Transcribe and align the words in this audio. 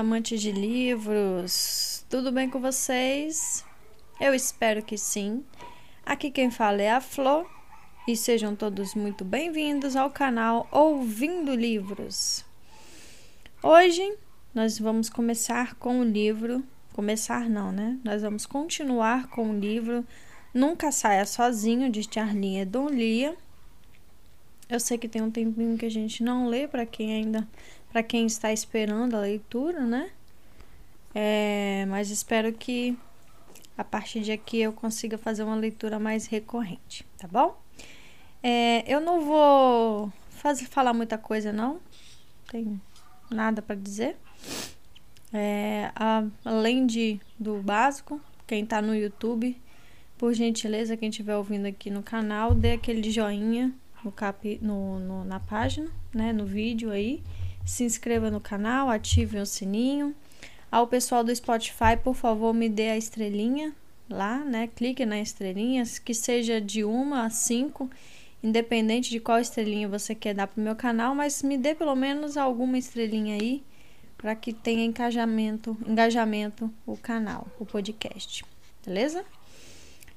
amantes 0.00 0.40
de 0.40 0.50
livros, 0.50 2.06
tudo 2.08 2.32
bem 2.32 2.48
com 2.48 2.58
vocês? 2.58 3.62
Eu 4.18 4.34
espero 4.34 4.82
que 4.82 4.96
sim. 4.96 5.44
Aqui 6.06 6.30
quem 6.30 6.50
fala 6.50 6.80
é 6.80 6.90
a 6.90 7.02
Flor 7.02 7.46
e 8.08 8.16
sejam 8.16 8.56
todos 8.56 8.94
muito 8.94 9.26
bem-vindos 9.26 9.96
ao 9.96 10.10
canal 10.10 10.66
Ouvindo 10.72 11.54
Livros. 11.54 12.46
Hoje 13.62 14.16
nós 14.54 14.78
vamos 14.78 15.10
começar 15.10 15.74
com 15.74 16.00
o 16.00 16.04
livro, 16.04 16.64
começar 16.94 17.50
não, 17.50 17.70
né? 17.70 17.98
Nós 18.02 18.22
vamos 18.22 18.46
continuar 18.46 19.26
com 19.28 19.50
o 19.50 19.58
livro 19.58 20.02
Nunca 20.54 20.90
Saia 20.90 21.26
Sozinho 21.26 21.90
de 21.90 22.02
Charlinha 22.10 22.64
Donlia. 22.64 23.36
Eu 24.66 24.80
sei 24.80 24.96
que 24.96 25.08
tem 25.08 25.20
um 25.20 25.30
tempinho 25.30 25.76
que 25.76 25.84
a 25.84 25.90
gente 25.90 26.22
não 26.22 26.48
lê 26.48 26.66
para 26.66 26.86
quem 26.86 27.12
ainda 27.12 27.46
para 27.90 28.02
quem 28.02 28.26
está 28.26 28.52
esperando 28.52 29.16
a 29.16 29.20
leitura, 29.20 29.80
né? 29.80 30.10
É, 31.14 31.84
mas 31.88 32.10
espero 32.10 32.52
que 32.52 32.96
a 33.76 33.82
partir 33.82 34.20
de 34.20 34.30
aqui 34.30 34.60
eu 34.60 34.72
consiga 34.72 35.18
fazer 35.18 35.42
uma 35.42 35.56
leitura 35.56 35.98
mais 35.98 36.26
recorrente, 36.26 37.04
tá 37.18 37.26
bom? 37.26 37.60
É, 38.42 38.84
eu 38.86 39.00
não 39.00 39.20
vou 39.20 40.12
fazer, 40.28 40.66
falar 40.66 40.92
muita 40.92 41.18
coisa, 41.18 41.52
não. 41.52 41.80
Tem 42.50 42.80
nada 43.30 43.60
para 43.60 43.74
dizer. 43.74 44.16
É, 45.32 45.90
a, 45.94 46.24
além 46.44 46.86
de 46.86 47.20
do 47.38 47.56
básico, 47.62 48.20
quem 48.46 48.62
está 48.64 48.80
no 48.80 48.94
YouTube, 48.94 49.60
por 50.16 50.32
gentileza, 50.34 50.96
quem 50.96 51.08
estiver 51.08 51.36
ouvindo 51.36 51.66
aqui 51.66 51.90
no 51.90 52.02
canal, 52.02 52.54
dê 52.54 52.72
aquele 52.72 53.10
joinha 53.10 53.72
no 54.04 54.12
capi, 54.12 54.58
no, 54.62 54.98
no, 54.98 55.24
na 55.24 55.40
página, 55.40 55.90
né, 56.14 56.32
no 56.32 56.46
vídeo 56.46 56.90
aí 56.90 57.22
se 57.64 57.84
inscreva 57.84 58.30
no 58.30 58.40
canal, 58.40 58.88
ative 58.88 59.38
o 59.38 59.46
sininho. 59.46 60.14
Ao 60.70 60.86
pessoal 60.86 61.24
do 61.24 61.34
Spotify, 61.34 61.96
por 62.02 62.14
favor, 62.14 62.54
me 62.54 62.68
dê 62.68 62.90
a 62.90 62.96
estrelinha 62.96 63.74
lá, 64.08 64.38
né? 64.38 64.68
Clique 64.68 65.04
na 65.06 65.20
estrelinha, 65.20 65.84
que 66.04 66.14
seja 66.14 66.60
de 66.60 66.84
uma 66.84 67.24
a 67.24 67.30
cinco, 67.30 67.90
independente 68.42 69.10
de 69.10 69.20
qual 69.20 69.38
estrelinha 69.38 69.88
você 69.88 70.14
quer 70.14 70.34
dar 70.34 70.46
pro 70.46 70.62
meu 70.62 70.74
canal, 70.74 71.14
mas 71.14 71.42
me 71.42 71.56
dê 71.56 71.74
pelo 71.74 71.94
menos 71.94 72.36
alguma 72.36 72.78
estrelinha 72.78 73.34
aí 73.34 73.62
para 74.16 74.34
que 74.34 74.52
tenha 74.52 74.84
engajamento, 74.84 75.76
engajamento 75.86 76.72
o 76.86 76.96
canal, 76.96 77.46
o 77.58 77.64
podcast, 77.64 78.44
beleza? 78.84 79.24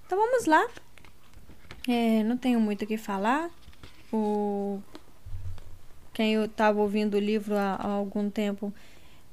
Então 0.06 0.18
vamos 0.18 0.46
lá. 0.46 0.68
É, 1.88 2.24
não 2.24 2.38
tenho 2.38 2.60
muito 2.60 2.84
o 2.84 2.88
que 2.88 2.98
falar. 2.98 3.50
O 4.12 4.82
quem 6.14 6.42
estava 6.44 6.80
ouvindo 6.80 7.16
o 7.16 7.20
livro 7.20 7.56
há, 7.56 7.76
há 7.76 7.88
algum 7.88 8.30
tempo, 8.30 8.74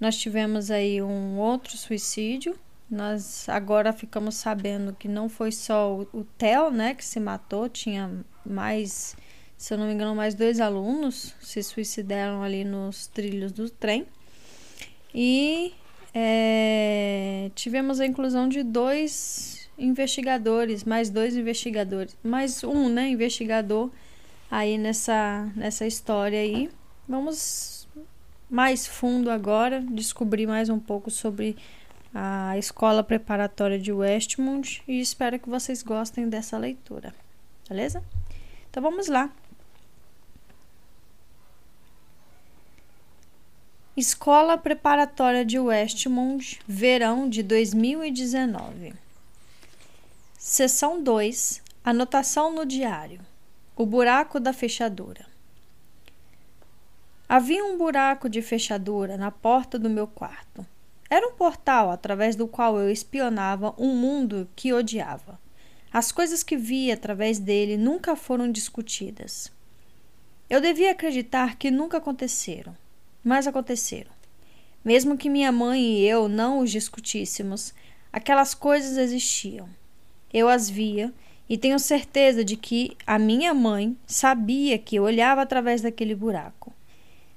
nós 0.00 0.17
tivemos 0.17 0.70
aí 0.70 1.03
um 1.03 1.39
outro 1.39 1.77
suicídio. 1.77 2.59
Nós 2.91 3.48
agora 3.48 3.92
ficamos 3.92 4.34
sabendo 4.34 4.92
que 4.92 5.06
não 5.06 5.28
foi 5.28 5.53
só 5.53 5.95
o, 5.95 6.20
o 6.20 6.25
Theo, 6.39 6.70
né, 6.70 6.95
que 6.95 7.05
se 7.05 7.20
matou, 7.20 7.69
tinha 7.69 8.11
mais, 8.45 9.14
se 9.56 9.72
eu 9.75 9.78
não 9.78 9.87
me 9.87 9.92
engano, 9.92 10.14
mais 10.14 10.34
dois 10.34 10.59
alunos 10.59 11.37
se 11.41 11.62
suicidaram 11.62 12.42
ali 12.42 12.64
nos 12.64 13.06
trilhos 13.06 13.53
do 13.53 13.70
trem. 13.70 14.06
E 15.15 15.72
é, 16.15 17.50
tivemos 17.55 18.00
a 18.00 18.06
inclusão 18.06 18.48
de 18.48 18.62
dois 18.62 19.69
investigadores, 19.78 20.83
mais 20.83 21.11
dois 21.11 21.37
investigadores, 21.37 22.17
mais 22.22 22.65
um, 22.65 22.89
né, 22.89 23.09
investigador 23.09 23.91
aí 24.50 24.77
nessa, 24.77 25.50
nessa 25.55 25.87
história 25.87 26.41
aí. 26.41 26.69
Vamos 27.10 27.88
mais 28.48 28.87
fundo 28.87 29.32
agora, 29.32 29.81
descobrir 29.81 30.47
mais 30.47 30.69
um 30.69 30.78
pouco 30.78 31.10
sobre 31.10 31.56
a 32.15 32.56
escola 32.56 33.03
preparatória 33.03 33.81
de 33.81 33.93
Westmont 33.93 34.81
e 34.87 35.00
espero 35.00 35.37
que 35.37 35.48
vocês 35.48 35.82
gostem 35.82 36.28
dessa 36.28 36.56
leitura, 36.56 37.12
beleza? 37.69 38.00
Então 38.71 38.81
vamos 38.81 39.09
lá. 39.09 39.28
Escola 43.97 44.56
Preparatória 44.56 45.44
de 45.44 45.59
Westmont, 45.59 46.60
verão 46.65 47.28
de 47.28 47.42
2019. 47.42 48.94
Seção 50.38 51.03
2 51.03 51.60
Anotação 51.84 52.54
no 52.54 52.65
diário. 52.65 53.21
O 53.75 53.84
buraco 53.84 54.38
da 54.38 54.53
fechadura. 54.53 55.29
Havia 57.32 57.64
um 57.64 57.78
buraco 57.78 58.28
de 58.28 58.42
fechadura 58.42 59.16
na 59.16 59.30
porta 59.30 59.78
do 59.78 59.88
meu 59.88 60.08
quarto. 60.08 60.66
Era 61.08 61.28
um 61.28 61.34
portal 61.34 61.88
através 61.88 62.34
do 62.34 62.48
qual 62.48 62.76
eu 62.76 62.91
espionava 62.91 63.72
um 63.78 63.94
mundo 63.94 64.48
que 64.56 64.72
odiava. 64.72 65.38
As 65.92 66.10
coisas 66.10 66.42
que 66.42 66.56
via 66.56 66.94
através 66.94 67.38
dele 67.38 67.76
nunca 67.76 68.16
foram 68.16 68.50
discutidas. 68.50 69.48
Eu 70.50 70.60
devia 70.60 70.91
acreditar 70.91 71.54
que 71.54 71.70
nunca 71.70 71.98
aconteceram, 71.98 72.76
mas 73.22 73.47
aconteceram. 73.47 74.10
Mesmo 74.84 75.16
que 75.16 75.30
minha 75.30 75.52
mãe 75.52 75.80
e 75.80 76.04
eu 76.04 76.28
não 76.28 76.58
os 76.58 76.72
discutíssemos, 76.72 77.72
aquelas 78.12 78.54
coisas 78.54 78.97
existiam. 78.97 79.68
Eu 80.34 80.48
as 80.48 80.68
via 80.68 81.14
e 81.48 81.56
tenho 81.56 81.78
certeza 81.78 82.44
de 82.44 82.56
que 82.56 82.97
a 83.06 83.20
minha 83.20 83.54
mãe 83.54 83.97
sabia 84.04 84.76
que 84.80 84.97
eu 84.97 85.04
olhava 85.04 85.42
através 85.42 85.80
daquele 85.80 86.16
buraco. 86.16 86.59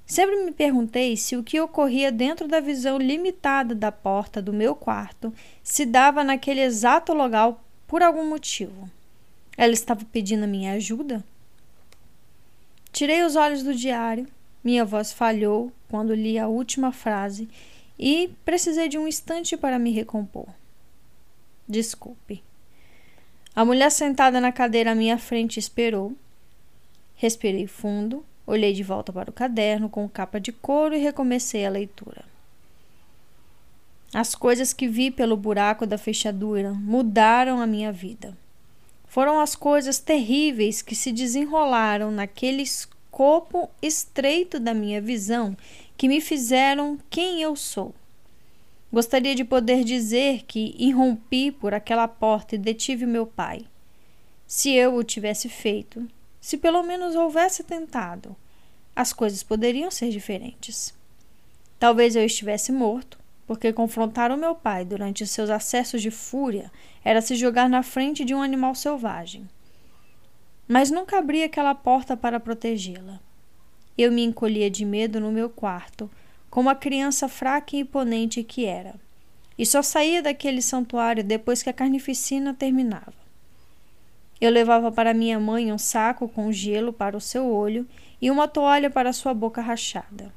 Sempre 0.06 0.44
me 0.44 0.52
perguntei 0.52 1.16
se 1.16 1.36
o 1.36 1.44
que 1.44 1.60
ocorria 1.60 2.12
dentro 2.12 2.48
da 2.48 2.60
visão 2.60 2.98
limitada 2.98 3.74
da 3.74 3.92
porta 3.92 4.42
do 4.42 4.52
meu 4.52 4.76
quarto 4.76 5.34
se 5.64 5.86
dava 5.86 6.24
naquele 6.24 6.62
exato 6.62 7.14
local 7.14 7.64
por 7.88 8.04
algum 8.04 8.28
motivo. 8.28 8.90
Ela 9.58 9.74
estava 9.74 10.04
pedindo 10.12 10.44
a 10.44 10.48
minha 10.48 10.74
ajuda? 10.74 11.24
Tirei 12.92 13.24
os 13.24 13.36
olhos 13.36 13.64
do 13.64 13.74
diário, 13.74 14.28
minha 14.64 14.86
voz 14.86 15.14
falhou 15.14 15.72
quando 15.90 16.14
li 16.14 16.38
a 16.38 16.48
última 16.48 16.92
frase 16.92 17.50
e 17.98 18.30
precisei 18.44 18.88
de 18.88 18.98
um 18.98 19.08
instante 19.08 19.56
para 19.56 19.80
me 19.80 19.92
recompor. 19.92 20.48
Desculpe. 21.68 22.44
A 23.56 23.64
mulher 23.64 23.92
sentada 23.92 24.42
na 24.42 24.52
cadeira 24.52 24.92
à 24.92 24.96
minha 24.96 25.18
frente 25.18 25.60
esperou. 25.60 26.14
Respirei 27.16 27.68
fundo, 27.68 28.26
olhei 28.46 28.74
de 28.74 28.84
volta 28.84 29.12
para 29.12 29.30
o 29.30 29.34
caderno 29.34 29.90
com 29.90 30.08
capa 30.10 30.40
de 30.40 30.52
couro 30.52 30.96
e 30.96 31.00
recomecei 31.00 31.66
a 31.66 31.70
leitura. 31.70 32.24
As 34.14 34.36
coisas 34.36 34.74
que 34.74 34.88
vi 34.88 35.10
pelo 35.10 35.36
buraco 35.36 35.88
da 35.88 35.98
fechadura 35.98 36.72
mudaram 36.74 37.60
a 37.60 37.66
minha 37.66 37.92
vida. 37.92 38.38
Foram 39.08 39.40
as 39.40 39.56
coisas 39.56 40.00
terríveis 40.00 40.82
que 40.82 40.96
se 40.96 41.12
desenrolaram 41.12 42.12
naquele 42.12 42.62
escopo 42.62 43.70
estreito 43.82 44.60
da 44.60 44.74
minha 44.74 45.02
visão 45.02 45.58
que 45.98 46.08
me 46.08 46.20
fizeram 46.22 47.00
quem 47.10 47.42
eu 47.42 47.56
sou. 47.56 47.94
Gostaria 48.92 49.34
de 49.34 49.44
poder 49.44 49.84
dizer 49.84 50.44
que 50.46 50.76
irrompi 50.78 51.52
por 51.52 51.74
aquela 51.74 52.08
porta 52.08 52.54
e 52.54 52.60
detive 52.60 53.08
meu 53.08 53.26
pai. 53.26 53.66
Se 54.46 54.72
eu 54.72 54.96
o 54.96 55.04
tivesse 55.04 55.50
feito, 55.50 56.08
se 56.44 56.58
pelo 56.58 56.84
menos 56.84 57.16
houvesse 57.16 57.64
tentado, 57.64 58.36
as 58.94 59.14
coisas 59.14 59.42
poderiam 59.42 59.90
ser 59.90 60.10
diferentes. 60.10 60.94
Talvez 61.80 62.18
eu 62.18 62.26
estivesse 62.26 62.70
morto, 62.70 63.18
porque 63.48 63.72
confrontar 63.72 64.30
o 64.30 64.36
meu 64.36 64.54
pai 64.54 64.84
durante 64.84 65.26
seus 65.26 65.50
acessos 65.50 66.02
de 66.02 66.12
fúria 66.12 66.70
era 67.02 67.22
se 67.22 67.38
jogar 67.38 67.70
na 67.70 67.82
frente 67.82 68.26
de 68.26 68.36
um 68.36 68.42
animal 68.42 68.76
selvagem. 68.76 69.50
Mas 70.68 70.92
nunca 70.92 71.18
abri 71.18 71.44
aquela 71.44 71.74
porta 71.74 72.18
para 72.18 72.42
protegê-la. 72.42 73.22
Eu 73.98 74.12
me 74.12 74.22
encolhia 74.22 74.70
de 74.70 74.84
medo 74.84 75.22
no 75.22 75.32
meu 75.32 75.50
quarto 75.50 76.12
como 76.50 76.70
a 76.70 76.76
criança 76.76 77.30
fraca 77.30 77.78
e 77.78 77.80
imponente 77.80 78.44
que 78.44 78.66
era, 78.66 78.96
e 79.58 79.66
só 79.66 79.82
saía 79.82 80.22
daquele 80.22 80.62
santuário 80.62 81.24
depois 81.24 81.64
que 81.64 81.70
a 81.70 81.74
carnificina 81.74 82.54
terminava. 82.54 83.23
Eu 84.44 84.52
levava 84.52 84.92
para 84.92 85.14
minha 85.14 85.40
mãe 85.40 85.72
um 85.72 85.78
saco 85.78 86.28
com 86.28 86.52
gelo 86.52 86.92
para 86.92 87.16
o 87.16 87.22
seu 87.22 87.48
olho 87.48 87.88
e 88.22 88.30
uma 88.30 88.48
toalha 88.48 88.90
para 88.90 89.14
sua 89.14 89.34
boca 89.34 89.62
rachada. 89.62 90.34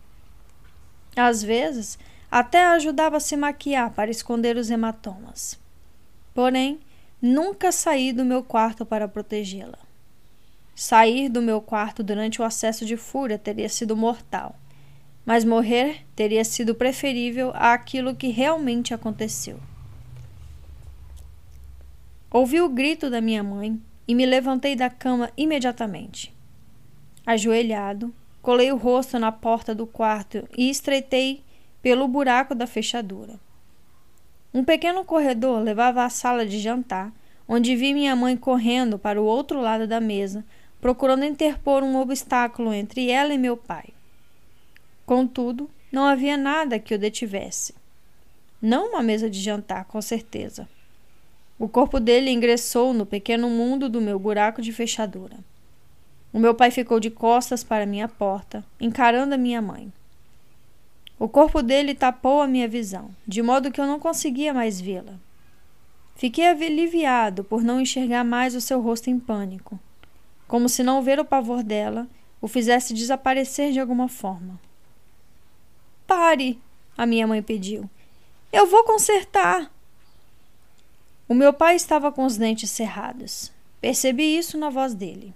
Às 1.16 1.42
vezes, 1.42 1.98
até 2.30 2.66
ajudava 2.66 3.16
a 3.16 3.20
se 3.20 3.36
maquiar 3.36 3.90
para 3.90 4.10
esconder 4.10 4.56
os 4.56 4.70
hematomas. 4.70 5.58
Porém, 6.32 6.78
nunca 7.20 7.72
saí 7.72 8.12
do 8.12 8.24
meu 8.24 8.44
quarto 8.44 8.86
para 8.86 9.08
protegê-la. 9.08 9.78
Sair 10.74 11.28
do 11.28 11.42
meu 11.42 11.60
quarto 11.60 12.04
durante 12.04 12.40
o 12.40 12.44
acesso 12.44 12.86
de 12.86 12.96
fúria 12.96 13.38
teria 13.38 13.68
sido 13.68 13.96
mortal 13.96 14.54
mas 15.26 15.44
morrer 15.44 16.06
teria 16.14 16.44
sido 16.44 16.72
preferível 16.72 17.50
àquilo 17.52 18.14
que 18.14 18.28
realmente 18.28 18.94
aconteceu. 18.94 19.58
Ouvi 22.30 22.60
o 22.60 22.68
grito 22.68 23.10
da 23.10 23.20
minha 23.20 23.42
mãe 23.42 23.82
e 24.06 24.14
me 24.14 24.24
levantei 24.24 24.76
da 24.76 24.88
cama 24.88 25.30
imediatamente. 25.36 26.34
Ajoelhado, 27.24 28.14
colei 28.40 28.70
o 28.70 28.76
rosto 28.76 29.18
na 29.18 29.32
porta 29.32 29.74
do 29.74 29.86
quarto 29.86 30.48
e 30.56 30.70
estreitei 30.70 31.42
pelo 31.82 32.06
buraco 32.06 32.54
da 32.54 32.66
fechadura. 32.66 33.38
Um 34.54 34.64
pequeno 34.64 35.04
corredor 35.04 35.60
levava 35.60 36.04
à 36.04 36.08
sala 36.08 36.46
de 36.46 36.58
jantar, 36.58 37.12
onde 37.48 37.76
vi 37.76 37.92
minha 37.92 38.16
mãe 38.16 38.36
correndo 38.36 38.98
para 38.98 39.20
o 39.20 39.24
outro 39.24 39.60
lado 39.60 39.86
da 39.86 40.00
mesa, 40.00 40.44
procurando 40.80 41.24
interpor 41.24 41.82
um 41.82 41.96
obstáculo 41.96 42.72
entre 42.72 43.10
ela 43.10 43.34
e 43.34 43.38
meu 43.38 43.56
pai. 43.56 43.86
Contudo, 45.04 45.70
não 45.92 46.04
havia 46.04 46.36
nada 46.36 46.78
que 46.78 46.94
o 46.94 46.98
detivesse. 46.98 47.74
Não 48.60 48.90
uma 48.90 49.02
mesa 49.02 49.28
de 49.28 49.40
jantar, 49.40 49.84
com 49.84 50.00
certeza. 50.00 50.68
O 51.58 51.68
corpo 51.68 51.98
dele 51.98 52.30
ingressou 52.30 52.92
no 52.92 53.06
pequeno 53.06 53.48
mundo 53.48 53.88
do 53.88 54.00
meu 54.00 54.18
buraco 54.18 54.60
de 54.60 54.72
fechadura. 54.72 55.36
O 56.32 56.38
meu 56.38 56.54
pai 56.54 56.70
ficou 56.70 57.00
de 57.00 57.10
costas 57.10 57.64
para 57.64 57.86
minha 57.86 58.06
porta, 58.08 58.64
encarando 58.78 59.34
a 59.34 59.38
minha 59.38 59.62
mãe. 59.62 59.90
O 61.18 61.28
corpo 61.28 61.62
dele 61.62 61.94
tapou 61.94 62.42
a 62.42 62.46
minha 62.46 62.68
visão, 62.68 63.10
de 63.26 63.40
modo 63.42 63.70
que 63.70 63.80
eu 63.80 63.86
não 63.86 63.98
conseguia 63.98 64.52
mais 64.52 64.78
vê-la. 64.78 65.14
Fiquei 66.14 66.46
aliviado 66.46 67.42
por 67.42 67.62
não 67.62 67.80
enxergar 67.80 68.22
mais 68.22 68.54
o 68.54 68.60
seu 68.60 68.80
rosto 68.82 69.08
em 69.08 69.18
pânico, 69.18 69.80
como 70.46 70.68
se 70.68 70.82
não 70.82 71.02
ver 71.02 71.18
o 71.18 71.24
pavor 71.24 71.62
dela 71.62 72.06
o 72.40 72.46
fizesse 72.46 72.92
desaparecer 72.92 73.72
de 73.72 73.80
alguma 73.80 74.08
forma. 74.08 74.60
Pare! 76.06 76.60
a 76.96 77.04
minha 77.04 77.26
mãe 77.26 77.42
pediu. 77.42 77.88
Eu 78.52 78.66
vou 78.66 78.84
consertar! 78.84 79.70
O 81.28 81.34
meu 81.34 81.52
pai 81.52 81.74
estava 81.74 82.12
com 82.12 82.24
os 82.24 82.36
dentes 82.36 82.70
cerrados. 82.70 83.52
Percebi 83.80 84.36
isso 84.36 84.56
na 84.56 84.70
voz 84.70 84.94
dele. 84.94 85.34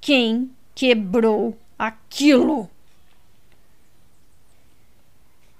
Quem 0.00 0.50
quebrou 0.74 1.56
aquilo? 1.78 2.68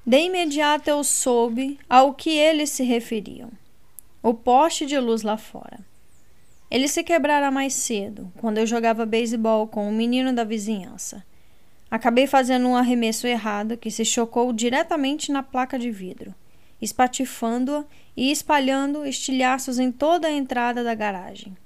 De 0.05 0.19
imediato 0.19 0.91
eu 0.91 1.03
soube 1.05 1.79
ao 1.89 2.13
que 2.15 2.31
eles 2.31 2.71
se 2.71 2.83
referiam. 2.83 3.51
O 4.23 4.35
poste 4.35 4.85
de 4.85 4.99
luz 4.99 5.23
lá 5.23 5.37
fora. 5.37 5.79
Ele 6.71 6.87
se 6.87 7.03
quebrara 7.03 7.51
mais 7.51 7.75
cedo, 7.75 8.31
quando 8.39 8.59
eu 8.59 8.67
jogava 8.67 9.07
beisebol 9.07 9.67
com 9.67 9.89
um 9.89 9.93
menino 9.93 10.33
da 10.33 10.45
vizinhança. 10.45 11.25
Acabei 11.91 12.27
fazendo 12.27 12.69
um 12.69 12.77
arremesso 12.77 13.27
errado 13.27 13.77
que 13.77 13.91
se 13.91 14.05
chocou 14.05 14.53
diretamente 14.53 15.33
na 15.33 15.43
placa 15.43 15.79
de 15.79 15.91
vidro, 15.91 16.35
espatifando-a 16.81 17.85
e 18.21 18.31
espalhando 18.31 19.07
estilhaços 19.07 19.79
em 19.79 19.91
toda 19.91 20.29
a 20.29 20.31
entrada 20.31 20.85
da 20.85 20.95
garagem. 20.95 21.57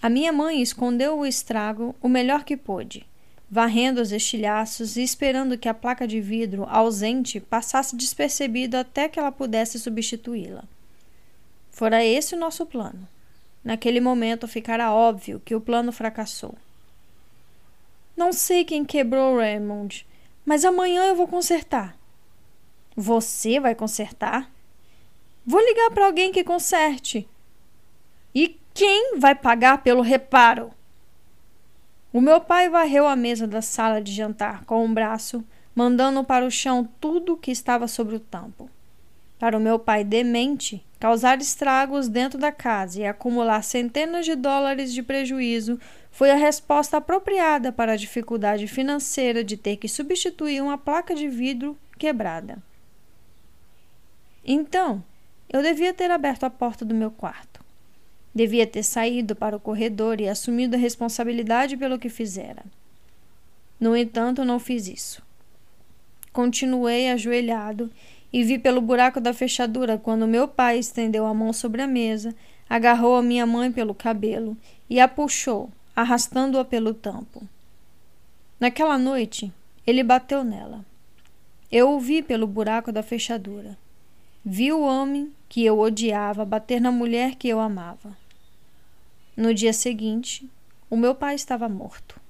A 0.00 0.08
minha 0.08 0.32
mãe 0.32 0.62
escondeu 0.62 1.18
o 1.18 1.26
estrago 1.26 1.96
o 2.00 2.08
melhor 2.08 2.44
que 2.44 2.56
pôde, 2.56 3.04
varrendo 3.50 4.00
os 4.00 4.12
estilhaços 4.12 4.96
e 4.96 5.02
esperando 5.02 5.58
que 5.58 5.68
a 5.68 5.74
placa 5.74 6.06
de 6.06 6.20
vidro 6.20 6.64
ausente 6.70 7.40
passasse 7.40 7.96
despercebido 7.96 8.76
até 8.76 9.08
que 9.08 9.18
ela 9.18 9.32
pudesse 9.32 9.80
substituí-la. 9.80 10.62
Fora 11.72 12.04
esse 12.04 12.36
o 12.36 12.38
nosso 12.38 12.64
plano. 12.64 13.08
Naquele 13.64 13.98
momento 13.98 14.46
ficara 14.46 14.92
óbvio 14.92 15.42
que 15.44 15.56
o 15.56 15.60
plano 15.60 15.90
fracassou. 15.90 16.54
Não 18.16 18.32
sei 18.32 18.64
quem 18.64 18.84
quebrou 18.84 19.38
Raymond, 19.38 20.06
mas 20.46 20.64
amanhã 20.64 21.02
eu 21.08 21.16
vou 21.16 21.26
consertar. 21.26 21.98
Você 22.94 23.58
vai 23.58 23.74
consertar? 23.74 24.48
Vou 25.50 25.62
ligar 25.62 25.90
para 25.92 26.04
alguém 26.04 26.30
que 26.30 26.44
conserte. 26.44 27.26
E 28.34 28.60
quem 28.74 29.18
vai 29.18 29.34
pagar 29.34 29.82
pelo 29.82 30.02
reparo? 30.02 30.70
O 32.12 32.20
meu 32.20 32.38
pai 32.38 32.68
varreu 32.68 33.06
a 33.06 33.16
mesa 33.16 33.46
da 33.46 33.62
sala 33.62 34.02
de 34.02 34.12
jantar 34.12 34.66
com 34.66 34.84
um 34.84 34.92
braço, 34.92 35.42
mandando 35.74 36.22
para 36.22 36.44
o 36.44 36.50
chão 36.50 36.86
tudo 37.00 37.32
o 37.32 37.36
que 37.38 37.50
estava 37.50 37.88
sobre 37.88 38.16
o 38.16 38.20
tampo. 38.20 38.68
Para 39.38 39.56
o 39.56 39.60
meu 39.60 39.78
pai 39.78 40.04
demente, 40.04 40.84
causar 41.00 41.40
estragos 41.40 42.08
dentro 42.08 42.38
da 42.38 42.52
casa 42.52 43.00
e 43.00 43.06
acumular 43.06 43.62
centenas 43.62 44.26
de 44.26 44.34
dólares 44.34 44.92
de 44.92 45.02
prejuízo 45.02 45.80
foi 46.10 46.30
a 46.30 46.36
resposta 46.36 46.98
apropriada 46.98 47.72
para 47.72 47.92
a 47.92 47.96
dificuldade 47.96 48.66
financeira 48.66 49.42
de 49.42 49.56
ter 49.56 49.78
que 49.78 49.88
substituir 49.88 50.60
uma 50.60 50.76
placa 50.76 51.14
de 51.14 51.26
vidro 51.26 51.74
quebrada. 51.96 52.58
Então, 54.44 55.02
eu 55.48 55.62
devia 55.62 55.94
ter 55.94 56.10
aberto 56.10 56.44
a 56.44 56.50
porta 56.50 56.84
do 56.84 56.94
meu 56.94 57.10
quarto. 57.10 57.64
Devia 58.34 58.66
ter 58.66 58.82
saído 58.82 59.34
para 59.34 59.56
o 59.56 59.60
corredor 59.60 60.20
e 60.20 60.28
assumido 60.28 60.76
a 60.76 60.78
responsabilidade 60.78 61.76
pelo 61.76 61.98
que 61.98 62.08
fizera. 62.08 62.64
No 63.80 63.96
entanto, 63.96 64.44
não 64.44 64.58
fiz 64.58 64.86
isso. 64.86 65.22
Continuei 66.32 67.08
ajoelhado 67.10 67.90
e 68.32 68.44
vi 68.44 68.58
pelo 68.58 68.80
buraco 68.80 69.20
da 69.20 69.32
fechadura 69.32 69.96
quando 69.96 70.26
meu 70.26 70.46
pai 70.46 70.78
estendeu 70.78 71.26
a 71.26 71.32
mão 71.32 71.52
sobre 71.52 71.80
a 71.80 71.86
mesa, 71.86 72.34
agarrou 72.68 73.16
a 73.16 73.22
minha 73.22 73.46
mãe 73.46 73.72
pelo 73.72 73.94
cabelo 73.94 74.56
e 74.90 75.00
a 75.00 75.08
puxou, 75.08 75.70
arrastando-a 75.96 76.64
pelo 76.64 76.92
tampo. 76.92 77.42
Naquela 78.60 78.98
noite, 78.98 79.52
ele 79.86 80.02
bateu 80.02 80.44
nela. 80.44 80.84
Eu 81.72 81.90
o 81.90 82.00
vi 82.00 82.22
pelo 82.22 82.46
buraco 82.46 82.92
da 82.92 83.02
fechadura. 83.02 83.76
Vi 84.44 84.72
o 84.72 84.80
homem 84.80 85.32
que 85.48 85.64
eu 85.64 85.78
odiava 85.78 86.44
bater 86.44 86.80
na 86.80 86.92
mulher 86.92 87.34
que 87.34 87.48
eu 87.48 87.58
amava. 87.58 88.16
No 89.36 89.52
dia 89.52 89.72
seguinte, 89.72 90.48
o 90.88 90.96
meu 90.96 91.14
pai 91.14 91.34
estava 91.34 91.68
morto. 91.68 92.20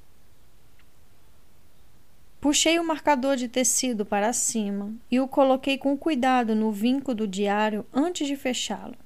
Puxei 2.41 2.79
o 2.79 2.85
marcador 2.85 3.37
de 3.37 3.49
tecido 3.49 4.07
para 4.07 4.33
cima 4.33 4.93
e 5.11 5.21
o 5.21 5.29
coloquei 5.29 5.77
com 5.77 5.97
cuidado 5.97 6.55
no 6.55 6.71
vinco 6.71 7.15
do 7.15 7.27
diário 7.27 7.85
antes 7.93 8.27
de 8.27 8.37
fechá-lo. 8.37 8.97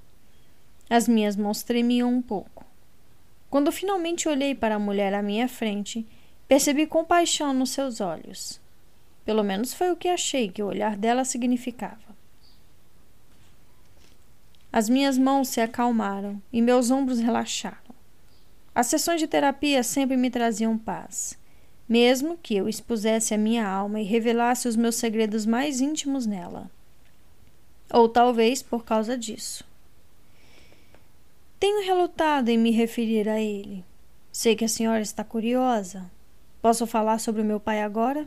As 0.88 1.08
minhas 1.08 1.34
mãos 1.34 1.62
tremiam 1.62 2.12
um 2.12 2.20
pouco. 2.20 2.64
Quando 3.50 3.72
finalmente 3.72 4.28
olhei 4.28 4.54
para 4.54 4.76
a 4.76 4.78
mulher 4.78 5.12
à 5.14 5.22
minha 5.22 5.48
frente, 5.48 6.06
percebi 6.46 6.86
compaixão 6.86 7.52
nos 7.52 7.70
seus 7.70 8.00
olhos. 8.00 8.60
Pelo 9.24 9.42
menos 9.42 9.72
foi 9.72 9.90
o 9.90 9.96
que 9.96 10.08
achei 10.08 10.48
que 10.48 10.62
o 10.62 10.66
olhar 10.66 10.96
dela 10.96 11.24
significava. 11.24 12.11
As 14.72 14.88
minhas 14.88 15.18
mãos 15.18 15.48
se 15.48 15.60
acalmaram 15.60 16.40
e 16.50 16.62
meus 16.62 16.90
ombros 16.90 17.20
relaxaram. 17.20 17.76
As 18.74 18.86
sessões 18.86 19.20
de 19.20 19.26
terapia 19.26 19.82
sempre 19.82 20.16
me 20.16 20.30
traziam 20.30 20.78
paz, 20.78 21.38
mesmo 21.86 22.38
que 22.42 22.56
eu 22.56 22.66
expusesse 22.66 23.34
a 23.34 23.38
minha 23.38 23.68
alma 23.68 24.00
e 24.00 24.04
revelasse 24.04 24.66
os 24.66 24.74
meus 24.74 24.94
segredos 24.94 25.44
mais 25.44 25.82
íntimos 25.82 26.24
nela. 26.24 26.70
Ou 27.92 28.08
talvez 28.08 28.62
por 28.62 28.82
causa 28.82 29.18
disso. 29.18 29.62
Tenho 31.60 31.84
relutado 31.84 32.48
em 32.48 32.56
me 32.56 32.70
referir 32.70 33.28
a 33.28 33.38
ele. 33.38 33.84
Sei 34.32 34.56
que 34.56 34.64
a 34.64 34.68
senhora 34.68 35.02
está 35.02 35.22
curiosa. 35.22 36.10
Posso 36.62 36.86
falar 36.86 37.18
sobre 37.18 37.42
o 37.42 37.44
meu 37.44 37.60
pai 37.60 37.82
agora? 37.82 38.26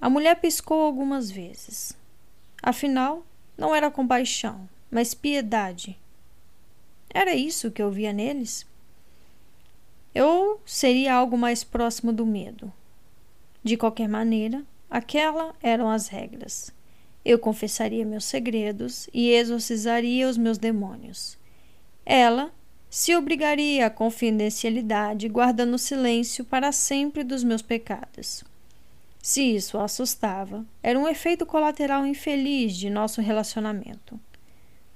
A 0.00 0.08
mulher 0.08 0.36
piscou 0.36 0.80
algumas 0.80 1.28
vezes. 1.28 1.94
Afinal, 2.62 3.26
não 3.60 3.74
era 3.74 3.90
compaixão, 3.90 4.66
mas 4.90 5.12
piedade. 5.12 5.94
Era 7.12 7.34
isso 7.34 7.70
que 7.70 7.82
eu 7.82 7.90
via 7.90 8.10
neles? 8.10 8.66
Eu 10.14 10.58
seria 10.64 11.12
algo 11.14 11.36
mais 11.36 11.62
próximo 11.62 12.10
do 12.10 12.24
medo. 12.24 12.72
De 13.62 13.76
qualquer 13.76 14.08
maneira, 14.08 14.64
aquelas 14.90 15.52
eram 15.62 15.90
as 15.90 16.08
regras. 16.08 16.72
Eu 17.22 17.38
confessaria 17.38 18.06
meus 18.06 18.24
segredos 18.24 19.10
e 19.12 19.28
exorcizaria 19.28 20.26
os 20.26 20.38
meus 20.38 20.56
demônios. 20.56 21.36
Ela 22.06 22.50
se 22.88 23.14
obrigaria 23.14 23.86
à 23.86 23.90
confidencialidade, 23.90 25.28
guardando 25.28 25.76
silêncio 25.76 26.46
para 26.46 26.72
sempre 26.72 27.22
dos 27.22 27.44
meus 27.44 27.60
pecados. 27.60 28.42
Se 29.22 29.42
isso 29.42 29.76
a 29.76 29.84
assustava, 29.84 30.64
era 30.82 30.98
um 30.98 31.06
efeito 31.06 31.44
colateral 31.44 32.06
infeliz 32.06 32.74
de 32.74 32.88
nosso 32.88 33.20
relacionamento. 33.20 34.18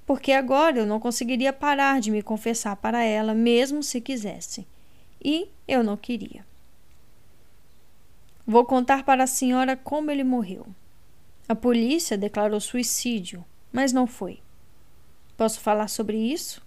Porque 0.06 0.32
agora 0.32 0.78
eu 0.78 0.86
não 0.86 0.98
conseguiria 0.98 1.52
parar 1.52 2.00
de 2.00 2.10
me 2.10 2.22
confessar 2.22 2.76
para 2.76 3.02
ela, 3.02 3.34
mesmo 3.34 3.82
se 3.82 4.00
quisesse. 4.00 4.66
E 5.22 5.48
eu 5.68 5.82
não 5.82 5.96
queria. 5.96 6.44
Vou 8.46 8.64
contar 8.64 9.04
para 9.04 9.24
a 9.24 9.26
senhora 9.26 9.76
como 9.76 10.10
ele 10.10 10.24
morreu. 10.24 10.66
A 11.48 11.54
polícia 11.54 12.16
declarou 12.16 12.60
suicídio, 12.60 13.44
mas 13.72 13.92
não 13.92 14.06
foi. 14.06 14.40
Posso 15.36 15.60
falar 15.60 15.88
sobre 15.88 16.16
isso? 16.16 16.62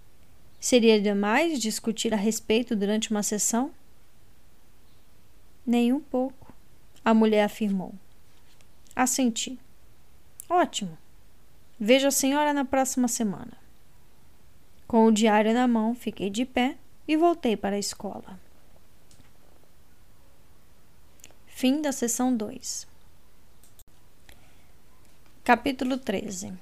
Seria 0.59 0.99
demais 1.01 1.59
discutir 1.59 2.13
a 2.13 2.17
respeito 2.17 2.75
durante 2.75 3.11
uma 3.11 3.23
sessão? 3.23 3.71
Nem 5.65 5.93
um 5.93 5.99
pouco 5.99 6.46
a 7.07 7.13
mulher 7.13 7.45
afirmou. 7.45 7.95
Assenti. 8.93 9.57
Ótimo. 10.49 10.97
Vejo 11.79 12.05
a 12.05 12.11
senhora 12.11 12.51
na 12.51 12.65
próxima 12.65 13.07
semana. 13.07 13.53
Com 14.85 15.05
o 15.05 15.11
diário 15.13 15.53
na 15.53 15.69
mão, 15.69 15.95
fiquei 15.95 16.29
de 16.29 16.43
pé 16.43 16.75
e 17.07 17.15
voltei 17.15 17.55
para 17.55 17.77
a 17.77 17.79
escola. 17.79 18.37
Fim 21.45 21.81
da 21.81 21.93
sessão 21.93 22.35
2. 22.35 22.85
Capítulo 25.45 25.97
13 25.97 26.53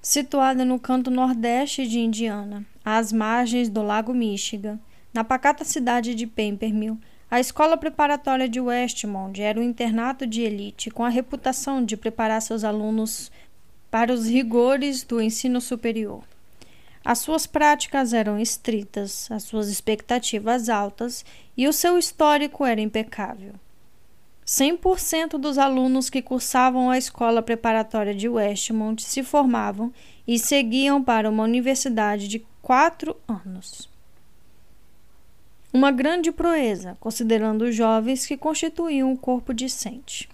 Situada 0.00 0.64
no 0.64 0.80
canto 0.80 1.10
nordeste 1.10 1.86
de 1.86 1.98
Indiana, 1.98 2.64
às 2.82 3.12
margens 3.12 3.68
do 3.68 3.82
Lago 3.82 4.14
Michigan, 4.14 4.80
na 5.12 5.22
pacata 5.22 5.62
cidade 5.62 6.14
de 6.14 6.26
Pembermill, 6.26 6.98
a 7.32 7.40
escola 7.40 7.78
preparatória 7.78 8.46
de 8.46 8.60
Westmont 8.60 9.40
era 9.40 9.58
um 9.58 9.62
internato 9.62 10.26
de 10.26 10.42
elite 10.42 10.90
com 10.90 11.02
a 11.02 11.08
reputação 11.08 11.82
de 11.82 11.96
preparar 11.96 12.42
seus 12.42 12.62
alunos 12.62 13.32
para 13.90 14.12
os 14.12 14.26
rigores 14.26 15.02
do 15.02 15.18
ensino 15.18 15.58
superior. 15.58 16.22
As 17.02 17.20
suas 17.20 17.46
práticas 17.46 18.12
eram 18.12 18.38
estritas, 18.38 19.30
as 19.32 19.44
suas 19.44 19.70
expectativas 19.70 20.68
altas 20.68 21.24
e 21.56 21.66
o 21.66 21.72
seu 21.72 21.96
histórico 21.96 22.66
era 22.66 22.82
impecável. 22.82 23.54
100% 24.46 25.38
dos 25.38 25.56
alunos 25.56 26.10
que 26.10 26.20
cursavam 26.20 26.90
a 26.90 26.98
escola 26.98 27.40
preparatória 27.40 28.14
de 28.14 28.28
Westmont 28.28 29.02
se 29.02 29.22
formavam 29.22 29.90
e 30.28 30.38
seguiam 30.38 31.02
para 31.02 31.30
uma 31.30 31.44
universidade 31.44 32.28
de 32.28 32.44
quatro 32.60 33.16
anos. 33.26 33.90
Uma 35.72 35.90
grande 35.90 36.30
proeza, 36.30 36.98
considerando 37.00 37.62
os 37.62 37.74
jovens 37.74 38.26
que 38.26 38.36
constituíam 38.36 39.08
o 39.08 39.12
um 39.12 39.16
corpo 39.16 39.54
discente. 39.54 40.28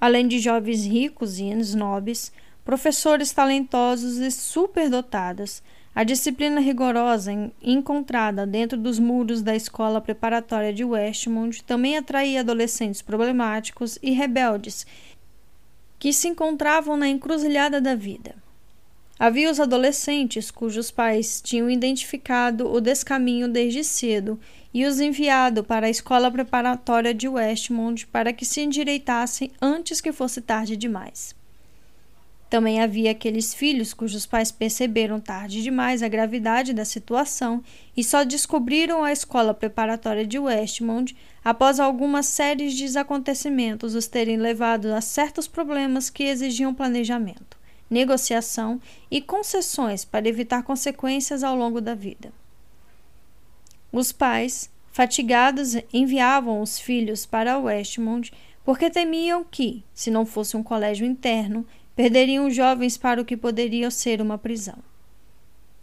Além 0.00 0.26
de 0.26 0.40
jovens 0.40 0.84
ricos 0.84 1.38
e 1.38 1.44
snobs, 1.60 2.32
professores 2.64 3.32
talentosos 3.32 4.16
e 4.16 4.28
superdotados, 4.32 5.62
a 5.94 6.02
disciplina 6.02 6.60
rigorosa 6.60 7.30
encontrada 7.62 8.44
dentro 8.44 8.76
dos 8.76 8.98
muros 8.98 9.42
da 9.42 9.54
escola 9.54 10.00
preparatória 10.00 10.72
de 10.72 10.84
Westmont 10.84 11.62
também 11.62 11.96
atraía 11.96 12.40
adolescentes 12.40 13.00
problemáticos 13.00 13.96
e 14.02 14.10
rebeldes 14.10 14.84
que 16.00 16.12
se 16.12 16.26
encontravam 16.26 16.96
na 16.96 17.08
encruzilhada 17.08 17.80
da 17.80 17.94
vida. 17.94 18.34
Havia 19.18 19.50
os 19.50 19.58
adolescentes 19.58 20.50
cujos 20.50 20.90
pais 20.90 21.40
tinham 21.40 21.70
identificado 21.70 22.70
o 22.70 22.82
descaminho 22.82 23.48
desde 23.48 23.82
cedo 23.82 24.38
e 24.74 24.84
os 24.84 25.00
enviado 25.00 25.64
para 25.64 25.86
a 25.86 25.90
escola 25.90 26.30
preparatória 26.30 27.14
de 27.14 27.26
Westmont 27.26 28.06
para 28.08 28.30
que 28.30 28.44
se 28.44 28.60
endireitassem 28.60 29.50
antes 29.60 30.02
que 30.02 30.12
fosse 30.12 30.42
tarde 30.42 30.76
demais. 30.76 31.34
Também 32.50 32.80
havia 32.80 33.10
aqueles 33.10 33.54
filhos 33.54 33.94
cujos 33.94 34.26
pais 34.26 34.52
perceberam 34.52 35.18
tarde 35.18 35.62
demais 35.62 36.02
a 36.02 36.08
gravidade 36.08 36.74
da 36.74 36.84
situação 36.84 37.64
e 37.96 38.04
só 38.04 38.22
descobriram 38.22 39.02
a 39.02 39.12
escola 39.12 39.54
preparatória 39.54 40.26
de 40.26 40.38
Westmont 40.38 41.16
após 41.42 41.80
algumas 41.80 42.26
séries 42.26 42.74
de 42.74 42.98
acontecimentos 42.98 43.94
os 43.94 44.06
terem 44.06 44.36
levado 44.36 44.92
a 44.92 45.00
certos 45.00 45.48
problemas 45.48 46.10
que 46.10 46.24
exigiam 46.24 46.74
planejamento, 46.74 47.56
negociação 47.88 48.80
e 49.10 49.20
concessões 49.20 50.04
para 50.04 50.28
evitar 50.28 50.62
consequências 50.62 51.42
ao 51.42 51.56
longo 51.56 51.80
da 51.80 51.94
vida. 51.94 52.32
Os 53.92 54.12
pais, 54.12 54.70
fatigados, 54.92 55.74
enviavam 55.92 56.60
os 56.60 56.78
filhos 56.78 57.24
para 57.24 57.58
Westmont 57.58 58.32
porque 58.64 58.90
temiam 58.90 59.44
que, 59.44 59.84
se 59.94 60.10
não 60.10 60.26
fosse 60.26 60.56
um 60.56 60.62
colégio 60.62 61.06
interno, 61.06 61.64
perderiam 61.94 62.46
os 62.46 62.54
jovens 62.54 62.98
para 62.98 63.20
o 63.20 63.24
que 63.24 63.36
poderia 63.36 63.90
ser 63.90 64.20
uma 64.20 64.36
prisão. 64.36 64.78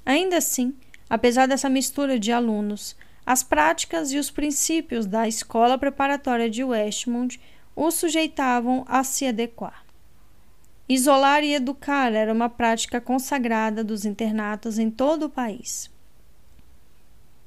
Ainda 0.05 0.37
assim, 0.37 0.75
apesar 1.09 1.47
dessa 1.47 1.69
mistura 1.69 2.19
de 2.19 2.31
alunos, 2.31 2.95
as 3.25 3.41
práticas 3.41 4.11
e 4.11 4.17
os 4.17 4.29
princípios 4.29 5.05
da 5.05 5.27
escola 5.27 5.77
preparatória 5.77 6.49
de 6.49 6.63
Westmont 6.63 7.39
os 7.75 7.95
sujeitavam 7.95 8.83
a 8.87 9.03
se 9.03 9.25
adequar. 9.25 9.82
Isolar 10.87 11.43
e 11.43 11.53
educar 11.53 12.11
era 12.11 12.33
uma 12.33 12.49
prática 12.49 12.99
consagrada 12.99 13.83
dos 13.83 14.03
internatos 14.03 14.77
em 14.77 14.91
todo 14.91 15.27
o 15.27 15.29
país. 15.29 15.89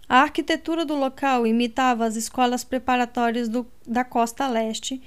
A 0.09 0.23
arquitetura 0.23 0.85
do 0.85 0.95
local 0.95 1.47
imitava 1.47 2.07
as 2.07 2.17
escolas 2.17 2.65
preparatórias 2.65 3.49
do, 3.49 3.67
da 3.87 4.05
costa 4.05 4.47
leste, 4.47 5.03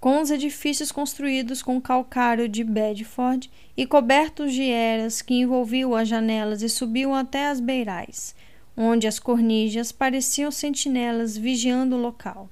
com 0.00 0.20
os 0.20 0.30
edifícios 0.30 0.90
construídos 0.90 1.62
com 1.62 1.80
calcário 1.80 2.48
de 2.48 2.64
Bedford 2.64 3.50
e 3.76 3.86
cobertos 3.86 4.52
de 4.52 4.70
eras 4.70 5.20
que 5.20 5.34
envolviam 5.34 5.94
as 5.94 6.08
janelas 6.08 6.62
e 6.62 6.68
subiam 6.68 7.14
até 7.14 7.48
as 7.48 7.60
beirais, 7.60 8.34
onde 8.76 9.06
as 9.06 9.18
cornijas 9.18 9.92
pareciam 9.92 10.50
sentinelas 10.50 11.36
vigiando 11.36 11.96
o 11.96 12.00
local. 12.00 12.48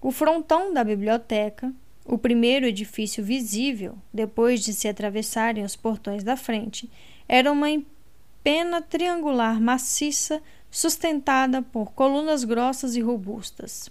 O 0.00 0.10
frontão 0.10 0.72
da 0.72 0.84
biblioteca, 0.84 1.72
o 2.08 2.16
primeiro 2.16 2.64
edifício 2.64 3.22
visível 3.22 3.98
depois 4.12 4.64
de 4.64 4.72
se 4.72 4.88
atravessarem 4.88 5.62
os 5.62 5.76
portões 5.76 6.24
da 6.24 6.36
frente, 6.36 6.90
era 7.28 7.52
uma 7.52 7.68
pena 8.42 8.80
triangular 8.80 9.60
maciça 9.60 10.42
sustentada 10.70 11.60
por 11.60 11.92
colunas 11.92 12.44
grossas 12.44 12.96
e 12.96 13.00
robustas. 13.02 13.90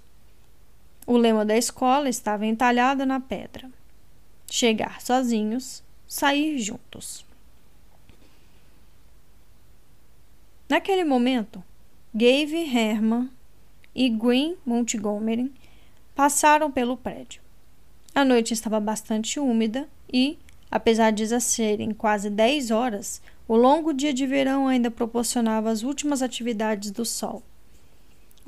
O 1.06 1.16
lema 1.16 1.46
da 1.46 1.56
escola 1.56 2.10
estava 2.10 2.48
entalhado 2.48 3.06
na 3.06 3.20
pedra: 3.20 3.70
chegar 4.50 5.00
sozinhos, 5.00 5.84
sair 6.08 6.58
juntos. 6.58 7.24
Naquele 10.68 11.06
momento, 11.06 11.64
Gave 12.14 12.76
Herman 12.76 13.30
e 13.94 14.10
Gwen 14.10 14.58
Montgomery 14.66 15.54
passaram 16.16 16.72
pelo 16.72 16.98
prédio. 16.98 17.47
A 18.18 18.26
noite 18.26 18.52
estava 18.52 18.80
bastante 18.80 19.40
úmida 19.40 19.88
e, 20.12 20.40
apesar 20.72 21.12
de 21.12 21.28
já 21.28 21.40
serem 21.40 21.92
quase 21.92 22.32
10 22.32 22.72
horas, 22.72 23.22
o 23.48 23.56
longo 23.56 23.94
dia 23.94 24.12
de 24.12 24.26
verão 24.26 24.68
ainda 24.68 24.90
proporcionava 24.90 25.70
as 25.70 25.84
últimas 25.84 26.24
atividades 26.24 26.90
do 26.90 27.06
sol 27.06 27.44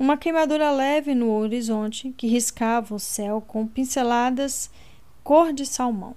uma 0.00 0.16
queimadura 0.16 0.70
leve 0.70 1.14
no 1.14 1.30
horizonte 1.30 2.14
que 2.16 2.26
riscava 2.26 2.94
o 2.94 2.98
céu 2.98 3.44
com 3.46 3.66
pinceladas 3.66 4.70
cor 5.22 5.52
de 5.52 5.66
salmão. 5.66 6.16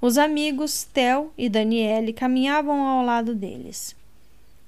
Os 0.00 0.16
amigos 0.16 0.82
Theo 0.84 1.30
e 1.36 1.50
Daniele 1.50 2.14
caminhavam 2.14 2.80
ao 2.88 3.04
lado 3.04 3.34
deles. 3.34 3.94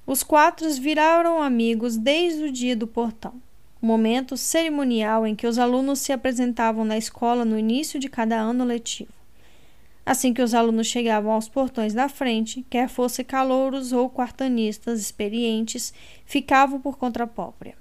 Os 0.07 0.23
quatro 0.23 0.71
viraram 0.75 1.43
amigos 1.43 1.97
desde 1.97 2.43
o 2.43 2.53
dia 2.53 2.77
do 2.77 2.87
portão, 2.87 3.41
momento 3.85 4.37
cerimonial 4.37 5.27
em 5.27 5.35
que 5.35 5.47
os 5.47 5.59
alunos 5.59 5.99
se 5.99 6.13
apresentavam 6.13 6.85
na 6.85 6.97
escola 6.97 7.45
no 7.45 7.59
início 7.59 8.01
de 8.01 8.09
cada 8.09 8.37
ano 8.37 8.65
letivo. 8.65 9.13
Assim 10.07 10.35
que 10.35 10.43
os 10.43 10.53
alunos 10.53 10.87
chegavam 10.87 11.33
aos 11.33 11.49
portões 11.49 11.95
da 11.95 12.09
frente, 12.09 12.65
quer 12.69 12.89
fossem 12.89 13.25
calouros 13.25 13.93
ou 13.93 14.11
quartanistas 14.11 15.01
experientes, 15.01 15.95
ficavam 16.27 16.81
por 16.81 16.99
conta 16.99 17.27
própria. 17.27 17.75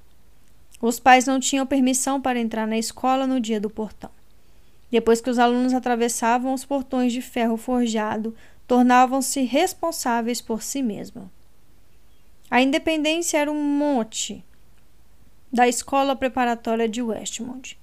Os 0.82 1.00
pais 1.00 1.26
não 1.26 1.40
tinham 1.40 1.66
permissão 1.66 2.22
para 2.22 2.40
entrar 2.40 2.68
na 2.68 2.78
escola 2.78 3.28
no 3.28 3.40
dia 3.40 3.60
do 3.60 3.70
portão. 3.70 4.10
Depois 4.90 5.22
que 5.22 5.30
os 5.30 5.40
alunos 5.40 5.74
atravessavam 5.74 6.54
os 6.54 6.64
portões 6.64 7.12
de 7.12 7.22
ferro 7.22 7.58
forjado, 7.58 8.36
tornavam-se 8.68 9.42
responsáveis 9.42 10.40
por 10.40 10.62
si 10.62 10.82
mesmos. 10.82 11.26
A 12.50 12.62
independência 12.62 13.38
era 13.38 13.52
um 13.52 13.64
monte 13.64 14.44
da 15.54 15.68
escola 15.68 16.16
preparatória 16.16 16.90
de 16.90 17.00
Westmont. 17.00 17.78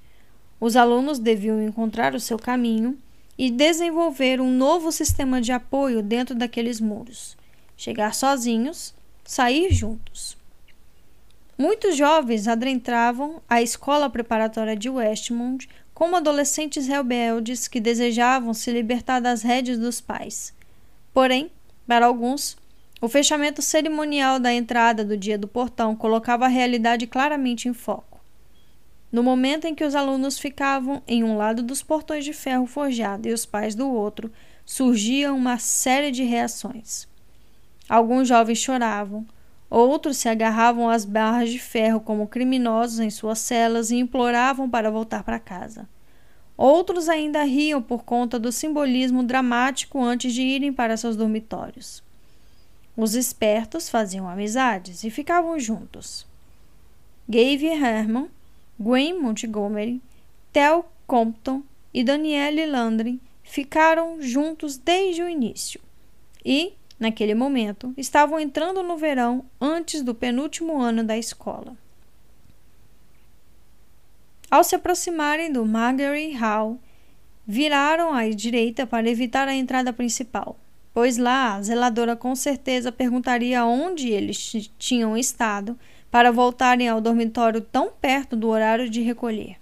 Os 0.58 0.74
alunos 0.74 1.20
deviam 1.20 1.62
encontrar 1.62 2.16
o 2.16 2.20
seu 2.20 2.36
caminho 2.36 2.98
e 3.38 3.48
desenvolver 3.48 4.40
um 4.40 4.50
novo 4.50 4.90
sistema 4.90 5.40
de 5.40 5.52
apoio 5.52 6.02
dentro 6.02 6.34
daqueles 6.34 6.80
muros. 6.80 7.36
Chegar 7.76 8.12
sozinhos, 8.12 8.92
sair 9.24 9.72
juntos. 9.72 10.36
Muitos 11.56 11.96
jovens 11.96 12.48
adentravam 12.48 13.40
a 13.48 13.62
escola 13.62 14.10
preparatória 14.10 14.74
de 14.74 14.90
Westmont 14.90 15.68
como 15.94 16.16
adolescentes 16.16 16.88
rebeldes 16.88 17.68
que 17.68 17.78
desejavam 17.78 18.52
se 18.52 18.72
libertar 18.72 19.20
das 19.20 19.42
rédeas 19.42 19.78
dos 19.78 20.00
pais. 20.00 20.52
Porém, 21.12 21.50
para 21.86 22.06
alguns, 22.06 22.56
o 23.00 23.08
fechamento 23.08 23.62
cerimonial 23.62 24.38
da 24.38 24.52
entrada 24.52 25.04
do 25.04 25.16
dia 25.16 25.38
do 25.38 25.48
portão 25.48 25.96
colocava 25.96 26.44
a 26.44 26.48
realidade 26.48 27.06
claramente 27.06 27.68
em 27.68 27.72
foco. 27.72 28.20
No 29.10 29.22
momento 29.22 29.66
em 29.66 29.74
que 29.74 29.84
os 29.84 29.94
alunos 29.94 30.38
ficavam 30.38 31.02
em 31.06 31.24
um 31.24 31.36
lado 31.36 31.62
dos 31.62 31.82
portões 31.82 32.24
de 32.24 32.32
ferro 32.32 32.66
forjado 32.66 33.28
e 33.28 33.32
os 33.32 33.46
pais 33.46 33.74
do 33.74 33.90
outro, 33.90 34.30
surgia 34.64 35.32
uma 35.32 35.58
série 35.58 36.10
de 36.10 36.22
reações. 36.22 37.08
Alguns 37.88 38.28
jovens 38.28 38.58
choravam, 38.58 39.26
Outros 39.70 40.16
se 40.16 40.28
agarravam 40.28 40.90
às 40.90 41.04
barras 41.04 41.48
de 41.48 41.60
ferro 41.60 42.00
como 42.00 42.26
criminosos 42.26 42.98
em 42.98 43.08
suas 43.08 43.38
celas 43.38 43.92
e 43.92 43.96
imploravam 43.96 44.68
para 44.68 44.90
voltar 44.90 45.22
para 45.22 45.38
casa. 45.38 45.88
Outros 46.56 47.08
ainda 47.08 47.44
riam 47.44 47.80
por 47.80 48.02
conta 48.02 48.36
do 48.36 48.50
simbolismo 48.50 49.22
dramático 49.22 50.02
antes 50.02 50.34
de 50.34 50.42
irem 50.42 50.72
para 50.72 50.96
seus 50.96 51.16
dormitórios. 51.16 52.02
Os 52.96 53.14
espertos 53.14 53.88
faziam 53.88 54.28
amizades 54.28 55.04
e 55.04 55.10
ficavam 55.10 55.58
juntos. 55.58 56.26
Gave 57.28 57.66
Herman, 57.66 58.28
Gwen 58.78 59.18
Montgomery, 59.18 60.00
Theo 60.52 60.84
Compton 61.06 61.62
e 61.94 62.02
Danielle 62.02 62.66
Landry 62.66 63.20
ficaram 63.42 64.20
juntos 64.20 64.76
desde 64.76 65.22
o 65.22 65.28
início 65.28 65.80
e, 66.44 66.72
naquele 66.98 67.34
momento, 67.34 67.92
estavam 67.96 68.38
entrando 68.38 68.82
no 68.82 68.96
verão 68.96 69.44
antes 69.60 70.02
do 70.02 70.14
penúltimo 70.14 70.80
ano 70.80 71.04
da 71.04 71.16
escola. 71.16 71.76
Ao 74.50 74.64
se 74.64 74.74
aproximarem 74.74 75.52
do 75.52 75.64
Margery 75.64 76.32
Hall, 76.32 76.80
viraram 77.46 78.12
à 78.12 78.28
direita 78.28 78.86
para 78.86 79.08
evitar 79.08 79.46
a 79.46 79.54
entrada 79.54 79.92
principal, 79.92 80.56
pois 80.92 81.16
lá 81.16 81.54
a 81.54 81.62
zeladora 81.62 82.16
com 82.16 82.34
certeza 82.34 82.90
perguntaria 82.90 83.64
onde 83.64 84.08
eles 84.08 84.52
tinham 84.78 85.16
estado 85.16 85.78
para 86.10 86.32
voltarem 86.32 86.88
ao 86.88 87.00
dormitório 87.00 87.60
tão 87.60 87.88
perto 87.90 88.34
do 88.36 88.48
horário 88.48 88.90
de 88.90 89.00
recolher. 89.00 89.56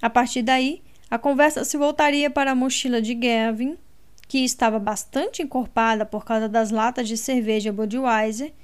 A 0.00 0.08
partir 0.08 0.40
daí, 0.42 0.80
a 1.10 1.18
conversa 1.18 1.62
se 1.64 1.76
voltaria 1.76 2.30
para 2.30 2.52
a 2.52 2.54
mochila 2.54 3.02
de 3.02 3.14
Gavin, 3.14 3.76
que 4.26 4.38
estava 4.38 4.78
bastante 4.78 5.42
encorpada 5.42 6.06
por 6.06 6.24
causa 6.24 6.48
das 6.48 6.70
latas 6.70 7.06
de 7.06 7.18
cerveja 7.18 7.70
Budweiser. 7.70 8.54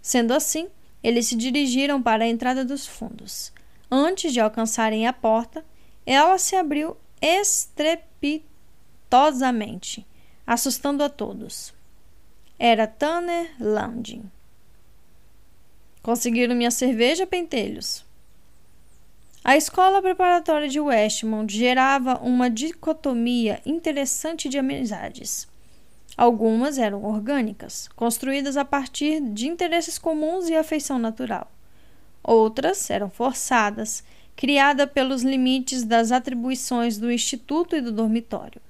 Sendo 0.00 0.32
assim, 0.32 0.68
eles 1.02 1.26
se 1.26 1.36
dirigiram 1.36 2.02
para 2.02 2.24
a 2.24 2.28
entrada 2.28 2.64
dos 2.64 2.86
fundos. 2.86 3.52
Antes 3.90 4.32
de 4.32 4.40
alcançarem 4.40 5.06
a 5.06 5.12
porta, 5.12 5.62
ela 6.06 6.38
se 6.38 6.56
abriu 6.56 6.96
estrepitosamente, 7.20 10.06
assustando 10.46 11.02
a 11.02 11.08
todos. 11.08 11.74
Era 12.58 12.86
Tanner 12.86 13.50
Landing. 13.58 14.30
Conseguiram 16.02 16.54
minha 16.54 16.70
cerveja, 16.70 17.26
pentelhos? 17.26 18.04
A 19.42 19.56
escola 19.56 20.00
preparatória 20.00 20.68
de 20.68 20.80
Westmont 20.80 21.52
gerava 21.52 22.18
uma 22.18 22.48
dicotomia 22.48 23.60
interessante 23.64 24.48
de 24.48 24.58
amizades. 24.58 25.46
Algumas 26.16 26.78
eram 26.78 27.04
orgânicas, 27.04 27.88
construídas 27.94 28.56
a 28.56 28.64
partir 28.64 29.20
de 29.20 29.48
interesses 29.48 29.98
comuns 29.98 30.48
e 30.48 30.54
afeição 30.54 30.98
natural. 30.98 31.50
Outras 32.24 32.90
eram 32.90 33.10
forçadas, 33.10 34.02
criadas 34.34 34.90
pelos 34.90 35.22
limites 35.22 35.84
das 35.84 36.10
atribuições 36.10 36.98
do 36.98 37.10
instituto 37.10 37.76
e 37.76 37.80
do 37.80 37.92
dormitório. 37.92 38.60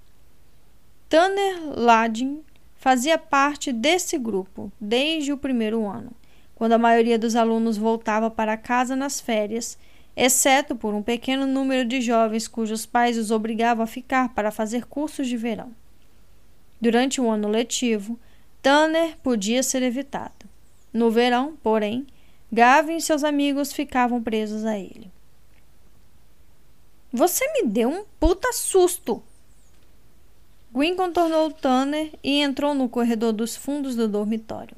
Tanner 1.09 1.79
Ladin 1.79 2.43
fazia 2.75 3.17
parte 3.17 3.73
desse 3.73 4.19
grupo 4.19 4.73
desde 4.81 5.33
o 5.33 5.39
primeiro 5.39 5.87
ano 5.87 6.13
quando 6.57 6.73
a 6.73 6.79
maioria 6.79 7.19
dos 7.19 7.37
alunos 7.37 7.77
voltava 7.77 8.31
para 8.31 8.57
casa 8.57 8.97
nas 8.97 9.21
férias, 9.21 9.79
exceto 10.17 10.75
por 10.75 10.95
um 10.95 11.03
pequeno 11.03 11.47
número 11.47 11.87
de 11.87 12.01
jovens 12.01 12.49
cujos 12.49 12.87
pais 12.87 13.19
os 13.19 13.31
obrigavam 13.31 13.85
a 13.85 13.87
ficar 13.87 14.31
para 14.31 14.51
fazer 14.51 14.87
cursos 14.87 15.29
de 15.29 15.37
verão. 15.37 15.71
Durante 16.81 17.21
o 17.21 17.31
ano 17.31 17.47
letivo, 17.47 18.19
Tanner 18.63 19.19
podia 19.19 19.63
ser 19.63 19.83
evitado. 19.83 20.47
No 20.93 21.11
verão, 21.11 21.59
porém, 21.63 22.07
Gavin 22.51 22.97
e 22.97 23.03
seus 23.03 23.23
amigos 23.23 23.71
ficavam 23.71 24.23
presos 24.23 24.65
a 24.65 24.79
ele. 24.79 25.13
Você 27.13 27.47
me 27.53 27.69
deu 27.69 27.91
um 27.91 28.05
puta 28.19 28.51
susto! 28.55 29.23
Gwyn 30.77 30.95
contornou 30.95 31.51
Tanner 31.51 32.13
e 32.23 32.43
entrou 32.43 32.75
no 32.75 32.87
corredor 32.87 33.33
dos 33.33 33.57
fundos 33.57 33.97
do 33.97 34.07
dormitório. 34.07 34.77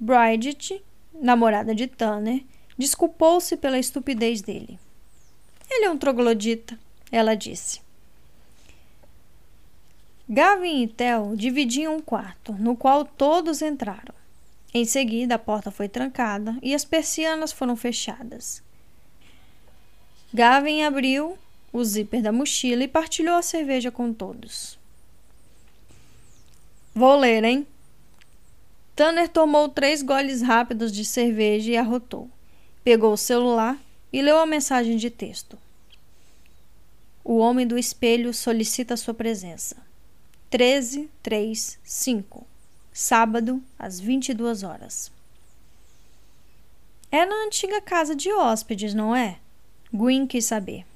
Bridget, 0.00 0.82
namorada 1.14 1.72
de 1.72 1.86
Tanner, 1.86 2.42
desculpou-se 2.76 3.56
pela 3.56 3.78
estupidez 3.78 4.42
dele. 4.42 4.80
Ele 5.70 5.84
é 5.84 5.90
um 5.90 5.96
troglodita, 5.96 6.76
ela 7.12 7.36
disse. 7.36 7.80
Gavin 10.28 10.82
e 10.82 10.88
Theo 10.88 11.36
dividiam 11.36 11.94
um 11.94 12.00
quarto, 12.00 12.52
no 12.54 12.76
qual 12.76 13.04
todos 13.04 13.62
entraram. 13.62 14.12
Em 14.74 14.84
seguida, 14.84 15.36
a 15.36 15.38
porta 15.38 15.70
foi 15.70 15.88
trancada 15.88 16.58
e 16.60 16.74
as 16.74 16.84
persianas 16.84 17.52
foram 17.52 17.76
fechadas. 17.76 18.60
Gavin 20.34 20.82
abriu 20.82 21.38
o 21.76 21.84
zíper 21.84 22.22
da 22.22 22.32
mochila 22.32 22.82
e 22.84 22.88
partilhou 22.88 23.36
a 23.36 23.42
cerveja 23.42 23.90
com 23.90 24.12
todos. 24.12 24.78
Vou 26.94 27.16
ler, 27.16 27.44
hein? 27.44 27.66
Tanner 28.94 29.28
tomou 29.28 29.68
três 29.68 30.02
goles 30.02 30.40
rápidos 30.40 30.90
de 30.90 31.04
cerveja 31.04 31.70
e 31.70 31.76
arrotou. 31.76 32.30
Pegou 32.82 33.12
o 33.12 33.18
celular 33.18 33.78
e 34.10 34.22
leu 34.22 34.38
a 34.38 34.46
mensagem 34.46 34.96
de 34.96 35.10
texto. 35.10 35.58
O 37.22 37.36
homem 37.36 37.66
do 37.66 37.76
espelho 37.76 38.32
solicita 38.32 38.96
sua 38.96 39.12
presença. 39.12 39.76
1335, 40.50 42.46
sábado, 42.92 43.62
às 43.78 44.00
22 44.00 44.62
horas. 44.62 45.12
É 47.10 47.26
na 47.26 47.44
antiga 47.44 47.82
casa 47.82 48.16
de 48.16 48.32
hóspedes, 48.32 48.94
não 48.94 49.14
é? 49.14 49.38
Gwyn 49.92 50.26
quis 50.26 50.46
saber. 50.46 50.86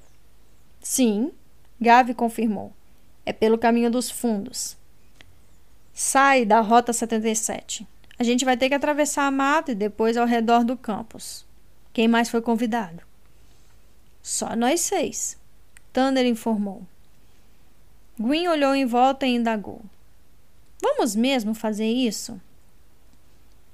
Sim, 0.81 1.31
Gavi 1.79 2.13
confirmou. 2.13 2.73
É 3.23 3.31
pelo 3.31 3.57
caminho 3.57 3.91
dos 3.91 4.09
fundos. 4.09 4.75
Sai 5.93 6.43
da 6.43 6.59
Rota 6.59 6.91
77. 6.91 7.87
A 8.17 8.23
gente 8.23 8.43
vai 8.43 8.57
ter 8.57 8.67
que 8.67 8.75
atravessar 8.75 9.27
a 9.27 9.31
mata 9.31 9.71
e 9.71 9.75
depois 9.75 10.17
ao 10.17 10.25
redor 10.25 10.63
do 10.63 10.75
campus. 10.75 11.45
Quem 11.93 12.07
mais 12.07 12.29
foi 12.29 12.41
convidado? 12.41 13.03
Só 14.23 14.55
nós 14.55 14.81
seis. 14.81 15.37
Thunder 15.93 16.25
informou. 16.25 16.83
Gwyn 18.19 18.47
olhou 18.47 18.73
em 18.73 18.85
volta 18.85 19.27
e 19.27 19.35
indagou. 19.35 19.81
Vamos 20.81 21.15
mesmo 21.15 21.53
fazer 21.53 21.87
isso? 21.87 22.41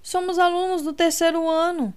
Somos 0.03 0.37
alunos 0.37 0.81
do 0.81 0.91
terceiro 0.91 1.47
ano. 1.47 1.93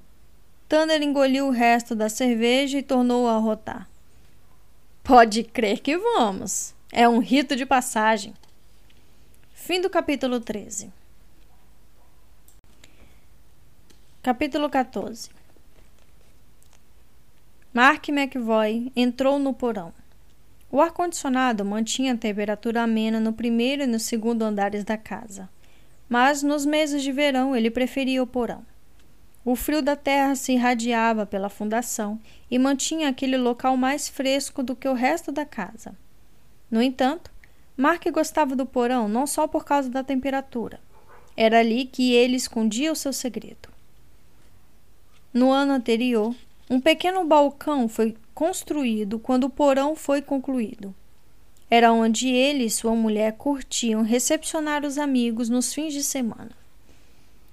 Thunder 0.68 1.02
engoliu 1.02 1.48
o 1.48 1.50
resto 1.50 1.96
da 1.96 2.08
cerveja 2.08 2.78
e 2.78 2.82
tornou 2.82 3.28
a 3.28 3.38
rotar. 3.38 3.89
Pode 5.02 5.42
crer 5.44 5.80
que 5.80 5.96
vamos. 5.96 6.74
É 6.92 7.08
um 7.08 7.18
rito 7.18 7.56
de 7.56 7.66
passagem. 7.66 8.34
Fim 9.52 9.80
do 9.80 9.90
capítulo 9.90 10.40
13. 10.40 10.92
Capítulo 14.22 14.68
14 14.68 15.30
Mark 17.72 18.08
McVoy 18.08 18.92
entrou 18.94 19.38
no 19.38 19.54
porão. 19.54 19.92
O 20.70 20.80
ar-condicionado 20.80 21.64
mantinha 21.64 22.12
a 22.12 22.16
temperatura 22.16 22.82
amena 22.82 23.18
no 23.18 23.32
primeiro 23.32 23.82
e 23.82 23.86
no 23.86 23.98
segundo 23.98 24.42
andares 24.42 24.84
da 24.84 24.96
casa, 24.96 25.48
mas 26.08 26.42
nos 26.42 26.66
meses 26.66 27.02
de 27.02 27.10
verão 27.10 27.56
ele 27.56 27.70
preferia 27.70 28.22
o 28.22 28.26
porão. 28.26 28.64
O 29.44 29.56
frio 29.56 29.80
da 29.80 29.96
terra 29.96 30.34
se 30.34 30.52
irradiava 30.52 31.24
pela 31.24 31.48
fundação 31.48 32.20
e 32.50 32.58
mantinha 32.58 33.08
aquele 33.08 33.38
local 33.38 33.76
mais 33.76 34.08
fresco 34.08 34.62
do 34.62 34.76
que 34.76 34.86
o 34.86 34.92
resto 34.94 35.32
da 35.32 35.46
casa. 35.46 35.94
No 36.70 36.82
entanto, 36.82 37.30
Mark 37.76 38.04
gostava 38.12 38.54
do 38.54 38.66
porão 38.66 39.08
não 39.08 39.26
só 39.26 39.46
por 39.46 39.64
causa 39.64 39.88
da 39.88 40.04
temperatura. 40.04 40.78
Era 41.36 41.60
ali 41.60 41.86
que 41.86 42.12
ele 42.12 42.36
escondia 42.36 42.92
o 42.92 42.96
seu 42.96 43.12
segredo. 43.12 43.70
No 45.32 45.50
ano 45.50 45.72
anterior, 45.72 46.34
um 46.68 46.80
pequeno 46.80 47.24
balcão 47.24 47.88
foi 47.88 48.16
construído 48.34 49.18
quando 49.18 49.44
o 49.44 49.50
porão 49.50 49.96
foi 49.96 50.20
concluído. 50.20 50.94
Era 51.70 51.92
onde 51.92 52.28
ele 52.28 52.64
e 52.64 52.70
sua 52.70 52.94
mulher 52.94 53.32
curtiam 53.38 54.02
recepcionar 54.02 54.84
os 54.84 54.98
amigos 54.98 55.48
nos 55.48 55.72
fins 55.72 55.94
de 55.94 56.02
semana. 56.02 56.50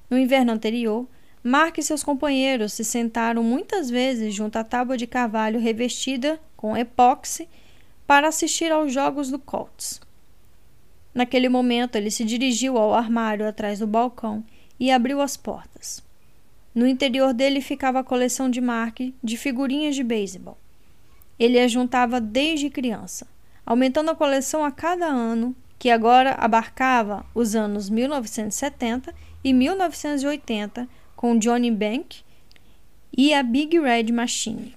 No 0.10 0.18
inverno 0.18 0.52
anterior, 0.52 1.08
Mark 1.48 1.78
e 1.78 1.82
seus 1.82 2.04
companheiros 2.04 2.74
se 2.74 2.84
sentaram 2.84 3.42
muitas 3.42 3.90
vezes 3.90 4.36
junto 4.36 4.58
à 4.58 4.66
tábua 4.66 4.98
de 4.98 5.08
carvalho 5.08 5.62
revestida 5.62 6.38
com 6.58 6.76
epóxi 6.76 7.48
para 8.06 8.28
assistir 8.28 8.70
aos 8.70 8.92
jogos 8.92 9.32
do 9.32 9.40
Colts. 9.40 10.02
Naquele 11.16 11.48
momento, 11.48 11.96
ele 11.96 12.12
se 12.12 12.26
dirigiu 12.26 12.78
ao 12.78 12.94
armário 12.94 13.48
atrás 13.48 13.80
do 13.80 13.88
balcão 13.88 14.44
e 14.78 14.92
abriu 14.92 15.22
as 15.22 15.38
portas. 15.38 16.04
No 16.76 16.86
interior 16.86 17.34
dele 17.34 17.62
ficava 17.62 18.00
a 18.02 18.04
coleção 18.04 18.50
de 18.50 18.60
Mark 18.60 19.00
de 19.24 19.38
figurinhas 19.38 19.96
de 19.96 20.04
beisebol. 20.04 20.58
Ele 21.40 21.58
as 21.58 21.72
juntava 21.72 22.20
desde 22.20 22.70
criança, 22.70 23.26
aumentando 23.66 24.12
a 24.12 24.16
coleção 24.16 24.66
a 24.66 24.72
cada 24.72 25.06
ano, 25.06 25.56
que 25.80 25.90
agora 25.90 26.34
abarcava 26.34 27.26
os 27.34 27.56
anos 27.56 27.90
1970 27.90 29.16
e 29.46 29.54
1980 29.54 31.07
com 31.18 31.38
Johnny 31.38 31.70
Bank 31.70 32.22
e 33.18 33.34
a 33.34 33.44
Big 33.44 33.78
Red 33.78 34.14
Machine. 34.14 34.74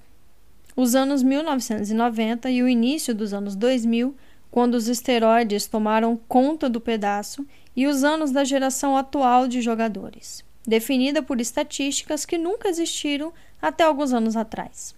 Os 0.75 0.97
anos 0.97 1.23
1990 1.23 2.51
e 2.51 2.63
o 2.63 2.69
início 2.69 3.15
dos 3.15 3.33
anos 3.33 3.55
2000 3.55 4.17
quando 4.51 4.75
os 4.75 4.89
esteroides 4.89 5.67
tomaram 5.67 6.19
conta 6.29 6.69
do 6.69 6.81
pedaço, 6.81 7.47
e 7.77 7.87
os 7.87 8.03
anos 8.03 8.33
da 8.33 8.43
geração 8.43 8.97
atual 8.97 9.47
de 9.47 9.63
jogadores, 9.63 10.45
definida 10.67 11.23
por 11.23 11.41
estatísticas 11.41 12.27
que 12.27 12.37
nunca 12.37 12.69
existiram 12.69 13.33
até 13.63 13.85
alguns 13.85 14.13
anos 14.13 14.37
atrás. 14.37 14.95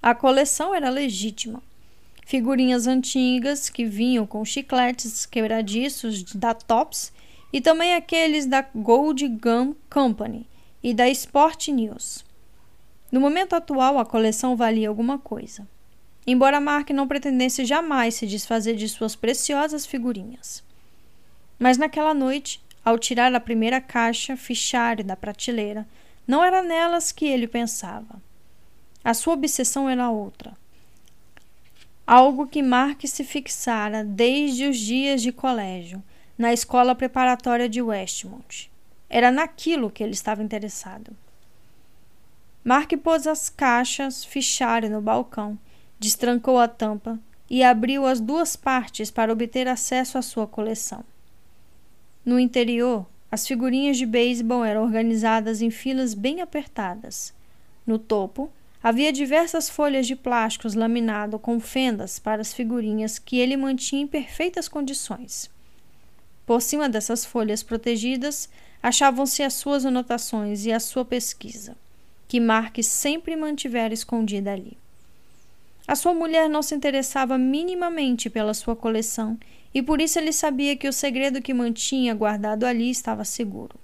A 0.00 0.14
coleção 0.14 0.74
era 0.74 0.90
legítima. 0.90 1.62
Figurinhas 2.26 2.86
antigas 2.86 3.70
que 3.70 3.86
vinham 3.86 4.26
com 4.26 4.44
chicletes 4.44 5.24
quebradiços 5.24 6.22
da 6.34 6.52
Tops 6.52 7.10
e 7.52 7.60
também 7.60 7.94
aqueles 7.94 8.46
da 8.46 8.62
Gold 8.74 9.26
Gum 9.28 9.74
Company 9.90 10.46
e 10.82 10.92
da 10.92 11.08
Sport 11.08 11.68
News. 11.68 12.24
No 13.10 13.20
momento 13.20 13.54
atual, 13.54 13.98
a 13.98 14.04
coleção 14.04 14.54
valia 14.54 14.88
alguma 14.88 15.18
coisa, 15.18 15.66
embora 16.26 16.60
Mark 16.60 16.90
não 16.90 17.08
pretendesse 17.08 17.64
jamais 17.64 18.14
se 18.14 18.26
desfazer 18.26 18.76
de 18.76 18.88
suas 18.88 19.16
preciosas 19.16 19.86
figurinhas. 19.86 20.62
Mas 21.58 21.78
naquela 21.78 22.12
noite, 22.12 22.62
ao 22.84 22.98
tirar 22.98 23.34
a 23.34 23.40
primeira 23.40 23.80
caixa 23.80 24.36
fichária 24.36 25.02
da 25.02 25.16
prateleira, 25.16 25.86
não 26.26 26.44
era 26.44 26.62
nelas 26.62 27.10
que 27.10 27.26
ele 27.26 27.48
pensava. 27.48 28.20
A 29.02 29.14
sua 29.14 29.32
obsessão 29.32 29.88
era 29.88 30.10
outra. 30.10 30.52
Algo 32.06 32.46
que 32.46 32.62
Mark 32.62 33.06
se 33.06 33.24
fixara 33.24 34.04
desde 34.04 34.66
os 34.66 34.76
dias 34.76 35.22
de 35.22 35.32
colégio, 35.32 36.02
na 36.38 36.52
escola 36.52 36.94
preparatória 36.94 37.68
de 37.68 37.82
Westmont. 37.82 38.70
Era 39.10 39.32
naquilo 39.32 39.90
que 39.90 40.04
ele 40.04 40.12
estava 40.12 40.42
interessado. 40.42 41.16
Mark 42.62 42.92
pôs 43.02 43.26
as 43.26 43.48
caixas 43.48 44.24
fichário 44.24 44.88
no 44.88 45.00
balcão, 45.00 45.58
destrancou 45.98 46.58
a 46.58 46.68
tampa 46.68 47.18
e 47.50 47.64
abriu 47.64 48.06
as 48.06 48.20
duas 48.20 48.54
partes 48.54 49.10
para 49.10 49.32
obter 49.32 49.66
acesso 49.66 50.16
à 50.16 50.22
sua 50.22 50.46
coleção. 50.46 51.04
No 52.24 52.38
interior, 52.38 53.06
as 53.30 53.46
figurinhas 53.46 53.96
de 53.96 54.06
beisebol 54.06 54.64
eram 54.64 54.82
organizadas 54.82 55.60
em 55.60 55.70
filas 55.70 56.14
bem 56.14 56.40
apertadas. 56.40 57.34
No 57.86 57.98
topo, 57.98 58.50
havia 58.82 59.12
diversas 59.12 59.68
folhas 59.68 60.06
de 60.06 60.14
plásticos 60.14 60.74
laminado 60.74 61.38
com 61.38 61.58
fendas 61.58 62.18
para 62.18 62.42
as 62.42 62.52
figurinhas 62.52 63.18
que 63.18 63.38
ele 63.38 63.56
mantinha 63.56 64.02
em 64.02 64.06
perfeitas 64.06 64.68
condições. 64.68 65.50
Por 66.48 66.62
cima 66.62 66.88
dessas 66.88 67.26
folhas 67.26 67.62
protegidas 67.62 68.48
achavam-se 68.82 69.42
as 69.42 69.52
suas 69.52 69.84
anotações 69.84 70.64
e 70.64 70.72
a 70.72 70.80
sua 70.80 71.04
pesquisa 71.04 71.76
que 72.26 72.40
Mark 72.40 72.82
sempre 72.82 73.36
mantivera 73.36 73.92
escondida 73.92 74.54
ali. 74.54 74.78
A 75.86 75.94
sua 75.94 76.14
mulher 76.14 76.48
não 76.48 76.62
se 76.62 76.74
interessava 76.74 77.36
minimamente 77.36 78.30
pela 78.30 78.54
sua 78.54 78.74
coleção 78.74 79.38
e 79.74 79.82
por 79.82 80.00
isso 80.00 80.18
ele 80.18 80.32
sabia 80.32 80.74
que 80.74 80.88
o 80.88 80.92
segredo 80.92 81.42
que 81.42 81.52
mantinha 81.52 82.14
guardado 82.14 82.64
ali 82.64 82.88
estava 82.88 83.26
seguro. 83.26 83.78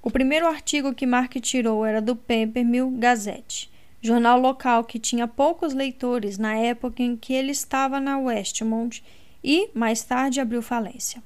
O 0.00 0.12
primeiro 0.12 0.46
artigo 0.46 0.94
que 0.94 1.06
Mark 1.06 1.34
tirou 1.40 1.84
era 1.84 2.00
do 2.00 2.14
Peppermill 2.14 2.88
Gazette, 2.92 3.68
jornal 4.00 4.38
local 4.38 4.84
que 4.84 5.00
tinha 5.00 5.26
poucos 5.26 5.74
leitores 5.74 6.38
na 6.38 6.54
época 6.54 7.02
em 7.02 7.16
que 7.16 7.32
ele 7.32 7.50
estava 7.50 7.98
na 7.98 8.16
Westmont 8.16 9.02
e, 9.42 9.70
mais 9.74 10.02
tarde, 10.02 10.40
abriu 10.40 10.62
falência. 10.62 11.22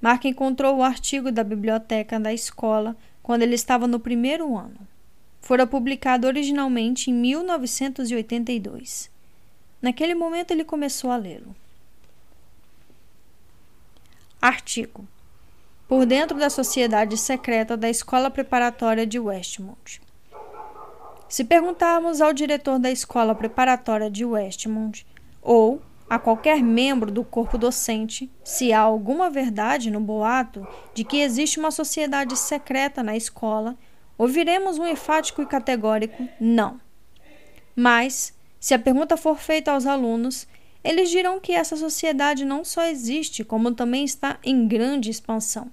Mark 0.00 0.24
encontrou 0.24 0.76
o 0.76 0.82
artigo 0.82 1.32
da 1.32 1.42
biblioteca 1.42 2.20
da 2.20 2.32
escola 2.32 2.96
quando 3.22 3.42
ele 3.42 3.54
estava 3.54 3.86
no 3.86 3.98
primeiro 3.98 4.56
ano. 4.56 4.78
Fora 5.40 5.66
publicado 5.66 6.26
originalmente 6.26 7.10
em 7.10 7.14
1982. 7.14 9.10
Naquele 9.80 10.14
momento 10.14 10.50
ele 10.50 10.64
começou 10.64 11.10
a 11.10 11.16
lê-lo. 11.16 11.54
Artigo: 14.40 15.06
Por 15.88 16.06
dentro 16.06 16.38
da 16.38 16.48
sociedade 16.48 17.16
secreta 17.16 17.76
da 17.76 17.90
Escola 17.90 18.30
Preparatória 18.30 19.06
de 19.06 19.18
Westmont. 19.18 20.00
Se 21.28 21.44
perguntarmos 21.44 22.20
ao 22.20 22.32
diretor 22.32 22.78
da 22.78 22.90
Escola 22.90 23.34
Preparatória 23.34 24.10
de 24.10 24.24
Westmont 24.24 25.04
ou 25.42 25.82
a 26.08 26.18
qualquer 26.18 26.62
membro 26.62 27.10
do 27.10 27.22
corpo 27.22 27.58
docente 27.58 28.30
se 28.42 28.72
há 28.72 28.80
alguma 28.80 29.28
verdade 29.28 29.90
no 29.90 30.00
boato 30.00 30.66
de 30.94 31.04
que 31.04 31.18
existe 31.18 31.58
uma 31.58 31.70
sociedade 31.70 32.36
secreta 32.36 33.02
na 33.02 33.16
escola, 33.16 33.76
ouviremos 34.16 34.78
um 34.78 34.86
enfático 34.86 35.42
e 35.42 35.46
categórico 35.46 36.26
não. 36.40 36.80
Mas, 37.76 38.34
se 38.58 38.74
a 38.74 38.78
pergunta 38.78 39.16
for 39.16 39.38
feita 39.38 39.72
aos 39.72 39.86
alunos, 39.86 40.48
eles 40.82 41.10
dirão 41.10 41.38
que 41.38 41.52
essa 41.52 41.76
sociedade 41.76 42.44
não 42.44 42.64
só 42.64 42.84
existe, 42.86 43.44
como 43.44 43.74
também 43.74 44.04
está 44.04 44.38
em 44.42 44.66
grande 44.66 45.10
expansão. 45.10 45.70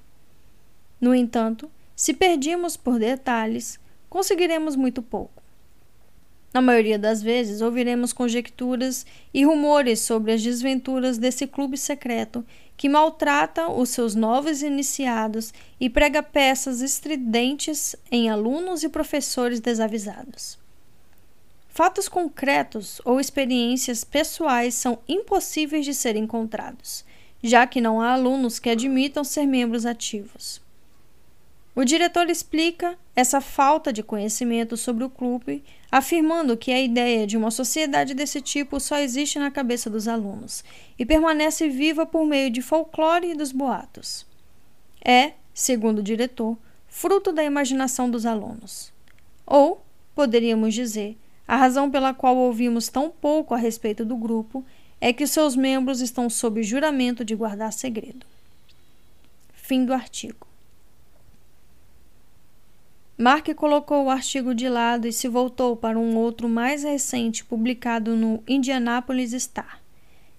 No 0.99 1.15
entanto, 1.15 1.71
se 1.95 2.13
perdirmos 2.13 2.75
por 2.75 2.99
detalhes, 2.99 3.79
conseguiremos 4.09 4.75
muito 4.75 5.01
pouco. 5.01 5.44
Na 6.55 6.61
maioria 6.61 6.97
das 6.97 7.21
vezes, 7.21 7.59
ouviremos 7.59 8.13
conjecturas 8.13 9.05
e 9.33 9.43
rumores 9.43 9.99
sobre 9.99 10.31
as 10.31 10.41
desventuras 10.41 11.17
desse 11.17 11.45
clube 11.45 11.77
secreto 11.77 12.45
que 12.77 12.87
maltrata 12.87 13.67
os 13.67 13.89
seus 13.89 14.15
novos 14.15 14.61
iniciados 14.61 15.53
e 15.81 15.89
prega 15.89 16.23
peças 16.23 16.79
estridentes 16.79 17.93
em 18.09 18.29
alunos 18.29 18.83
e 18.83 18.87
professores 18.87 19.59
desavisados. 19.59 20.57
Fatos 21.67 22.07
concretos 22.07 23.01
ou 23.03 23.19
experiências 23.19 24.05
pessoais 24.05 24.75
são 24.75 24.99
impossíveis 25.09 25.83
de 25.83 25.93
serem 25.93 26.23
encontrados, 26.23 27.03
já 27.43 27.67
que 27.67 27.81
não 27.81 27.99
há 27.99 28.13
alunos 28.13 28.59
que 28.59 28.69
admitam 28.69 29.25
ser 29.25 29.45
membros 29.45 29.85
ativos. 29.85 30.63
O 31.75 31.83
diretor 31.83 32.29
explica 32.29 32.97
essa 33.13 33.41
falta 33.41 33.91
de 33.91 34.01
conhecimento 34.01 34.77
sobre 34.77 35.03
o 35.03 35.09
clube, 35.09 35.61
afirmando 35.97 36.57
que 36.57 36.73
a 36.73 36.81
ideia 36.81 37.25
de 37.25 37.37
uma 37.37 37.49
sociedade 37.49 38.13
desse 38.13 38.41
tipo 38.41 38.81
só 38.81 38.97
existe 38.97 39.39
na 39.39 39.49
cabeça 39.49 39.89
dos 39.89 40.09
alunos 40.09 40.61
e 40.99 41.05
permanece 41.05 41.69
viva 41.69 42.05
por 42.05 42.25
meio 42.25 42.49
de 42.49 42.61
folclore 42.61 43.31
e 43.31 43.33
dos 43.33 43.53
boatos. 43.53 44.25
É, 45.01 45.31
segundo 45.53 45.99
o 45.99 46.03
diretor, 46.03 46.57
fruto 46.89 47.31
da 47.31 47.45
imaginação 47.45 48.09
dos 48.11 48.25
alunos. 48.25 48.91
Ou, 49.45 49.81
poderíamos 50.13 50.73
dizer, 50.73 51.17
a 51.47 51.55
razão 51.55 51.89
pela 51.89 52.13
qual 52.13 52.35
ouvimos 52.35 52.89
tão 52.89 53.09
pouco 53.09 53.53
a 53.53 53.57
respeito 53.57 54.03
do 54.03 54.17
grupo 54.17 54.65
é 54.99 55.13
que 55.13 55.25
seus 55.25 55.55
membros 55.55 56.01
estão 56.01 56.29
sob 56.29 56.61
juramento 56.61 57.23
de 57.23 57.35
guardar 57.35 57.71
segredo. 57.71 58.25
Fim 59.53 59.85
do 59.85 59.93
artigo. 59.93 60.45
Mark 63.17 63.47
colocou 63.55 64.03
o 64.03 64.09
artigo 64.09 64.53
de 64.53 64.67
lado 64.67 65.07
e 65.07 65.13
se 65.13 65.29
voltou 65.29 65.77
para 65.77 65.97
um 65.97 66.17
outro 66.17 66.49
mais 66.49 66.83
recente 66.83 67.45
publicado 67.45 68.13
no 68.13 68.43
Indianapolis 68.45 69.31
Star, 69.31 69.79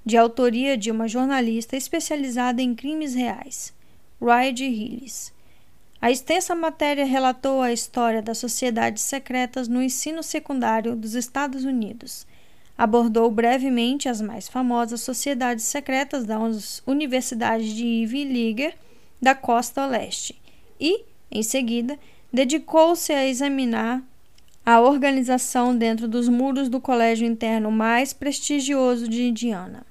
de 0.05 0.15
autoria 0.19 0.77
de 0.77 0.91
uma 0.91 1.09
jornalista 1.09 1.75
especializada 1.75 2.61
em 2.61 2.75
crimes 2.75 3.15
reais, 3.15 3.73
Ride 4.21 4.65
Hillis. 4.65 5.33
A 6.03 6.11
extensa 6.11 6.55
matéria 6.55 7.07
relatou 7.07 7.63
a 7.63 7.73
história 7.73 8.21
das 8.21 8.37
sociedades 8.37 9.03
secretas 9.05 9.69
no 9.69 9.83
ensino 9.83 10.23
secundário 10.23 10.95
dos 10.95 11.15
Estados 11.15 11.65
Unidos. 11.65 12.27
Abordou 12.77 13.31
brevemente 13.31 14.07
as 14.07 14.21
mais 14.21 14.49
famosas 14.49 15.01
sociedades 15.01 15.65
secretas 15.65 16.27
das 16.27 16.83
universidades 16.87 17.73
de 17.73 17.87
Ivy 17.87 18.25
League 18.25 18.75
da 19.21 19.35
costa 19.35 19.87
leste 19.87 20.39
e, 20.79 21.03
em 21.31 21.43
seguida, 21.43 21.99
dedicou-se 22.37 23.15
a 23.15 23.27
examinar 23.27 24.03
a 24.63 24.79
organização 24.79 25.75
dentro 25.75 26.07
dos 26.07 26.29
muros 26.29 26.69
do 26.69 26.79
colégio 26.79 27.27
interno 27.27 27.71
mais 27.73 28.13
prestigioso 28.13 29.09
de 29.09 29.23
Indiana. 29.23 29.87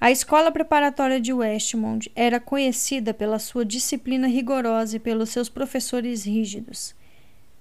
A 0.00 0.10
escola 0.10 0.50
preparatória 0.50 1.20
de 1.20 1.32
Westmont 1.32 2.10
era 2.16 2.40
conhecida 2.40 3.14
pela 3.14 3.38
sua 3.38 3.64
disciplina 3.64 4.26
rigorosa 4.26 4.96
e 4.96 4.98
pelos 4.98 5.30
seus 5.30 5.48
professores 5.48 6.24
rígidos. 6.24 6.92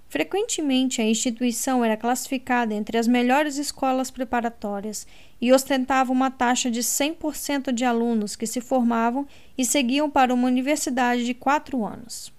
Frequentemente, 0.08 1.00
a 1.00 1.06
instituição 1.06 1.86
era 1.86 1.96
classificada 1.96 2.74
entre 2.74 2.98
as 2.98 3.08
melhores 3.08 3.58
escolas 3.58 4.10
preparatórias 4.10 5.06
e 5.40 5.54
ostentava 5.54 6.12
uma 6.12 6.32
taxa 6.32 6.72
de 6.72 6.80
100% 6.80 7.72
de 7.72 7.86
alunos 7.86 8.36
que 8.36 8.48
se 8.48 8.60
formavam 8.60 9.28
e 9.56 9.64
seguiam 9.64 10.10
para 10.10 10.34
uma 10.34 10.48
universidade 10.48 11.28
de 11.28 11.36
quatro 11.36 11.86
anos. 11.86 12.39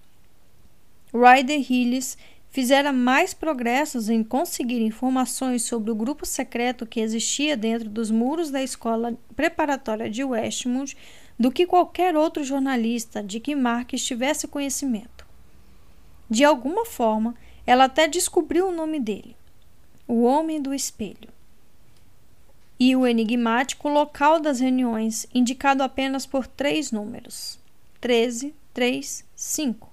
Ryder 1.13 1.61
Hillis 1.71 2.17
fizera 2.51 2.93
mais 2.93 3.33
progressos 3.33 4.09
em 4.09 4.23
conseguir 4.23 4.81
informações 4.81 5.63
sobre 5.63 5.91
o 5.91 5.95
grupo 5.95 6.27
secreto 6.27 6.87
que 6.87 7.01
existia 7.01 7.57
dentro 7.57 7.89
dos 7.89 8.11
muros 8.11 8.51
da 8.51 8.63
escola 8.63 9.17
preparatória 9.35 10.11
de 10.11 10.25
Westmont 10.25 10.97
do 11.39 11.51
que 11.51 11.67
qualquer 11.67 12.17
outro 12.17 12.45
jornalista 12.45 13.23
de 13.23 13.41
que 13.41 13.55
Mark 13.55 13.93
tivesse 13.95 14.47
conhecimento. 14.49 15.27
De 16.29 16.45
alguma 16.45 16.85
forma, 16.85 17.35
ela 17.67 17.85
até 17.85 18.07
descobriu 18.07 18.69
o 18.69 18.75
nome 18.75 19.01
dele: 19.01 19.37
O 20.07 20.23
Homem 20.23 20.61
do 20.61 20.75
Espelho. 20.75 21.31
E 22.79 22.97
o 22.97 23.07
enigmático 23.07 23.89
local 23.89 24.41
das 24.41 24.59
reuniões, 24.59 25.27
indicado 25.35 25.83
apenas 25.83 26.25
por 26.25 26.47
três 26.47 26.91
números: 26.91 27.59
13, 28.01 28.55
3, 28.73 29.25
5 29.35 29.90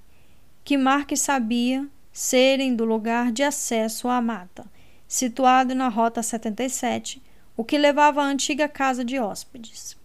que 0.67 0.77
Mark 0.77 1.15
sabia 1.15 1.87
serem 2.11 2.75
do 2.75 2.83
lugar 2.83 3.31
de 3.31 3.41
acesso 3.41 4.09
à 4.09 4.21
mata, 4.21 4.65
situado 5.07 5.73
na 5.73 5.87
Rota 5.87 6.21
77, 6.21 7.23
o 7.55 7.63
que 7.63 7.77
levava 7.77 8.21
à 8.21 8.25
antiga 8.25 8.67
casa 8.67 9.05
de 9.05 9.17
hóspedes. 9.17 9.95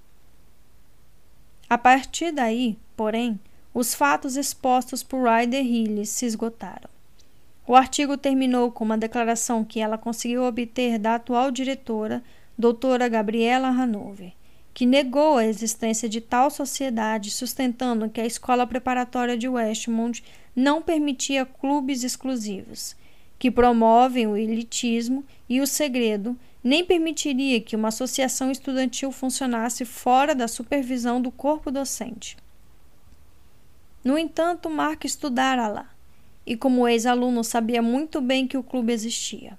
A 1.68 1.76
partir 1.76 2.30
daí, 2.30 2.78
porém, 2.96 3.40
os 3.74 3.92
fatos 3.92 4.36
expostos 4.36 5.02
por 5.02 5.28
Ryder 5.28 5.66
Hillis 5.66 6.10
se 6.10 6.26
esgotaram. 6.26 6.88
O 7.66 7.74
artigo 7.74 8.16
terminou 8.16 8.70
com 8.70 8.84
uma 8.84 8.96
declaração 8.96 9.64
que 9.64 9.80
ela 9.80 9.98
conseguiu 9.98 10.44
obter 10.44 10.96
da 10.96 11.16
atual 11.16 11.50
diretora, 11.50 12.22
doutora 12.56 13.08
Gabriela 13.08 13.66
Hanover, 13.66 14.32
que 14.74 14.86
negou 14.86 15.36
a 15.36 15.46
existência 15.46 16.08
de 16.08 16.20
tal 16.20 16.50
sociedade, 16.50 17.30
sustentando 17.30 18.08
que 18.08 18.20
a 18.20 18.26
escola 18.26 18.66
preparatória 18.66 19.36
de 19.36 19.48
Westmont 19.48 20.22
não 20.56 20.80
permitia 20.80 21.44
clubes 21.44 22.02
exclusivos, 22.02 22.96
que 23.38 23.50
promovem 23.50 24.26
o 24.26 24.36
elitismo 24.36 25.24
e 25.48 25.60
o 25.60 25.66
segredo, 25.66 26.36
nem 26.62 26.84
permitiria 26.84 27.60
que 27.60 27.74
uma 27.74 27.88
associação 27.88 28.50
estudantil 28.50 29.10
funcionasse 29.10 29.84
fora 29.84 30.34
da 30.34 30.46
supervisão 30.46 31.20
do 31.20 31.30
corpo 31.30 31.70
docente. 31.70 32.36
No 34.04 34.16
entanto, 34.16 34.70
Mark 34.70 35.04
estudara 35.04 35.68
lá, 35.68 35.90
e 36.46 36.56
como 36.56 36.88
ex-aluno 36.88 37.44
sabia 37.44 37.82
muito 37.82 38.20
bem 38.20 38.46
que 38.46 38.56
o 38.56 38.62
clube 38.62 38.92
existia. 38.92 39.58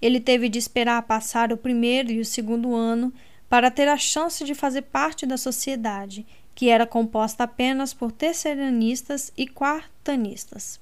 Ele 0.00 0.20
teve 0.20 0.48
de 0.48 0.58
esperar 0.58 1.02
passar 1.02 1.52
o 1.52 1.56
primeiro 1.56 2.12
e 2.12 2.20
o 2.20 2.24
segundo 2.24 2.74
ano 2.74 3.12
para 3.48 3.70
ter 3.70 3.88
a 3.88 3.96
chance 3.96 4.44
de 4.44 4.54
fazer 4.54 4.82
parte 4.82 5.24
da 5.24 5.36
sociedade, 5.36 6.26
que 6.54 6.68
era 6.68 6.86
composta 6.86 7.44
apenas 7.44 7.94
por 7.94 8.12
terceiranistas 8.12 9.32
e 9.36 9.46
quartanistas. 9.46 10.78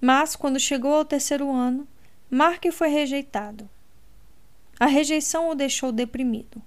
Mas, 0.00 0.36
quando 0.36 0.60
chegou 0.60 0.94
ao 0.94 1.04
terceiro 1.04 1.50
ano, 1.50 1.88
Mark 2.30 2.64
foi 2.70 2.88
rejeitado. 2.88 3.68
A 4.78 4.86
rejeição 4.86 5.50
o 5.50 5.54
deixou 5.54 5.90
deprimido. 5.90 6.62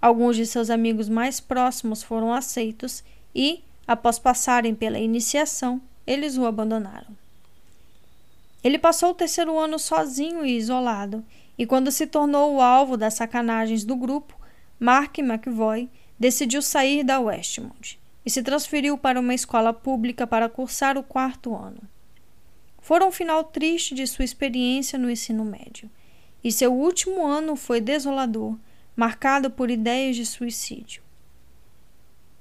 Alguns 0.00 0.36
de 0.36 0.46
seus 0.46 0.70
amigos 0.70 1.08
mais 1.08 1.38
próximos 1.38 2.02
foram 2.02 2.32
aceitos 2.32 3.04
e, 3.34 3.62
após 3.86 4.18
passarem 4.18 4.74
pela 4.74 4.98
iniciação, 4.98 5.82
eles 6.06 6.38
o 6.38 6.46
abandonaram. 6.46 7.16
Ele 8.64 8.78
passou 8.78 9.10
o 9.10 9.14
terceiro 9.14 9.58
ano 9.58 9.78
sozinho 9.78 10.46
e 10.46 10.56
isolado, 10.56 11.24
e 11.58 11.66
quando 11.66 11.90
se 11.90 12.06
tornou 12.06 12.54
o 12.54 12.60
alvo 12.60 12.96
das 12.96 13.14
sacanagens 13.14 13.84
do 13.84 13.94
grupo, 13.96 14.38
Mark 14.78 15.18
McVoy 15.18 15.88
decidiu 16.18 16.62
sair 16.62 17.04
da 17.04 17.20
Westmont 17.20 18.00
e 18.24 18.30
se 18.30 18.42
transferiu 18.42 18.96
para 18.96 19.20
uma 19.20 19.34
escola 19.34 19.72
pública 19.72 20.26
para 20.26 20.48
cursar 20.48 20.96
o 20.96 21.02
quarto 21.02 21.54
ano. 21.54 21.80
Foram 22.80 23.08
um 23.08 23.12
final 23.12 23.44
triste 23.44 23.94
de 23.94 24.06
sua 24.06 24.24
experiência 24.24 24.98
no 24.98 25.10
ensino 25.10 25.44
médio, 25.44 25.90
e 26.42 26.50
seu 26.50 26.72
último 26.72 27.24
ano 27.24 27.54
foi 27.54 27.80
desolador, 27.80 28.56
marcado 28.96 29.50
por 29.50 29.70
ideias 29.70 30.16
de 30.16 30.26
suicídio. 30.26 31.02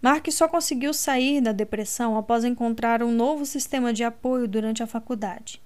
Mark 0.02 0.32
só 0.32 0.48
conseguiu 0.48 0.94
sair 0.94 1.42
da 1.42 1.52
depressão 1.52 2.18
após 2.18 2.44
encontrar 2.44 3.04
um 3.04 3.12
novo 3.12 3.46
sistema 3.46 3.94
de 3.94 4.04
apoio 4.04 4.48
durante 4.48 4.82
a 4.82 4.88
faculdade. 4.88 5.62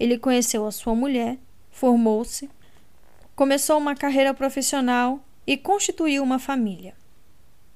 Ele 0.00 0.18
conheceu 0.18 0.66
a 0.66 0.72
sua 0.72 0.94
mulher, 0.94 1.36
formou-se, 1.70 2.48
começou 3.38 3.78
uma 3.78 3.94
carreira 3.94 4.34
profissional 4.34 5.20
e 5.46 5.56
constituiu 5.56 6.24
uma 6.24 6.40
família. 6.40 6.92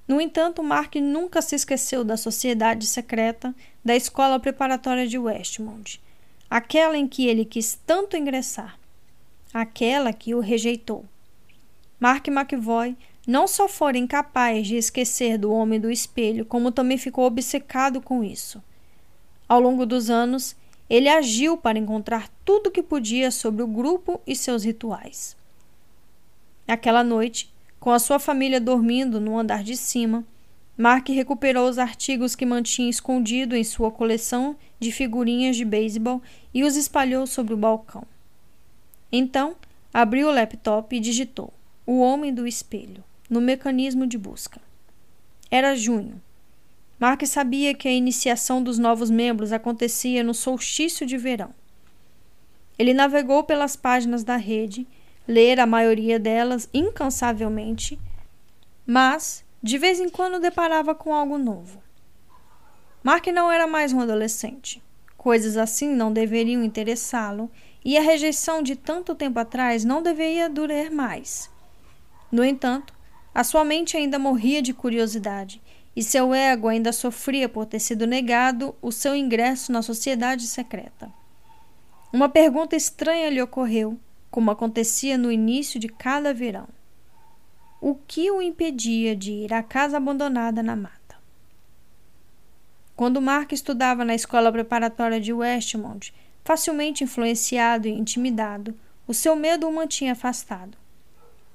No 0.09 0.21
entanto, 0.21 0.61
Mark 0.61 0.97
nunca 0.97 1.41
se 1.41 1.55
esqueceu 1.55 2.03
da 2.03 2.17
sociedade 2.17 2.85
secreta 2.85 3.55
da 3.85 3.95
escola 3.95 4.41
preparatória 4.41 5.07
de 5.07 5.17
Westmont, 5.17 6.03
aquela 6.51 6.99
em 6.99 7.07
que 7.07 7.29
ele 7.29 7.45
quis 7.45 7.79
tanto 7.87 8.17
ingressar, 8.17 8.77
aquela 9.55 10.13
que 10.13 10.35
o 10.35 10.41
rejeitou. 10.41 11.05
Mark 12.01 12.27
McVoy 12.27 12.97
não 13.25 13.47
só 13.47 13.69
fora 13.69 13.97
incapaz 13.97 14.67
de 14.67 14.75
esquecer 14.75 15.39
do 15.39 15.53
homem 15.53 15.79
do 15.79 15.93
espelho, 15.93 16.45
como 16.45 16.73
também 16.73 16.99
ficou 16.99 17.25
obcecado 17.25 18.01
com 18.01 18.25
isso. 18.25 18.61
Ao 19.49 19.61
longo 19.61 19.87
dos 19.87 20.11
anos, 20.11 20.57
ele 20.91 21.09
agiu 21.09 21.57
para 21.57 21.79
encontrar 21.79 22.29
tudo 22.45 22.67
o 22.67 22.73
que 22.73 22.83
podia 22.83 23.31
sobre 23.31 23.63
o 23.63 23.69
grupo 23.69 24.21
e 24.27 24.35
seus 24.35 24.65
rituais. 24.65 25.41
Aquela 26.67 27.03
noite, 27.03 27.53
com 27.81 27.91
a 27.91 27.99
sua 27.99 28.19
família 28.19 28.61
dormindo 28.61 29.21
no 29.21 29.39
andar 29.39 29.63
de 29.63 29.77
cima, 29.77 30.25
Mark 30.77 31.09
recuperou 31.09 31.69
os 31.69 31.79
artigos 31.79 32.35
que 32.35 32.47
mantinha 32.47 32.89
escondido 32.89 33.55
em 33.55 33.63
sua 33.65 33.91
coleção 33.91 34.57
de 34.81 34.91
figurinhas 34.91 35.57
de 35.57 35.65
beisebol 35.65 36.23
e 36.53 36.65
os 36.65 36.77
espalhou 36.77 37.27
sobre 37.27 37.55
o 37.55 37.59
balcão. 37.59 38.05
Então, 39.11 39.55
abriu 39.93 40.29
o 40.29 40.33
laptop 40.33 40.97
e 40.97 41.01
digitou: 41.01 41.53
O 41.87 42.01
Homem 42.01 42.33
do 42.33 42.47
Espelho 42.47 43.05
no 43.29 43.41
mecanismo 43.41 44.07
de 44.07 44.19
busca. 44.19 44.61
Era 45.51 45.75
junho. 45.75 46.21
Mark 46.99 47.25
sabia 47.27 47.75
que 47.75 47.89
a 47.89 47.93
iniciação 47.93 48.63
dos 48.63 48.79
novos 48.79 49.11
membros 49.11 49.53
acontecia 49.53 50.23
no 50.23 50.33
solstício 50.35 51.07
de 51.07 51.17
verão. 51.17 51.55
Ele 52.79 52.95
navegou 52.95 53.43
pelas 53.43 53.75
páginas 53.75 54.23
da 54.23 54.37
rede, 54.37 54.87
ler 55.27 55.61
a 55.61 55.67
maioria 55.67 56.19
delas 56.19 56.69
incansavelmente, 56.73 57.99
mas 58.87 59.45
de 59.63 59.79
vez 59.79 60.01
em 60.01 60.09
quando 60.09 60.41
deparava 60.41 60.95
com 60.95 61.15
algo 61.15 61.39
novo. 61.39 61.81
Mark 63.03 63.27
não 63.29 63.51
era 63.51 63.67
mais 63.67 63.93
um 63.93 64.01
adolescente. 64.01 64.83
Coisas 65.17 65.57
assim 65.57 65.89
não 65.89 66.13
deveriam 66.13 66.65
interessá-lo, 66.65 67.51
e 67.85 67.97
a 67.99 68.01
rejeição 68.01 68.63
de 68.63 68.77
tanto 68.77 69.15
tempo 69.15 69.39
atrás 69.39 69.85
não 69.85 70.03
deveria 70.03 70.49
durar 70.49 70.91
mais. 70.91 71.51
No 72.31 72.45
entanto, 72.45 72.95
a 73.35 73.43
sua 73.43 73.65
mente 73.65 73.97
ainda 73.97 74.19
morria 74.19 74.63
de 74.63 74.73
curiosidade 74.73 75.61
e 75.95 76.03
seu 76.03 76.35
ego 76.35 76.69
ainda 76.69 76.93
sofria 76.93 77.49
por 77.49 77.67
ter 77.67 77.79
sido 77.79 78.07
negado 78.07 78.75
o 78.81 78.91
seu 78.91 79.15
ingresso 79.15 79.71
na 79.73 79.83
sociedade 79.83 80.47
secreta. 80.47 81.13
Uma 82.13 82.29
pergunta 82.29 82.77
estranha 82.77 83.31
lhe 83.31 83.43
ocorreu, 83.43 83.99
como 84.33 84.51
acontecia 84.51 85.19
no 85.19 85.31
início 85.31 85.79
de 85.79 85.89
cada 85.89 86.33
verão. 86.33 86.67
O 87.79 87.95
que 87.95 88.31
o 88.31 88.41
impedia 88.41 89.15
de 89.15 89.31
ir 89.31 89.53
à 89.53 89.63
casa 89.63 89.99
abandonada 89.99 90.63
na 90.63 90.75
mata? 90.75 91.17
Quando 92.97 93.21
Mark 93.21 93.53
estudava 93.53 94.07
na 94.07 94.15
escola 94.15 94.51
preparatória 94.51 95.21
de 95.21 95.35
Westmont, 95.35 96.15
facilmente 96.43 97.05
influenciado 97.05 97.87
e 97.87 97.91
intimidado, 97.91 98.75
o 99.07 99.13
seu 99.13 99.37
medo 99.37 99.69
o 99.69 99.73
mantinha 99.73 100.13
afastado. 100.13 100.79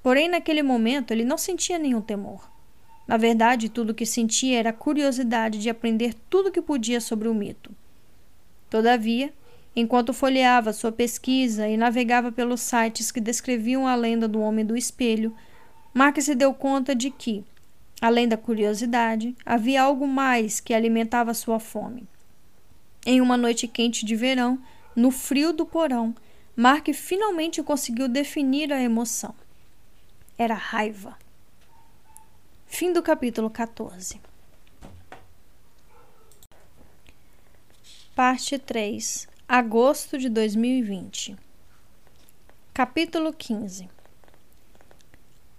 Porém, 0.03 0.29
naquele 0.29 0.61
momento, 0.61 1.11
ele 1.11 1.25
não 1.25 1.37
sentia 1.37 1.79
nenhum 1.79 2.01
temor. 2.01 2.47
Na 3.07 3.17
verdade, 3.17 3.69
tudo 3.69 3.89
o 3.89 3.95
que 3.95 4.05
sentia 4.05 4.59
era 4.59 4.71
curiosidade 4.71 5.57
de 5.57 5.69
aprender 5.69 6.13
tudo 6.29 6.49
o 6.49 6.51
que 6.51 6.61
podia 6.61 7.01
sobre 7.01 7.27
o 7.27 7.33
mito. 7.33 7.71
Todavia, 8.69 9.33
enquanto 9.77 10.11
folheava 10.11 10.73
sua 10.73 10.91
pesquisa 10.91 11.67
e 11.69 11.77
navegava 11.77 12.31
pelos 12.31 12.59
sites 12.59 13.11
que 13.11 13.21
descreviam 13.21 13.87
a 13.87 13.95
lenda 13.95 14.27
do 14.27 14.41
Homem 14.41 14.65
do 14.65 14.75
Espelho, 14.75 15.33
Mark 15.93 16.19
se 16.19 16.35
deu 16.35 16.53
conta 16.53 16.93
de 16.93 17.09
que, 17.09 17.45
além 18.01 18.27
da 18.27 18.35
curiosidade, 18.35 19.33
havia 19.45 19.83
algo 19.83 20.05
mais 20.05 20.59
que 20.59 20.73
alimentava 20.73 21.33
sua 21.33 21.59
fome. 21.59 22.07
Em 23.05 23.21
uma 23.21 23.37
noite 23.37 23.67
quente 23.67 24.05
de 24.05 24.15
verão, 24.15 24.59
no 24.95 25.11
frio 25.11 25.53
do 25.53 25.65
porão, 25.65 26.13
Mark 26.55 26.87
finalmente 26.93 27.63
conseguiu 27.63 28.07
definir 28.07 28.73
a 28.73 28.81
emoção 28.81 29.33
era 30.37 30.53
raiva. 30.53 31.17
Fim 32.67 32.93
do 32.93 33.01
capítulo 33.01 33.49
14. 33.49 34.21
Parte 38.15 38.59
3. 38.59 39.27
Agosto 39.49 40.17
de 40.17 40.27
2020. 40.27 41.37
Capítulo 42.73 43.31
15. 43.31 43.87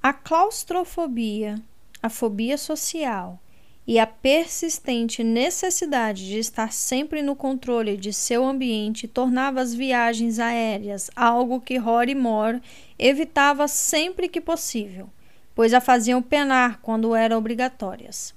A 0.03 0.13
claustrofobia, 0.13 1.55
a 2.03 2.11
fobia 2.11 2.59
social 2.59 3.41
e 3.87 3.99
a 3.99 4.07
persistente 4.07 5.25
necessidade 5.25 6.27
de 6.27 6.39
estar 6.39 6.71
sempre 6.71 7.23
no 7.23 7.35
controle 7.35 7.97
de 7.97 8.13
seu 8.13 8.45
ambiente 8.45 9.09
tornava 9.09 9.63
as 9.63 9.73
viagens 9.73 10.39
aéreas 10.39 11.11
algo 11.17 11.59
que 11.59 11.79
Rory 11.79 12.15
Moore 12.15 12.61
evitava 12.99 13.67
sempre 13.67 14.29
que 14.29 14.39
possível, 14.39 15.09
pois 15.55 15.73
a 15.73 15.81
faziam 15.81 16.21
penar 16.21 16.79
quando 16.83 17.15
eram 17.15 17.39
obrigatórias. 17.39 18.35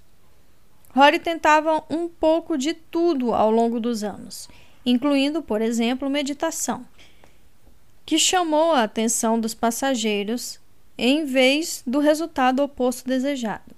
Rory 0.95 1.19
tentava 1.19 1.83
um 1.89 2.07
pouco 2.07 2.57
de 2.57 2.73
tudo 2.73 3.33
ao 3.33 3.51
longo 3.51 3.81
dos 3.81 4.01
anos, 4.01 4.47
incluindo, 4.85 5.41
por 5.41 5.61
exemplo, 5.61 6.09
meditação, 6.09 6.85
que 8.05 8.17
chamou 8.17 8.71
a 8.71 8.83
atenção 8.83 9.39
dos 9.39 9.53
passageiros 9.53 10.59
em 10.97 11.25
vez 11.25 11.83
do 11.85 11.99
resultado 11.99 12.61
oposto 12.61 13.07
desejado. 13.07 13.75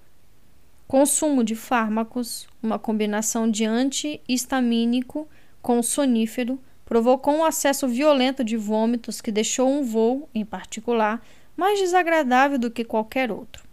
Consumo 0.88 1.44
de 1.44 1.56
fármacos, 1.56 2.48
uma 2.62 2.78
combinação 2.78 3.50
de 3.50 3.66
antihistamínico 3.66 5.28
com 5.62 5.82
sonífero 5.82 6.60
provocou 6.86 7.34
um 7.34 7.46
acesso 7.46 7.88
violento 7.88 8.44
de 8.44 8.58
vômitos 8.58 9.22
que 9.22 9.32
deixou 9.32 9.70
um 9.70 9.84
voo, 9.84 10.30
em 10.36 10.44
particular, 10.46 11.26
mais 11.56 11.80
desagradável 11.80 12.60
do 12.60 12.70
que 12.70 12.84
qualquer 12.84 13.32
outro. 13.32 13.64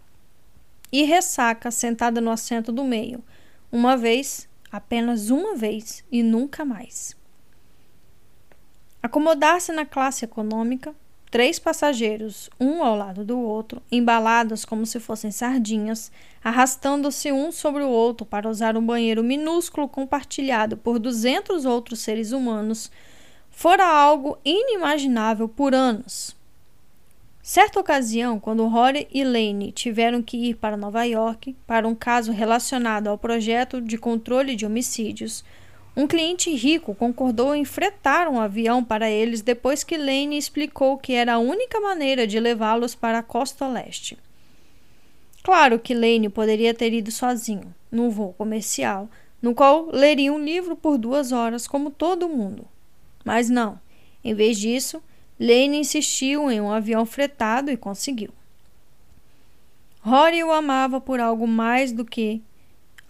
E 0.91 1.03
ressaca 1.03 1.69
sentada 1.69 2.19
no 2.21 2.31
assento 2.31 2.71
do 2.71 2.83
meio, 2.83 3.23
uma 3.71 3.95
vez, 3.95 4.47
apenas 4.71 5.29
uma 5.29 5.55
vez 5.55 6.03
e 6.11 6.23
nunca 6.23 6.65
mais. 6.65 7.15
Acomodar-se 9.03 9.71
na 9.71 9.83
classe 9.83 10.25
econômica, 10.25 10.93
três 11.31 11.57
passageiros, 11.57 12.49
um 12.59 12.83
ao 12.83 12.95
lado 12.95 13.25
do 13.25 13.39
outro, 13.39 13.81
embalados 13.91 14.63
como 14.63 14.85
se 14.85 14.99
fossem 14.99 15.31
sardinhas, 15.31 16.11
arrastando-se 16.43 17.31
um 17.31 17.51
sobre 17.51 17.81
o 17.81 17.89
outro 17.89 18.25
para 18.25 18.47
usar 18.47 18.77
um 18.77 18.85
banheiro 18.85 19.23
minúsculo 19.23 19.87
compartilhado 19.87 20.77
por 20.77 20.99
duzentos 20.99 21.65
outros 21.65 22.01
seres 22.01 22.31
humanos, 22.31 22.91
fora 23.49 23.87
algo 23.87 24.37
inimaginável 24.45 25.49
por 25.49 25.73
anos. 25.73 26.35
Certa 27.41 27.79
ocasião, 27.79 28.39
quando 28.39 28.67
Rory 28.67 29.07
e 29.11 29.23
Lane 29.23 29.71
tiveram 29.71 30.21
que 30.21 30.37
ir 30.37 30.57
para 30.57 30.77
Nova 30.77 31.03
York 31.05 31.55
para 31.65 31.87
um 31.87 31.95
caso 31.95 32.31
relacionado 32.31 33.07
ao 33.07 33.17
projeto 33.17 33.81
de 33.81 33.97
controle 33.97 34.55
de 34.55 34.63
homicídios, 34.63 35.43
um 35.95 36.07
cliente 36.07 36.53
rico 36.55 36.95
concordou 36.95 37.53
em 37.53 37.65
fretar 37.65 38.29
um 38.29 38.39
avião 38.39 38.83
para 38.83 39.09
eles 39.09 39.41
depois 39.41 39.83
que 39.83 39.97
Lane 39.97 40.37
explicou 40.37 40.97
que 40.97 41.13
era 41.13 41.33
a 41.33 41.39
única 41.39 41.79
maneira 41.81 42.25
de 42.25 42.39
levá-los 42.39 42.95
para 42.95 43.19
a 43.19 43.23
costa 43.23 43.67
leste. 43.67 44.17
Claro 45.43 45.79
que 45.79 45.93
Lane 45.93 46.29
poderia 46.29 46.73
ter 46.73 46.93
ido 46.93 47.11
sozinho, 47.11 47.73
num 47.91 48.09
voo 48.09 48.33
comercial, 48.33 49.09
no 49.41 49.53
qual 49.53 49.89
leria 49.91 50.31
um 50.31 50.43
livro 50.43 50.75
por 50.75 50.97
duas 50.97 51.31
horas, 51.31 51.67
como 51.67 51.91
todo 51.91 52.29
mundo. 52.29 52.65
Mas 53.25 53.49
não. 53.49 53.79
Em 54.23 54.33
vez 54.33 54.57
disso, 54.57 55.03
Lane 55.39 55.79
insistiu 55.79 56.49
em 56.51 56.61
um 56.61 56.71
avião 56.71 57.05
fretado 57.05 57.71
e 57.71 57.75
conseguiu. 57.75 58.31
Rory 60.01 60.43
o 60.43 60.51
amava 60.51 61.01
por 61.01 61.19
algo 61.19 61.47
mais 61.47 61.91
do 61.91 62.05
que 62.05 62.41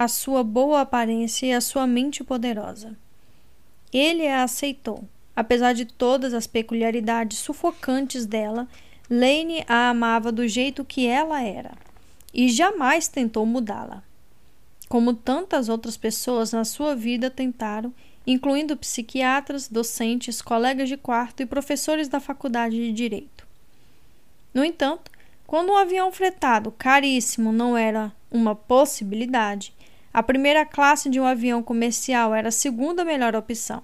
a 0.02 0.08
sua 0.08 0.44
boa 0.44 0.82
aparência 0.82 1.46
e 1.46 1.54
a 1.54 1.62
sua 1.62 1.86
mente 1.86 2.24
poderosa. 2.24 2.98
Ele 3.94 4.28
a 4.28 4.42
aceitou. 4.42 5.04
Apesar 5.36 5.74
de 5.74 5.86
todas 5.86 6.34
as 6.34 6.48
peculiaridades 6.48 7.38
sufocantes 7.38 8.26
dela, 8.26 8.68
Lane 9.08 9.64
a 9.68 9.92
amava 9.92 10.32
do 10.32 10.48
jeito 10.48 10.84
que 10.84 11.06
ela 11.06 11.44
era 11.44 11.74
e 12.34 12.50
jamais 12.50 13.08
tentou 13.08 13.46
mudá-la. 13.46 14.02
Como 14.90 15.14
tantas 15.14 15.70
outras 15.70 15.98
pessoas 15.98 16.52
na 16.52 16.66
sua 16.66 16.96
vida 16.96 17.30
tentaram 17.30 17.94
incluindo 18.26 18.76
psiquiatras, 18.76 19.68
docentes, 19.68 20.42
colegas 20.42 20.90
de 20.90 20.98
quarto 20.98 21.44
e 21.44 21.46
professores 21.46 22.08
da 22.08 22.20
faculdade 22.20 22.76
de 22.76 22.92
direito. 22.92 23.48
No 24.52 24.66
entanto, 24.66 25.12
quando 25.46 25.72
um 25.72 25.78
avião 25.78 26.12
fretado 26.12 26.72
caríssimo 26.72 27.52
não 27.52 27.78
era 27.78 28.12
uma 28.32 28.56
possibilidade, 28.56 29.72
a 30.14 30.22
primeira 30.22 30.66
classe 30.66 31.10
de 31.10 31.20
um 31.20 31.26
avião 31.26 31.64
comercial 31.64 32.36
era 32.36 32.50
a 32.50 32.52
segunda 32.52 33.06
melhor 33.06 33.36
opção. 33.36 33.82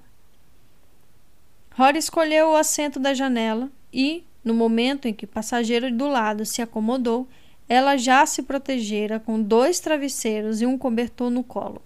Rory 1.72 2.00
escolheu 2.00 2.50
o 2.50 2.56
assento 2.56 3.00
da 3.00 3.14
janela 3.14 3.70
e, 3.94 4.24
no 4.44 4.54
momento 4.54 5.08
em 5.08 5.14
que 5.14 5.26
o 5.26 5.28
passageiro 5.28 5.96
do 5.96 6.08
lado 6.08 6.46
se 6.46 6.62
acomodou, 6.62 7.28
ela 7.70 7.98
já 7.98 8.26
se 8.26 8.44
protegera 8.44 9.20
com 9.20 9.42
dois 9.42 9.80
travesseiros 9.80 10.62
e 10.62 10.66
um 10.66 10.78
cobertor 10.78 11.30
no 11.30 11.44
colo. 11.44 11.82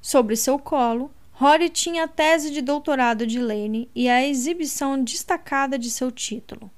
Sobre 0.00 0.36
seu 0.36 0.58
colo, 0.58 1.10
Rory 1.32 1.68
tinha 1.68 2.04
a 2.04 2.08
tese 2.08 2.50
de 2.50 2.62
doutorado 2.62 3.26
de 3.26 3.38
Lane 3.38 3.90
e 3.94 4.08
a 4.08 4.26
exibição 4.26 5.02
destacada 5.02 5.78
de 5.78 5.90
seu 5.90 6.10
título, 6.10 6.70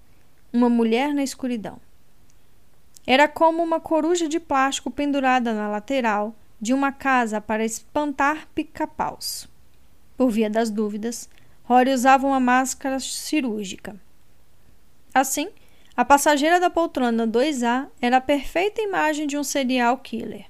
Uma 0.52 0.68
Mulher 0.68 1.14
na 1.14 1.22
Escuridão. 1.22 1.80
Era 3.06 3.26
como 3.26 3.62
uma 3.62 3.80
coruja 3.80 4.28
de 4.28 4.38
plástico 4.38 4.90
pendurada 4.90 5.52
na 5.52 5.68
lateral 5.68 6.34
de 6.60 6.74
uma 6.74 6.92
casa 6.92 7.40
para 7.40 7.64
espantar 7.64 8.46
pica-paus. 8.54 9.48
Por 10.16 10.30
via 10.30 10.50
das 10.50 10.70
dúvidas, 10.70 11.28
Rory 11.64 11.92
usava 11.92 12.26
uma 12.26 12.40
máscara 12.40 13.00
cirúrgica. 13.00 13.96
Assim, 15.14 15.48
a 15.96 16.04
passageira 16.04 16.60
da 16.60 16.70
poltrona 16.70 17.26
2A 17.26 17.88
era 18.00 18.18
a 18.18 18.20
perfeita 18.20 18.80
imagem 18.82 19.26
de 19.26 19.36
um 19.38 19.42
serial 19.42 19.98
killer. 19.98 20.46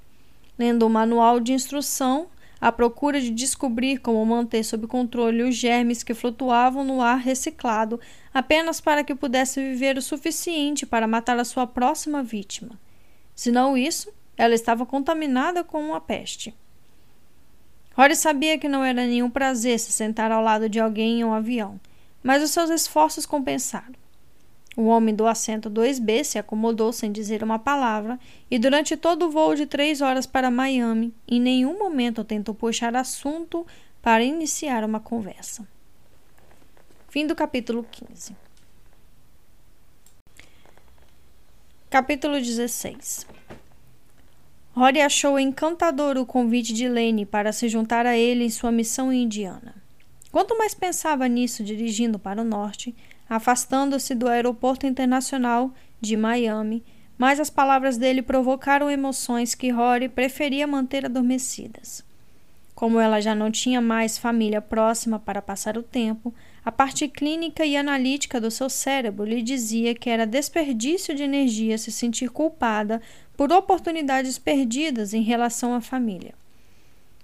Lendo 0.59 0.87
o 0.87 0.91
manual 0.91 1.41
de 1.41 1.53
instrução, 1.53 2.29
à 2.61 2.71
procura 2.71 3.21
de 3.21 3.31
descobrir 3.31 3.99
como 3.99 4.25
manter 4.27 4.63
sob 4.63 4.87
controle 4.87 5.43
os 5.43 5.57
germes 5.57 6.03
que 6.03 6.13
flutuavam 6.13 6.85
no 6.85 7.01
ar 7.01 7.19
reciclado, 7.19 7.99
apenas 8.35 8.81
para 8.81 9.03
que 9.03 9.15
pudesse 9.15 9.61
viver 9.61 9.97
o 9.97 10.03
suficiente 10.03 10.85
para 10.85 11.07
matar 11.07 11.39
a 11.39 11.45
sua 11.45 11.67
próxima 11.67 12.23
vítima. 12.23 12.79
Se 13.35 13.51
não 13.51 13.77
isso, 13.77 14.13
ela 14.37 14.55
estava 14.55 14.85
contaminada 14.85 15.65
com 15.65 15.83
uma 15.83 16.01
peste. 16.01 16.55
Rory 17.95 18.15
sabia 18.15 18.59
que 18.59 18.69
não 18.69 18.85
era 18.85 19.07
nenhum 19.07 19.29
prazer 19.29 19.79
se 19.79 19.93
sentar 19.93 20.31
ao 20.31 20.43
lado 20.43 20.69
de 20.69 20.79
alguém 20.79 21.21
em 21.21 21.25
um 21.25 21.33
avião, 21.33 21.81
mas 22.23 22.43
os 22.43 22.51
seus 22.51 22.71
esforços 22.71 23.27
compensaram. 23.27 24.00
O 24.77 24.87
homem 24.87 25.15
do 25.15 25.27
assento 25.27 25.69
2B 25.69 26.23
se 26.23 26.39
acomodou 26.39 26.93
sem 26.93 27.11
dizer 27.11 27.43
uma 27.43 27.59
palavra 27.59 28.19
e, 28.51 28.59
durante 28.59 28.97
todo 28.97 29.27
o 29.27 29.31
voo 29.31 29.55
de 29.55 29.67
três 29.67 30.01
horas 30.01 30.27
para 30.27 30.51
Miami, 30.51 31.13
em 31.27 31.41
nenhum 31.41 31.79
momento 31.79 32.25
tentou 32.25 32.55
puxar 32.55 32.95
assunto 32.95 33.67
para 34.01 34.23
iniciar 34.23 34.85
uma 34.85 35.01
conversa. 35.01 35.67
Fim 37.09 37.27
do 37.27 37.35
capítulo 37.35 37.85
15. 37.91 38.37
Capítulo 41.91 42.35
16 42.35 43.27
Rory 44.73 45.01
achou 45.01 45.37
encantador 45.37 46.17
o 46.17 46.25
convite 46.25 46.73
de 46.73 46.89
Lane 46.89 47.27
para 47.27 47.53
se 47.53 47.69
juntar 47.69 48.07
a 48.07 48.17
ele 48.17 48.45
em 48.45 48.51
sua 48.51 48.71
missão 48.71 49.13
Indiana. 49.13 49.75
Quanto 50.31 50.57
mais 50.57 50.73
pensava 50.73 51.27
nisso 51.27 51.65
dirigindo 51.65 52.17
para 52.17 52.41
o 52.41 52.45
norte, 52.45 52.95
afastando-se 53.31 54.13
do 54.13 54.27
aeroporto 54.27 54.89
internacional 54.89 55.73
de 56.01 56.17
Miami, 56.17 56.83
mas 57.17 57.39
as 57.39 57.49
palavras 57.49 57.97
dele 57.97 58.23
provocaram 58.23 58.91
emoções 58.91 59.55
que 59.55 59.71
Rory 59.71 60.09
preferia 60.09 60.67
manter 60.67 61.05
adormecidas. 61.05 62.03
Como 62.75 62.99
ela 62.99 63.21
já 63.21 63.33
não 63.33 63.51
tinha 63.51 63.81
mais 63.81 64.19
família 64.19 64.61
próxima 64.61 65.19
para 65.19 65.41
passar 65.41 65.79
o 65.79 65.83
tempo, 65.83 66.35
a 66.65 66.73
parte 66.73 67.07
clínica 67.07 67.65
e 67.65 67.77
analítica 67.77 68.41
do 68.41 68.51
seu 68.51 68.69
cérebro 68.69 69.25
lhe 69.25 69.43
dizia 69.43 69.95
que 69.95 70.11
era 70.11 70.27
desperdício 70.27 71.15
de 71.15 71.23
energia 71.23 71.79
se 71.79 71.93
sentir 71.93 72.31
culpada 72.31 73.01
por 73.37 73.53
oportunidades 73.53 74.39
perdidas 74.39 75.15
em 75.15 75.23
relação 75.23 75.73
à 75.73 75.81
família. 75.81 76.35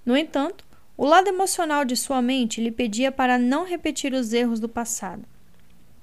No 0.05 0.17
entanto, 0.17 0.65
o 0.97 1.05
lado 1.05 1.29
emocional 1.29 1.85
de 1.85 1.97
sua 1.97 2.23
mente 2.23 2.61
lhe 2.61 2.71
pedia 2.71 3.11
para 3.11 3.39
não 3.39 3.65
repetir 3.65 4.13
os 4.13 4.33
erros 4.33 4.61
do 4.61 4.69
passado 4.69 5.25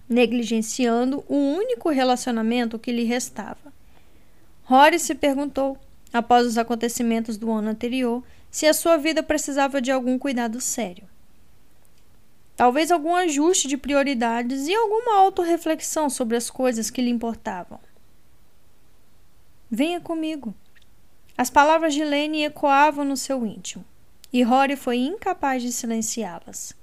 negligenciando 0.07 1.23
o 1.27 1.35
único 1.35 1.89
relacionamento 1.89 2.79
que 2.79 2.91
lhe 2.91 3.03
restava. 3.03 3.73
Rory 4.63 4.99
se 4.99 5.15
perguntou, 5.15 5.77
após 6.11 6.45
os 6.45 6.57
acontecimentos 6.57 7.37
do 7.37 7.51
ano 7.51 7.69
anterior, 7.69 8.23
se 8.49 8.65
a 8.65 8.73
sua 8.73 8.97
vida 8.97 9.23
precisava 9.23 9.81
de 9.81 9.91
algum 9.91 10.17
cuidado 10.17 10.61
sério. 10.61 11.07
Talvez 12.55 12.91
algum 12.91 13.15
ajuste 13.15 13.67
de 13.67 13.77
prioridades 13.77 14.67
e 14.67 14.75
alguma 14.75 15.17
autorreflexão 15.17 16.09
sobre 16.09 16.37
as 16.37 16.49
coisas 16.49 16.89
que 16.89 17.01
lhe 17.01 17.09
importavam. 17.09 17.79
Venha 19.69 19.99
comigo. 19.99 20.53
As 21.35 21.49
palavras 21.49 21.95
de 21.95 22.03
Lane 22.03 22.43
ecoavam 22.43 23.03
no 23.03 23.17
seu 23.17 23.43
íntimo, 23.43 23.83
e 24.31 24.43
Rory 24.43 24.75
foi 24.75 24.97
incapaz 24.97 25.63
de 25.63 25.71
silenciá-las. 25.71 26.75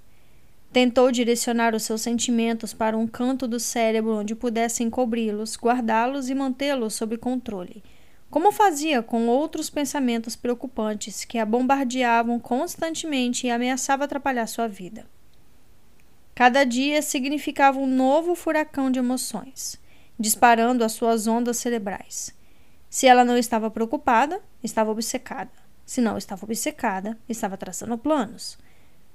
Tentou 0.73 1.11
direcionar 1.11 1.75
os 1.75 1.83
seus 1.83 2.01
sentimentos 2.01 2.73
para 2.73 2.97
um 2.97 3.07
canto 3.07 3.49
do 3.49 3.59
cérebro 3.59 4.19
onde 4.19 4.37
pudesse 4.37 4.85
encobri-los, 4.85 5.57
guardá-los 5.57 6.29
e 6.29 6.35
mantê-los 6.35 6.95
sob 6.95 7.19
controle, 7.19 7.83
como 8.31 8.53
fazia 8.53 9.03
com 9.03 9.27
outros 9.27 9.69
pensamentos 9.69 10.37
preocupantes 10.37 11.25
que 11.25 11.39
a 11.39 11.45
bombardeavam 11.45 12.39
constantemente 12.39 13.49
e 13.49 13.51
ameaçavam 13.51 14.05
atrapalhar 14.05 14.47
sua 14.47 14.69
vida. 14.69 15.05
Cada 16.37 16.63
dia 16.63 17.03
significava 17.03 17.81
um 17.81 17.87
novo 17.89 18.37
furacão 18.37 18.93
de 18.93 19.01
emoções, 19.01 19.77
disparando 20.19 20.85
as 20.85 20.93
suas 20.93 21.27
ondas 21.27 21.57
cerebrais. 21.57 22.33
Se 22.89 23.09
ela 23.09 23.25
não 23.25 23.37
estava 23.37 23.71
preocupada, 23.71 24.41
estava 24.63 24.93
obcecada. 24.93 25.51
Se 25.85 26.01
não 26.01 26.17
estava 26.17 26.45
obcecada, 26.45 27.19
estava 27.29 27.57
traçando 27.57 27.99
planos. 27.99 28.57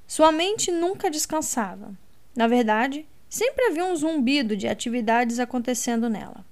Sua 0.08 0.32
mente 0.32 0.72
nunca 0.72 1.10
descansava. 1.10 1.93
Na 2.36 2.47
verdade, 2.47 3.06
sempre 3.30 3.66
havia 3.66 3.86
um 3.86 3.95
zumbido 3.95 4.56
de 4.56 4.68
atividades 4.68 5.39
acontecendo 5.39 6.10
nela. 6.10 6.45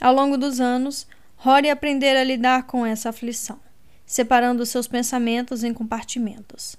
Ao 0.00 0.12
longo 0.14 0.36
dos 0.36 0.60
anos, 0.60 1.06
Rory 1.36 1.70
aprendera 1.70 2.20
a 2.20 2.24
lidar 2.24 2.64
com 2.64 2.84
essa 2.84 3.10
aflição. 3.10 3.60
separando 4.04 4.66
seus 4.66 4.86
pensamentos 4.86 5.64
em 5.64 5.72
compartimentos. 5.72 6.76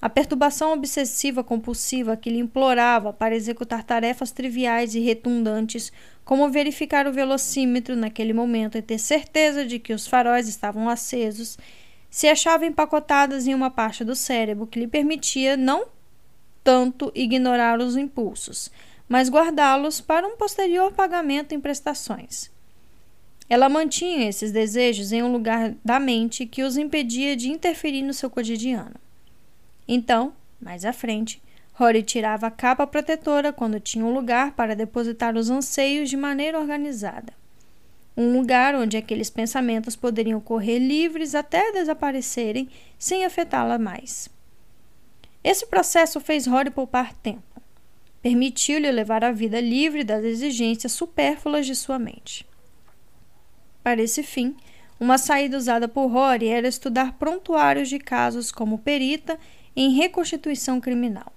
A 0.00 0.08
perturbação 0.08 0.72
obsessiva 0.72 1.44
compulsiva 1.44 2.16
que 2.16 2.28
lhe 2.28 2.40
implorava 2.40 3.12
para 3.12 3.36
executar 3.36 3.84
tarefas 3.84 4.32
triviais 4.32 4.96
e 4.96 4.98
redundantes, 4.98 5.92
como 6.24 6.50
verificar 6.50 7.06
o 7.06 7.12
velocímetro 7.12 7.94
naquele 7.94 8.32
momento 8.32 8.76
e 8.76 8.82
ter 8.82 8.98
certeza 8.98 9.64
de 9.64 9.78
que 9.78 9.92
os 9.92 10.08
faróis 10.08 10.48
estavam 10.48 10.88
acesos, 10.88 11.56
se 12.12 12.28
achava 12.28 12.66
empacotadas 12.66 13.46
em 13.46 13.54
uma 13.54 13.70
parte 13.70 14.04
do 14.04 14.14
cérebro 14.14 14.66
que 14.66 14.78
lhe 14.78 14.86
permitia 14.86 15.56
não 15.56 15.86
tanto 16.62 17.10
ignorar 17.14 17.80
os 17.80 17.96
impulsos, 17.96 18.70
mas 19.08 19.30
guardá-los 19.30 19.98
para 19.98 20.28
um 20.28 20.36
posterior 20.36 20.92
pagamento 20.92 21.54
em 21.54 21.60
prestações. 21.60 22.50
Ela 23.48 23.70
mantinha 23.70 24.28
esses 24.28 24.52
desejos 24.52 25.10
em 25.10 25.22
um 25.22 25.32
lugar 25.32 25.74
da 25.82 25.98
mente 25.98 26.44
que 26.44 26.62
os 26.62 26.76
impedia 26.76 27.34
de 27.34 27.48
interferir 27.48 28.02
no 28.02 28.12
seu 28.12 28.28
cotidiano. 28.28 28.96
Então, 29.88 30.34
mais 30.60 30.84
à 30.84 30.92
frente, 30.92 31.42
Rory 31.72 32.02
tirava 32.02 32.46
a 32.46 32.50
capa 32.50 32.86
protetora 32.86 33.54
quando 33.54 33.80
tinha 33.80 34.04
um 34.04 34.12
lugar 34.12 34.52
para 34.52 34.76
depositar 34.76 35.34
os 35.34 35.48
anseios 35.48 36.10
de 36.10 36.16
maneira 36.18 36.60
organizada. 36.60 37.32
Um 38.16 38.32
lugar 38.32 38.74
onde 38.74 38.96
aqueles 38.96 39.30
pensamentos 39.30 39.96
poderiam 39.96 40.40
correr 40.40 40.78
livres 40.78 41.34
até 41.34 41.72
desaparecerem 41.72 42.68
sem 42.98 43.24
afetá-la 43.24 43.78
mais. 43.78 44.28
Esse 45.42 45.66
processo 45.66 46.20
fez 46.20 46.46
Rory 46.46 46.70
poupar 46.70 47.14
tempo. 47.14 47.42
Permitiu-lhe 48.20 48.90
levar 48.90 49.24
a 49.24 49.32
vida 49.32 49.60
livre 49.60 50.04
das 50.04 50.24
exigências 50.24 50.92
supérfluas 50.92 51.66
de 51.66 51.74
sua 51.74 51.98
mente. 51.98 52.46
Para 53.82 54.00
esse 54.00 54.22
fim, 54.22 54.56
uma 55.00 55.18
saída 55.18 55.56
usada 55.56 55.88
por 55.88 56.06
Rory 56.06 56.46
era 56.46 56.68
estudar 56.68 57.14
prontuários 57.18 57.88
de 57.88 57.98
casos 57.98 58.52
como 58.52 58.78
perita 58.78 59.36
em 59.74 59.94
reconstituição 59.94 60.80
criminal. 60.80 61.32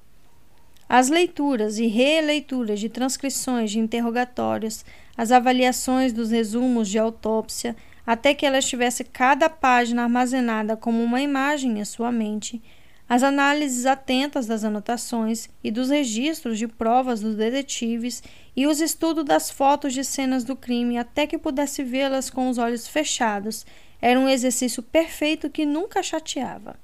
As 0.88 1.10
leituras 1.10 1.80
e 1.80 1.88
releituras 1.88 2.80
de 2.80 2.90
transcrições 2.90 3.72
de 3.72 3.80
interrogatórios, 3.80 4.86
as 5.18 5.32
avaliações 5.32 6.12
dos 6.12 6.32
resumos 6.32 6.90
de 6.90 6.98
autópsia, 6.98 7.76
até 8.06 8.34
que 8.34 8.46
ela 8.46 8.60
estivesse 8.60 9.04
cada 9.04 9.50
página 9.50 10.04
armazenada 10.04 10.78
como 10.78 11.02
uma 11.02 11.22
imagem 11.22 11.80
em 11.80 11.86
sua 11.86 12.12
mente, 12.12 12.62
as 13.08 13.22
análises 13.22 13.86
atentas 13.86 14.48
das 14.48 14.64
anotações 14.64 15.48
e 15.64 15.70
dos 15.70 15.90
registros 15.90 16.58
de 16.58 16.68
provas 16.68 17.22
dos 17.22 17.36
detetives 17.36 18.24
e 18.56 18.66
os 18.66 18.80
estudos 18.80 19.24
das 19.24 19.52
fotos 19.52 19.94
de 19.94 20.04
cenas 20.04 20.44
do 20.44 20.56
crime 20.56 20.98
até 20.98 21.28
que 21.28 21.38
pudesse 21.38 21.84
vê-las 21.84 22.30
com 22.30 22.50
os 22.50 22.58
olhos 22.58 22.88
fechados 22.88 23.66
era 24.02 24.20
um 24.20 24.28
exercício 24.28 24.82
perfeito 24.82 25.50
que 25.50 25.66
nunca 25.66 26.02
chateava. 26.02 26.76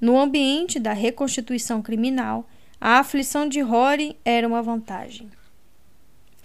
No 0.00 0.18
ambiente 0.18 0.80
da 0.80 0.92
reconstituição 0.92 1.82
criminal, 1.82 2.48
a 2.80 2.98
aflição 2.98 3.48
de 3.48 3.60
Rory 3.60 4.16
era 4.24 4.46
uma 4.46 4.62
vantagem. 4.62 5.30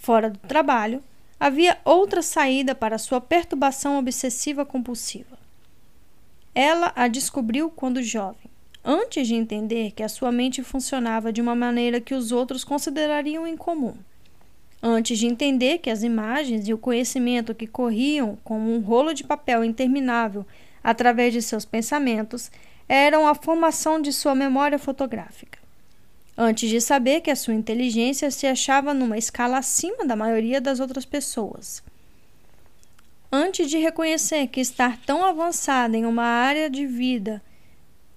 Fora 0.08 0.30
do 0.30 0.40
trabalho, 0.40 1.04
havia 1.38 1.80
outra 1.84 2.22
saída 2.22 2.74
para 2.74 2.98
sua 2.98 3.20
perturbação 3.20 4.00
obsessiva 4.00 4.66
compulsiva. 4.66 5.38
Ela 6.56 6.94
a 6.96 7.10
descobriu 7.10 7.70
quando 7.70 8.02
jovem, 8.02 8.50
antes 8.86 9.28
de 9.28 9.36
entender 9.36 9.92
que 9.92 10.02
a 10.02 10.08
sua 10.08 10.32
mente 10.32 10.64
funcionava 10.64 11.34
de 11.34 11.42
uma 11.42 11.54
maneira 11.54 12.00
que 12.00 12.14
os 12.14 12.32
outros 12.32 12.64
considerariam 12.64 13.46
incomum. 13.46 13.96
Antes 14.82 15.20
de 15.20 15.28
entender 15.28 15.80
que 15.80 15.90
as 15.90 16.04
imagens 16.04 16.70
e 16.70 16.74
o 16.74 16.78
conhecimento 16.78 17.54
que 17.54 17.68
corriam 17.68 18.38
como 18.46 18.74
um 18.74 18.80
rolo 18.80 19.14
de 19.14 19.26
papel 19.26 19.62
interminável 19.62 20.46
através 20.82 21.34
de 21.34 21.42
seus 21.42 21.66
pensamentos 21.66 22.50
eram 22.88 23.28
a 23.28 23.36
formação 23.36 24.02
de 24.02 24.14
sua 24.14 24.34
memória 24.34 24.80
fotográfica. 24.80 25.67
Antes 26.38 26.70
de 26.70 26.80
saber 26.80 27.22
que 27.22 27.32
a 27.32 27.36
sua 27.36 27.56
inteligência 27.56 28.30
se 28.30 28.46
achava 28.46 28.94
numa 28.94 29.18
escala 29.18 29.58
acima 29.58 30.06
da 30.06 30.16
maioria 30.16 30.62
das 30.62 30.80
outras 30.80 31.04
pessoas. 31.04 31.82
Antes 33.32 33.70
de 33.70 33.78
reconhecer 33.78 34.48
que 34.48 34.62
estar 34.62 34.98
tão 35.04 35.26
avançada 35.26 35.98
em 35.98 36.06
uma 36.06 36.24
área 36.24 36.70
de 36.70 36.86
vida 36.86 37.42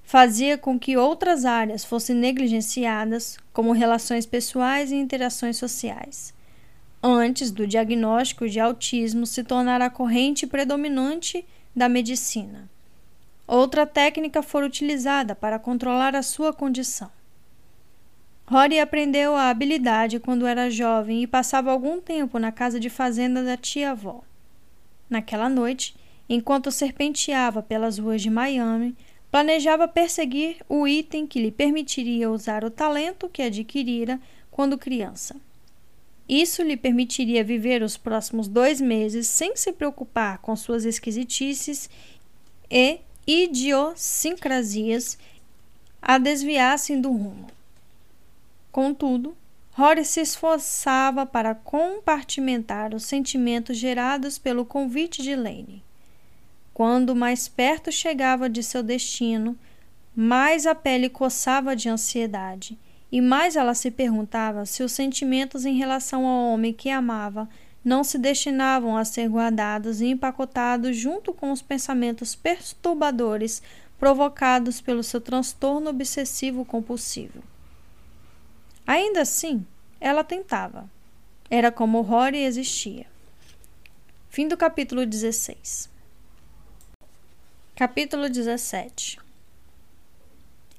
fazia 0.05 0.59
com 0.59 0.79
que 0.79 0.97
outras 0.97 1.45
áreas 1.45 1.85
fossem 1.85 2.14
negligenciadas, 2.14 3.39
como 3.53 3.73
relações 3.73 4.27
pessoais 4.27 4.93
e 4.93 4.97
interações 4.97 5.57
sociais. 5.57 6.35
Antes 7.03 7.51
do 7.51 7.66
diagnóstico 7.66 8.49
de 8.49 8.61
autismo 8.61 9.25
se 9.25 9.43
tornar 9.43 9.81
a 9.81 9.89
corrente 9.89 10.47
predominante 10.47 11.47
da 11.75 11.89
medicina. 11.89 12.68
Outra 13.47 13.87
técnica 13.87 14.43
foi 14.43 14.66
utilizada 14.66 15.35
para 15.35 15.59
controlar 15.59 16.14
a 16.14 16.23
sua 16.23 16.53
condição. 16.53 17.11
Rory 18.51 18.80
aprendeu 18.80 19.36
a 19.36 19.48
habilidade 19.48 20.18
quando 20.18 20.44
era 20.44 20.68
jovem 20.68 21.22
e 21.22 21.26
passava 21.26 21.70
algum 21.70 22.01
tempo 22.01 22.36
na 22.36 22.51
casa 22.51 22.80
de 22.80 22.90
fazenda 22.90 23.44
da 23.44 23.57
tia-avó. 23.57 24.24
Naquela 25.09 25.48
noite, 25.48 25.94
enquanto 26.28 26.72
serpenteava 26.72 27.62
pelas 27.62 27.96
ruas 27.96 28.20
de 28.20 28.28
Miami, 28.28 28.96
planejava 29.30 29.86
perseguir 29.86 30.57
o 30.68 30.84
item 30.84 31.28
que 31.28 31.40
lhe 31.40 31.53
permitiria 31.53 32.28
usar 32.28 32.64
o 32.64 32.72
talento 32.72 33.28
que 33.28 33.40
adquirira 33.40 34.20
quando 34.51 34.76
criança. 34.76 35.36
Isso 36.28 36.61
lhe 36.64 36.76
permitiria 36.76 37.44
viver 37.44 37.84
os 37.84 37.96
próximos 37.96 38.48
dois 38.48 38.80
meses 38.80 39.28
sem 39.28 39.55
se 39.55 39.72
preocupar 39.72 40.38
com 40.38 40.57
suas 40.57 40.84
esquisitices 40.84 41.88
e 42.68 42.98
idiosincrasias 43.24 45.16
a 46.03 46.18
desviassem 46.18 47.01
do 47.01 47.12
rumo. 47.12 47.60
Contudo, 48.73 49.37
Rory 49.73 50.05
se 50.05 50.21
esforçava 50.21 51.25
para 51.25 51.55
compartimentar 51.55 52.95
os 52.95 53.05
sentimentos 53.05 53.77
gerados 53.77 54.39
pelo 54.39 54.64
convite 54.64 55.23
de 55.23 55.35
Lane. 55.35 55.83
Quando 56.73 57.16
mais 57.16 57.49
perto 57.49 57.91
chegava 57.91 58.49
de 58.49 58.62
seu 58.62 58.83
destino, 58.83 59.59
mais 60.14 60.66
a 60.66 60.75
pele 60.75 61.09
coçava 61.09 61.75
de 61.75 61.89
ansiedade 61.89 62.79
e 63.11 63.21
mais 63.21 63.57
ela 63.57 63.75
se 63.75 63.91
perguntava 63.91 64.64
se 64.64 64.83
os 64.83 64.93
sentimentos 64.93 65.64
em 65.64 65.77
relação 65.77 66.27
ao 66.27 66.53
homem 66.53 66.73
que 66.73 66.91
amava 66.91 67.49
não 67.85 68.05
se 68.05 68.18
destinavam 68.18 68.97
a 68.97 69.05
ser 69.05 69.29
guardados 69.29 70.01
e 70.01 70.07
empacotados 70.07 70.97
junto 70.97 71.33
com 71.33 71.51
os 71.51 71.62
pensamentos 71.62 72.35
perturbadores 72.35 73.62
provocados 73.99 74.81
pelo 74.81 75.03
seu 75.03 75.21
transtorno 75.21 75.91
obsessivo 75.91 76.64
compulsivo. 76.64 77.43
Ainda 78.91 79.20
assim, 79.20 79.64
ela 80.01 80.24
tentava. 80.24 80.91
Era 81.49 81.70
como 81.70 82.01
Rory 82.01 82.38
existia. 82.38 83.07
Fim 84.28 84.49
do 84.49 84.57
capítulo 84.57 85.07
16. 85.07 85.88
Capítulo 87.76 88.28
17 88.28 89.20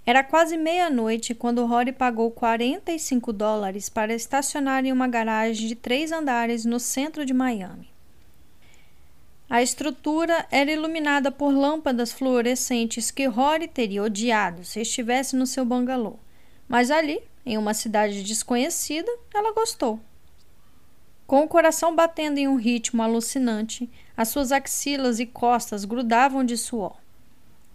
era 0.06 0.26
quase 0.26 0.58
meia-noite 0.58 1.34
quando 1.34 1.66
Rory 1.66 1.94
pagou 1.94 2.30
45 2.32 3.32
dólares 3.32 3.88
para 3.88 4.14
estacionar 4.14 4.84
em 4.84 4.92
uma 4.92 5.08
garagem 5.08 5.70
de 5.70 5.76
três 5.76 6.12
andares 6.12 6.66
no 6.66 6.82
centro 6.82 7.26
de 7.26 7.34
Miami. 7.34 7.90
A 9.50 9.62
estrutura 9.62 10.46
era 10.52 10.70
iluminada 10.70 11.32
por 11.32 11.54
lâmpadas 11.54 12.12
fluorescentes 12.12 13.10
que 13.10 13.26
Rory 13.26 13.70
teria 13.70 14.04
odiado 14.04 14.66
se 14.66 14.82
estivesse 14.82 15.34
no 15.34 15.48
seu 15.48 15.64
bangalô, 15.64 16.20
mas 16.68 16.92
ali, 16.92 17.31
em 17.46 17.58
uma 17.58 17.74
cidade 17.74 18.24
desconhecida, 18.24 19.12
ela 19.34 19.54
gostou. 19.54 20.00
Com 21.26 21.44
o 21.44 21.48
coração 21.48 21.96
batendo 21.96 22.38
em 22.38 22.48
um 22.48 22.58
ritmo 22.58 23.02
alucinante, 23.02 23.90
as 24.18 24.28
suas 24.28 24.52
axilas 24.52 25.20
e 25.20 25.26
costas 25.26 25.86
grudavam 25.86 26.44
de 26.44 26.58
suor. 26.58 26.98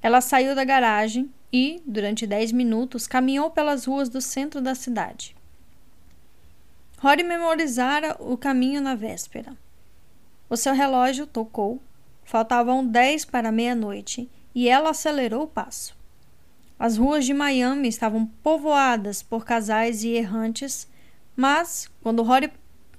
Ela 0.02 0.20
saiu 0.20 0.54
da 0.54 0.62
garagem 0.62 1.32
e, 1.50 1.80
durante 1.86 2.26
dez 2.26 2.52
minutos, 2.52 3.06
caminhou 3.06 3.50
pelas 3.50 3.86
ruas 3.86 4.10
do 4.10 4.20
centro 4.20 4.60
da 4.60 4.74
cidade. 4.74 5.34
Rory 6.98 7.22
memorizara 7.22 8.14
o 8.20 8.36
caminho 8.36 8.82
na 8.82 8.94
véspera. 8.94 9.56
O 10.50 10.56
seu 10.56 10.74
relógio 10.74 11.26
tocou. 11.26 11.80
Faltavam 12.24 12.86
dez 12.86 13.24
para 13.24 13.50
meia-noite 13.50 14.28
e 14.54 14.68
ela 14.68 14.90
acelerou 14.90 15.44
o 15.44 15.48
passo. 15.48 15.95
As 16.78 16.96
ruas 16.96 17.24
de 17.24 17.32
Miami 17.32 17.88
estavam 17.88 18.26
povoadas 18.42 19.22
por 19.22 19.44
casais 19.44 20.04
e 20.04 20.10
errantes, 20.10 20.86
mas, 21.34 21.88
quando 22.02 22.22
Rory 22.22 22.52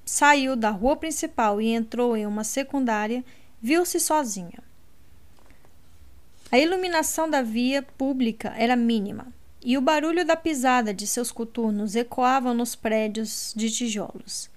saiu 0.03 0.55
da 0.55 0.69
rua 0.69 0.95
principal 0.95 1.61
e 1.61 1.73
entrou 1.73 2.17
em 2.17 2.25
uma 2.25 2.43
secundária, 2.43 3.23
viu-se 3.61 3.99
sozinha. 3.99 4.63
A 6.51 6.57
iluminação 6.57 7.30
da 7.30 7.41
via 7.41 7.84
pública 7.84 8.53
era 8.57 8.75
mínima 8.75 9.28
e 9.63 9.78
o 9.78 9.82
barulho 9.82 10.25
da 10.25 10.36
pisada 10.36 10.93
de 10.93 11.05
seus 11.05 11.32
coturnos 11.32 11.95
ecoava 11.95 12.53
nos 12.53 12.73
prédios 12.73 13.53
de 13.55 13.69
tijolos. 13.69 14.49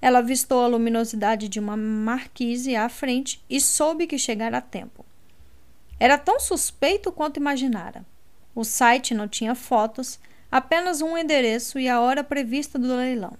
Ela 0.00 0.20
avistou 0.20 0.64
a 0.64 0.68
luminosidade 0.68 1.48
de 1.48 1.60
uma 1.60 1.76
marquise 1.76 2.74
à 2.74 2.88
frente 2.88 3.44
e 3.50 3.60
soube 3.60 4.06
que 4.06 4.18
chegara 4.18 4.58
a 4.58 4.62
tempo. 4.62 5.04
Era 6.00 6.16
tão 6.16 6.40
suspeito 6.40 7.12
quanto 7.12 7.38
imaginara. 7.38 8.06
O 8.58 8.64
site 8.64 9.14
não 9.14 9.28
tinha 9.28 9.54
fotos, 9.54 10.18
apenas 10.50 11.00
um 11.00 11.16
endereço 11.16 11.78
e 11.78 11.88
a 11.88 12.00
hora 12.00 12.24
prevista 12.24 12.76
do 12.76 12.88
leilão. 12.88 13.38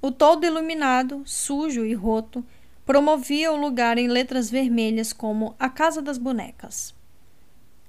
O 0.00 0.10
todo 0.10 0.46
iluminado, 0.46 1.22
sujo 1.26 1.84
e 1.84 1.92
roto, 1.92 2.42
promovia 2.86 3.52
o 3.52 3.56
lugar 3.56 3.98
em 3.98 4.08
letras 4.08 4.48
vermelhas 4.48 5.12
como 5.12 5.54
a 5.58 5.68
Casa 5.68 6.00
das 6.00 6.16
Bonecas. 6.16 6.94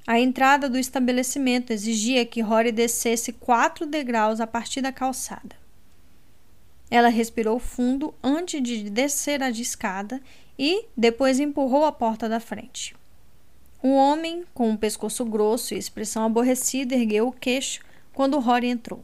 A 0.05 0.19
entrada 0.19 0.67
do 0.67 0.77
estabelecimento 0.77 1.71
exigia 1.71 2.25
que 2.25 2.41
Rory 2.41 2.73
descesse 2.73 3.31
quatro 3.31 3.85
degraus 3.85 4.41
a 4.41 4.45
partir 4.45 4.81
da 4.81 4.91
calçada. 4.91 5.55
Ela 6.91 7.07
respirou 7.07 7.59
fundo 7.59 8.13
antes 8.21 8.61
de 8.61 8.89
descer 8.89 9.41
a 9.41 9.49
escada 9.49 10.21
e 10.59 10.83
depois 10.97 11.39
empurrou 11.39 11.85
a 11.85 11.93
porta 11.93 12.27
da 12.27 12.41
frente. 12.41 12.93
Um 13.85 13.93
homem, 13.93 14.43
com 14.51 14.67
um 14.71 14.75
pescoço 14.75 15.23
grosso 15.23 15.75
e 15.75 15.77
expressão 15.77 16.25
aborrecida, 16.25 16.95
ergueu 16.95 17.27
o 17.27 17.31
queixo 17.31 17.81
quando 18.15 18.39
Rory 18.39 18.65
entrou. 18.65 18.99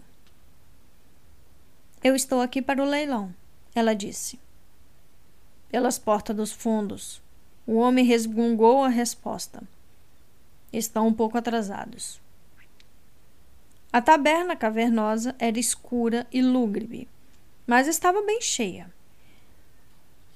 Eu 2.04 2.16
estou 2.16 2.42
aqui 2.42 2.64
para 2.64 2.82
o 2.82 2.86
leilão, 2.88 3.32
ela 3.76 3.94
disse. 3.94 4.40
Pelas 5.70 6.00
portas 6.00 6.36
dos 6.36 6.52
fundos. 6.52 7.22
O 7.68 7.76
homem 7.76 8.04
resmungou 8.04 8.84
a 8.84 8.88
resposta. 8.88 9.62
Estão 10.74 11.10
um 11.10 11.14
pouco 11.14 11.38
atrasados. 11.38 12.20
A 13.94 14.02
taberna 14.02 14.56
cavernosa 14.56 15.36
era 15.38 15.60
escura 15.60 16.26
e 16.32 16.42
lúgubre, 16.42 17.08
mas 17.68 17.88
estava 17.88 18.24
bem 18.24 18.42
cheia. 18.42 18.92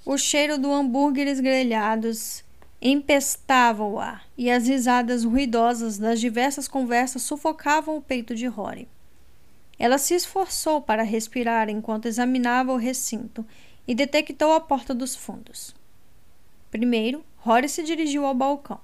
O 0.05 0.19
cheiro 0.19 0.59
do 0.59 0.71
hambúrgueres 0.71 1.39
grelhados 1.39 2.44
empestava 2.81 3.83
o 3.83 3.99
ar 3.99 4.27
e 4.37 4.49
as 4.49 4.67
risadas 4.67 5.23
ruidosas 5.23 5.97
das 5.97 6.19
diversas 6.19 6.67
conversas 6.67 7.21
sufocavam 7.21 7.97
o 7.97 8.01
peito 8.01 8.35
de 8.35 8.45
Rory. 8.47 8.87
Ela 9.77 9.97
se 9.97 10.13
esforçou 10.13 10.81
para 10.81 11.03
respirar 11.03 11.69
enquanto 11.69 12.07
examinava 12.07 12.71
o 12.71 12.77
recinto 12.77 13.45
e 13.87 13.93
detectou 13.93 14.53
a 14.53 14.59
porta 14.59 14.93
dos 14.93 15.15
fundos. 15.15 15.75
Primeiro, 16.71 17.23
Rory 17.37 17.69
se 17.69 17.83
dirigiu 17.83 18.25
ao 18.25 18.33
balcão. 18.33 18.79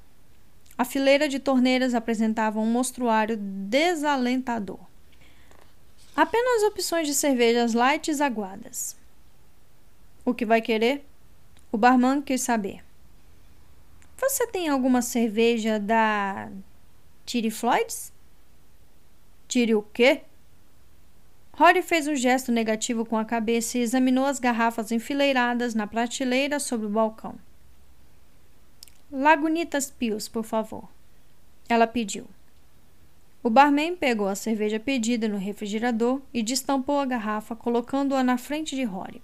A 0.78 0.86
fileira 0.86 1.28
de 1.30 1.40
torneiras 1.40 1.94
apresentava 1.94 2.60
um 2.60 2.66
mostruário 2.66 3.38
desalentador. 3.38 4.80
Apenas 6.16 6.64
opções 6.64 7.08
de 7.08 7.14
cervejas 7.14 7.74
light 7.74 8.10
aguadas. 8.22 8.98
O 10.26 10.34
que 10.34 10.46
vai 10.46 10.62
querer? 10.62 11.06
O 11.72 11.78
barman 11.78 12.22
quis 12.22 12.42
saber. 12.42 12.84
Você 14.22 14.46
tem 14.46 14.70
alguma 14.70 15.02
cerveja 15.02 15.80
da 15.80 16.52
Tire 17.26 17.50
Floyds? 17.50 18.14
Tire 19.48 19.74
o 19.74 19.82
quê? 19.82 20.22
Rory 21.54 21.82
fez 21.82 22.08
um 22.08 22.16
gesto 22.16 22.52
negativo 22.52 23.04
com 23.04 23.18
a 23.18 23.26
cabeça 23.26 23.80
e 23.80 23.82
examinou 23.82 24.26
as 24.28 24.40
garrafas 24.40 24.92
enfileiradas 24.92 25.74
na 25.74 25.88
prateleira 25.88 26.60
sobre 26.60 26.86
o 26.86 26.90
balcão. 26.90 27.34
Lagunitas 29.12 29.90
Pios, 29.90 30.28
por 30.28 30.44
favor. 30.44 30.88
Ela 31.68 31.88
pediu. 31.88 32.28
O 33.42 33.50
barman 33.50 33.96
pegou 33.96 34.28
a 34.28 34.36
cerveja 34.36 34.80
pedida 34.80 35.28
no 35.28 35.38
refrigerador 35.38 36.22
e 36.32 36.44
destampou 36.44 37.00
a 37.00 37.08
garrafa, 37.08 37.56
colocando-a 37.56 38.24
na 38.24 38.38
frente 38.38 38.76
de 38.76 38.84
Rory. 38.84 39.20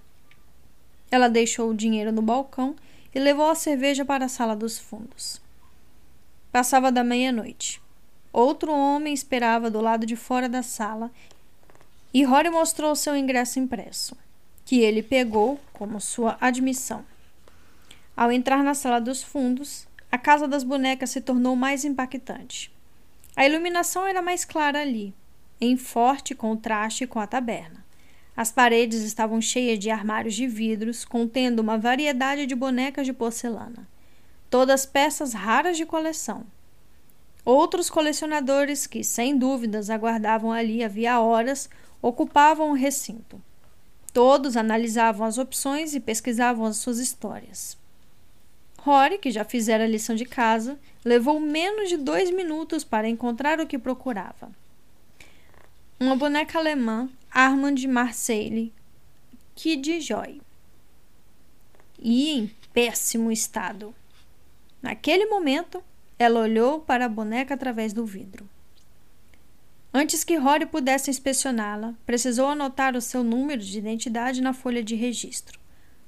Ela 1.11 1.29
deixou 1.29 1.69
o 1.69 1.75
dinheiro 1.75 2.11
no 2.11 2.23
balcão 2.23 2.75
e 3.13 3.19
levou 3.19 3.49
a 3.49 3.55
cerveja 3.55 4.05
para 4.05 4.25
a 4.25 4.29
sala 4.29 4.55
dos 4.55 4.77
fundos. 4.77 5.41
Passava 6.51 6.91
da 6.91 7.03
meia-noite. 7.03 7.81
Outro 8.31 8.71
homem 8.71 9.13
esperava 9.13 9.69
do 9.69 9.81
lado 9.81 10.05
de 10.05 10.15
fora 10.15 10.47
da 10.47 10.61
sala 10.61 11.11
e 12.13 12.23
Rory 12.23 12.49
mostrou 12.49 12.95
seu 12.95 13.15
ingresso 13.15 13.59
impresso, 13.59 14.15
que 14.65 14.79
ele 14.79 15.03
pegou 15.03 15.59
como 15.73 15.99
sua 15.99 16.37
admissão. 16.39 17.05
Ao 18.15 18.31
entrar 18.31 18.63
na 18.63 18.73
sala 18.73 18.99
dos 18.99 19.21
fundos, 19.21 19.87
a 20.11 20.17
casa 20.17 20.47
das 20.47 20.63
bonecas 20.63 21.11
se 21.11 21.21
tornou 21.21 21.55
mais 21.55 21.85
impactante. 21.85 22.71
A 23.35 23.45
iluminação 23.45 24.07
era 24.07 24.21
mais 24.21 24.43
clara 24.43 24.81
ali, 24.81 25.13
em 25.61 25.77
forte 25.77 26.33
contraste 26.33 27.05
com 27.05 27.19
a 27.19 27.27
taberna. 27.27 27.76
As 28.37 28.51
paredes 28.51 29.01
estavam 29.01 29.41
cheias 29.41 29.79
de 29.79 29.89
armários 29.89 30.35
de 30.35 30.47
vidros 30.47 31.03
contendo 31.03 31.59
uma 31.59 31.75
variedade 31.75 32.45
de 32.45 32.53
bonecas 32.53 33.07
de 33.07 33.11
porcelana, 33.11 33.89
todas 34.47 34.85
peças 34.85 35.33
raras 35.33 35.75
de 35.75 35.87
coleção. 35.87 36.45
Outros 37.43 37.89
colecionadores 37.89 38.85
que, 38.85 39.03
sem 39.03 39.35
dúvidas, 39.35 39.89
aguardavam 39.89 40.51
ali 40.51 40.83
havia 40.83 41.19
horas 41.19 41.67
ocupavam 41.99 42.69
o 42.69 42.75
recinto. 42.75 43.41
Todos 44.13 44.55
analisavam 44.55 45.25
as 45.25 45.39
opções 45.39 45.95
e 45.95 45.99
pesquisavam 45.99 46.65
as 46.65 46.77
suas 46.77 46.99
histórias. 46.99 47.75
Rory, 48.77 49.17
que 49.17 49.31
já 49.31 49.43
fizera 49.43 49.85
a 49.85 49.87
lição 49.87 50.15
de 50.15 50.25
casa, 50.25 50.77
levou 51.03 51.39
menos 51.39 51.89
de 51.89 51.97
dois 51.97 52.29
minutos 52.29 52.83
para 52.83 53.09
encontrar 53.09 53.59
o 53.59 53.65
que 53.65 53.79
procurava. 53.79 54.51
Uma 55.99 56.15
boneca 56.15 56.59
alemã, 56.59 57.09
Armand 57.31 57.75
Marseille, 57.87 58.73
Kid 59.55 60.01
Joy. 60.01 60.41
E 61.99 62.31
em 62.31 62.51
péssimo 62.73 63.31
estado. 63.31 63.93
Naquele 64.81 65.25
momento, 65.25 65.83
ela 66.19 66.41
olhou 66.41 66.79
para 66.79 67.05
a 67.05 67.09
boneca 67.09 67.53
através 67.53 67.93
do 67.93 68.05
vidro. 68.05 68.47
Antes 69.93 70.23
que 70.23 70.35
Rory 70.35 70.65
pudesse 70.65 71.09
inspecioná-la, 71.09 71.95
precisou 72.05 72.47
anotar 72.47 72.95
o 72.95 73.01
seu 73.01 73.23
número 73.23 73.61
de 73.61 73.77
identidade 73.77 74.41
na 74.41 74.53
folha 74.53 74.83
de 74.83 74.95
registro. 74.95 75.59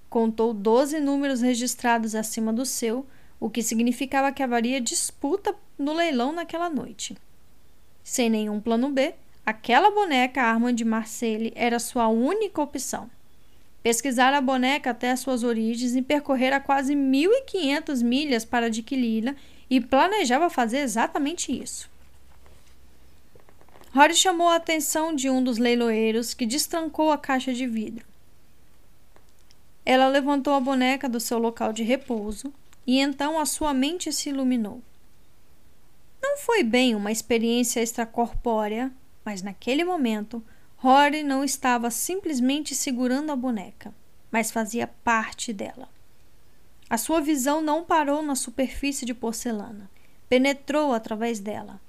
Contou 0.09 0.53
12 0.53 0.99
números 0.99 1.41
registrados 1.41 2.15
acima 2.15 2.51
do 2.51 2.65
seu, 2.65 3.05
o 3.39 3.49
que 3.49 3.63
significava 3.63 4.31
que 4.31 4.43
haveria 4.43 4.81
disputa 4.81 5.55
no 5.77 5.93
leilão 5.93 6.31
naquela 6.31 6.69
noite. 6.69 7.17
Sem 8.03 8.29
nenhum 8.29 8.59
plano 8.59 8.89
B, 8.89 9.15
aquela 9.45 9.91
boneca 9.91 10.41
Armand 10.41 10.73
de 10.73 10.85
Marseille 10.85 11.51
era 11.55 11.79
sua 11.79 12.07
única 12.07 12.61
opção. 12.61 13.09
Pesquisar 13.81 14.33
a 14.33 14.41
boneca 14.41 14.91
até 14.91 15.11
as 15.11 15.21
suas 15.21 15.43
origens 15.43 15.95
e 15.95 16.01
percorrer 16.01 16.53
a 16.53 16.59
quase 16.59 16.93
1.500 16.95 18.03
milhas 18.03 18.43
para 18.43 18.65
adquiri-la 18.65 19.35
e 19.69 19.79
planejava 19.79 20.49
fazer 20.49 20.79
exatamente 20.79 21.51
isso. 21.51 21.89
Rory 23.93 24.13
chamou 24.13 24.49
a 24.49 24.55
atenção 24.55 25.15
de 25.15 25.29
um 25.29 25.43
dos 25.43 25.57
leiloeiros 25.57 26.33
que 26.33 26.45
destrancou 26.45 27.11
a 27.11 27.17
caixa 27.17 27.53
de 27.53 27.65
vidro. 27.65 28.05
Ela 29.85 30.07
levantou 30.07 30.53
a 30.53 30.59
boneca 30.59 31.09
do 31.09 31.19
seu 31.19 31.39
local 31.39 31.73
de 31.73 31.83
repouso 31.83 32.53
e 32.85 32.99
então 32.99 33.39
a 33.39 33.45
sua 33.45 33.73
mente 33.73 34.11
se 34.11 34.29
iluminou. 34.29 34.81
Não 36.21 36.37
foi 36.37 36.63
bem 36.63 36.93
uma 36.93 37.11
experiência 37.11 37.81
extracorpórea, 37.81 38.91
mas 39.29 39.43
naquele 39.43 39.83
momento 39.83 40.43
Rory 40.77 41.21
não 41.21 41.43
estava 41.43 41.91
simplesmente 41.91 42.73
segurando 42.73 43.31
a 43.31 43.35
boneca, 43.35 43.93
mas 44.31 44.49
fazia 44.49 44.87
parte 44.87 45.53
dela. 45.53 45.87
A 46.89 46.97
sua 46.97 47.21
visão 47.21 47.61
não 47.61 47.83
parou 47.83 48.23
na 48.23 48.33
superfície 48.33 49.05
de 49.05 49.13
porcelana, 49.13 49.87
penetrou 50.27 50.93
através 50.93 51.39
dela 51.39 51.79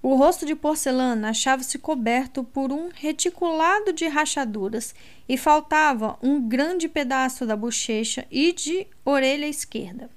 o 0.00 0.14
rosto 0.14 0.46
de 0.46 0.54
porcelana 0.54 1.30
achava-se 1.30 1.76
coberto 1.78 2.44
por 2.44 2.72
um 2.72 2.88
reticulado 2.94 3.92
de 3.92 4.06
rachaduras 4.06 4.94
e 5.28 5.36
faltava 5.36 6.16
um 6.22 6.40
grande 6.40 6.88
pedaço 6.88 7.44
da 7.44 7.56
bochecha 7.56 8.24
e 8.30 8.52
de 8.52 8.86
orelha 9.04 9.46
esquerda. 9.46 10.08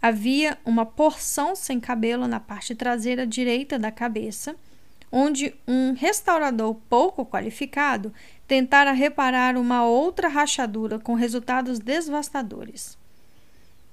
Havia 0.00 0.56
uma 0.64 0.86
porção 0.86 1.56
sem 1.56 1.80
cabelo 1.80 2.28
na 2.28 2.38
parte 2.38 2.76
traseira 2.76 3.26
direita 3.26 3.76
da 3.76 3.90
cabeça, 3.90 4.54
onde 5.10 5.54
um 5.66 5.92
restaurador 5.92 6.74
pouco 6.88 7.24
qualificado 7.24 8.12
tentara 8.46 8.92
reparar 8.92 9.56
uma 9.56 9.84
outra 9.84 10.28
rachadura 10.28 10.98
com 10.98 11.14
resultados 11.14 11.78
devastadores. 11.78 12.98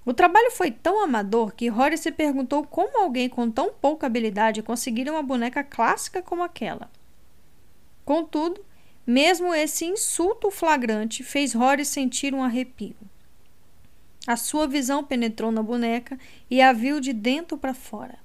O 0.06 0.14
trabalho 0.14 0.52
foi 0.52 0.70
tão 0.70 1.02
amador 1.02 1.54
que 1.54 1.70
Rory 1.70 1.98
se 1.98 2.12
perguntou 2.12 2.66
como 2.66 3.02
alguém 3.02 3.30
com 3.30 3.50
tão 3.50 3.72
pouca 3.72 4.06
habilidade 4.06 4.62
conseguiria 4.62 5.14
uma 5.14 5.24
boneca 5.24 5.64
clássica 5.64 6.22
como 6.22 6.44
aquela. 6.44 6.90
Contudo, 8.04 8.64
mesmo 9.08 9.54
esse 9.54 9.86
insulto 9.86 10.52
flagrante 10.52 11.24
fez 11.24 11.54
Rory 11.54 11.86
sentir 11.86 12.34
um 12.34 12.44
arrepio. 12.44 12.98
A 14.28 14.36
sua 14.36 14.68
visão 14.68 15.04
penetrou 15.04 15.52
na 15.52 15.64
boneca 15.64 16.18
e 16.50 16.62
a 16.62 16.74
viu 16.74 17.00
de 17.00 17.14
dentro 17.14 17.58
para 17.58 17.74
fora. 17.74 18.18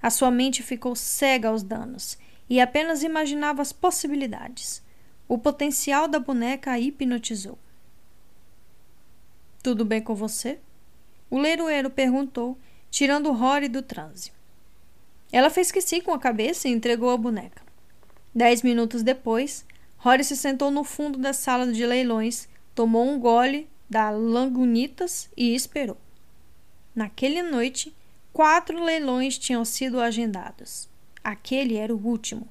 A 0.00 0.10
sua 0.10 0.30
mente 0.30 0.62
ficou 0.62 0.94
cega 0.94 1.48
aos 1.48 1.62
danos 1.62 2.18
e 2.48 2.60
apenas 2.60 3.02
imaginava 3.02 3.62
as 3.62 3.72
possibilidades. 3.72 4.82
O 5.28 5.38
potencial 5.38 6.06
da 6.06 6.18
boneca 6.18 6.70
a 6.70 6.78
hipnotizou. 6.78 7.58
Tudo 9.62 9.84
bem 9.84 10.00
com 10.00 10.14
você? 10.14 10.60
O 11.28 11.38
leiloeiro 11.38 11.90
perguntou, 11.90 12.56
tirando 12.90 13.32
Rory 13.32 13.68
do 13.68 13.82
transe. 13.82 14.30
Ela 15.32 15.50
fez 15.50 15.72
que 15.72 15.80
sim 15.80 16.00
com 16.00 16.12
a 16.12 16.18
cabeça 16.18 16.68
e 16.68 16.72
entregou 16.72 17.10
a 17.10 17.16
boneca. 17.16 17.62
Dez 18.32 18.62
minutos 18.62 19.02
depois, 19.02 19.64
Rory 19.96 20.22
se 20.22 20.36
sentou 20.36 20.70
no 20.70 20.84
fundo 20.84 21.18
da 21.18 21.32
sala 21.32 21.72
de 21.72 21.84
leilões, 21.84 22.48
tomou 22.74 23.08
um 23.08 23.18
gole 23.18 23.68
da 23.90 24.10
Langunitas 24.10 25.28
e 25.36 25.54
esperou. 25.54 25.96
Naquela 26.94 27.42
noite, 27.42 27.94
quatro 28.32 28.82
leilões 28.82 29.36
tinham 29.36 29.64
sido 29.64 30.00
agendados. 30.00 30.88
Aquele 31.26 31.74
era 31.74 31.92
o 31.92 31.98
último. 31.98 32.48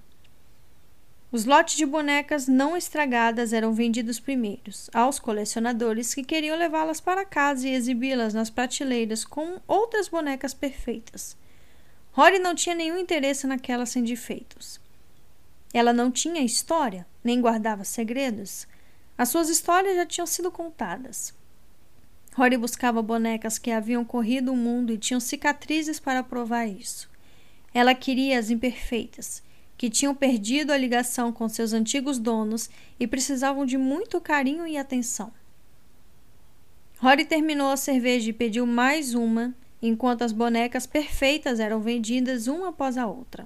Os 1.32 1.46
lotes 1.46 1.78
de 1.78 1.86
bonecas 1.86 2.46
não 2.46 2.76
estragadas 2.76 3.54
eram 3.54 3.74
vendidos 3.74 4.20
primeiros 4.20 4.90
aos 4.94 5.18
colecionadores 5.18 6.14
que 6.14 6.26
queriam 6.26 6.58
levá-las 6.58 7.00
para 7.00 7.24
casa 7.24 7.70
e 7.70 7.74
exibi-las 7.74 8.34
nas 8.34 8.50
prateleiras 8.50 9.24
com 9.24 9.62
outras 9.66 10.10
bonecas 10.10 10.54
perfeitas. 10.54 11.38
Rory 12.12 12.38
não 12.38 12.54
tinha 12.54 12.76
nenhum 12.76 12.98
interesse 12.98 13.48
naquelas 13.48 13.92
sem 13.92 14.04
defeitos. 14.04 14.78
Ela 15.74 15.94
não 15.94 16.12
tinha 16.12 16.42
história, 16.42 17.08
nem 17.24 17.40
guardava 17.40 17.86
segredos. 17.86 18.68
As 19.18 19.30
suas 19.30 19.48
histórias 19.48 19.96
já 19.96 20.06
tinham 20.06 20.28
sido 20.28 20.52
contadas. 20.52 21.34
Rory 22.34 22.58
buscava 22.58 23.02
bonecas 23.02 23.58
que 23.58 23.72
haviam 23.72 24.04
corrido 24.04 24.52
o 24.52 24.58
mundo 24.58 24.92
e 24.92 24.98
tinham 24.98 25.22
cicatrizes 25.22 25.98
para 25.98 26.22
provar 26.22 26.66
isso. 26.66 27.15
Ela 27.76 27.94
queria 27.94 28.40
as 28.40 28.50
imperfeitas, 28.50 29.44
que 29.78 29.90
tinham 29.90 30.16
perdido 30.16 30.72
a 30.72 30.78
ligação 30.78 31.34
com 31.34 31.50
seus 31.50 31.74
antigos 31.74 32.18
donos 32.18 32.70
e 32.98 33.06
precisavam 33.06 33.66
de 33.66 33.78
muito 33.78 34.22
carinho 34.22 34.66
e 34.66 34.78
atenção. 34.78 35.30
Rory 37.00 37.26
terminou 37.26 37.70
a 37.70 37.76
cerveja 37.76 38.30
e 38.30 38.34
pediu 38.34 38.66
mais 38.66 39.14
uma, 39.14 39.54
enquanto 39.82 40.22
as 40.22 40.32
bonecas 40.32 40.88
perfeitas 40.88 41.60
eram 41.60 41.82
vendidas 41.82 42.48
uma 42.48 42.70
após 42.70 42.98
a 42.98 43.08
outra. 43.08 43.46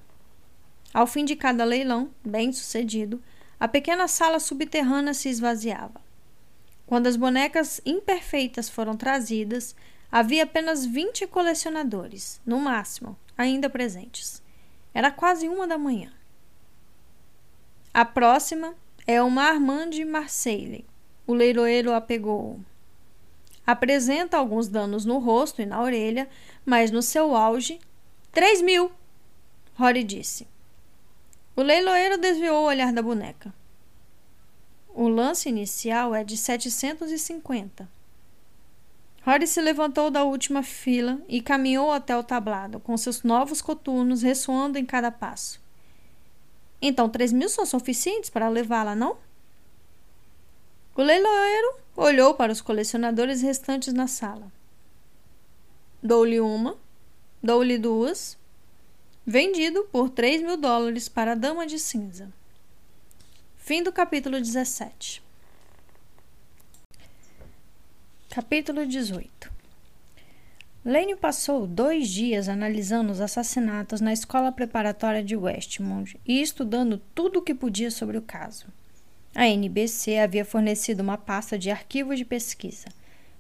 Ao 0.94 1.08
fim 1.08 1.26
de 1.26 1.36
cada 1.36 1.64
leilão, 1.64 2.12
bem 2.24 2.54
sucedido, 2.54 3.20
a 3.60 3.68
pequena 3.68 4.08
sala 4.08 4.40
subterrânea 4.40 5.16
se 5.16 5.28
esvaziava. 5.28 6.00
Quando 6.86 7.08
as 7.08 7.16
bonecas 7.16 7.82
imperfeitas 7.84 8.70
foram 8.70 8.96
trazidas, 8.96 9.76
havia 10.12 10.44
apenas 10.44 10.86
20 10.86 11.26
colecionadores, 11.26 12.40
no 12.46 12.60
máximo, 12.60 13.18
ainda 13.40 13.70
presentes. 13.70 14.44
Era 14.94 15.10
quase 15.10 15.48
uma 15.48 15.66
da 15.66 15.78
manhã. 15.78 16.12
A 17.94 18.04
próxima 18.04 18.76
é 19.08 19.22
uma 19.24 19.44
Armande 19.44 20.04
Marseille. 20.04 20.86
O 21.26 21.34
leiloeiro 21.34 21.94
a 21.94 22.02
pegou. 22.02 22.60
Apresenta 23.66 24.38
alguns 24.38 24.68
danos 24.68 25.06
no 25.06 25.20
rosto 25.20 25.62
e 25.62 25.66
na 25.66 25.82
orelha, 25.82 26.28
mas 26.66 26.92
no 26.92 27.02
seu 27.02 27.34
auge, 27.34 27.80
três 28.32 28.62
mil, 28.62 28.92
Rory 29.76 30.04
disse. 30.04 30.46
O 31.56 31.62
leiloeiro 31.62 32.18
desviou 32.18 32.64
o 32.64 32.68
olhar 32.68 32.92
da 32.92 33.02
boneca. 33.02 33.54
O 34.90 35.08
lance 35.08 35.48
inicial 35.48 36.14
é 36.14 36.26
de 36.26 36.36
750. 36.36 37.90
Rory 39.30 39.46
se 39.46 39.62
levantou 39.62 40.10
da 40.10 40.24
última 40.24 40.64
fila 40.64 41.22
e 41.28 41.40
caminhou 41.40 41.92
até 41.92 42.18
o 42.18 42.24
tablado, 42.24 42.80
com 42.80 42.98
seus 42.98 43.22
novos 43.22 43.62
coturnos 43.62 44.24
ressoando 44.24 44.80
em 44.80 44.84
cada 44.84 45.12
passo. 45.12 45.62
Então, 46.82 47.08
três 47.08 47.32
mil 47.32 47.48
são 47.48 47.64
suficientes 47.64 48.32
para 48.32 48.50
levá-la, 48.50 48.96
não? 48.96 49.18
O 50.96 51.04
leiloeiro 51.04 51.76
olhou 51.96 52.34
para 52.34 52.52
os 52.52 52.60
colecionadores 52.60 53.44
restantes 53.44 53.94
na 53.94 54.08
sala. 54.08 54.52
Dou-lhe 56.02 56.40
uma, 56.40 56.76
dou-lhe 57.44 57.78
duas. 57.78 58.36
Vendido 59.28 59.84
por 59.92 60.10
3 60.10 60.42
mil 60.42 60.58
dólares 60.58 61.08
para 61.08 61.34
a 61.34 61.36
Dama 61.36 61.68
de 61.68 61.78
Cinza. 61.78 62.34
Fim 63.58 63.84
do 63.84 63.92
capítulo 63.92 64.40
17. 64.42 65.22
Capítulo 68.32 68.86
18 68.86 69.52
Lane 70.86 71.16
passou 71.16 71.66
dois 71.66 72.08
dias 72.08 72.48
analisando 72.48 73.12
os 73.12 73.20
assassinatos 73.20 74.02
na 74.02 74.14
escola 74.14 74.52
preparatória 74.52 75.24
de 75.24 75.36
Westmont 75.36 76.16
e 76.24 76.40
estudando 76.40 77.02
tudo 77.16 77.40
o 77.40 77.42
que 77.42 77.56
podia 77.56 77.90
sobre 77.90 78.20
o 78.20 78.22
caso. 78.22 78.68
A 79.34 79.48
NBC 79.48 80.20
havia 80.20 80.46
fornecido 80.46 81.02
uma 81.02 81.18
pasta 81.18 81.58
de 81.58 81.72
arquivos 81.72 82.20
de 82.20 82.24
pesquisa, 82.24 82.86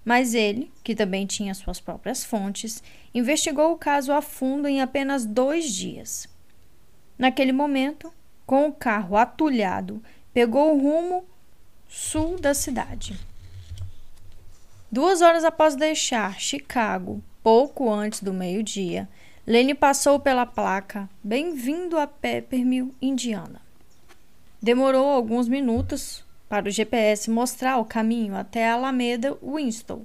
mas 0.03 0.33
ele, 0.33 0.71
que 0.83 0.95
também 0.95 1.27
tinha 1.27 1.53
suas 1.53 1.79
próprias 1.79 2.23
fontes, 2.23 2.81
investigou 3.13 3.71
o 3.71 3.77
caso 3.77 4.11
a 4.11 4.23
fundo 4.23 4.67
em 4.67 4.81
apenas 4.81 5.23
dois 5.23 5.71
dias. 5.71 6.27
Naquele 7.15 7.51
momento, 7.51 8.11
com 8.43 8.67
o 8.67 8.73
carro 8.73 9.15
atulhado, 9.15 10.01
pegou 10.33 10.73
o 10.73 10.81
rumo 10.81 11.25
sul 11.87 12.39
da 12.39 12.55
cidade. 12.55 13.28
Duas 14.91 15.21
horas 15.21 15.43
após 15.43 15.75
deixar 15.75 16.39
Chicago 16.39 17.21
pouco 17.43 17.91
antes 17.91 18.23
do 18.23 18.33
meio-dia, 18.33 19.07
Lene 19.45 19.75
passou 19.75 20.19
pela 20.19 20.47
placa 20.47 21.07
Bem-vindo 21.23 21.95
a 21.95 22.07
Peppermill, 22.07 22.91
Indiana. 22.99 23.61
Demorou 24.59 25.07
alguns 25.07 25.47
minutos 25.47 26.25
para 26.49 26.67
o 26.67 26.71
GPS 26.71 27.29
mostrar 27.29 27.77
o 27.77 27.85
caminho 27.85 28.35
até 28.35 28.67
a 28.67 28.73
Alameda 28.73 29.37
Winston, 29.43 30.01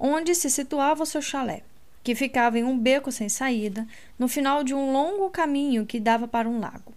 onde 0.00 0.34
se 0.34 0.48
situava 0.48 1.02
o 1.02 1.06
seu 1.06 1.20
chalé, 1.20 1.62
que 2.02 2.14
ficava 2.14 2.58
em 2.58 2.64
um 2.64 2.78
beco 2.78 3.12
sem 3.12 3.28
saída, 3.28 3.86
no 4.18 4.26
final 4.26 4.64
de 4.64 4.72
um 4.72 4.90
longo 4.90 5.28
caminho 5.28 5.84
que 5.84 6.00
dava 6.00 6.26
para 6.26 6.48
um 6.48 6.60
lago. 6.60 6.94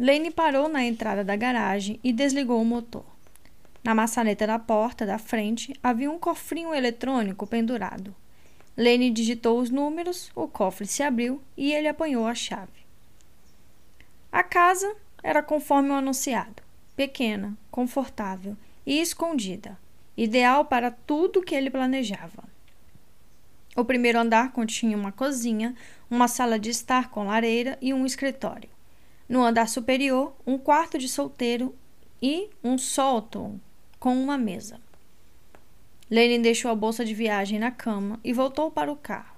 Lane 0.00 0.30
parou 0.30 0.66
na 0.66 0.82
entrada 0.82 1.22
da 1.22 1.36
garagem 1.36 2.00
e 2.02 2.10
desligou 2.10 2.62
o 2.62 2.64
motor. 2.64 3.11
Na 3.84 3.96
maçaneta 3.96 4.46
da 4.46 4.60
porta 4.60 5.04
da 5.04 5.18
frente 5.18 5.74
havia 5.82 6.10
um 6.10 6.18
cofrinho 6.18 6.72
eletrônico 6.72 7.46
pendurado. 7.46 8.14
Lene 8.76 9.10
digitou 9.10 9.58
os 9.58 9.70
números, 9.70 10.30
o 10.36 10.46
cofre 10.46 10.86
se 10.86 11.02
abriu 11.02 11.42
e 11.56 11.72
ele 11.72 11.88
apanhou 11.88 12.26
a 12.26 12.34
chave. 12.34 12.86
A 14.30 14.42
casa 14.44 14.94
era 15.22 15.42
conforme 15.42 15.90
o 15.90 15.94
anunciado: 15.94 16.62
pequena, 16.94 17.58
confortável 17.72 18.56
e 18.86 19.00
escondida, 19.00 19.76
ideal 20.16 20.64
para 20.64 20.92
tudo 20.92 21.42
que 21.42 21.54
ele 21.54 21.68
planejava. 21.68 22.44
O 23.74 23.84
primeiro 23.84 24.20
andar 24.20 24.52
continha 24.52 24.96
uma 24.96 25.10
cozinha, 25.10 25.74
uma 26.08 26.28
sala 26.28 26.58
de 26.58 26.70
estar 26.70 27.10
com 27.10 27.26
lareira 27.26 27.76
e 27.80 27.92
um 27.92 28.06
escritório. 28.06 28.70
No 29.28 29.42
andar 29.42 29.68
superior, 29.68 30.36
um 30.46 30.56
quarto 30.56 30.98
de 30.98 31.08
solteiro 31.08 31.74
e 32.20 32.48
um 32.62 32.78
sótão 32.78 33.60
com 34.02 34.20
uma 34.20 34.36
mesa. 34.36 34.80
Lenin 36.10 36.42
deixou 36.42 36.72
a 36.72 36.74
bolsa 36.74 37.04
de 37.04 37.14
viagem 37.14 37.60
na 37.60 37.70
cama 37.70 38.18
e 38.24 38.32
voltou 38.32 38.68
para 38.68 38.90
o 38.90 38.96
carro. 38.96 39.36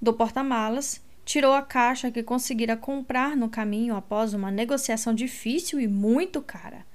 Do 0.00 0.14
porta-malas, 0.14 1.02
tirou 1.26 1.52
a 1.52 1.60
caixa 1.60 2.10
que 2.10 2.22
conseguira 2.22 2.74
comprar 2.74 3.36
no 3.36 3.50
caminho 3.50 3.96
após 3.96 4.32
uma 4.32 4.50
negociação 4.50 5.12
difícil 5.12 5.78
e 5.78 5.86
muito 5.86 6.40
cara. 6.40 6.86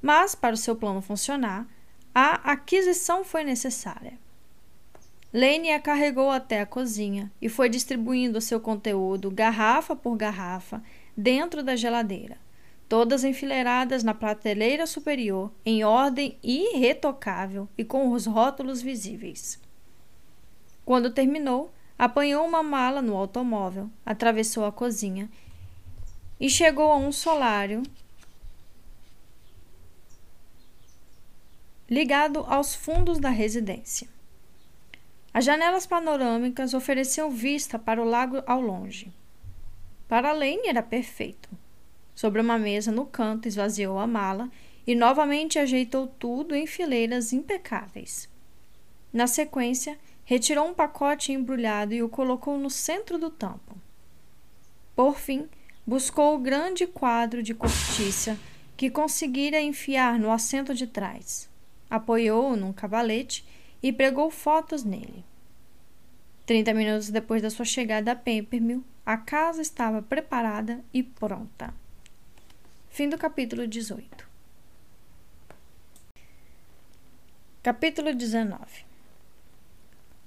Mas, 0.00 0.32
para 0.32 0.54
o 0.54 0.56
seu 0.56 0.76
plano 0.76 1.02
funcionar, 1.02 1.66
a 2.14 2.34
aquisição 2.52 3.24
foi 3.24 3.42
necessária. 3.42 4.12
Lane 5.34 5.72
a 5.72 5.80
carregou 5.80 6.30
até 6.30 6.60
a 6.60 6.66
cozinha 6.66 7.32
e 7.42 7.48
foi 7.48 7.68
distribuindo 7.68 8.40
seu 8.40 8.60
conteúdo 8.60 9.28
garrafa 9.28 9.96
por 9.96 10.16
garrafa 10.16 10.80
dentro 11.16 11.64
da 11.64 11.74
geladeira 11.74 12.38
todas 12.90 13.22
enfileiradas 13.22 14.02
na 14.02 14.12
prateleira 14.12 14.84
superior, 14.84 15.52
em 15.64 15.84
ordem 15.84 16.36
irretocável 16.42 17.68
e 17.78 17.84
com 17.84 18.10
os 18.10 18.26
rótulos 18.26 18.82
visíveis. 18.82 19.60
Quando 20.84 21.12
terminou, 21.12 21.72
apanhou 21.96 22.44
uma 22.44 22.64
mala 22.64 23.00
no 23.00 23.16
automóvel, 23.16 23.88
atravessou 24.04 24.64
a 24.64 24.72
cozinha 24.72 25.30
e 26.40 26.50
chegou 26.50 26.90
a 26.90 26.96
um 26.96 27.12
solário 27.12 27.84
ligado 31.88 32.40
aos 32.48 32.74
fundos 32.74 33.20
da 33.20 33.30
residência. 33.30 34.08
As 35.32 35.44
janelas 35.44 35.86
panorâmicas 35.86 36.74
ofereciam 36.74 37.30
vista 37.30 37.78
para 37.78 38.02
o 38.02 38.04
lago 38.04 38.42
ao 38.48 38.60
longe. 38.60 39.12
Para 40.08 40.32
Lane 40.32 40.66
era 40.66 40.82
perfeito. 40.82 41.59
Sobre 42.20 42.42
uma 42.42 42.58
mesa 42.58 42.92
no 42.92 43.06
canto, 43.06 43.48
esvaziou 43.48 43.98
a 43.98 44.06
mala 44.06 44.50
e 44.86 44.94
novamente 44.94 45.58
ajeitou 45.58 46.06
tudo 46.06 46.54
em 46.54 46.66
fileiras 46.66 47.32
impecáveis. 47.32 48.28
Na 49.10 49.26
sequência, 49.26 49.98
retirou 50.22 50.68
um 50.68 50.74
pacote 50.74 51.32
embrulhado 51.32 51.94
e 51.94 52.02
o 52.02 52.10
colocou 52.10 52.58
no 52.58 52.68
centro 52.68 53.16
do 53.16 53.30
tampo. 53.30 53.74
Por 54.94 55.18
fim, 55.18 55.48
buscou 55.86 56.34
o 56.34 56.38
grande 56.38 56.86
quadro 56.86 57.42
de 57.42 57.54
cortiça 57.54 58.38
que 58.76 58.90
conseguira 58.90 59.58
enfiar 59.58 60.18
no 60.18 60.30
assento 60.30 60.74
de 60.74 60.86
trás. 60.86 61.48
Apoiou-o 61.88 62.54
num 62.54 62.70
cavalete 62.74 63.46
e 63.82 63.90
pregou 63.90 64.30
fotos 64.30 64.84
nele. 64.84 65.24
Trinta 66.44 66.74
minutos 66.74 67.08
depois 67.08 67.40
da 67.40 67.48
sua 67.48 67.64
chegada 67.64 68.12
a 68.12 68.14
Pempermill, 68.14 68.84
a 69.06 69.16
casa 69.16 69.62
estava 69.62 70.02
preparada 70.02 70.84
e 70.92 71.02
pronta. 71.02 71.72
Fim 72.92 73.08
do 73.08 73.16
capítulo 73.16 73.68
18. 73.68 74.28
Capítulo 77.62 78.12
19 78.12 78.84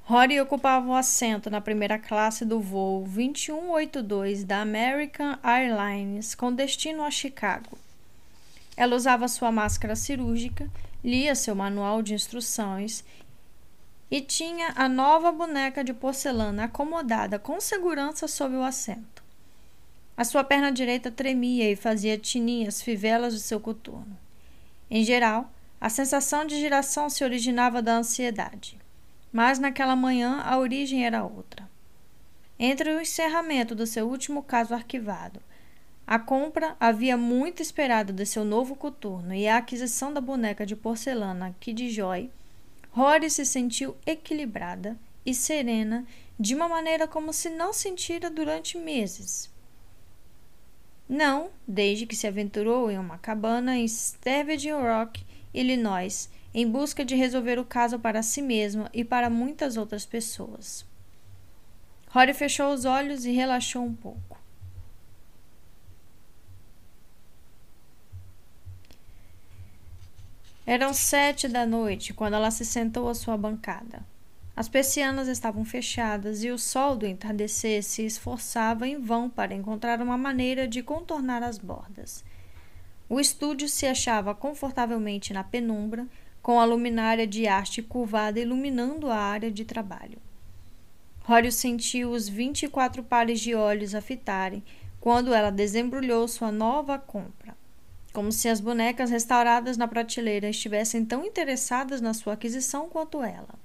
Rory 0.03 0.39
ocupava 0.39 0.87
o 0.87 0.95
assento 0.95 1.49
na 1.49 1.59
primeira 1.59 1.99
classe 1.99 2.45
do 2.45 2.61
voo 2.61 3.03
2182 3.03 4.45
da 4.45 4.61
American 4.61 5.37
Airlines 5.43 6.33
com 6.33 6.53
destino 6.53 7.03
a 7.03 7.11
Chicago. 7.11 7.77
Ela 8.77 8.95
usava 8.95 9.27
sua 9.27 9.51
máscara 9.51 9.95
cirúrgica, 9.95 10.67
lia 11.03 11.35
seu 11.35 11.53
manual 11.53 12.01
de 12.01 12.13
instruções 12.13 13.03
e 14.09 14.21
tinha 14.21 14.71
a 14.77 14.87
nova 14.87 15.33
boneca 15.33 15.83
de 15.83 15.93
porcelana 15.93 16.63
acomodada 16.63 17.37
com 17.37 17.59
segurança 17.59 18.25
sob 18.25 18.55
o 18.55 18.63
assento. 18.63 19.22
A 20.15 20.23
sua 20.23 20.43
perna 20.43 20.71
direita 20.71 21.09
tremia 21.09 21.71
e 21.71 21.75
fazia 21.75 22.17
tininhas 22.17 22.81
fivelas 22.81 23.33
de 23.33 23.39
seu 23.39 23.59
coturno. 23.59 24.17
Em 24.89 25.03
geral, 25.03 25.51
a 25.81 25.89
sensação 25.89 26.45
de 26.45 26.59
giração 26.59 27.09
se 27.09 27.23
originava 27.23 27.81
da 27.81 27.95
ansiedade, 27.95 28.79
mas 29.31 29.57
naquela 29.57 29.95
manhã 29.95 30.41
a 30.41 30.57
origem 30.57 31.05
era 31.05 31.23
outra. 31.23 31.67
Entre 32.59 32.93
o 32.93 33.01
encerramento 33.01 33.73
do 33.73 33.87
seu 33.87 34.07
último 34.07 34.43
caso 34.43 34.73
arquivado, 34.73 35.41
a 36.05 36.19
compra 36.19 36.75
havia 36.79 37.17
muito 37.17 37.61
esperada 37.61 38.13
de 38.13 38.25
seu 38.25 38.45
novo 38.45 38.75
coturno 38.75 39.33
e 39.33 39.47
a 39.47 39.57
aquisição 39.57 40.13
da 40.13 40.21
boneca 40.21 40.65
de 40.65 40.75
porcelana 40.75 41.55
Kid 41.59 41.89
Joy 41.89 42.29
Rory 42.91 43.29
se 43.29 43.45
sentiu 43.45 43.97
equilibrada 44.05 44.95
e 45.25 45.33
serena 45.33 46.05
de 46.39 46.53
uma 46.53 46.67
maneira 46.67 47.07
como 47.07 47.33
se 47.33 47.49
não 47.49 47.73
sentira 47.73 48.29
durante 48.29 48.77
meses. 48.77 49.52
Não, 51.07 51.49
desde 51.67 52.05
que 52.05 52.15
se 52.15 52.27
aventurou 52.27 52.89
em 52.89 52.97
uma 52.97 53.17
cabana 53.17 53.77
em 53.77 53.85
Stavage 53.85 54.71
Rock, 54.71 55.25
Illinois, 55.53 56.29
em 56.53 56.69
busca 56.69 57.03
de 57.03 57.15
resolver 57.15 57.59
o 57.59 57.65
caso 57.65 57.99
para 57.99 58.23
si 58.23 58.41
mesma 58.41 58.89
e 58.93 59.03
para 59.03 59.29
muitas 59.29 59.75
outras 59.75 60.05
pessoas. 60.05 60.85
Rory 62.09 62.33
fechou 62.33 62.71
os 62.71 62.85
olhos 62.85 63.25
e 63.25 63.31
relaxou 63.31 63.83
um 63.83 63.93
pouco. 63.93 64.37
Eram 70.65 70.93
sete 70.93 71.47
da 71.47 71.65
noite 71.65 72.13
quando 72.13 72.35
ela 72.35 72.51
se 72.51 72.63
sentou 72.63 73.09
à 73.09 73.15
sua 73.15 73.35
bancada. 73.35 74.05
As 74.55 74.69
persianas 74.69 75.27
estavam 75.27 75.65
fechadas 75.65 76.43
e 76.43 76.51
o 76.51 76.59
sol 76.59 76.95
do 76.95 77.07
entardecer 77.07 77.83
se 77.83 78.05
esforçava 78.05 78.87
em 78.87 78.99
vão 78.99 79.29
para 79.29 79.53
encontrar 79.53 79.99
uma 80.01 80.17
maneira 80.17 80.67
de 80.67 80.83
contornar 80.83 81.41
as 81.41 81.57
bordas. 81.57 82.23
O 83.09 83.19
estúdio 83.19 83.67
se 83.67 83.87
achava 83.87 84.35
confortavelmente 84.35 85.33
na 85.33 85.43
penumbra, 85.43 86.07
com 86.41 86.59
a 86.59 86.65
luminária 86.65 87.25
de 87.25 87.47
haste 87.47 87.81
curvada 87.81 88.39
iluminando 88.39 89.09
a 89.09 89.17
área 89.17 89.49
de 89.49 89.65
trabalho. 89.65 90.19
Rório 91.21 91.51
sentiu 91.51 92.11
os 92.11 92.27
vinte 92.27 92.63
e 92.63 92.67
quatro 92.67 93.01
pares 93.01 93.39
de 93.39 93.55
olhos 93.55 93.95
a 93.95 94.01
fitarem 94.01 94.63
quando 94.99 95.33
ela 95.33 95.49
desembrulhou 95.49 96.27
sua 96.27 96.51
nova 96.51 96.99
compra 96.99 97.55
como 98.13 98.31
se 98.31 98.47
as 98.47 98.61
bonecas 98.61 99.09
restauradas 99.09 99.75
na 99.75 99.87
prateleira 99.87 100.47
estivessem 100.47 101.03
tão 101.03 101.25
interessadas 101.25 101.99
na 101.99 102.13
sua 102.13 102.33
aquisição 102.33 102.87
quanto 102.87 103.23
ela. 103.23 103.62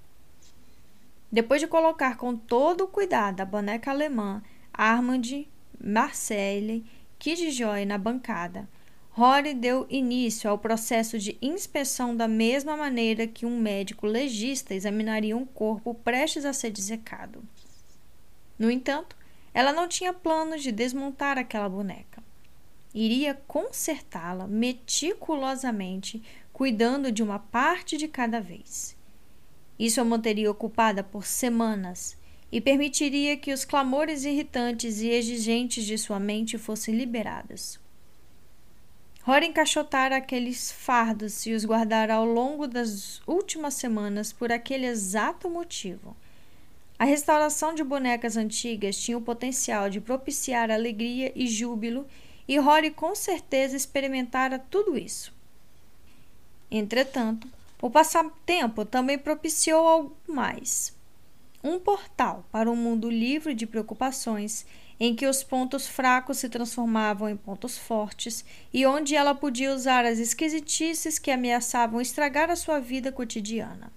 Depois 1.30 1.60
de 1.60 1.66
colocar 1.66 2.16
com 2.16 2.36
todo 2.36 2.84
o 2.84 2.88
cuidado 2.88 3.40
a 3.40 3.44
boneca 3.44 3.90
alemã 3.90 4.42
Armand 4.72 5.46
Marcelle 5.78 6.84
Kidjoy 7.18 7.84
na 7.84 7.98
bancada, 7.98 8.68
Rory 9.10 9.52
deu 9.52 9.86
início 9.90 10.48
ao 10.48 10.58
processo 10.58 11.18
de 11.18 11.36
inspeção 11.42 12.16
da 12.16 12.28
mesma 12.28 12.76
maneira 12.76 13.26
que 13.26 13.44
um 13.44 13.58
médico 13.58 14.06
legista 14.06 14.74
examinaria 14.74 15.36
um 15.36 15.44
corpo 15.44 15.92
prestes 15.92 16.44
a 16.44 16.52
ser 16.52 16.70
dissecado. 16.70 17.42
No 18.58 18.70
entanto, 18.70 19.16
ela 19.52 19.72
não 19.72 19.88
tinha 19.88 20.12
planos 20.12 20.62
de 20.62 20.70
desmontar 20.70 21.36
aquela 21.36 21.68
boneca 21.68 22.22
iria 22.94 23.34
consertá-la 23.46 24.46
meticulosamente, 24.46 26.22
cuidando 26.52 27.12
de 27.12 27.22
uma 27.22 27.38
parte 27.38 27.96
de 27.96 28.08
cada 28.08 28.40
vez. 28.40 28.96
Isso 29.78 30.00
a 30.00 30.04
manteria 30.04 30.50
ocupada 30.50 31.04
por 31.04 31.24
semanas 31.24 32.16
e 32.50 32.60
permitiria 32.60 33.36
que 33.36 33.52
os 33.52 33.64
clamores 33.64 34.24
irritantes 34.24 35.00
e 35.00 35.08
exigentes 35.08 35.84
de 35.84 35.96
sua 35.96 36.18
mente 36.18 36.58
fossem 36.58 36.94
liberados. 36.94 37.78
Rory 39.22 39.46
encaixotara 39.46 40.16
aqueles 40.16 40.72
fardos 40.72 41.44
e 41.44 41.52
os 41.52 41.64
guardara 41.64 42.14
ao 42.14 42.24
longo 42.24 42.66
das 42.66 43.20
últimas 43.26 43.74
semanas 43.74 44.32
por 44.32 44.50
aquele 44.50 44.86
exato 44.86 45.50
motivo. 45.50 46.16
A 46.98 47.04
restauração 47.04 47.74
de 47.74 47.84
bonecas 47.84 48.36
antigas 48.36 48.96
tinha 48.96 49.18
o 49.18 49.22
potencial 49.22 49.90
de 49.90 50.00
propiciar 50.00 50.70
alegria 50.70 51.30
e 51.36 51.46
júbilo 51.46 52.06
e 52.48 52.58
Rory 52.58 52.90
com 52.90 53.14
certeza 53.14 53.76
experimentara 53.76 54.58
tudo 54.58 54.96
isso. 54.96 55.32
Entretanto, 56.70 57.46
o 57.80 57.90
passatempo 57.90 58.84
também 58.84 59.18
propiciou 59.18 59.86
algo 59.86 60.16
mais. 60.26 60.96
Um 61.62 61.78
portal 61.78 62.44
para 62.50 62.70
um 62.70 62.76
mundo 62.76 63.10
livre 63.10 63.54
de 63.54 63.66
preocupações, 63.66 64.66
em 65.00 65.14
que 65.14 65.26
os 65.26 65.44
pontos 65.44 65.86
fracos 65.86 66.38
se 66.38 66.48
transformavam 66.48 67.28
em 67.28 67.36
pontos 67.36 67.78
fortes 67.78 68.44
e 68.72 68.84
onde 68.84 69.14
ela 69.14 69.34
podia 69.34 69.72
usar 69.72 70.04
as 70.04 70.18
esquisitices 70.18 71.18
que 71.18 71.30
ameaçavam 71.30 72.00
estragar 72.00 72.50
a 72.50 72.56
sua 72.56 72.80
vida 72.80 73.12
cotidiana. 73.12 73.92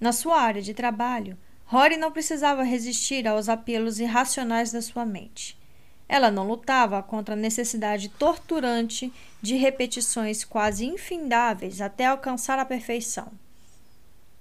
Na 0.00 0.12
sua 0.12 0.40
área 0.40 0.62
de 0.62 0.74
trabalho, 0.74 1.36
Rory 1.66 1.96
não 1.96 2.12
precisava 2.12 2.62
resistir 2.62 3.26
aos 3.26 3.48
apelos 3.48 3.98
irracionais 3.98 4.70
da 4.70 4.82
sua 4.82 5.04
mente. 5.04 5.56
Ela 6.08 6.30
não 6.30 6.46
lutava 6.46 7.02
contra 7.02 7.34
a 7.34 7.36
necessidade 7.36 8.08
torturante 8.08 9.12
de 9.40 9.56
repetições 9.56 10.44
quase 10.44 10.84
infindáveis 10.84 11.80
até 11.80 12.06
alcançar 12.06 12.58
a 12.58 12.64
perfeição. 12.64 13.32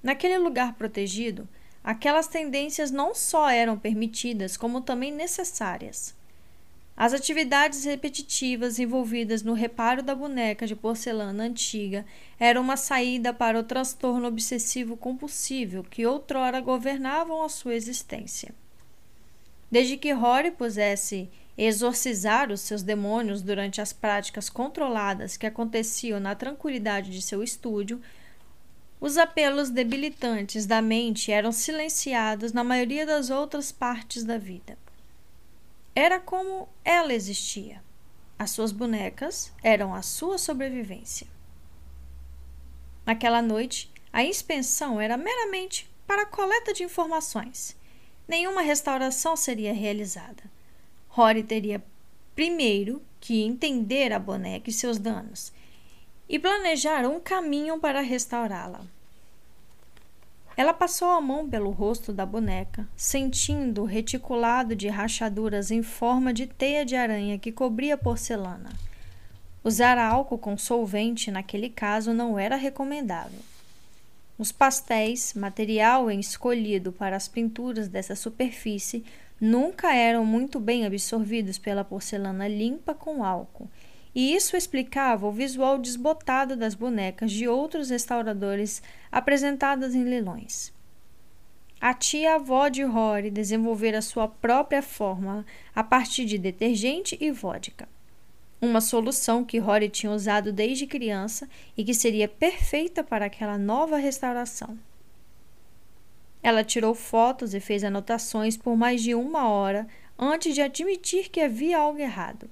Naquele 0.02 0.38
lugar 0.38 0.74
protegido, 0.74 1.48
aquelas 1.84 2.28
tendências 2.28 2.92
não 2.92 3.16
só 3.16 3.50
eram 3.50 3.78
permitidas, 3.78 4.58
como 4.58 4.82
também 4.82 5.12
necessárias. 5.12 6.14
As 6.96 7.12
atividades 7.12 7.86
repetitivas 7.86 8.78
envolvidas 8.78 9.42
no 9.42 9.54
reparo 9.54 10.04
da 10.04 10.14
boneca 10.14 10.68
de 10.68 10.76
porcelana 10.76 11.46
antiga 11.46 12.06
eram 12.40 12.62
uma 12.62 12.78
saída 12.78 13.34
para 13.34 13.60
o 13.60 13.64
transtorno 13.64 14.28
obsessivo 14.28 14.96
compulsivo 14.96 15.84
que 15.84 16.06
outrora 16.06 16.62
governavam 16.62 17.42
a 17.42 17.50
sua 17.50 17.74
existência. 17.74 18.54
Desde 19.72 19.98
que 19.98 20.12
Rory 20.12 20.52
pusesse 20.52 21.32
exorcizar 21.58 22.52
os 22.52 22.62
seus 22.62 22.82
demônios 22.82 23.42
durante 23.42 23.80
as 23.80 23.94
práticas 23.94 24.50
controladas 24.50 25.38
que 25.38 25.46
aconteciam 25.46 26.20
na 26.20 26.36
tranquilidade 26.36 27.12
de 27.12 27.22
seu 27.22 27.44
estúdio, 27.44 28.02
os 29.00 29.18
apelos 29.18 29.70
debilitantes 29.70 30.66
da 30.66 30.82
mente 30.82 31.32
eram 31.32 31.52
silenciados 31.52 32.54
na 32.54 32.64
maioria 32.64 33.06
das 33.06 33.30
outras 33.30 33.72
partes 33.72 34.24
da 34.24 34.38
vida. 34.38 34.78
Era 35.96 36.20
como 36.20 36.70
ela 36.84 37.14
existia. 37.14 37.84
As 38.40 38.52
suas 38.52 38.72
bonecas 38.72 39.52
eram 39.62 39.94
a 39.94 40.02
sua 40.02 40.38
sobrevivência. 40.38 41.28
Naquela 43.06 43.42
noite, 43.42 43.92
a 44.12 44.24
inspeção 44.24 45.00
era 45.00 45.18
meramente 45.18 45.90
para 46.08 46.26
coleta 46.26 46.74
de 46.74 46.84
informações. 46.84 47.76
Nenhuma 48.28 48.62
restauração 48.62 49.36
seria 49.36 49.74
realizada. 49.74 50.44
Rory 51.14 51.44
teria 51.44 51.80
primeiro 52.34 53.00
que 53.20 53.44
entender 53.44 54.12
a 54.12 54.18
boneca 54.18 54.68
e 54.68 54.74
seus 54.74 54.98
danos 54.98 55.54
e 56.28 56.40
planejar 56.40 57.06
um 57.06 57.20
caminho 57.20 57.80
para 57.80 58.02
restaurá-la. 58.02 58.82
Ela 60.58 60.74
passou 60.74 61.10
a 61.10 61.22
mão 61.22 61.48
pelo 61.48 61.70
rosto 61.70 62.12
da 62.12 62.26
boneca, 62.26 62.88
sentindo 62.96 63.84
o 63.84 63.86
reticulado 63.86 64.76
de 64.76 64.88
rachaduras 64.88 65.70
em 65.70 65.84
forma 65.84 66.34
de 66.34 66.48
teia 66.48 66.84
de 66.84 66.96
aranha 66.96 67.38
que 67.38 67.52
cobria 67.52 67.94
a 67.94 67.98
porcelana. 67.98 68.72
Usar 69.64 70.00
álcool 70.00 70.40
com 70.40 70.58
solvente 70.58 71.30
naquele 71.30 71.70
caso 71.70 72.12
não 72.12 72.40
era 72.40 72.56
recomendável. 72.56 73.40
Os 74.36 74.52
pastéis, 74.52 75.36
material 75.36 76.10
escolhido 76.10 76.92
para 76.92 77.16
as 77.16 77.28
pinturas 77.28 77.88
dessa 77.88 78.16
superfície, 78.16 79.06
nunca 79.44 79.94
eram 79.94 80.26
muito 80.26 80.58
bem 80.58 80.86
absorvidos 80.86 81.58
pela 81.58 81.84
porcelana 81.84 82.48
limpa 82.48 82.94
com 82.94 83.26
álcool, 83.26 83.70
e 84.16 84.34
isso 84.34 84.56
explicava 84.56 85.28
o 85.28 85.34
visual 85.34 85.78
desbotado 85.78 86.56
das 86.56 86.74
bonecas 86.74 87.30
de 87.30 87.46
outros 87.46 87.90
restauradores 87.90 88.82
apresentadas 89.12 89.94
em 89.96 90.06
leilões. 90.06 90.72
A 91.82 91.94
tia-avó 91.94 92.70
de 92.70 92.84
Rory 92.84 93.30
desenvolvera 93.30 94.02
sua 94.02 94.30
própria 94.30 94.82
fórmula 94.82 95.46
a 95.76 95.84
partir 95.84 96.24
de 96.24 96.38
detergente 96.38 97.18
e 97.20 97.30
vodka. 97.30 97.90
Uma 98.62 98.80
solução 98.80 99.44
que 99.44 99.60
Rory 99.60 99.90
tinha 99.90 100.14
usado 100.14 100.54
desde 100.54 100.88
criança 100.88 101.50
e 101.76 101.84
que 101.84 101.94
seria 101.94 102.30
perfeita 102.30 103.04
para 103.04 103.26
aquela 103.26 103.58
nova 103.58 103.98
restauração. 103.98 104.80
Ela 106.44 106.64
tirou 106.64 106.94
fotos 106.94 107.54
e 107.54 107.60
fez 107.62 107.86
anotações 107.86 108.58
por 108.58 108.76
mais 108.76 109.02
de 109.02 109.16
uma 109.16 109.48
hora 109.48 109.88
antes 110.20 110.54
de 110.54 110.62
admitir 110.62 111.30
que 111.30 111.40
havia 111.40 111.80
algo 111.80 112.00
errado. 112.00 112.50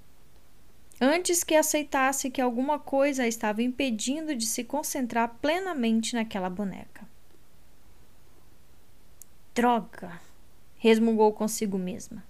Antes 0.99 1.43
que 1.43 1.55
aceitasse 1.55 2.29
que 2.29 2.39
alguma 2.39 2.79
coisa 2.79 3.23
a 3.23 3.27
estava 3.27 3.61
impedindo 3.61 4.33
de 4.33 4.45
se 4.45 4.63
concentrar 4.63 5.35
plenamente 5.41 6.15
naquela 6.15 6.49
boneca. 6.49 7.05
Droga! 9.53 10.21
resmungou 10.77 11.33
consigo 11.33 11.77
mesma. 11.77 12.23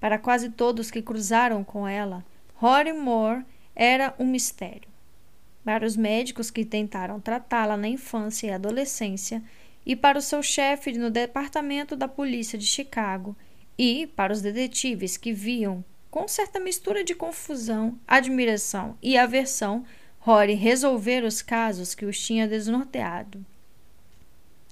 Para 0.00 0.18
quase 0.18 0.50
todos 0.50 0.90
que 0.90 1.02
cruzaram 1.02 1.62
com 1.62 1.86
ela, 1.86 2.24
Rory 2.54 2.92
Moore 2.92 3.44
era 3.74 4.14
um 4.18 4.26
mistério. 4.26 4.88
Para 5.64 5.84
os 5.84 5.96
médicos 5.96 6.50
que 6.50 6.64
tentaram 6.64 7.20
tratá-la 7.20 7.76
na 7.76 7.88
infância 7.88 8.46
e 8.46 8.50
adolescência, 8.50 9.42
e 9.88 9.96
para 9.96 10.18
o 10.18 10.22
seu 10.22 10.42
chefe 10.42 10.92
no 10.98 11.10
departamento 11.10 11.96
da 11.96 12.06
polícia 12.06 12.58
de 12.58 12.66
Chicago, 12.66 13.34
e 13.78 14.06
para 14.06 14.34
os 14.34 14.42
detetives 14.42 15.16
que 15.16 15.32
viam, 15.32 15.82
com 16.10 16.28
certa 16.28 16.60
mistura 16.60 17.02
de 17.02 17.14
confusão, 17.14 17.98
admiração 18.06 18.98
e 19.02 19.16
aversão, 19.16 19.86
Rory 20.18 20.52
resolver 20.52 21.24
os 21.24 21.40
casos 21.40 21.94
que 21.94 22.04
os 22.04 22.20
tinha 22.20 22.46
desnorteado. 22.46 23.42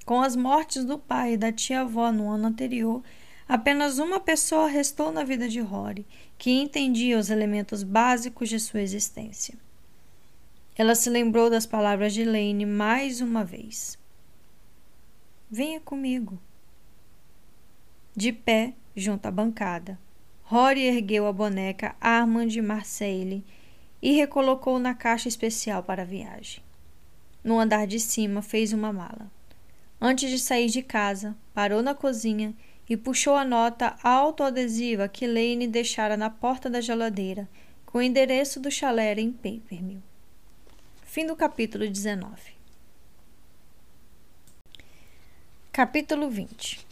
Com 0.04 0.20
as 0.20 0.36
mortes 0.36 0.84
do 0.84 0.98
pai 0.98 1.32
e 1.32 1.36
da 1.38 1.50
tia-avó 1.50 2.12
no 2.12 2.28
ano 2.28 2.48
anterior, 2.48 3.02
apenas 3.48 3.98
uma 3.98 4.20
pessoa 4.20 4.68
restou 4.68 5.10
na 5.10 5.24
vida 5.24 5.48
de 5.48 5.60
Rory, 5.60 6.04
que 6.36 6.50
entendia 6.50 7.18
os 7.18 7.30
elementos 7.30 7.82
básicos 7.82 8.50
de 8.50 8.60
sua 8.60 8.82
existência. 8.82 9.54
Ela 10.76 10.94
se 10.94 11.08
lembrou 11.08 11.48
das 11.48 11.64
palavras 11.64 12.12
de 12.12 12.22
Lane 12.22 12.66
mais 12.66 13.22
uma 13.22 13.42
vez. 13.42 13.96
Venha 15.48 15.78
comigo. 15.78 16.40
De 18.16 18.32
pé, 18.32 18.74
junto 18.96 19.26
à 19.26 19.30
bancada, 19.30 19.96
Rory 20.42 20.82
ergueu 20.82 21.24
a 21.24 21.32
boneca 21.32 21.94
Armand 22.00 22.48
de 22.48 22.60
Marseille 22.60 23.44
e 24.02 24.10
recolocou 24.10 24.80
na 24.80 24.92
caixa 24.92 25.28
especial 25.28 25.84
para 25.84 26.02
a 26.02 26.04
viagem. 26.04 26.64
No 27.44 27.60
andar 27.60 27.86
de 27.86 28.00
cima, 28.00 28.42
fez 28.42 28.72
uma 28.72 28.92
mala. 28.92 29.30
Antes 30.00 30.30
de 30.30 30.40
sair 30.40 30.66
de 30.66 30.82
casa, 30.82 31.36
parou 31.54 31.80
na 31.80 31.94
cozinha 31.94 32.52
e 32.88 32.96
puxou 32.96 33.36
a 33.36 33.44
nota 33.44 33.96
autoadesiva 34.02 35.06
que 35.06 35.28
Lane 35.28 35.68
deixara 35.68 36.16
na 36.16 36.28
porta 36.28 36.68
da 36.68 36.80
geladeira, 36.80 37.48
com 37.84 37.98
o 37.98 38.02
endereço 38.02 38.58
do 38.58 38.68
chalé 38.68 39.14
em 39.14 39.30
Papermill. 39.30 40.02
Fim 41.04 41.24
do 41.24 41.36
capítulo 41.36 41.88
19. 41.88 42.55
Capítulo 45.76 46.30
20 46.30 46.86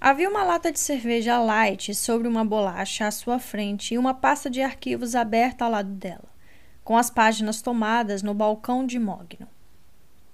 Havia 0.00 0.28
uma 0.28 0.42
lata 0.42 0.72
de 0.72 0.80
cerveja 0.80 1.38
light 1.38 1.94
sobre 1.94 2.26
uma 2.26 2.44
bolacha 2.44 3.06
à 3.06 3.10
sua 3.12 3.38
frente 3.38 3.94
e 3.94 3.98
uma 3.98 4.12
pasta 4.12 4.50
de 4.50 4.60
arquivos 4.60 5.14
aberta 5.14 5.64
ao 5.64 5.70
lado 5.70 5.90
dela, 5.90 6.28
com 6.82 6.96
as 6.96 7.08
páginas 7.08 7.62
tomadas 7.62 8.20
no 8.20 8.34
balcão 8.34 8.84
de 8.84 8.98
Mogno. 8.98 9.46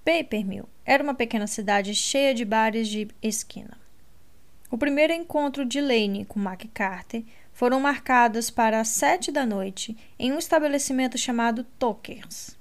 Papermill 0.02 0.66
era 0.86 1.02
uma 1.02 1.12
pequena 1.12 1.46
cidade 1.46 1.94
cheia 1.94 2.32
de 2.32 2.46
bares 2.46 2.88
de 2.88 3.08
esquina. 3.22 3.76
O 4.70 4.78
primeiro 4.78 5.12
encontro 5.12 5.62
de 5.66 5.82
Lane 5.82 6.24
com 6.24 6.40
Mac 6.40 6.64
Carter 6.72 7.24
foram 7.52 7.78
marcados 7.78 8.48
para 8.48 8.80
as 8.80 8.88
sete 8.88 9.30
da 9.30 9.44
noite 9.44 9.94
em 10.18 10.32
um 10.32 10.38
estabelecimento 10.38 11.18
chamado 11.18 11.62
Tokers, 11.78 12.58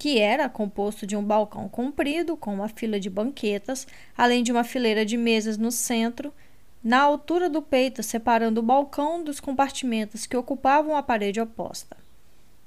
que 0.00 0.18
era 0.18 0.48
composto 0.48 1.06
de 1.06 1.14
um 1.14 1.22
balcão 1.22 1.68
comprido 1.68 2.34
com 2.34 2.54
uma 2.54 2.70
fila 2.70 2.98
de 2.98 3.10
banquetas, 3.10 3.86
além 4.16 4.42
de 4.42 4.50
uma 4.50 4.64
fileira 4.64 5.04
de 5.04 5.14
mesas 5.14 5.58
no 5.58 5.70
centro, 5.70 6.32
na 6.82 7.02
altura 7.02 7.50
do 7.50 7.60
peito, 7.60 8.02
separando 8.02 8.60
o 8.60 8.62
balcão 8.62 9.22
dos 9.22 9.40
compartimentos 9.40 10.24
que 10.24 10.38
ocupavam 10.38 10.96
a 10.96 11.02
parede 11.02 11.38
oposta. 11.38 11.98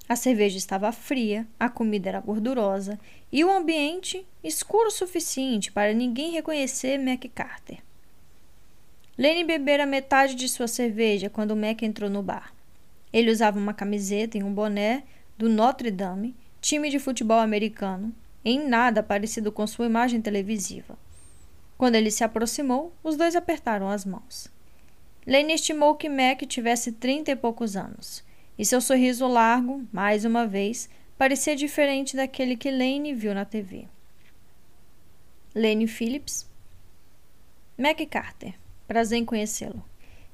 A 0.07 0.15
cerveja 0.15 0.59
estava 0.59 0.91
fria, 0.91 1.47
a 1.59 1.67
comida 1.69 2.07
era 2.07 2.19
gordurosa 2.19 2.99
e 3.31 3.43
o 3.43 3.51
ambiente 3.51 4.23
escuro 4.43 4.89
o 4.89 4.91
suficiente 4.91 5.71
para 5.71 5.91
ninguém 5.91 6.33
reconhecer 6.33 6.99
Mac 6.99 7.25
Carter. 7.33 7.79
Lenny 9.17 9.43
bebera 9.43 9.87
metade 9.87 10.35
de 10.35 10.47
sua 10.47 10.67
cerveja 10.67 11.31
quando 11.31 11.55
Mac 11.55 11.81
entrou 11.81 12.11
no 12.11 12.21
bar. 12.21 12.53
Ele 13.11 13.31
usava 13.31 13.57
uma 13.57 13.73
camiseta 13.73 14.37
e 14.37 14.43
um 14.43 14.53
boné 14.53 15.01
do 15.35 15.49
Notre 15.49 15.89
Dame, 15.89 16.35
time 16.63 16.89
de 16.89 16.97
futebol 16.97 17.39
americano, 17.39 18.15
em 18.43 18.65
nada 18.65 19.03
parecido 19.03 19.51
com 19.51 19.67
sua 19.67 19.85
imagem 19.85 20.21
televisiva. 20.21 20.97
Quando 21.77 21.95
ele 21.95 22.09
se 22.09 22.23
aproximou, 22.23 22.93
os 23.03 23.17
dois 23.17 23.35
apertaram 23.35 23.89
as 23.89 24.05
mãos. 24.05 24.47
Lenny 25.27 25.53
estimou 25.53 25.95
que 25.95 26.07
Mac 26.07 26.41
tivesse 26.43 26.93
trinta 26.93 27.31
e 27.31 27.35
poucos 27.35 27.75
anos 27.75 28.23
e 28.57 28.63
seu 28.63 28.79
sorriso 28.79 29.27
largo, 29.27 29.85
mais 29.91 30.23
uma 30.23 30.47
vez, 30.47 30.89
parecia 31.17 31.53
diferente 31.53 32.15
daquele 32.15 32.55
que 32.55 32.71
Lane 32.71 33.13
viu 33.13 33.33
na 33.33 33.43
TV. 33.43 33.87
Lane 35.53 35.85
Phillips. 35.85 36.47
Mac 37.77 37.99
Carter. 38.09 38.53
Prazer 38.87 39.19
em 39.19 39.25
conhecê-lo. 39.25 39.83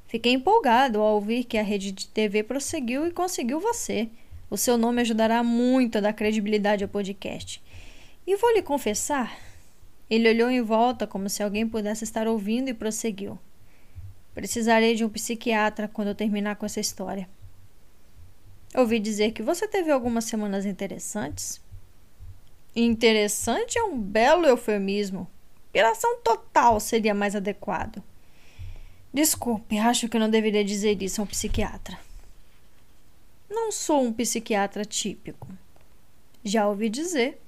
Fiquei 0.07 0.33
empolgado 0.33 1.01
ao 1.01 1.15
ouvir 1.15 1.43
que 1.43 1.57
a 1.57 1.63
rede 1.63 1.91
de 1.91 2.07
TV 2.07 2.43
prosseguiu 2.43 3.07
e 3.07 3.11
conseguiu 3.11 3.59
você. 3.59 4.09
O 4.49 4.57
seu 4.57 4.77
nome 4.77 5.01
ajudará 5.01 5.43
muito 5.43 5.97
a 5.97 6.01
dar 6.01 6.13
credibilidade 6.13 6.83
ao 6.83 6.89
podcast. 6.89 7.61
E 8.25 8.35
vou 8.35 8.51
lhe 8.53 8.61
confessar. 8.61 9.37
Ele 10.09 10.27
olhou 10.27 10.49
em 10.49 10.61
volta 10.61 11.05
como 11.05 11.29
se 11.29 11.43
alguém 11.43 11.67
pudesse 11.67 12.03
estar 12.03 12.27
ouvindo 12.27 12.69
e 12.69 12.73
prosseguiu. 12.73 13.37
Precisarei 14.33 14.95
de 14.95 15.05
um 15.05 15.09
psiquiatra 15.09 15.87
quando 15.87 16.07
eu 16.07 16.15
terminar 16.15 16.55
com 16.55 16.65
essa 16.65 16.79
história. 16.79 17.29
Ouvi 18.75 18.99
dizer 18.99 19.31
que 19.31 19.43
você 19.43 19.67
teve 19.67 19.91
algumas 19.91 20.25
semanas 20.25 20.65
interessantes. 20.65 21.61
Interessante 22.75 23.77
é 23.77 23.83
um 23.83 23.99
belo 23.99 24.45
eufemismo. 24.45 25.27
Piração 25.71 26.17
total 26.23 26.79
seria 26.79 27.13
mais 27.13 27.35
adequado. 27.35 28.01
Desculpe, 29.13 29.77
acho 29.77 30.07
que 30.07 30.19
não 30.19 30.29
deveria 30.29 30.63
dizer 30.63 31.01
isso 31.01 31.21
a 31.21 31.23
um 31.23 31.27
psiquiatra. 31.27 31.97
Não 33.49 33.71
sou 33.71 34.03
um 34.03 34.13
psiquiatra 34.13 34.85
típico. 34.85 35.47
Já 36.43 36.67
ouvi 36.67 36.87
dizer. 36.87 37.41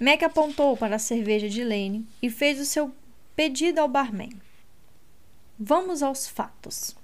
Mac 0.00 0.22
apontou 0.22 0.76
para 0.76 0.96
a 0.96 1.00
cerveja 1.00 1.48
de 1.48 1.64
Lane 1.64 2.06
e 2.22 2.30
fez 2.30 2.60
o 2.60 2.64
seu 2.64 2.92
pedido 3.34 3.80
ao 3.80 3.88
barman. 3.88 4.30
Vamos 5.58 6.02
aos 6.02 6.28
fatos. 6.28 6.96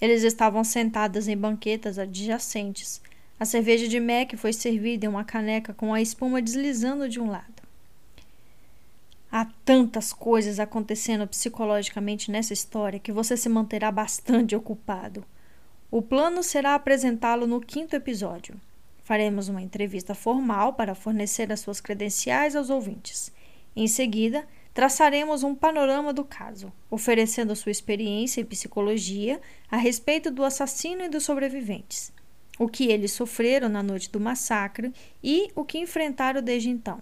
Eles 0.00 0.22
estavam 0.22 0.62
sentados 0.62 1.26
em 1.26 1.36
banquetas 1.36 1.98
adjacentes. 1.98 3.00
A 3.40 3.44
cerveja 3.44 3.88
de 3.88 3.98
Mac 3.98 4.34
foi 4.36 4.52
servida 4.52 5.06
em 5.06 5.08
uma 5.08 5.24
caneca 5.24 5.74
com 5.74 5.92
a 5.92 6.00
espuma 6.00 6.40
deslizando 6.40 7.08
de 7.08 7.20
um 7.20 7.30
lado. 7.30 7.62
Há 9.30 9.46
tantas 9.64 10.12
coisas 10.12 10.58
acontecendo 10.58 11.26
psicologicamente 11.26 12.30
nessa 12.30 12.52
história 12.52 12.98
que 12.98 13.12
você 13.12 13.36
se 13.36 13.48
manterá 13.48 13.90
bastante 13.90 14.56
ocupado. 14.56 15.24
O 15.90 16.02
plano 16.02 16.42
será 16.42 16.74
apresentá-lo 16.74 17.46
no 17.46 17.62
quinto 17.62 17.96
episódio. 17.96 18.60
Faremos 19.02 19.48
uma 19.48 19.62
entrevista 19.62 20.14
formal 20.14 20.74
para 20.74 20.94
fornecer 20.94 21.50
as 21.50 21.60
suas 21.60 21.80
credenciais 21.80 22.54
aos 22.54 22.68
ouvintes. 22.68 23.32
Em 23.74 23.86
seguida, 23.86 24.46
traçaremos 24.74 25.42
um 25.42 25.54
panorama 25.54 26.12
do 26.12 26.24
caso, 26.24 26.70
oferecendo 26.90 27.56
sua 27.56 27.72
experiência 27.72 28.42
em 28.42 28.44
psicologia 28.44 29.40
a 29.70 29.78
respeito 29.78 30.30
do 30.30 30.44
assassino 30.44 31.04
e 31.04 31.08
dos 31.08 31.24
sobreviventes, 31.24 32.12
o 32.58 32.68
que 32.68 32.92
eles 32.92 33.12
sofreram 33.12 33.70
na 33.70 33.82
noite 33.82 34.10
do 34.10 34.20
massacre 34.20 34.92
e 35.24 35.50
o 35.54 35.64
que 35.64 35.78
enfrentaram 35.78 36.42
desde 36.42 36.68
então. 36.68 37.00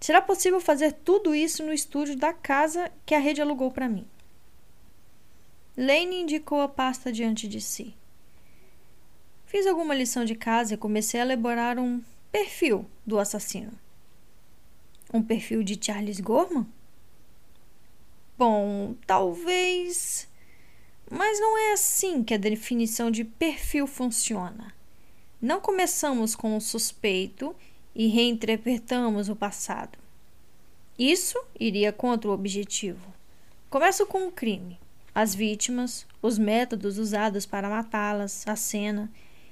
Será 0.00 0.20
possível 0.20 0.60
fazer 0.60 0.90
tudo 0.90 1.36
isso 1.36 1.62
no 1.62 1.72
estúdio 1.72 2.16
da 2.16 2.32
casa 2.32 2.90
que 3.06 3.14
a 3.14 3.20
rede 3.20 3.40
alugou 3.40 3.70
para 3.70 3.88
mim. 3.88 4.04
Lane 5.76 6.22
indicou 6.22 6.60
a 6.60 6.68
pasta 6.68 7.12
diante 7.12 7.46
de 7.46 7.60
si. 7.60 7.94
Fiz 9.48 9.66
alguma 9.66 9.94
lição 9.94 10.26
de 10.26 10.34
casa 10.34 10.74
e 10.74 10.76
comecei 10.76 11.18
a 11.18 11.24
elaborar 11.24 11.78
um 11.78 12.02
perfil 12.30 12.84
do 13.06 13.18
assassino. 13.18 13.72
Um 15.10 15.22
perfil 15.22 15.62
de 15.62 15.78
Charles 15.82 16.20
Gorman? 16.20 16.66
Bom, 18.36 18.94
talvez. 19.06 20.28
Mas 21.10 21.40
não 21.40 21.56
é 21.56 21.72
assim 21.72 22.22
que 22.22 22.34
a 22.34 22.36
definição 22.36 23.10
de 23.10 23.24
perfil 23.24 23.86
funciona. 23.86 24.74
Não 25.40 25.62
começamos 25.62 26.36
com 26.36 26.54
o 26.54 26.60
suspeito 26.60 27.56
e 27.94 28.06
reinterpretamos 28.06 29.30
o 29.30 29.34
passado. 29.34 29.96
Isso 30.98 31.42
iria 31.58 31.90
contra 31.90 32.28
o 32.28 32.34
objetivo. 32.34 33.14
Começo 33.70 34.04
com 34.04 34.26
o 34.26 34.30
crime, 34.30 34.78
as 35.14 35.34
vítimas, 35.34 36.06
os 36.20 36.36
métodos 36.36 36.98
usados 36.98 37.46
para 37.46 37.70
matá-las, 37.70 38.46
a 38.46 38.54
cena. 38.54 39.10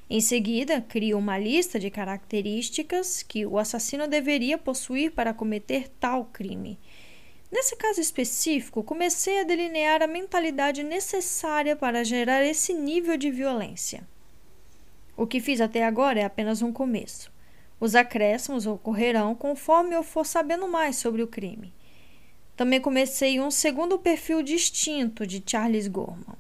Em 0.09 0.21
seguida, 0.21 0.81
crio 0.81 1.19
uma 1.19 1.37
lista 1.37 1.81
de 1.81 1.91
características 1.91 3.25
que 3.25 3.45
o 3.45 3.59
assassino 3.59 4.07
deveria 4.07 4.57
possuir 4.57 5.11
para 5.11 5.35
cometer 5.35 5.89
tal 5.99 6.27
crime. 6.27 6.79
Nesse 7.51 7.75
caso 7.75 8.01
específico, 8.01 8.85
comecei 8.85 9.41
a 9.41 9.45
delinear 9.45 10.03
a 10.03 10.07
mentalidade 10.07 10.85
necessária 10.85 11.75
para 11.75 12.05
gerar 12.05 12.45
esse 12.45 12.73
nível 12.73 13.17
de 13.17 13.31
violência. 13.31 14.07
O 15.17 15.27
que 15.27 15.41
fiz 15.41 15.61
até 15.61 15.85
agora 15.85 16.21
é 16.21 16.25
apenas 16.25 16.63
um 16.63 16.73
começo. 16.73 17.33
Os 17.81 17.95
acréscimos 17.95 18.67
ocorrerão 18.67 19.35
conforme 19.35 19.95
eu 19.95 20.03
for 20.03 20.25
sabendo 20.25 20.69
mais 20.69 20.97
sobre 20.97 21.23
o 21.23 21.27
crime. 21.27 21.73
Também 22.57 22.81
comecei 22.81 23.41
um 23.41 23.51
segundo 23.51 23.99
perfil 23.99 24.43
distinto 24.43 25.27
de 25.27 25.43
Charles 25.45 25.89
Gorman. 25.89 26.37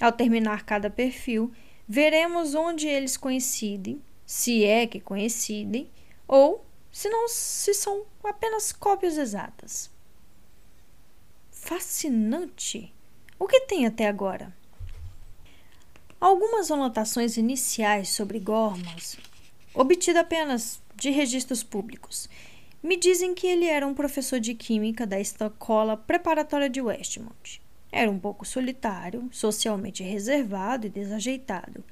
Ao 0.00 0.10
terminar 0.10 0.64
cada 0.64 0.90
perfil, 0.90 1.52
veremos 1.86 2.54
onde 2.54 2.86
eles 2.86 3.16
coincidem, 3.16 4.02
se 4.24 4.64
é 4.64 4.86
que 4.86 5.00
coincidem, 5.00 5.90
ou 6.26 6.64
se 6.90 7.08
não 7.08 7.28
se 7.28 7.74
são 7.74 8.04
apenas 8.22 8.72
cópias 8.72 9.18
exatas. 9.18 9.90
Fascinante! 11.50 12.92
O 13.38 13.46
que 13.46 13.60
tem 13.62 13.86
até 13.86 14.06
agora? 14.06 14.54
Algumas 16.20 16.70
anotações 16.70 17.36
iniciais 17.36 18.08
sobre 18.10 18.38
Gormans, 18.38 19.18
obtida 19.74 20.20
apenas 20.20 20.80
de 20.94 21.10
registros 21.10 21.62
públicos, 21.62 22.28
me 22.82 22.96
dizem 22.96 23.34
que 23.34 23.46
ele 23.46 23.66
era 23.66 23.86
um 23.86 23.94
professor 23.94 24.38
de 24.38 24.54
química 24.54 25.06
da 25.06 25.18
escola 25.18 25.96
preparatória 25.96 26.68
de 26.68 26.80
Westmont. 26.80 27.63
Era 27.96 28.10
um 28.10 28.18
pouco 28.18 28.44
solitário, 28.44 29.28
socialmente 29.30 30.02
reservado 30.02 30.84
e 30.84 30.90
desajeitado. 30.90 31.84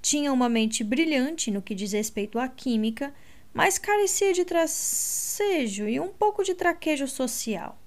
Tinha 0.00 0.32
uma 0.32 0.48
mente 0.48 0.82
brilhante 0.82 1.50
no 1.50 1.60
que 1.60 1.74
diz 1.74 1.92
respeito 1.92 2.38
à 2.38 2.48
química, 2.48 3.12
mas 3.52 3.76
carecia 3.76 4.32
de 4.32 4.42
tracejo 4.42 5.86
e 5.86 6.00
um 6.00 6.08
pouco 6.08 6.42
de 6.42 6.54
traquejo 6.54 7.06
social. 7.06 7.78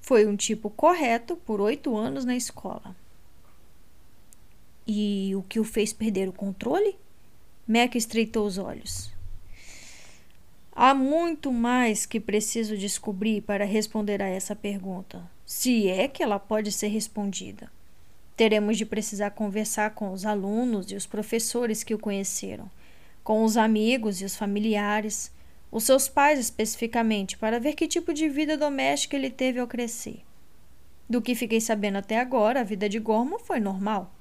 Foi 0.00 0.26
um 0.26 0.36
tipo 0.36 0.70
correto 0.70 1.34
por 1.34 1.60
oito 1.60 1.96
anos 1.96 2.24
na 2.24 2.36
escola. 2.36 2.94
E 4.86 5.32
o 5.34 5.42
que 5.42 5.58
o 5.58 5.64
fez 5.64 5.92
perder 5.92 6.28
o 6.28 6.32
controle? 6.32 6.96
Mac 7.66 7.96
estreitou 7.96 8.46
os 8.46 8.58
olhos. 8.58 9.10
Há 10.70 10.94
muito 10.94 11.52
mais 11.52 12.06
que 12.06 12.20
preciso 12.20 12.76
descobrir 12.76 13.40
para 13.40 13.64
responder 13.64 14.22
a 14.22 14.28
essa 14.28 14.54
pergunta, 14.54 15.28
se 15.46 15.88
é 15.88 16.08
que 16.08 16.22
ela 16.22 16.38
pode 16.38 16.70
ser 16.72 16.88
respondida. 16.88 17.70
Teremos 18.36 18.76
de 18.76 18.84
precisar 18.84 19.30
conversar 19.30 19.94
com 19.94 20.12
os 20.12 20.26
alunos 20.26 20.90
e 20.90 20.94
os 20.94 21.06
professores 21.06 21.82
que 21.82 21.94
o 21.94 21.98
conheceram, 21.98 22.70
com 23.24 23.44
os 23.44 23.56
amigos 23.56 24.20
e 24.20 24.24
os 24.24 24.36
familiares, 24.36 25.32
os 25.72 25.84
seus 25.84 26.08
pais 26.08 26.38
especificamente, 26.38 27.38
para 27.38 27.58
ver 27.58 27.74
que 27.74 27.88
tipo 27.88 28.12
de 28.12 28.28
vida 28.28 28.56
doméstica 28.58 29.16
ele 29.16 29.30
teve 29.30 29.58
ao 29.58 29.66
crescer. 29.66 30.22
Do 31.08 31.22
que 31.22 31.34
fiquei 31.34 31.60
sabendo 31.60 31.98
até 31.98 32.18
agora, 32.18 32.60
a 32.60 32.64
vida 32.64 32.88
de 32.88 32.98
Gorman 32.98 33.38
foi 33.38 33.60
normal. 33.60 34.12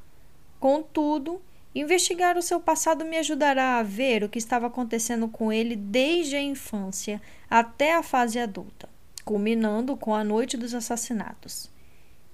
Contudo, 0.60 1.42
Investigar 1.76 2.38
o 2.38 2.42
seu 2.42 2.58
passado 2.58 3.04
me 3.04 3.18
ajudará 3.18 3.78
a 3.78 3.84
ver 3.84 4.24
o 4.24 4.30
que 4.30 4.40
estava 4.40 4.68
acontecendo 4.68 5.28
com 5.28 5.52
ele 5.52 5.76
desde 5.76 6.38
a 6.38 6.42
infância 6.42 7.22
até 7.50 7.94
a 7.94 8.02
fase 8.02 8.40
adulta, 8.40 8.88
culminando 9.26 9.98
com 9.98 10.14
a 10.14 10.24
noite 10.24 10.56
dos 10.56 10.76
assassinatos. 10.76 11.70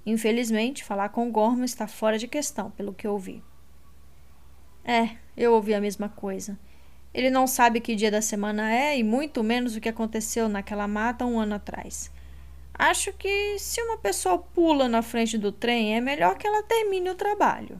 Infelizmente, 0.05 0.83
falar 0.83 1.09
com 1.09 1.31
Gorman 1.31 1.63
está 1.63 1.87
fora 1.87 2.17
de 2.17 2.27
questão, 2.27 2.69
pelo 2.71 2.93
que 2.93 3.07
ouvi. 3.07 3.41
É, 4.83 5.11
eu 5.37 5.53
ouvi 5.53 5.73
a 5.73 5.81
mesma 5.81 6.09
coisa. 6.09 6.59
Ele 7.13 7.29
não 7.29 7.47
sabe 7.47 7.79
que 7.79 7.95
dia 7.95 8.11
da 8.11 8.21
semana 8.21 8.73
é 8.73 8.97
e 8.97 9.03
muito 9.03 9.43
menos 9.43 9.75
o 9.75 9.81
que 9.81 9.89
aconteceu 9.89 10.49
naquela 10.49 10.87
mata 10.87 11.25
um 11.25 11.39
ano 11.39 11.55
atrás. 11.55 12.11
Acho 12.73 13.13
que 13.13 13.59
se 13.59 13.81
uma 13.81 13.97
pessoa 13.97 14.37
pula 14.37 14.87
na 14.87 15.01
frente 15.01 15.37
do 15.37 15.51
trem, 15.51 15.95
é 15.95 16.01
melhor 16.01 16.37
que 16.37 16.47
ela 16.47 16.63
termine 16.63 17.09
o 17.09 17.15
trabalho. 17.15 17.79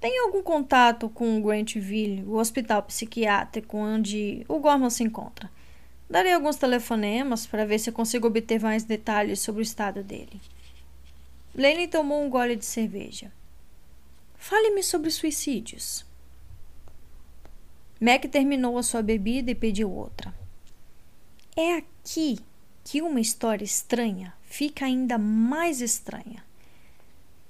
Tem 0.00 0.18
algum 0.18 0.42
contato 0.42 1.08
com 1.08 1.40
Grantville, 1.40 2.24
o 2.24 2.34
hospital 2.34 2.82
psiquiátrico 2.82 3.76
onde 3.76 4.44
o 4.48 4.58
Gorman 4.58 4.90
se 4.90 5.04
encontra? 5.04 5.48
Darei 6.12 6.34
alguns 6.34 6.56
telefonemas 6.56 7.46
para 7.46 7.64
ver 7.64 7.78
se 7.78 7.90
consigo 7.90 8.26
obter 8.26 8.60
mais 8.60 8.84
detalhes 8.84 9.40
sobre 9.40 9.62
o 9.62 9.64
estado 9.64 10.04
dele. 10.04 10.42
Lane 11.54 11.88
tomou 11.88 12.22
um 12.22 12.28
gole 12.28 12.54
de 12.54 12.66
cerveja. 12.66 13.32
Fale-me 14.36 14.82
sobre 14.82 15.10
suicídios. 15.10 16.04
Mac 17.98 18.26
terminou 18.26 18.76
a 18.76 18.82
sua 18.82 19.00
bebida 19.00 19.52
e 19.52 19.54
pediu 19.54 19.90
outra. 19.90 20.34
É 21.56 21.76
aqui 21.76 22.38
que 22.84 23.00
uma 23.00 23.18
história 23.18 23.64
estranha 23.64 24.34
fica 24.42 24.84
ainda 24.84 25.16
mais 25.16 25.80
estranha. 25.80 26.44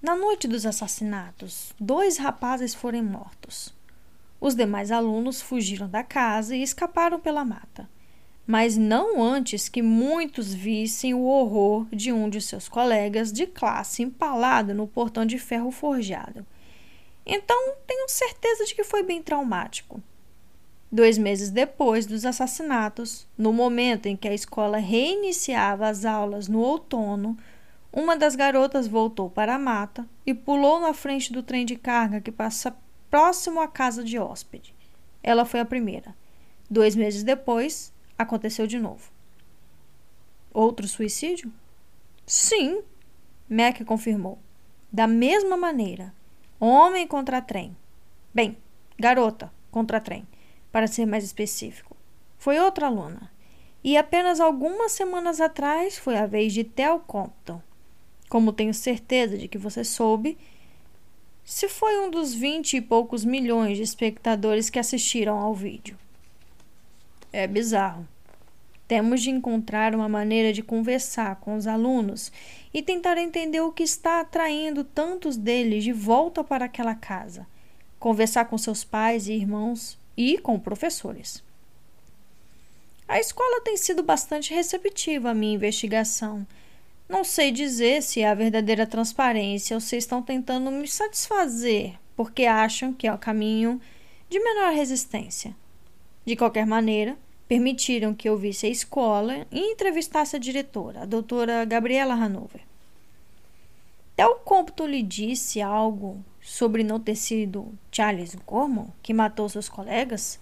Na 0.00 0.14
noite 0.14 0.46
dos 0.46 0.64
assassinatos, 0.64 1.74
dois 1.80 2.16
rapazes 2.16 2.76
foram 2.76 3.02
mortos. 3.02 3.74
Os 4.40 4.54
demais 4.54 4.92
alunos 4.92 5.42
fugiram 5.42 5.88
da 5.88 6.04
casa 6.04 6.54
e 6.54 6.62
escaparam 6.62 7.18
pela 7.18 7.44
mata, 7.44 7.90
mas 8.46 8.76
não 8.76 9.22
antes 9.22 9.68
que 9.68 9.82
muitos 9.82 10.52
vissem 10.52 11.14
o 11.14 11.24
horror 11.24 11.86
de 11.92 12.12
um 12.12 12.28
de 12.28 12.40
seus 12.40 12.68
colegas 12.68 13.32
de 13.32 13.46
classe 13.46 14.02
empalado 14.02 14.74
no 14.74 14.86
portão 14.86 15.24
de 15.24 15.38
ferro 15.38 15.70
forjado. 15.70 16.44
Então, 17.24 17.74
tenho 17.86 18.08
certeza 18.08 18.64
de 18.64 18.74
que 18.74 18.82
foi 18.82 19.02
bem 19.02 19.22
traumático. 19.22 20.02
Dois 20.90 21.16
meses 21.16 21.50
depois 21.50 22.04
dos 22.04 22.26
assassinatos, 22.26 23.26
no 23.38 23.52
momento 23.52 24.06
em 24.06 24.16
que 24.16 24.28
a 24.28 24.34
escola 24.34 24.76
reiniciava 24.76 25.88
as 25.88 26.04
aulas 26.04 26.48
no 26.48 26.58
outono, 26.60 27.38
uma 27.92 28.16
das 28.16 28.34
garotas 28.34 28.86
voltou 28.86 29.30
para 29.30 29.54
a 29.54 29.58
mata 29.58 30.06
e 30.26 30.34
pulou 30.34 30.80
na 30.80 30.92
frente 30.92 31.32
do 31.32 31.42
trem 31.42 31.64
de 31.64 31.76
carga 31.76 32.20
que 32.20 32.32
passa 32.32 32.76
próximo 33.10 33.60
à 33.60 33.68
casa 33.68 34.02
de 34.02 34.18
hóspede. 34.18 34.74
Ela 35.22 35.44
foi 35.44 35.60
a 35.60 35.64
primeira. 35.64 36.14
Dois 36.70 36.96
meses 36.96 37.22
depois, 37.22 37.92
aconteceu 38.22 38.66
de 38.66 38.78
novo. 38.78 39.10
Outro 40.52 40.88
suicídio? 40.88 41.52
Sim, 42.26 42.82
Mac 43.48 43.82
confirmou. 43.84 44.38
Da 44.90 45.06
mesma 45.06 45.56
maneira. 45.56 46.14
Homem 46.58 47.06
contra 47.06 47.42
trem. 47.42 47.76
Bem, 48.34 48.56
garota 48.98 49.52
contra 49.70 50.00
trem, 50.00 50.26
para 50.70 50.86
ser 50.86 51.06
mais 51.06 51.24
específico. 51.24 51.96
Foi 52.38 52.58
outra 52.58 52.86
aluna. 52.86 53.30
E 53.82 53.96
apenas 53.96 54.40
algumas 54.40 54.92
semanas 54.92 55.40
atrás 55.40 55.98
foi 55.98 56.16
a 56.16 56.26
vez 56.26 56.52
de 56.52 56.64
Tel 56.64 57.00
Compton 57.00 57.60
como 58.32 58.50
tenho 58.50 58.72
certeza 58.72 59.36
de 59.36 59.46
que 59.46 59.58
você 59.58 59.84
soube, 59.84 60.38
se 61.44 61.68
foi 61.68 62.00
um 62.00 62.10
dos 62.10 62.32
vinte 62.32 62.78
e 62.78 62.80
poucos 62.80 63.26
milhões 63.26 63.76
de 63.76 63.82
espectadores 63.82 64.70
que 64.70 64.78
assistiram 64.78 65.36
ao 65.38 65.54
vídeo. 65.54 65.98
É 67.30 67.46
bizarro. 67.46 68.08
Temos 68.86 69.22
de 69.22 69.30
encontrar 69.30 69.94
uma 69.94 70.08
maneira 70.08 70.52
de 70.52 70.62
conversar 70.62 71.36
com 71.36 71.56
os 71.56 71.66
alunos 71.66 72.30
e 72.74 72.82
tentar 72.82 73.16
entender 73.18 73.60
o 73.60 73.72
que 73.72 73.82
está 73.82 74.20
atraindo 74.20 74.84
tantos 74.84 75.36
deles 75.36 75.84
de 75.84 75.92
volta 75.92 76.44
para 76.44 76.66
aquela 76.66 76.94
casa. 76.94 77.46
Conversar 77.98 78.46
com 78.46 78.58
seus 78.58 78.84
pais 78.84 79.28
e 79.28 79.32
irmãos 79.32 79.98
e 80.16 80.38
com 80.38 80.58
professores. 80.58 81.42
A 83.08 83.18
escola 83.18 83.60
tem 83.62 83.76
sido 83.76 84.02
bastante 84.02 84.52
receptiva 84.52 85.30
à 85.30 85.34
minha 85.34 85.54
investigação 85.54 86.46
não 87.12 87.24
sei 87.24 87.50
dizer 87.50 88.02
se 88.02 88.22
é 88.22 88.28
a 88.30 88.34
verdadeira 88.34 88.86
transparência 88.86 89.76
ou 89.76 89.80
se 89.82 89.98
estão 89.98 90.22
tentando 90.22 90.70
me 90.70 90.88
satisfazer 90.88 91.92
porque 92.16 92.46
acham 92.46 92.90
que 92.90 93.06
é 93.06 93.12
o 93.12 93.18
caminho 93.18 93.78
de 94.30 94.40
menor 94.40 94.72
resistência. 94.72 95.54
De 96.24 96.34
qualquer 96.34 96.64
maneira, 96.64 97.14
permitiram 97.52 98.14
que 98.14 98.26
eu 98.26 98.34
visse 98.34 98.64
a 98.64 98.70
escola 98.70 99.46
e 99.52 99.60
entrevistasse 99.72 100.34
a 100.34 100.38
diretora, 100.38 101.02
a 101.02 101.04
doutora 101.04 101.66
Gabriela 101.66 102.14
Hanover. 102.14 102.62
Del 104.16 104.36
Compton 104.36 104.86
lhe 104.86 105.02
disse 105.02 105.60
algo 105.60 106.24
sobre 106.40 106.82
não 106.82 106.98
ter 106.98 107.14
sido 107.14 107.70
Charles 107.90 108.34
Gorman 108.46 108.86
que 109.02 109.12
matou 109.12 109.50
seus 109.50 109.68
colegas? 109.68 110.40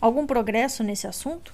Algum 0.00 0.24
progresso 0.24 0.84
nesse 0.84 1.08
assunto? 1.08 1.52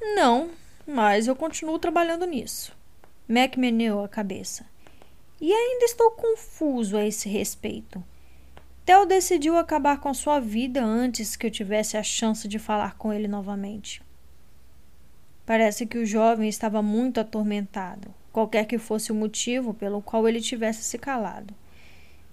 Não, 0.00 0.50
mas 0.86 1.26
eu 1.26 1.34
continuo 1.34 1.80
trabalhando 1.80 2.24
nisso. 2.24 2.72
Mac 3.26 3.56
meneou 3.56 4.04
a 4.04 4.08
cabeça. 4.08 4.64
E 5.40 5.52
ainda 5.52 5.84
estou 5.84 6.12
confuso 6.12 6.96
a 6.96 7.04
esse 7.04 7.28
respeito. 7.28 8.04
Theo 8.84 9.06
decidiu 9.06 9.56
acabar 9.56 10.00
com 10.00 10.12
sua 10.12 10.40
vida 10.40 10.82
antes 10.82 11.36
que 11.36 11.46
eu 11.46 11.50
tivesse 11.50 11.96
a 11.96 12.02
chance 12.02 12.48
de 12.48 12.58
falar 12.58 12.96
com 12.96 13.12
ele 13.12 13.28
novamente. 13.28 14.02
Parece 15.46 15.86
que 15.86 15.98
o 15.98 16.06
jovem 16.06 16.48
estava 16.48 16.82
muito 16.82 17.20
atormentado, 17.20 18.12
qualquer 18.32 18.66
que 18.66 18.78
fosse 18.78 19.12
o 19.12 19.14
motivo 19.14 19.72
pelo 19.72 20.02
qual 20.02 20.28
ele 20.28 20.40
tivesse 20.40 20.82
se 20.82 20.98
calado. 20.98 21.54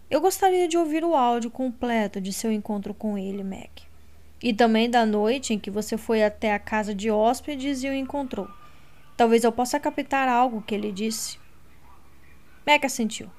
Eu 0.10 0.20
gostaria 0.22 0.68
de 0.68 0.76
ouvir 0.76 1.04
o 1.06 1.16
áudio 1.16 1.52
completo 1.52 2.20
de 2.20 2.34
seu 2.34 2.52
encontro 2.52 2.96
com 2.96 3.16
ele, 3.16 3.44
Mac. 3.44 3.82
E 4.42 4.52
também 4.52 4.90
da 4.90 5.06
noite 5.06 5.54
em 5.54 5.60
que 5.60 5.70
você 5.70 5.98
foi 5.98 6.24
até 6.24 6.52
a 6.52 6.58
casa 6.58 6.96
de 6.96 7.12
hóspedes 7.12 7.84
e 7.84 7.90
o 7.90 7.94
encontrou. 7.94 8.50
Talvez 9.16 9.44
eu 9.44 9.52
possa 9.52 9.80
captar 9.80 10.28
algo 10.28 10.64
que 10.64 10.74
ele 10.74 10.92
disse. 10.92 11.38
Mac 12.66 12.84
assentiu. 12.86 13.30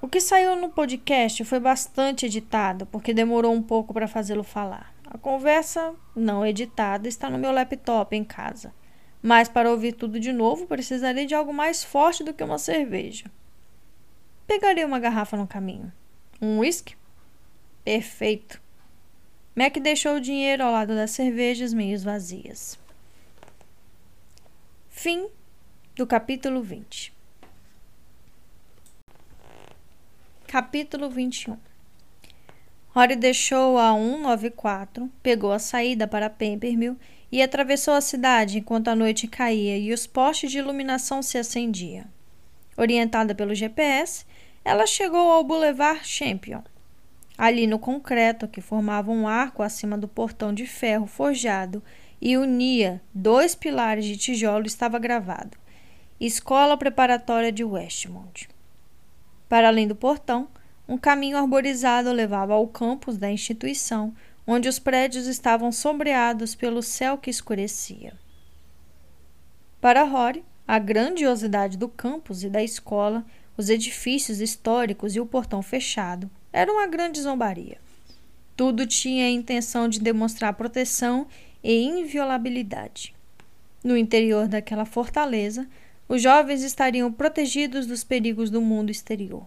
O 0.00 0.08
que 0.08 0.20
saiu 0.20 0.54
no 0.56 0.68
podcast 0.68 1.42
foi 1.44 1.58
bastante 1.58 2.26
editado, 2.26 2.84
porque 2.86 3.14
demorou 3.14 3.52
um 3.52 3.62
pouco 3.62 3.94
para 3.94 4.06
fazê-lo 4.06 4.44
falar. 4.44 4.94
A 5.06 5.16
conversa 5.16 5.94
não 6.14 6.44
editada 6.44 7.08
está 7.08 7.30
no 7.30 7.38
meu 7.38 7.50
laptop 7.50 8.14
em 8.14 8.22
casa. 8.22 8.74
Mas 9.22 9.48
para 9.48 9.70
ouvir 9.70 9.92
tudo 9.92 10.20
de 10.20 10.32
novo, 10.32 10.66
precisaria 10.66 11.26
de 11.26 11.34
algo 11.34 11.52
mais 11.52 11.82
forte 11.82 12.22
do 12.22 12.34
que 12.34 12.44
uma 12.44 12.58
cerveja. 12.58 13.24
Pegaria 14.46 14.86
uma 14.86 15.00
garrafa 15.00 15.36
no 15.36 15.46
caminho. 15.46 15.90
Um 16.40 16.58
whisky? 16.58 16.94
Perfeito. 17.82 18.60
Mac 19.54 19.78
deixou 19.78 20.16
o 20.16 20.20
dinheiro 20.20 20.62
ao 20.62 20.70
lado 20.70 20.94
das 20.94 21.12
cervejas 21.12 21.72
meio 21.72 21.98
vazias. 21.98 22.78
Fim 24.90 25.28
do 25.94 26.06
capítulo 26.06 26.62
20. 26.62 27.15
Capítulo 30.48 31.10
21 31.10 31.58
Rory 32.90 33.16
deixou 33.16 33.76
a 33.78 33.92
194, 33.92 35.10
pegou 35.20 35.50
a 35.50 35.58
saída 35.58 36.06
para 36.06 36.30
Pembermill 36.30 36.96
e 37.32 37.42
atravessou 37.42 37.94
a 37.94 38.00
cidade 38.00 38.58
enquanto 38.58 38.86
a 38.86 38.94
noite 38.94 39.26
caía 39.26 39.76
e 39.76 39.92
os 39.92 40.06
postes 40.06 40.52
de 40.52 40.58
iluminação 40.58 41.20
se 41.20 41.36
acendiam. 41.36 42.04
Orientada 42.76 43.34
pelo 43.34 43.56
GPS, 43.56 44.24
ela 44.64 44.86
chegou 44.86 45.32
ao 45.32 45.42
Boulevard 45.42 46.06
Champion. 46.06 46.62
Ali 47.36 47.66
no 47.66 47.80
concreto, 47.80 48.46
que 48.46 48.60
formava 48.60 49.10
um 49.10 49.26
arco 49.26 49.64
acima 49.64 49.98
do 49.98 50.06
portão 50.06 50.54
de 50.54 50.64
ferro 50.64 51.08
forjado 51.08 51.82
e 52.20 52.38
unia 52.38 53.02
dois 53.12 53.56
pilares 53.56 54.04
de 54.04 54.16
tijolo, 54.16 54.64
estava 54.64 54.96
gravado: 55.00 55.58
Escola 56.20 56.76
Preparatória 56.76 57.50
de 57.50 57.64
Westmont. 57.64 58.55
Para 59.48 59.68
além 59.68 59.86
do 59.86 59.94
portão, 59.94 60.48
um 60.88 60.98
caminho 60.98 61.36
arborizado 61.36 62.12
levava 62.12 62.54
ao 62.54 62.66
campus 62.66 63.16
da 63.16 63.30
instituição, 63.30 64.14
onde 64.46 64.68
os 64.68 64.78
prédios 64.78 65.26
estavam 65.26 65.72
sombreados 65.72 66.54
pelo 66.54 66.82
céu 66.82 67.18
que 67.18 67.30
escurecia. 67.30 68.14
Para 69.80 70.04
Rory, 70.04 70.44
a 70.66 70.78
grandiosidade 70.78 71.76
do 71.76 71.88
campus 71.88 72.42
e 72.42 72.48
da 72.48 72.62
escola, 72.62 73.24
os 73.56 73.68
edifícios 73.68 74.40
históricos 74.40 75.14
e 75.14 75.20
o 75.20 75.26
portão 75.26 75.62
fechado 75.62 76.30
era 76.52 76.72
uma 76.72 76.86
grande 76.86 77.20
zombaria. 77.20 77.78
Tudo 78.56 78.86
tinha 78.86 79.26
a 79.26 79.30
intenção 79.30 79.88
de 79.88 80.00
demonstrar 80.00 80.54
proteção 80.54 81.26
e 81.62 81.84
inviolabilidade. 81.84 83.14
No 83.84 83.96
interior 83.96 84.48
daquela 84.48 84.84
fortaleza, 84.84 85.68
os 86.08 86.22
jovens 86.22 86.62
estariam 86.62 87.12
protegidos 87.12 87.86
dos 87.86 88.04
perigos 88.04 88.50
do 88.50 88.60
mundo 88.60 88.90
exterior. 88.90 89.46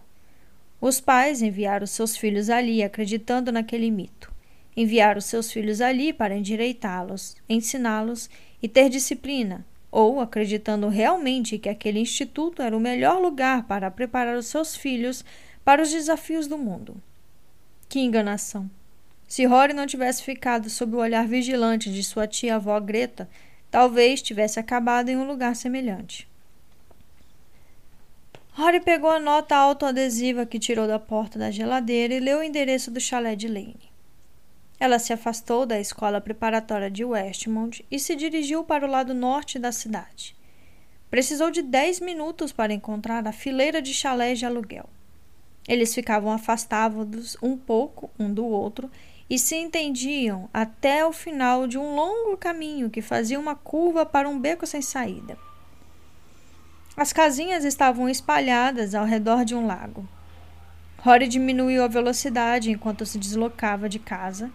Os 0.80 1.00
pais 1.00 1.42
enviaram 1.42 1.86
seus 1.86 2.16
filhos 2.16 2.48
ali 2.50 2.82
acreditando 2.82 3.52
naquele 3.52 3.90
mito. 3.90 4.32
Enviaram 4.76 5.20
seus 5.20 5.50
filhos 5.50 5.80
ali 5.80 6.12
para 6.12 6.36
endireitá-los, 6.36 7.36
ensiná-los 7.48 8.30
e 8.62 8.68
ter 8.68 8.88
disciplina, 8.88 9.66
ou 9.90 10.20
acreditando 10.20 10.88
realmente 10.88 11.58
que 11.58 11.68
aquele 11.68 11.98
instituto 11.98 12.62
era 12.62 12.76
o 12.76 12.80
melhor 12.80 13.20
lugar 13.20 13.64
para 13.64 13.90
preparar 13.90 14.36
os 14.36 14.46
seus 14.46 14.76
filhos 14.76 15.24
para 15.64 15.82
os 15.82 15.90
desafios 15.90 16.46
do 16.46 16.56
mundo. 16.56 16.96
Que 17.88 18.00
enganação! 18.00 18.70
Se 19.26 19.44
Rory 19.44 19.72
não 19.72 19.86
tivesse 19.86 20.22
ficado 20.22 20.70
sob 20.70 20.94
o 20.94 21.00
olhar 21.00 21.26
vigilante 21.26 21.92
de 21.92 22.02
sua 22.02 22.26
tia-avó 22.26 22.78
Greta, 22.80 23.28
talvez 23.70 24.22
tivesse 24.22 24.58
acabado 24.58 25.08
em 25.08 25.16
um 25.16 25.26
lugar 25.26 25.54
semelhante. 25.54 26.29
Rory 28.52 28.80
pegou 28.80 29.10
a 29.10 29.20
nota 29.20 29.54
autoadesiva 29.56 30.44
que 30.44 30.58
tirou 30.58 30.86
da 30.86 30.98
porta 30.98 31.38
da 31.38 31.50
geladeira 31.50 32.14
e 32.14 32.20
leu 32.20 32.40
o 32.40 32.42
endereço 32.42 32.90
do 32.90 33.00
chalé 33.00 33.36
de 33.36 33.46
Lane. 33.46 33.90
Ela 34.78 34.98
se 34.98 35.12
afastou 35.12 35.64
da 35.64 35.78
escola 35.78 36.20
preparatória 36.20 36.90
de 36.90 37.04
Westmont 37.04 37.84
e 37.90 37.98
se 37.98 38.16
dirigiu 38.16 38.64
para 38.64 38.86
o 38.86 38.90
lado 38.90 39.14
norte 39.14 39.58
da 39.58 39.70
cidade. 39.70 40.34
Precisou 41.10 41.50
de 41.50 41.62
dez 41.62 42.00
minutos 42.00 42.52
para 42.52 42.72
encontrar 42.72 43.26
a 43.26 43.32
fileira 43.32 43.80
de 43.80 43.94
chalés 43.94 44.38
de 44.38 44.46
aluguel. 44.46 44.88
Eles 45.68 45.94
ficavam 45.94 46.32
afastados 46.32 47.36
um 47.42 47.56
pouco 47.56 48.10
um 48.18 48.32
do 48.32 48.44
outro 48.44 48.90
e 49.28 49.38
se 49.38 49.54
entendiam 49.54 50.48
até 50.52 51.06
o 51.06 51.12
final 51.12 51.66
de 51.66 51.78
um 51.78 51.94
longo 51.94 52.36
caminho 52.36 52.90
que 52.90 53.00
fazia 53.00 53.38
uma 53.38 53.54
curva 53.54 54.04
para 54.04 54.28
um 54.28 54.40
beco 54.40 54.66
sem 54.66 54.82
saída. 54.82 55.38
As 56.96 57.12
casinhas 57.12 57.64
estavam 57.64 58.08
espalhadas 58.08 58.94
ao 58.94 59.04
redor 59.04 59.44
de 59.44 59.54
um 59.54 59.66
lago. 59.66 60.08
Rory 60.98 61.28
diminuiu 61.28 61.82
a 61.82 61.88
velocidade 61.88 62.70
enquanto 62.70 63.06
se 63.06 63.18
deslocava 63.18 63.88
de 63.88 63.98
casa 63.98 64.50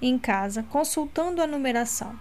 em 0.00 0.18
casa, 0.18 0.62
consultando 0.64 1.42
a 1.42 1.46
numeração. 1.46 2.18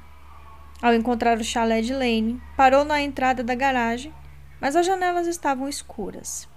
Ao 0.81 0.93
encontrar 0.93 1.37
o 1.37 1.43
chalé 1.43 1.81
de 1.81 1.93
Lane, 1.93 2.41
parou 2.55 2.85
na 2.85 3.01
entrada 3.01 3.43
da 3.43 3.55
garagem, 3.55 4.13
mas 4.59 4.75
as 4.75 4.85
janelas 4.85 5.27
estavam 5.27 5.67
escuras. 5.67 6.47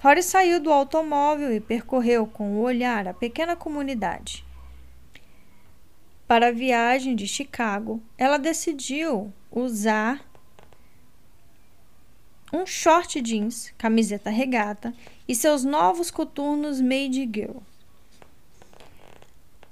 Rory 0.00 0.22
saiu 0.22 0.60
do 0.60 0.72
automóvel 0.72 1.52
e 1.54 1.60
percorreu 1.60 2.26
com 2.26 2.52
o 2.52 2.60
olhar 2.60 3.08
a 3.08 3.14
pequena 3.14 3.56
comunidade. 3.56 4.44
Para 6.28 6.48
a 6.48 6.52
viagem 6.52 7.14
de 7.14 7.26
Chicago, 7.26 8.02
ela 8.18 8.36
decidiu 8.36 9.32
usar 9.50 10.20
um 12.56 12.66
short 12.66 13.20
jeans, 13.20 13.72
camiseta 13.76 14.30
regata 14.30 14.94
e 15.28 15.34
seus 15.34 15.62
novos 15.64 16.10
coturnos 16.10 16.80
made 16.80 17.28
girl. 17.32 17.58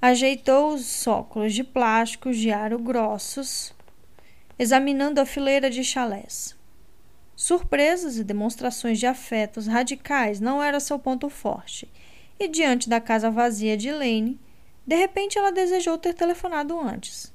Ajeitou 0.00 0.74
os 0.74 1.06
óculos 1.06 1.54
de 1.54 1.64
plástico 1.64 2.30
de 2.30 2.50
aro 2.50 2.78
grossos, 2.78 3.72
examinando 4.58 5.20
a 5.20 5.24
fileira 5.24 5.70
de 5.70 5.82
chalés. 5.82 6.54
Surpresas 7.34 8.18
e 8.18 8.24
demonstrações 8.24 8.98
de 8.98 9.06
afetos 9.06 9.66
radicais 9.66 10.40
não 10.40 10.62
era 10.62 10.78
seu 10.78 10.98
ponto 10.98 11.30
forte, 11.30 11.90
e 12.38 12.46
diante 12.46 12.88
da 12.88 13.00
casa 13.00 13.30
vazia 13.30 13.76
de 13.76 13.90
Lane, 13.90 14.38
de 14.86 14.94
repente 14.94 15.38
ela 15.38 15.50
desejou 15.50 15.96
ter 15.96 16.12
telefonado 16.12 16.78
antes. 16.78 17.32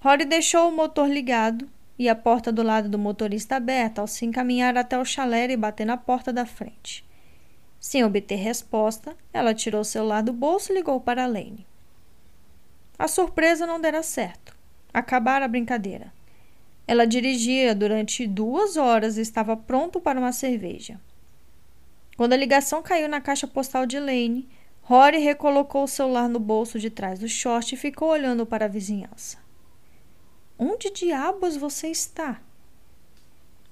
Rory 0.00 0.24
deixou 0.24 0.68
o 0.68 0.72
motor 0.72 1.08
ligado 1.08 1.68
e 1.98 2.08
a 2.08 2.14
porta 2.14 2.52
do 2.52 2.62
lado 2.62 2.88
do 2.88 2.98
motorista 2.98 3.56
aberta 3.56 4.00
ao 4.00 4.06
se 4.06 4.24
encaminhar 4.24 4.76
até 4.76 4.96
o 4.98 5.04
chalé 5.04 5.50
e 5.50 5.56
bater 5.56 5.84
na 5.84 5.96
porta 5.96 6.32
da 6.32 6.46
frente. 6.46 7.04
Sem 7.80 8.04
obter 8.04 8.36
resposta, 8.36 9.16
ela 9.32 9.54
tirou 9.54 9.80
o 9.80 9.84
celular 9.84 10.22
do 10.22 10.32
bolso 10.32 10.72
e 10.72 10.76
ligou 10.76 11.00
para 11.00 11.26
Lane. 11.26 11.66
A 12.98 13.08
surpresa 13.08 13.66
não 13.66 13.80
dera 13.80 14.02
certo. 14.02 14.56
Acabara 14.92 15.44
a 15.44 15.48
brincadeira. 15.48 16.12
Ela 16.86 17.06
dirigia 17.06 17.74
durante 17.74 18.26
duas 18.26 18.76
horas 18.76 19.16
e 19.16 19.20
estava 19.20 19.56
pronto 19.56 20.00
para 20.00 20.18
uma 20.18 20.32
cerveja. 20.32 21.00
Quando 22.16 22.32
a 22.32 22.36
ligação 22.36 22.82
caiu 22.82 23.08
na 23.08 23.20
caixa 23.20 23.46
postal 23.46 23.86
de 23.86 24.00
Lane, 24.00 24.48
Rory 24.82 25.18
recolocou 25.18 25.84
o 25.84 25.88
celular 25.88 26.28
no 26.28 26.40
bolso 26.40 26.78
de 26.78 26.90
trás 26.90 27.18
do 27.18 27.28
short 27.28 27.74
e 27.74 27.78
ficou 27.78 28.08
olhando 28.08 28.46
para 28.46 28.64
a 28.64 28.68
vizinhança. 28.68 29.38
Onde 30.60 30.90
diabos 30.90 31.56
você 31.56 31.86
está? 31.86 32.40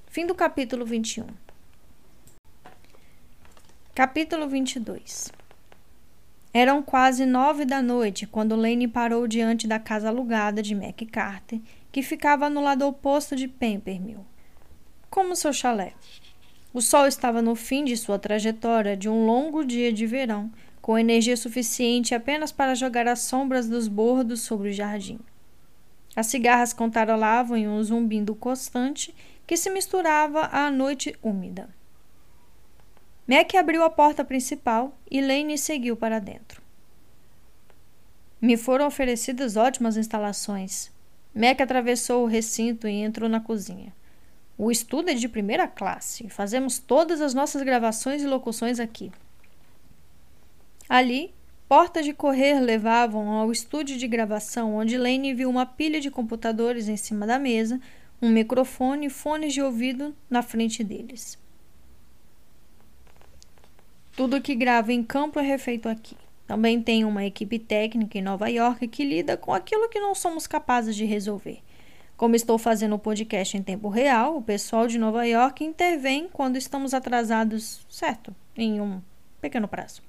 Fim 0.07 0.25
do 0.25 0.37
capítulo 0.37 0.87
21. 0.87 1.27
Capítulo 3.93 4.47
22 4.49 5.33
Eram 6.55 6.85
quase 6.85 7.27
nove 7.27 7.65
da 7.65 7.83
noite 7.83 8.25
quando 8.25 8.55
Lane 8.55 8.87
parou 8.87 9.27
diante 9.27 9.67
da 9.67 9.81
casa 9.81 10.11
alugada 10.11 10.63
de 10.63 10.77
Mac 10.77 11.03
Carter, 11.11 11.61
que 11.91 12.05
ficava 12.05 12.49
no 12.49 12.63
lado 12.63 12.87
oposto 12.87 13.35
de 13.35 13.49
Pembermill. 13.49 14.25
Como 15.11 15.35
seu 15.35 15.53
chalé. 15.53 15.93
O 16.73 16.81
sol 16.81 17.09
estava 17.09 17.43
no 17.43 17.57
fim 17.57 17.85
de 17.85 17.97
sua 17.97 18.17
trajetória 18.17 18.97
de 18.97 19.09
um 19.09 19.27
longo 19.27 19.65
dia 19.65 19.93
de 19.93 20.07
verão, 20.07 20.53
com 20.81 20.97
energia 20.97 21.37
suficiente 21.37 22.15
apenas 22.15 22.53
para 22.53 22.77
jogar 22.77 23.09
as 23.09 23.23
sombras 23.23 23.69
dos 23.69 23.89
bordos 23.89 24.43
sobre 24.43 24.69
o 24.69 24.73
jardim. 24.73 25.19
As 26.17 26.29
cigarras 26.29 26.73
cantarolavam 26.73 27.59
em 27.59 27.69
um 27.69 27.83
zumbindo 27.85 28.35
constante 28.35 29.15
que 29.47 29.57
se 29.57 29.69
misturava 29.69 30.47
à 30.47 30.71
noite 30.71 31.15
úmida. 31.23 31.69
Mac 33.29 33.55
abriu 33.55 33.85
a 33.85 33.91
porta 33.91 34.25
principal 34.25 34.97
e 35.11 35.21
Lane 35.21 35.59
seguiu 35.59 35.95
para 35.95 36.19
dentro. 36.19 36.63
Me 38.41 38.57
foram 38.57 38.87
oferecidas 38.87 39.57
ótimas 39.57 39.97
instalações. 39.97 40.91
Mac 41.35 41.61
atravessou 41.61 42.25
o 42.25 42.29
recinto 42.29 42.89
e 42.89 43.03
entrou 43.03 43.29
na 43.29 43.41
cozinha. 43.41 43.93
O 44.57 44.71
estudo 44.71 45.11
é 45.11 45.15
de 45.15 45.29
primeira 45.29 45.69
classe. 45.69 46.31
Fazemos 46.31 46.79
todas 46.79 47.21
as 47.21 47.35
nossas 47.35 47.63
gravações 47.63 48.23
e 48.23 48.27
locuções 48.27 48.81
aqui. 48.81 49.13
Ali, 50.89 51.35
portas 51.69 52.05
de 52.05 52.13
correr 52.13 52.61
levavam 52.61 53.31
ao 53.31 53.51
estúdio 53.51 53.99
de 53.99 54.07
gravação, 54.07 54.75
onde 54.77 54.97
Lane 54.97 55.35
viu 55.35 55.51
uma 55.51 55.67
pilha 55.67 56.01
de 56.01 56.11
computadores 56.11 56.89
em 56.89 56.97
cima 56.97 57.27
da 57.27 57.39
mesa, 57.39 57.81
um 58.21 58.31
microfone 58.31 59.07
e 59.07 59.11
fones 59.11 59.53
de 59.53 59.61
ouvido 59.61 60.15
na 60.31 60.43
frente 60.43 60.83
deles. 60.83 61.39
Tudo 64.17 64.41
que 64.41 64.55
grava 64.55 64.93
em 64.93 65.03
campo 65.03 65.39
é 65.39 65.43
refeito 65.43 65.89
aqui. 65.89 66.17
Também 66.47 66.81
tem 66.81 67.05
uma 67.05 67.25
equipe 67.25 67.59
técnica 67.59 68.17
em 68.17 68.23
Nova 68.23 68.49
York 68.49 68.87
que 68.89 69.05
lida 69.05 69.37
com 69.37 69.53
aquilo 69.53 69.89
que 69.89 70.01
não 70.01 70.15
somos 70.15 70.47
capazes 70.47 70.95
de 70.95 71.05
resolver. 71.05 71.61
Como 72.17 72.35
estou 72.35 72.57
fazendo 72.57 72.95
o 72.95 72.99
podcast 72.99 73.57
em 73.57 73.63
tempo 73.63 73.89
real, 73.89 74.39
o 74.39 74.43
pessoal 74.43 74.87
de 74.87 74.97
Nova 74.97 75.27
York 75.27 75.63
intervém 75.63 76.31
quando 76.33 76.57
estamos 76.57 76.95
atrasados, 76.95 77.85
certo, 77.91 78.35
em 78.57 78.81
um 78.81 79.03
pequeno 79.39 79.69
prazo. 79.69 80.01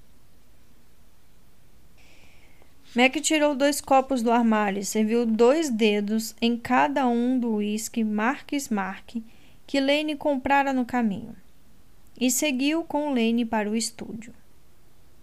Mac 2.96 3.16
tirou 3.18 3.56
dois 3.56 3.82
copos 3.82 4.22
do 4.22 4.32
armário 4.32 4.80
e 4.80 4.86
serviu 4.86 5.26
dois 5.26 5.70
dedos 5.70 6.36
em 6.42 6.58
cada 6.58 7.08
um 7.08 7.40
do 7.40 7.56
uísque 7.56 8.04
Marques 8.04 8.70
Mark 8.70 9.18
que 9.68 9.80
Lane 9.80 10.16
comprara 10.16 10.72
no 10.72 10.86
caminho 10.86 11.36
e 12.20 12.32
seguiu 12.32 12.84
com 12.84 13.10
Lane 13.10 13.46
para 13.46 13.70
o 13.70 13.76
estúdio. 13.76 14.34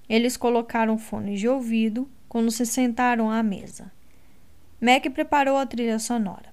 Eles 0.09 0.37
colocaram 0.37 0.99
fones 0.99 1.41
de 1.41 1.49
ouvido 1.49 2.09
quando 2.29 2.51
se 2.51 2.67
sentaram 2.67 3.31
à 3.31 3.43
mesa. 3.43 3.91
Mac 4.81 5.05
preparou 5.11 5.57
a 5.57 5.67
trilha 5.67 5.99
sonora. 5.99 6.53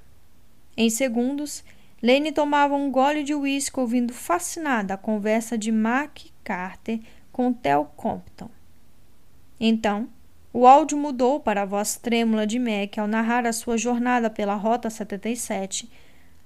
Em 0.75 0.89
segundos, 0.89 1.63
Lane 2.01 2.31
tomava 2.31 2.73
um 2.73 2.89
gole 2.89 3.23
de 3.23 3.35
uísque 3.35 3.79
ouvindo 3.79 4.13
fascinada 4.13 4.93
a 4.93 4.97
conversa 4.97 5.57
de 5.57 5.71
Mac 5.71 6.21
Carter 6.43 6.99
com 7.31 7.53
Tel 7.53 7.91
Compton. 7.95 8.49
Então, 9.59 10.07
o 10.53 10.67
áudio 10.67 10.97
mudou 10.97 11.39
para 11.39 11.61
a 11.61 11.65
voz 11.65 11.95
trêmula 11.95 12.45
de 12.45 12.59
Mac 12.59 12.97
ao 12.97 13.07
narrar 13.07 13.45
a 13.45 13.53
sua 13.53 13.77
jornada 13.77 14.29
pela 14.29 14.55
Rota 14.55 14.89
77, 14.89 15.89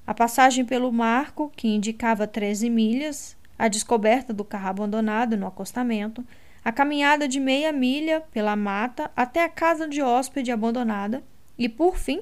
a 0.06 0.14
passagem 0.14 0.64
pelo 0.64 0.91
marco, 0.91 1.52
que 1.56 1.68
indicava 1.68 2.27
13 2.27 2.69
milhas, 2.69 3.36
a 3.57 3.68
descoberta 3.68 4.32
do 4.32 4.44
carro 4.44 4.69
abandonado 4.69 5.36
no 5.36 5.48
acostamento, 5.48 6.23
a 6.64 6.72
caminhada 6.72 7.27
de 7.27 7.40
meia 7.40 7.72
milha 7.72 8.22
pela 8.32 8.56
mata 8.56 9.10
até 9.15 9.44
a 9.44 9.49
casa 9.49 9.88
de 9.88 10.02
hóspede 10.02 10.52
abandonada 10.52 11.23
e, 11.57 11.68
por 11.68 11.98
fim, 11.98 12.22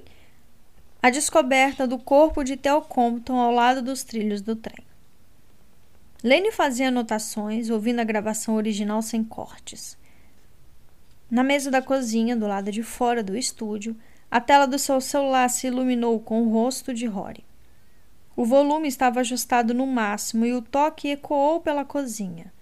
a 1.01 1.09
descoberta 1.09 1.85
do 1.85 1.97
corpo 1.97 2.43
de 2.43 2.55
Theo 2.55 2.81
Compton 2.81 3.37
ao 3.37 3.51
lado 3.51 3.81
dos 3.81 4.03
trilhos 4.03 4.41
do 4.41 4.55
trem. 4.55 4.85
Lane 6.23 6.53
fazia 6.53 6.87
anotações, 6.87 7.69
ouvindo 7.69 7.99
a 7.99 8.05
gravação 8.05 8.55
original 8.55 9.01
sem 9.01 9.21
cortes. 9.21 9.97
Na 11.33 11.43
mesa 11.43 11.71
da 11.71 11.81
cozinha, 11.81 12.35
do 12.35 12.45
lado 12.45 12.71
de 12.71 12.83
fora 12.83 13.23
do 13.23 13.35
estúdio, 13.35 13.95
a 14.29 14.39
tela 14.39 14.67
do 14.67 14.77
seu 14.77 15.01
celular 15.01 15.49
se 15.49 15.65
iluminou 15.65 16.19
com 16.19 16.43
o 16.43 16.49
rosto 16.51 16.93
de 16.93 17.07
Rory. 17.07 17.43
O 18.35 18.45
volume 18.45 18.87
estava 18.87 19.21
ajustado 19.21 19.73
no 19.73 19.87
máximo 19.87 20.45
e 20.45 20.53
o 20.53 20.61
toque 20.61 21.07
ecoou 21.07 21.59
pela 21.59 21.83
cozinha. 21.83 22.53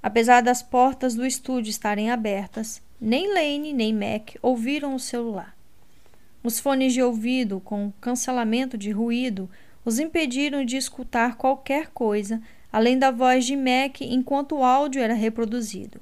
Apesar 0.00 0.42
das 0.42 0.62
portas 0.62 1.16
do 1.16 1.26
estúdio 1.26 1.70
estarem 1.70 2.08
abertas, 2.08 2.80
nem 3.00 3.34
Lane 3.34 3.72
nem 3.72 3.92
Mac 3.92 4.36
ouviram 4.40 4.94
o 4.94 5.00
celular. 5.00 5.52
Os 6.40 6.60
fones 6.60 6.92
de 6.92 7.02
ouvido, 7.02 7.58
com 7.58 7.92
cancelamento 8.00 8.78
de 8.78 8.92
ruído, 8.92 9.50
os 9.84 9.98
impediram 9.98 10.64
de 10.64 10.76
escutar 10.76 11.34
qualquer 11.34 11.88
coisa 11.88 12.40
além 12.72 12.96
da 12.96 13.10
voz 13.10 13.44
de 13.44 13.56
Mac 13.56 14.02
enquanto 14.02 14.54
o 14.54 14.62
áudio 14.62 15.02
era 15.02 15.14
reproduzido. 15.14 16.00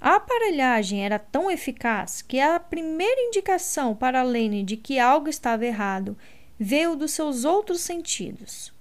A 0.00 0.14
aparelhagem 0.14 1.04
era 1.04 1.18
tão 1.18 1.50
eficaz 1.50 2.22
que 2.22 2.40
a 2.40 2.58
primeira 2.58 3.20
indicação 3.20 3.94
para 3.94 4.22
Lane 4.22 4.62
de 4.62 4.74
que 4.74 4.98
algo 4.98 5.28
estava 5.28 5.66
errado 5.66 6.16
veio 6.58 6.96
dos 6.96 7.10
seus 7.10 7.44
outros 7.44 7.82
sentidos. 7.82 8.72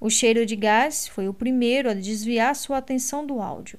O 0.00 0.08
cheiro 0.08 0.46
de 0.46 0.56
gás 0.56 1.06
foi 1.06 1.28
o 1.28 1.34
primeiro 1.34 1.90
a 1.90 1.94
desviar 1.94 2.56
sua 2.56 2.78
atenção 2.78 3.26
do 3.26 3.40
áudio. 3.40 3.78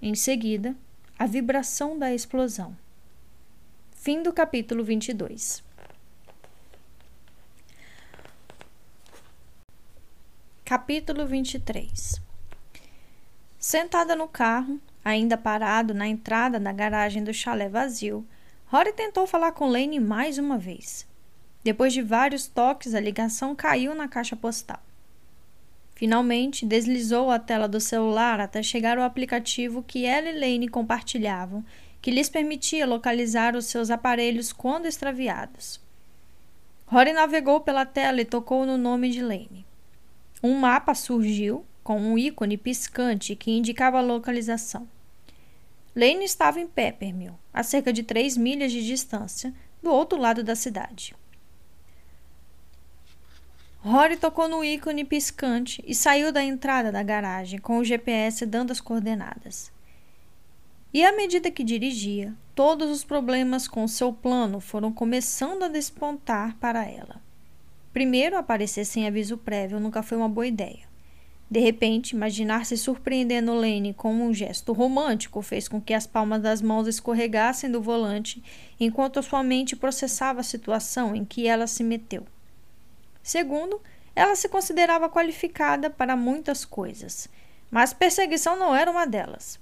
Em 0.00 0.14
seguida, 0.14 0.76
a 1.18 1.26
vibração 1.26 1.98
da 1.98 2.14
explosão. 2.14 2.76
Fim 3.90 4.22
do 4.22 4.32
capítulo 4.32 4.84
22. 4.84 5.62
Capítulo 10.64 11.26
23 11.26 12.20
Sentada 13.58 14.16
no 14.16 14.26
carro, 14.26 14.80
ainda 15.04 15.36
parado 15.36 15.92
na 15.94 16.06
entrada 16.06 16.58
da 16.58 16.72
garagem 16.72 17.24
do 17.24 17.32
chalé 17.32 17.68
vazio, 17.68 18.26
Rory 18.66 18.92
tentou 18.92 19.26
falar 19.26 19.52
com 19.52 19.66
Lane 19.66 20.00
mais 20.00 20.38
uma 20.38 20.56
vez. 20.56 21.06
Depois 21.62 21.92
de 21.92 22.02
vários 22.02 22.46
toques, 22.46 22.94
a 22.94 23.00
ligação 23.00 23.54
caiu 23.54 23.94
na 23.94 24.08
caixa 24.08 24.34
postal. 24.34 24.80
Finalmente, 25.94 26.66
deslizou 26.66 27.30
a 27.30 27.38
tela 27.38 27.68
do 27.68 27.78
celular 27.78 28.40
até 28.40 28.62
chegar 28.62 28.98
ao 28.98 29.04
aplicativo 29.04 29.82
que 29.82 30.04
ela 30.04 30.28
e 30.28 30.38
Lane 30.38 30.68
compartilhavam, 30.68 31.64
que 32.00 32.10
lhes 32.10 32.28
permitia 32.28 32.86
localizar 32.86 33.54
os 33.54 33.66
seus 33.66 33.90
aparelhos 33.90 34.52
quando 34.52 34.86
extraviados. 34.86 35.80
Rory 36.86 37.12
navegou 37.12 37.60
pela 37.60 37.86
tela 37.86 38.20
e 38.20 38.24
tocou 38.24 38.66
no 38.66 38.76
nome 38.76 39.10
de 39.10 39.22
Lane. 39.22 39.64
Um 40.42 40.54
mapa 40.54 40.94
surgiu 40.94 41.64
com 41.82 42.00
um 42.00 42.16
ícone 42.16 42.56
piscante 42.56 43.34
que 43.34 43.50
indicava 43.50 43.98
a 43.98 44.02
localização. 44.02 44.88
Lane 45.94 46.24
estava 46.24 46.60
em 46.60 46.66
Peppermill, 46.66 47.38
a 47.52 47.62
cerca 47.62 47.92
de 47.92 48.02
três 48.02 48.36
milhas 48.36 48.72
de 48.72 48.84
distância, 48.86 49.52
do 49.82 49.90
outro 49.90 50.18
lado 50.18 50.42
da 50.42 50.54
cidade. 50.54 51.14
Rory 53.80 54.16
tocou 54.16 54.48
no 54.48 54.62
ícone 54.62 55.04
piscante 55.04 55.82
e 55.84 55.94
saiu 55.94 56.30
da 56.30 56.42
entrada 56.42 56.92
da 56.92 57.02
garagem 57.02 57.58
com 57.58 57.78
o 57.78 57.84
GPS 57.84 58.46
dando 58.46 58.70
as 58.70 58.80
coordenadas. 58.80 59.72
E 60.94 61.04
à 61.04 61.10
medida 61.10 61.50
que 61.50 61.64
dirigia, 61.64 62.32
todos 62.54 62.90
os 62.90 63.02
problemas 63.02 63.66
com 63.66 63.88
seu 63.88 64.12
plano 64.12 64.60
foram 64.60 64.92
começando 64.92 65.64
a 65.64 65.68
despontar 65.68 66.56
para 66.58 66.84
ela. 66.84 67.20
Primeiro, 67.92 68.36
aparecer 68.36 68.84
sem 68.84 69.06
aviso 69.06 69.36
prévio 69.36 69.80
nunca 69.80 70.02
foi 70.02 70.16
uma 70.16 70.28
boa 70.28 70.46
ideia. 70.46 70.91
De 71.52 71.60
repente, 71.60 72.12
imaginar-se 72.16 72.78
surpreendendo 72.78 73.52
Lane 73.52 73.92
com 73.92 74.10
um 74.10 74.32
gesto 74.32 74.72
romântico 74.72 75.42
fez 75.42 75.68
com 75.68 75.82
que 75.82 75.92
as 75.92 76.06
palmas 76.06 76.40
das 76.40 76.62
mãos 76.62 76.88
escorregassem 76.88 77.70
do 77.70 77.78
volante 77.78 78.42
enquanto 78.80 79.22
sua 79.22 79.42
mente 79.42 79.76
processava 79.76 80.40
a 80.40 80.42
situação 80.42 81.14
em 81.14 81.26
que 81.26 81.46
ela 81.46 81.66
se 81.66 81.84
meteu. 81.84 82.26
Segundo, 83.22 83.82
ela 84.16 84.34
se 84.34 84.48
considerava 84.48 85.10
qualificada 85.10 85.90
para 85.90 86.16
muitas 86.16 86.64
coisas, 86.64 87.28
mas 87.70 87.92
perseguição 87.92 88.58
não 88.58 88.74
era 88.74 88.90
uma 88.90 89.06
delas. 89.06 89.60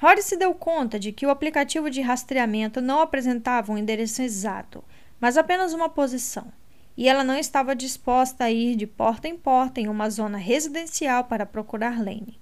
Rory 0.00 0.22
se 0.22 0.38
deu 0.38 0.54
conta 0.54 0.98
de 0.98 1.12
que 1.12 1.26
o 1.26 1.30
aplicativo 1.30 1.90
de 1.90 2.00
rastreamento 2.00 2.80
não 2.80 3.02
apresentava 3.02 3.70
um 3.70 3.76
endereço 3.76 4.22
exato, 4.22 4.82
mas 5.20 5.36
apenas 5.36 5.74
uma 5.74 5.90
posição, 5.90 6.50
e 6.98 7.08
ela 7.08 7.22
não 7.22 7.38
estava 7.38 7.76
disposta 7.76 8.44
a 8.44 8.50
ir 8.50 8.74
de 8.74 8.86
porta 8.86 9.28
em 9.28 9.38
porta 9.38 9.80
em 9.80 9.88
uma 9.88 10.10
zona 10.10 10.36
residencial 10.36 11.24
para 11.24 11.46
procurar 11.46 11.96
Lane. 11.98 12.38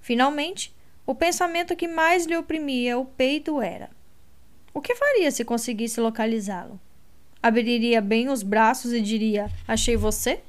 Finalmente, 0.00 0.72
o 1.04 1.14
pensamento 1.14 1.74
que 1.74 1.88
mais 1.88 2.24
lhe 2.24 2.36
oprimia 2.36 2.96
o 2.96 3.04
peito 3.04 3.60
era: 3.60 3.90
o 4.72 4.80
que 4.80 4.94
faria 4.94 5.30
se 5.32 5.44
conseguisse 5.44 6.00
localizá-lo? 6.00 6.80
abriria 7.42 8.00
bem 8.00 8.28
os 8.28 8.44
braços 8.44 8.92
e 8.92 9.00
diria: 9.00 9.50
Achei 9.66 9.96
você? 9.96 10.40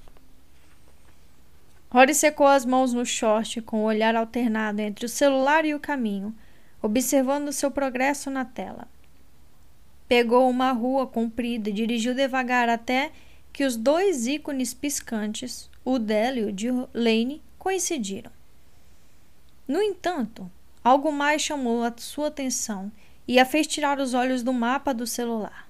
Rory 1.90 2.14
secou 2.14 2.48
as 2.48 2.66
mãos 2.66 2.94
no 2.94 3.06
short 3.06 3.62
com 3.64 3.82
o 3.82 3.86
olhar 3.86 4.16
alternado 4.16 4.82
entre 4.82 5.06
o 5.06 5.10
celular 5.10 5.66
e 5.66 5.74
o 5.74 5.80
caminho, 5.80 6.36
observando 6.82 7.52
seu 7.52 7.72
progresso 7.72 8.30
na 8.30 8.46
tela. 8.46 8.88
Pegou 10.08 10.50
uma 10.50 10.72
rua 10.72 11.08
comprida 11.08 11.70
e 11.70 11.74
dirigiu 11.74 12.14
devagar 12.14 12.70
até 12.70 13.12
que 13.52 13.64
os 13.64 13.76
dois 13.76 14.28
ícones 14.28 14.74
piscantes, 14.74 15.70
o 15.86 16.00
dela 16.00 16.40
e 16.40 16.46
o 16.46 16.52
de 16.52 16.70
Lane, 16.94 17.42
coincidiram. 17.58 18.32
No 19.68 19.82
entanto, 19.82 20.50
algo 20.84 21.12
mais 21.12 21.42
chamou 21.42 21.84
a 21.84 21.94
sua 21.96 22.28
atenção 22.28 22.92
e 23.28 23.40
a 23.40 23.46
fez 23.46 23.68
tirar 23.68 24.00
os 24.00 24.14
olhos 24.14 24.44
do 24.44 24.52
mapa 24.52 24.94
do 24.94 25.08
celular. 25.08 25.70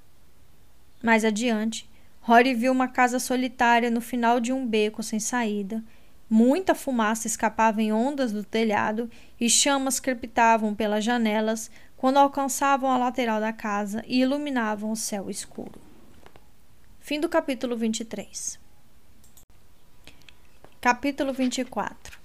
Mais 1.01 1.23
adiante, 1.23 1.87
Rory 2.21 2.53
viu 2.53 2.71
uma 2.71 2.87
casa 2.87 3.19
solitária 3.19 3.91
no 3.91 3.99
final 3.99 4.39
de 4.39 4.53
um 4.53 4.65
beco 4.65 5.03
sem 5.03 5.19
saída. 5.19 5.83
Muita 6.29 6.73
fumaça 6.73 7.27
escapava 7.27 7.81
em 7.81 7.91
ondas 7.91 8.31
do 8.31 8.43
telhado 8.43 9.11
e 9.39 9.49
chamas 9.49 9.99
crepitavam 9.99 10.73
pelas 10.73 11.03
janelas 11.03 11.69
quando 12.03 12.17
alcançavam 12.17 12.91
a 12.91 12.97
lateral 12.97 13.39
da 13.39 13.53
casa 13.53 14.03
e 14.05 14.19
iluminavam 14.19 14.91
o 14.91 14.95
céu 14.97 15.29
escuro. 15.29 15.79
Fim 16.99 17.17
do 17.17 17.29
capítulo 17.29 17.77
23. 17.77 18.59
Capítulo 20.81 21.31
24 21.31 22.19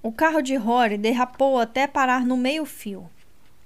O 0.00 0.12
carro 0.12 0.40
de 0.40 0.54
Rory 0.54 0.96
derrapou 0.96 1.58
até 1.58 1.88
parar 1.88 2.24
no 2.24 2.36
meio-fio. 2.36 3.10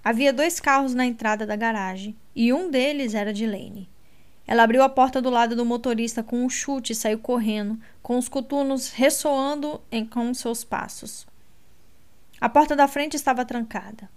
Havia 0.03 0.33
dois 0.33 0.59
carros 0.59 0.95
na 0.95 1.05
entrada 1.05 1.47
da 1.47 1.57
garagem 1.57 2.17
e 2.35 2.51
um 2.51 2.71
deles 2.71 3.13
era 3.13 3.35
de 3.35 3.45
Lane. 3.45 3.87
Ela 4.47 4.63
abriu 4.63 4.83
a 4.83 4.89
porta 4.89 5.21
do 5.21 5.29
lado 5.29 5.55
do 5.55 5.67
motorista 5.67 6.23
com 6.23 6.43
um 6.43 6.49
chute 6.49 6.95
e 6.95 6.97
saiu 6.97 7.19
correndo, 7.19 7.79
com 8.03 8.17
os 8.17 8.31
coturnos 8.31 8.89
ressoando 8.89 9.79
em, 9.93 10.07
com 10.07 10.33
seus 10.33 10.65
passos. 10.65 11.27
A 12.41 12.49
porta 12.49 12.75
da 12.75 12.89
frente 12.89 13.15
estava 13.15 13.45
trancada. 13.45 14.09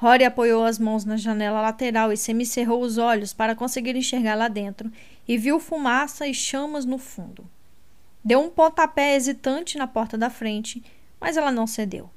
Rory 0.00 0.24
apoiou 0.24 0.64
as 0.64 0.78
mãos 0.78 1.04
na 1.04 1.18
janela 1.18 1.60
lateral 1.60 2.10
e 2.10 2.16
semicerrou 2.16 2.80
os 2.80 2.96
olhos 2.96 3.34
para 3.34 3.54
conseguir 3.54 3.94
enxergar 3.94 4.34
lá 4.34 4.48
dentro 4.48 4.90
e 5.28 5.36
viu 5.36 5.60
fumaça 5.60 6.26
e 6.26 6.32
chamas 6.32 6.86
no 6.86 6.96
fundo. 6.96 7.46
Deu 8.24 8.40
um 8.40 8.48
pontapé 8.48 9.14
hesitante 9.14 9.76
na 9.76 9.86
porta 9.86 10.16
da 10.16 10.30
frente, 10.30 10.82
mas 11.20 11.36
ela 11.36 11.52
não 11.52 11.66
cedeu. 11.66 12.08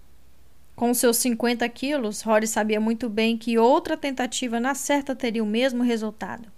Com 0.77 0.93
seus 0.93 1.17
50 1.17 1.67
quilos, 1.67 2.21
Rory 2.21 2.47
sabia 2.47 2.79
muito 2.79 3.09
bem 3.09 3.37
que 3.37 3.57
outra 3.57 3.97
tentativa 3.97 4.61
na 4.61 4.73
certa 4.73 5.13
teria 5.13 5.43
o 5.43 5.45
mesmo 5.45 5.83
resultado. 5.83 6.49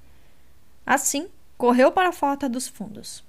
Assim, 0.86 1.28
correu 1.58 1.92
para 1.92 2.10
a 2.10 2.14
porta 2.14 2.48
dos 2.48 2.68
fundos. 2.68 3.24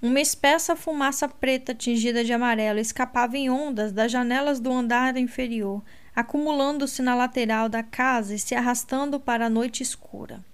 Uma 0.00 0.20
espessa 0.20 0.76
fumaça 0.76 1.28
preta 1.28 1.74
tingida 1.74 2.22
de 2.22 2.32
amarelo 2.32 2.78
escapava 2.78 3.36
em 3.36 3.50
ondas 3.50 3.92
das 3.92 4.12
janelas 4.12 4.60
do 4.60 4.72
andar 4.72 5.16
inferior, 5.16 5.82
acumulando-se 6.14 7.02
na 7.02 7.16
lateral 7.16 7.68
da 7.68 7.82
casa 7.82 8.34
e 8.34 8.38
se 8.38 8.54
arrastando 8.54 9.18
para 9.18 9.46
a 9.46 9.50
noite 9.50 9.82
escura. 9.82 10.44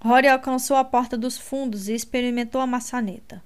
Rory 0.00 0.28
alcançou 0.28 0.76
a 0.76 0.84
porta 0.84 1.16
dos 1.16 1.38
fundos 1.38 1.88
e 1.88 1.94
experimentou 1.94 2.60
a 2.60 2.66
maçaneta. 2.66 3.42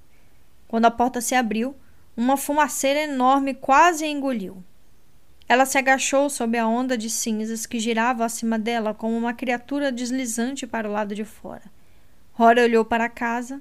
Quando 0.67 0.87
a 0.87 0.91
porta 0.91 1.21
se 1.21 1.35
abriu, 1.35 1.77
uma 2.17 2.37
fumaceira 2.37 3.01
enorme 3.01 3.55
quase 3.55 4.05
a 4.05 4.09
engoliu. 4.09 4.63
Ela 5.49 5.65
se 5.65 5.79
agachou 5.79 6.29
sob 6.29 6.59
a 6.59 6.67
onda 6.67 6.97
de 6.97 7.09
cinzas 7.09 7.67
que 7.67 7.79
girava 7.79 8.25
acima 8.25 8.59
dela 8.59 8.93
como 8.93 9.17
uma 9.17 9.33
criatura 9.33 9.93
deslizante 9.93 10.67
para 10.67 10.89
o 10.89 10.93
lado 10.93 11.15
de 11.15 11.25
fora. 11.25 11.63
Rory 12.33 12.61
olhou 12.61 12.85
para 12.85 13.05
a 13.05 13.09
casa. 13.09 13.61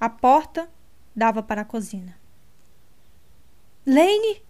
A 0.00 0.08
porta 0.08 0.68
dava 1.14 1.42
para 1.42 1.62
a 1.62 1.64
cozinha. 1.64 2.16
Lane! 3.86 4.42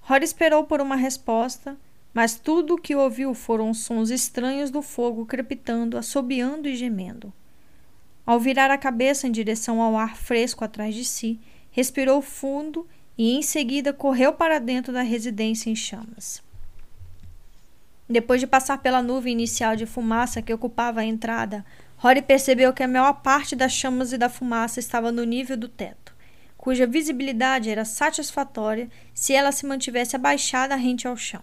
Rory 0.00 0.24
esperou 0.24 0.64
por 0.64 0.80
uma 0.80 0.96
resposta, 0.96 1.76
mas 2.14 2.36
tudo 2.36 2.74
o 2.74 2.78
que 2.78 2.94
ouviu 2.94 3.34
foram 3.34 3.74
sons 3.74 4.10
estranhos 4.10 4.70
do 4.70 4.80
fogo 4.80 5.26
crepitando, 5.26 5.98
assobiando 5.98 6.68
e 6.68 6.76
gemendo. 6.76 7.32
Ao 8.24 8.40
virar 8.40 8.70
a 8.70 8.78
cabeça 8.78 9.26
em 9.26 9.32
direção 9.32 9.80
ao 9.80 9.96
ar 9.96 10.16
fresco 10.16 10.64
atrás 10.64 10.94
de 10.94 11.04
si, 11.04 11.38
respirou 11.70 12.22
fundo 12.22 12.86
e 13.18 13.36
em 13.36 13.42
seguida 13.42 13.92
correu 13.92 14.32
para 14.32 14.58
dentro 14.58 14.92
da 14.92 15.02
residência 15.02 15.70
em 15.70 15.76
chamas. 15.76 16.42
Depois 18.08 18.40
de 18.40 18.46
passar 18.46 18.78
pela 18.78 19.02
nuvem 19.02 19.32
inicial 19.32 19.74
de 19.74 19.86
fumaça 19.86 20.40
que 20.40 20.54
ocupava 20.54 21.00
a 21.00 21.04
entrada, 21.04 21.66
Rory 21.98 22.22
percebeu 22.22 22.72
que 22.72 22.82
a 22.82 22.88
maior 22.88 23.14
parte 23.22 23.56
das 23.56 23.72
chamas 23.72 24.12
e 24.12 24.18
da 24.18 24.28
fumaça 24.28 24.78
estava 24.78 25.10
no 25.10 25.24
nível 25.24 25.56
do 25.56 25.68
teto, 25.68 26.14
cuja 26.58 26.86
visibilidade 26.86 27.70
era 27.70 27.84
satisfatória 27.84 28.90
se 29.14 29.32
ela 29.32 29.50
se 29.50 29.66
mantivesse 29.66 30.14
abaixada 30.14 30.76
rente 30.76 31.08
ao 31.08 31.16
chão. 31.16 31.42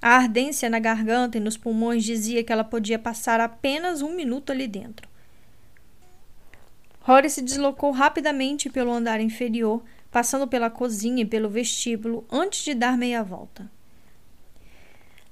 A 0.00 0.16
ardência 0.16 0.68
na 0.68 0.80
garganta 0.80 1.38
e 1.38 1.40
nos 1.40 1.56
pulmões 1.56 2.02
dizia 2.02 2.42
que 2.42 2.52
ela 2.52 2.64
podia 2.64 2.98
passar 2.98 3.38
apenas 3.38 4.02
um 4.02 4.16
minuto 4.16 4.50
ali 4.50 4.66
dentro. 4.66 5.08
Rory 7.02 7.30
se 7.30 7.40
deslocou 7.40 7.92
rapidamente 7.92 8.68
pelo 8.68 8.92
andar 8.92 9.20
inferior, 9.20 9.82
passando 10.10 10.46
pela 10.48 10.70
cozinha 10.70 11.22
e 11.22 11.26
pelo 11.26 11.48
vestíbulo 11.48 12.24
antes 12.30 12.64
de 12.64 12.74
dar 12.74 12.98
meia 12.98 13.22
volta. 13.22 13.70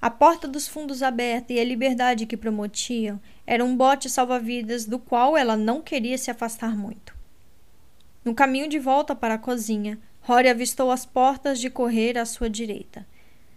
A 0.03 0.09
porta 0.09 0.49
dos 0.49 0.67
fundos 0.67 1.03
aberta 1.03 1.53
e 1.53 1.61
a 1.61 1.65
liberdade 1.65 2.25
que 2.25 2.37
promotiam 2.37 3.21
era 3.47 3.63
um 3.63 3.77
bote 3.77 4.09
salva-vidas 4.09 4.87
do 4.87 4.99
qual 4.99 5.37
ela 5.37 5.59
não 5.59 5.83
queria 5.83 6.17
se 6.17 6.31
afastar 6.31 6.75
muito. 6.75 7.15
No 8.25 8.35
caminho 8.35 8.67
de 8.67 8.79
volta 8.79 9.15
para 9.15 9.35
a 9.35 9.39
cozinha, 9.39 9.99
Rory 10.23 10.49
avistou 10.49 10.91
as 10.91 11.05
portas 11.05 11.61
de 11.61 11.69
correr 11.69 12.17
à 12.17 12.25
sua 12.25 12.49
direita. 12.49 13.07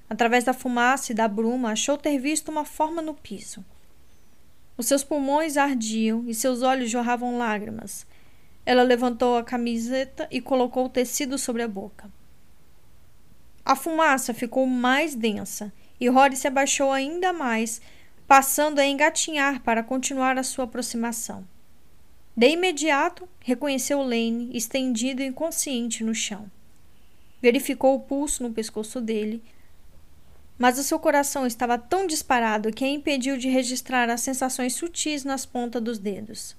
Através 0.10 0.44
da 0.44 0.54
fumaça 0.54 1.14
e 1.14 1.16
da 1.16 1.30
bruma, 1.30 1.72
achou 1.72 1.98
ter 1.98 2.18
visto 2.20 2.50
uma 2.50 2.66
forma 2.66 3.02
no 3.02 3.14
piso. 3.14 3.64
Os 4.78 4.86
seus 4.86 5.04
pulmões 5.04 5.56
ardiam 5.56 6.26
e 6.28 6.34
seus 6.34 6.62
olhos 6.62 6.90
jorravam 6.90 7.38
lágrimas. 7.38 8.06
Ela 8.66 8.84
levantou 8.84 9.38
a 9.38 9.44
camiseta 9.44 10.28
e 10.30 10.42
colocou 10.42 10.86
o 10.86 10.90
tecido 10.90 11.38
sobre 11.38 11.62
a 11.62 11.68
boca. 11.68 12.12
A 13.64 13.76
fumaça 13.78 14.34
ficou 14.34 14.66
mais 14.66 15.16
densa 15.16 15.72
e 16.04 16.10
Rory 16.10 16.36
se 16.36 16.50
abaixou 16.50 16.92
ainda 16.92 17.32
mais, 17.32 17.80
passando 18.28 18.80
a 18.80 18.86
engatinhar 18.86 19.62
para 19.62 19.82
continuar 19.82 20.38
a 20.38 20.44
sua 20.44 20.66
aproximação. 20.66 21.48
De 22.36 22.50
imediato, 22.50 23.26
reconheceu 23.40 24.02
Lane 24.02 24.50
estendido 24.54 25.24
inconsciente 25.24 26.04
no 26.04 26.14
chão. 26.14 26.52
Verificou 27.42 27.96
o 27.96 28.02
pulso 28.02 28.44
no 28.44 28.52
pescoço 28.52 29.00
dele, 29.00 29.42
mas 30.58 30.78
o 30.78 30.84
seu 30.84 31.00
coração 31.00 31.48
estava 31.48 31.78
tão 31.78 32.06
disparado 32.06 32.74
que 32.74 32.84
a 32.84 32.90
impediu 32.90 33.38
de 33.38 33.48
registrar 33.48 34.10
as 34.10 34.20
sensações 34.20 34.74
sutis 34.74 35.24
nas 35.24 35.46
pontas 35.46 35.82
dos 35.82 35.98
dedos. 35.98 36.54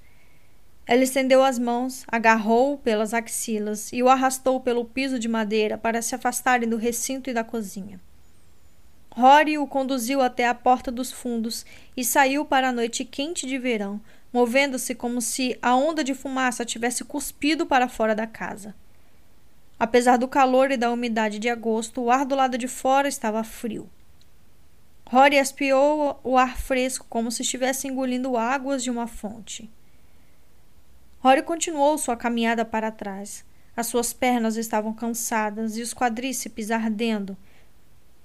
Ela 0.87 1.03
estendeu 1.03 1.45
as 1.45 1.59
mãos, 1.59 2.03
agarrou-o 2.09 2.79
pelas 2.79 3.13
axilas 3.13 3.93
e 3.93 4.03
o 4.03 4.09
arrastou 4.09 4.59
pelo 4.59 4.87
piso 4.87 5.19
de 5.19 5.29
madeira 5.29 5.77
para 5.77 6.01
se 6.01 6.15
afastarem 6.15 6.67
do 6.67 6.79
recinto 6.79 7.29
e 7.29 7.35
da 7.35 7.45
cozinha. 7.45 8.01
Rory 9.17 9.57
o 9.59 9.67
conduziu 9.67 10.21
até 10.21 10.49
a 10.49 10.55
porta 10.55 10.91
dos 10.91 11.13
fundos 11.13 11.65
e 11.97 12.05
saiu 12.05 12.45
para 12.45 12.71
a 12.71 12.73
noite 12.73 13.05
quente 13.05 13.47
de 13.47 13.57
verão, 13.57 14.01
movendo-se 14.33 14.93
como 14.93 15.23
se 15.23 15.57
a 15.63 15.77
onda 15.77 16.03
de 16.03 16.15
fumaça 16.15 16.65
tivesse 16.65 17.05
cuspido 17.05 17.65
para 17.65 17.89
fora 17.89 18.13
da 18.13 18.27
casa. 18.27 18.75
Apesar 19.79 20.17
do 20.17 20.27
calor 20.27 20.73
e 20.73 20.77
da 20.77 20.91
umidade 20.91 21.39
de 21.39 21.49
agosto, 21.49 22.01
o 22.01 22.11
ar 22.11 22.25
do 22.25 22.35
lado 22.35 22.59
de 22.59 22.67
fora 22.67 23.07
estava 23.07 23.45
frio. 23.45 23.89
Rory 25.07 25.37
espiou 25.37 26.19
o 26.25 26.37
ar 26.37 26.59
fresco 26.59 27.07
como 27.09 27.31
se 27.31 27.43
estivesse 27.43 27.87
engolindo 27.87 28.37
águas 28.37 28.83
de 28.83 28.91
uma 28.91 29.07
fonte. 29.07 29.71
Rory 31.21 31.43
continuou 31.43 31.97
sua 31.99 32.17
caminhada 32.17 32.65
para 32.65 32.91
trás. 32.91 33.45
As 33.77 33.87
suas 33.87 34.13
pernas 34.13 34.57
estavam 34.57 34.93
cansadas 34.93 35.77
e 35.77 35.83
os 35.83 35.95
quadríceps 35.95 36.73
ardendo. 36.73 37.37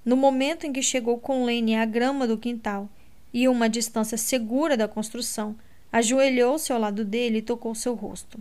No 0.04 0.16
momento 0.16 0.66
em 0.66 0.72
que 0.72 0.82
chegou 0.82 1.18
com 1.18 1.44
Lane 1.44 1.76
à 1.76 1.84
grama 1.84 2.26
do 2.26 2.38
quintal 2.38 2.88
e 3.32 3.46
uma 3.48 3.68
distância 3.68 4.16
segura 4.16 4.76
da 4.76 4.88
construção, 4.88 5.54
ajoelhou-se 5.92 6.72
ao 6.72 6.80
lado 6.80 7.04
dele 7.04 7.38
e 7.38 7.42
tocou 7.42 7.74
seu 7.74 7.94
rosto, 7.94 8.38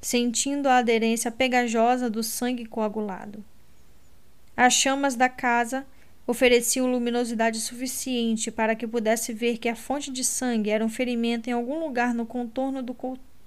sentindo 0.00 0.68
a 0.68 0.78
aderência 0.78 1.30
pegajosa 1.30 2.10
do 2.10 2.22
sangue 2.22 2.66
coagulado. 2.66 3.42
As 4.56 4.74
chamas 4.74 5.14
da 5.14 5.28
casa 5.28 5.86
ofereciam 6.26 6.90
luminosidade 6.90 7.58
suficiente 7.58 8.50
para 8.50 8.76
que 8.76 8.86
pudesse 8.86 9.32
ver 9.32 9.58
que 9.58 9.68
a 9.68 9.74
fonte 9.74 10.10
de 10.10 10.22
sangue 10.22 10.70
era 10.70 10.84
um 10.84 10.88
ferimento 10.88 11.48
em 11.48 11.52
algum 11.52 11.80
lugar 11.80 12.14
no 12.14 12.26
contorno 12.26 12.82
do 12.82 12.94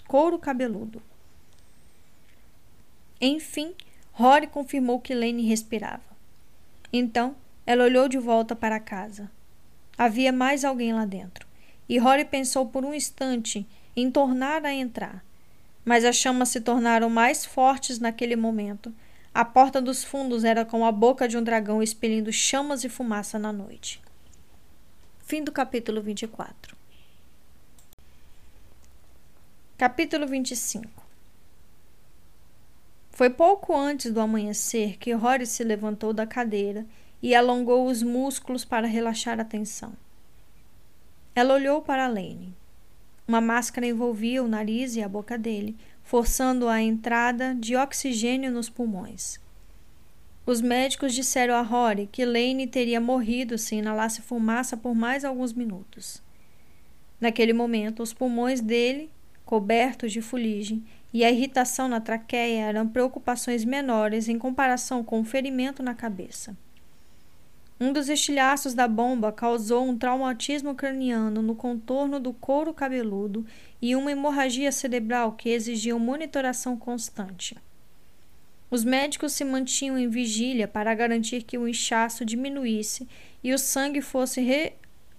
couro 0.07 0.39
cabeludo. 0.39 1.01
Enfim, 3.21 3.73
Rory 4.11 4.47
confirmou 4.47 4.99
que 4.99 5.13
Lane 5.13 5.47
respirava. 5.47 6.14
Então, 6.91 7.35
ela 7.65 7.83
olhou 7.83 8.07
de 8.07 8.17
volta 8.17 8.55
para 8.55 8.75
a 8.75 8.79
casa. 8.79 9.29
Havia 9.97 10.31
mais 10.31 10.65
alguém 10.65 10.93
lá 10.93 11.05
dentro, 11.05 11.47
e 11.87 11.97
Rory 11.97 12.25
pensou 12.25 12.65
por 12.67 12.83
um 12.83 12.93
instante 12.93 13.65
em 13.95 14.11
tornar 14.11 14.65
a 14.65 14.73
entrar. 14.73 15.23
Mas 15.83 16.03
as 16.03 16.15
chamas 16.15 16.49
se 16.49 16.59
tornaram 16.59 17.09
mais 17.09 17.45
fortes 17.45 17.99
naquele 17.99 18.35
momento. 18.35 18.93
A 19.33 19.45
porta 19.45 19.81
dos 19.81 20.03
fundos 20.03 20.43
era 20.43 20.65
como 20.65 20.85
a 20.85 20.91
boca 20.91 21.27
de 21.27 21.37
um 21.37 21.43
dragão 21.43 21.81
expelindo 21.81 22.31
chamas 22.31 22.83
e 22.83 22.89
fumaça 22.89 23.37
na 23.37 23.53
noite. 23.53 24.01
Fim 25.25 25.43
do 25.43 25.51
capítulo 25.51 26.01
24. 26.01 26.75
Capítulo 29.77 30.25
25 30.25 31.04
Foi 33.15 33.29
pouco 33.29 33.73
antes 33.73 34.11
do 34.11 34.19
amanhecer 34.19 34.97
que 34.97 35.13
Rory 35.13 35.45
se 35.45 35.63
levantou 35.63 36.11
da 36.11 36.27
cadeira 36.27 36.85
e 37.23 37.33
alongou 37.33 37.87
os 37.87 38.03
músculos 38.03 38.65
para 38.65 38.87
relaxar 38.87 39.39
a 39.39 39.45
tensão. 39.45 39.93
Ela 41.33 41.53
olhou 41.53 41.81
para 41.81 42.09
Lane. 42.09 42.53
Uma 43.25 43.39
máscara 43.39 43.87
envolvia 43.87 44.43
o 44.43 44.49
nariz 44.49 44.97
e 44.97 45.01
a 45.01 45.07
boca 45.07 45.37
dele, 45.37 45.77
forçando 46.03 46.67
a 46.67 46.81
entrada 46.81 47.55
de 47.55 47.77
oxigênio 47.77 48.51
nos 48.51 48.69
pulmões. 48.69 49.39
Os 50.45 50.59
médicos 50.59 51.13
disseram 51.13 51.55
a 51.55 51.61
Rory 51.61 52.09
que 52.11 52.25
Lane 52.25 52.67
teria 52.67 52.99
morrido 52.99 53.57
se 53.57 53.75
inalasse 53.75 54.21
fumaça 54.23 54.75
por 54.75 54.93
mais 54.93 55.23
alguns 55.23 55.53
minutos. 55.53 56.21
Naquele 57.21 57.53
momento, 57.53 58.03
os 58.03 58.11
pulmões 58.13 58.59
dele, 58.59 59.09
cobertos 59.45 60.11
de 60.11 60.21
fuligem, 60.21 60.83
e 61.13 61.23
a 61.23 61.31
irritação 61.31 61.87
na 61.87 62.01
traqueia 62.01 62.65
eram 62.65 62.87
preocupações 62.87 63.63
menores 63.63 64.27
em 64.27 64.37
comparação 64.37 65.03
com 65.03 65.21
o 65.21 65.23
ferimento 65.23 65.81
na 65.81 65.93
cabeça. 65.93 66.57
Um 67.79 67.91
dos 67.91 68.07
estilhaços 68.07 68.73
da 68.73 68.87
bomba 68.87 69.31
causou 69.31 69.85
um 69.85 69.97
traumatismo 69.97 70.73
craniano 70.73 71.41
no 71.41 71.55
contorno 71.55 72.19
do 72.19 72.33
couro 72.33 72.73
cabeludo 72.73 73.45
e 73.81 73.95
uma 73.95 74.11
hemorragia 74.11 74.71
cerebral 74.71 75.33
que 75.33 75.49
exigiam 75.49 75.99
monitoração 75.99 76.77
constante. 76.77 77.57
Os 78.71 78.83
médicos 78.83 79.33
se 79.33 79.43
mantinham 79.43 79.97
em 79.97 80.09
vigília 80.09 80.67
para 80.67 80.93
garantir 80.95 81.43
que 81.43 81.57
o 81.57 81.67
inchaço 81.67 82.25
diminuísse 82.25 83.07
e 83.43 83.53
o 83.53 83.59
sangue 83.59 84.01
fosse 84.01 84.41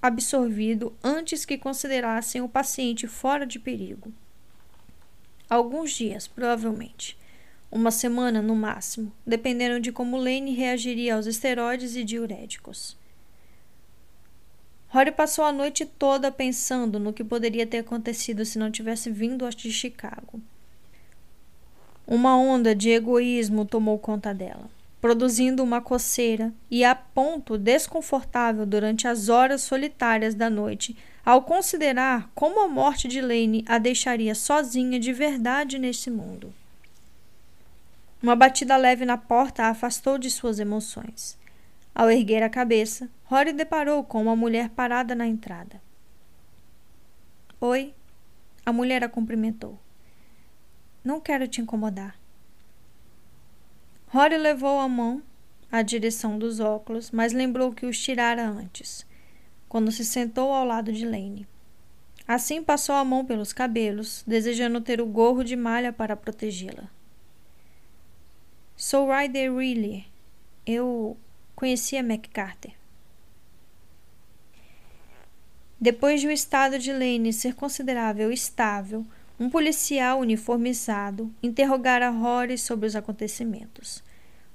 reabsorvido 0.07 0.93
antes 1.03 1.45
que 1.45 1.59
considerassem 1.59 2.41
o 2.41 2.49
paciente 2.49 3.09
fora 3.09 3.45
de 3.45 3.59
perigo. 3.59 4.12
Alguns 5.51 5.93
dias, 5.93 6.28
provavelmente. 6.28 7.19
Uma 7.70 7.91
semana 7.91 8.41
no 8.41 8.55
máximo, 8.55 9.12
dependendo 9.27 9.81
de 9.81 9.91
como 9.91 10.16
Lane 10.16 10.55
reagiria 10.55 11.16
aos 11.16 11.27
esteroides 11.27 11.97
e 11.97 12.05
diuréticos. 12.05 12.97
Rory 14.89 15.11
passou 15.11 15.45
a 15.45 15.53
noite 15.53 15.85
toda 15.85 16.31
pensando 16.31 17.01
no 17.01 17.12
que 17.12 17.24
poderia 17.24 17.66
ter 17.66 17.78
acontecido 17.78 18.45
se 18.45 18.59
não 18.59 18.70
tivesse 18.70 19.11
vindo 19.11 19.49
de 19.51 19.73
Chicago. 19.73 20.41
Uma 22.07 22.39
onda 22.39 22.74
de 22.74 22.91
egoísmo 22.91 23.65
tomou 23.65 23.99
conta 23.99 24.33
dela, 24.33 24.70
produzindo 25.01 25.62
uma 25.62 25.81
coceira 25.81 26.52
e 26.70 26.85
a 26.85 26.94
ponto 26.94 27.59
desconfortável 27.59 28.66
durante 28.66 29.06
as 29.06 29.28
horas 29.28 29.62
solitárias 29.62 30.35
da 30.35 30.51
noite 30.51 30.97
ao 31.24 31.43
considerar 31.43 32.31
como 32.35 32.60
a 32.60 32.68
morte 32.68 33.09
de 33.09 33.20
Lane 33.20 33.64
a 33.66 33.78
deixaria 33.78 34.35
sozinha 34.35 34.98
de 34.98 35.12
verdade 35.12 35.78
nesse 35.78 36.10
mundo. 36.10 36.55
Uma 38.23 38.36
batida 38.36 38.77
leve 38.77 39.05
na 39.05 39.16
porta 39.16 39.64
a 39.64 39.68
afastou 39.70 40.18
de 40.18 40.31
suas 40.31 40.59
emoções. 40.59 41.36
Ao 41.94 42.10
erguer 42.10 42.43
a 42.43 42.48
cabeça, 42.48 43.09
Rory 43.24 43.52
deparou 43.52 44.05
com 44.05 44.23
uma 44.23 44.36
mulher 44.36 44.68
parada 44.70 45.14
na 45.14 45.27
entrada. 45.27 45.81
Oi, 47.60 47.93
a 48.64 48.73
mulher 48.73 49.02
a 49.02 49.09
cumprimentou. 49.09 49.78
Não 51.05 51.20
quero 51.20 51.48
te 51.48 51.60
incomodar. 51.60 52.16
Rory 54.09 54.39
levou 54.39 54.81
a 54.81 54.89
mão 54.89 55.23
à 55.70 55.83
direção 55.83 56.39
dos 56.39 56.61
óculos, 56.61 57.11
mas 57.11 57.33
lembrou 57.33 57.73
que 57.73 57.87
os 57.87 57.99
tirara 57.99 58.47
antes 58.49 59.07
quando 59.69 59.93
se 59.93 60.05
sentou 60.05 60.53
ao 60.53 60.65
lado 60.65 60.93
de 60.93 61.05
Lane. 61.05 61.47
Assim 62.27 62.62
passou 62.62 62.95
a 62.95 63.05
mão 63.05 63.24
pelos 63.24 63.53
cabelos, 63.53 64.24
desejando 64.27 64.81
ter 64.81 65.01
o 65.01 65.07
gorro 65.07 65.45
de 65.45 65.55
malha 65.55 65.93
para 65.93 66.16
protegê-la. 66.16 66.89
Sou 68.74 69.09
Ryder 69.11 69.55
Reilly. 69.55 70.07
Eu 70.65 71.16
conhecia 71.55 72.01
McCarthy. 72.01 72.74
Depois 75.81 76.20
de 76.20 76.27
o 76.27 76.33
estado 76.33 76.78
de 76.78 76.93
Lane 76.93 77.33
ser 77.33 77.55
considerável 77.55 78.33
estável, 78.33 79.07
um 79.39 79.51
policial 79.51 80.21
uniformizado 80.21 81.33
interrogara 81.43 82.09
Rory 82.09 82.57
sobre 82.57 82.87
os 82.87 82.97
acontecimentos. 82.97 84.03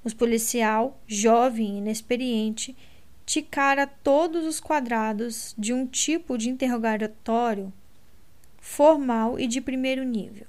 O 0.03 0.15
policial, 0.15 0.99
jovem 1.05 1.75
e 1.75 1.77
inexperiente, 1.77 2.75
ticara 3.25 3.85
todos 3.85 4.45
os 4.45 4.59
quadrados 4.59 5.53
de 5.57 5.71
um 5.73 5.85
tipo 5.85 6.37
de 6.37 6.49
interrogatório 6.49 7.71
formal 8.59 9.39
e 9.39 9.47
de 9.47 9.61
primeiro 9.61 10.03
nível, 10.03 10.47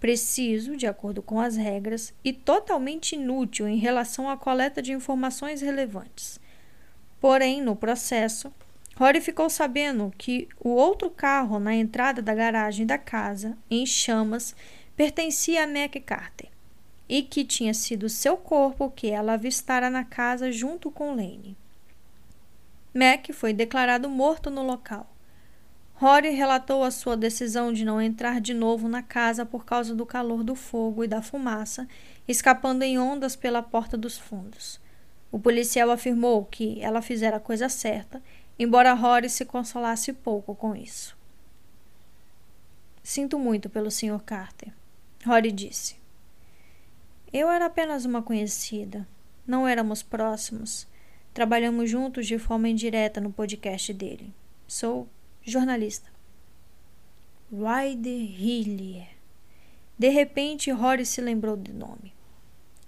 preciso, 0.00 0.76
de 0.76 0.86
acordo 0.86 1.22
com 1.22 1.38
as 1.38 1.56
regras, 1.56 2.14
e 2.24 2.32
totalmente 2.32 3.14
inútil 3.14 3.68
em 3.68 3.76
relação 3.76 4.28
à 4.28 4.36
coleta 4.36 4.80
de 4.80 4.92
informações 4.92 5.60
relevantes. 5.60 6.40
Porém, 7.20 7.60
no 7.60 7.76
processo, 7.76 8.52
Rory 8.98 9.20
ficou 9.20 9.48
sabendo 9.48 10.12
que 10.18 10.48
o 10.58 10.70
outro 10.70 11.08
carro 11.08 11.60
na 11.60 11.72
entrada 11.72 12.20
da 12.20 12.34
garagem 12.34 12.84
da 12.84 12.98
casa, 12.98 13.56
em 13.70 13.86
chamas, 13.86 14.56
pertencia 14.96 15.62
a 15.62 15.66
Mac 15.68 15.94
Carter 16.04 16.48
e 17.08 17.22
que 17.22 17.44
tinha 17.44 17.72
sido 17.72 18.08
seu 18.08 18.36
corpo 18.36 18.90
que 18.90 19.06
ela 19.08 19.34
avistara 19.34 19.88
na 19.88 20.02
casa 20.02 20.50
junto 20.50 20.90
com 20.90 21.14
Lane. 21.14 21.56
Mac 22.92 23.28
foi 23.32 23.52
declarado 23.52 24.08
morto 24.08 24.50
no 24.50 24.64
local. 24.64 25.08
Rory 25.94 26.30
relatou 26.30 26.82
a 26.82 26.90
sua 26.90 27.16
decisão 27.16 27.72
de 27.72 27.84
não 27.84 28.02
entrar 28.02 28.40
de 28.40 28.52
novo 28.52 28.88
na 28.88 29.02
casa 29.02 29.46
por 29.46 29.64
causa 29.64 29.94
do 29.94 30.04
calor 30.04 30.42
do 30.42 30.56
fogo 30.56 31.04
e 31.04 31.08
da 31.08 31.22
fumaça, 31.22 31.86
escapando 32.26 32.82
em 32.82 32.98
ondas 32.98 33.36
pela 33.36 33.62
porta 33.62 33.96
dos 33.96 34.18
fundos. 34.18 34.80
O 35.30 35.38
policial 35.38 35.90
afirmou 35.90 36.44
que 36.44 36.80
ela 36.80 37.02
fizera 37.02 37.36
a 37.36 37.40
coisa 37.40 37.68
certa, 37.68 38.22
embora 38.58 38.94
Rory 38.94 39.30
se 39.30 39.44
consolasse 39.44 40.12
pouco 40.12 40.54
com 40.54 40.74
isso. 40.74 41.16
Sinto 43.02 43.38
muito 43.38 43.70
pelo 43.70 43.90
Sr. 43.90 44.20
Carter, 44.24 44.72
Rory 45.24 45.52
disse. 45.52 45.96
Eu 47.32 47.50
era 47.50 47.66
apenas 47.66 48.04
uma 48.04 48.22
conhecida. 48.22 49.06
Não 49.46 49.68
éramos 49.68 50.02
próximos. 50.02 50.86
Trabalhamos 51.34 51.90
juntos 51.90 52.26
de 52.26 52.38
forma 52.38 52.68
indireta 52.68 53.20
no 53.20 53.32
podcast 53.32 53.92
dele. 53.92 54.32
Sou 54.66 55.08
jornalista. 55.42 56.10
Ryder 57.52 58.40
Hillier. 58.40 59.08
De 59.98 60.08
repente, 60.08 60.70
Rory 60.70 61.04
se 61.04 61.20
lembrou 61.20 61.56
do 61.56 61.72
nome. 61.72 62.12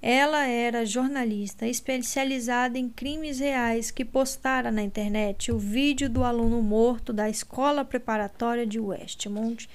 Ela 0.03 0.47
era 0.47 0.87
jornalista 0.87 1.67
especializada 1.67 2.79
em 2.79 2.89
crimes 2.89 3.39
reais 3.39 3.91
que 3.91 4.05
postara 4.05 4.71
na 4.71 4.83
internet 4.83 5.53
o 5.53 5.59
vídeo 5.59 6.09
do 6.09 6.25
aluno 6.25 6.63
morto 6.63 7.13
da 7.13 7.29
escola 7.29 7.85
preparatória 7.85 8.67
de 8.67 8.81
Westmont 8.81 9.69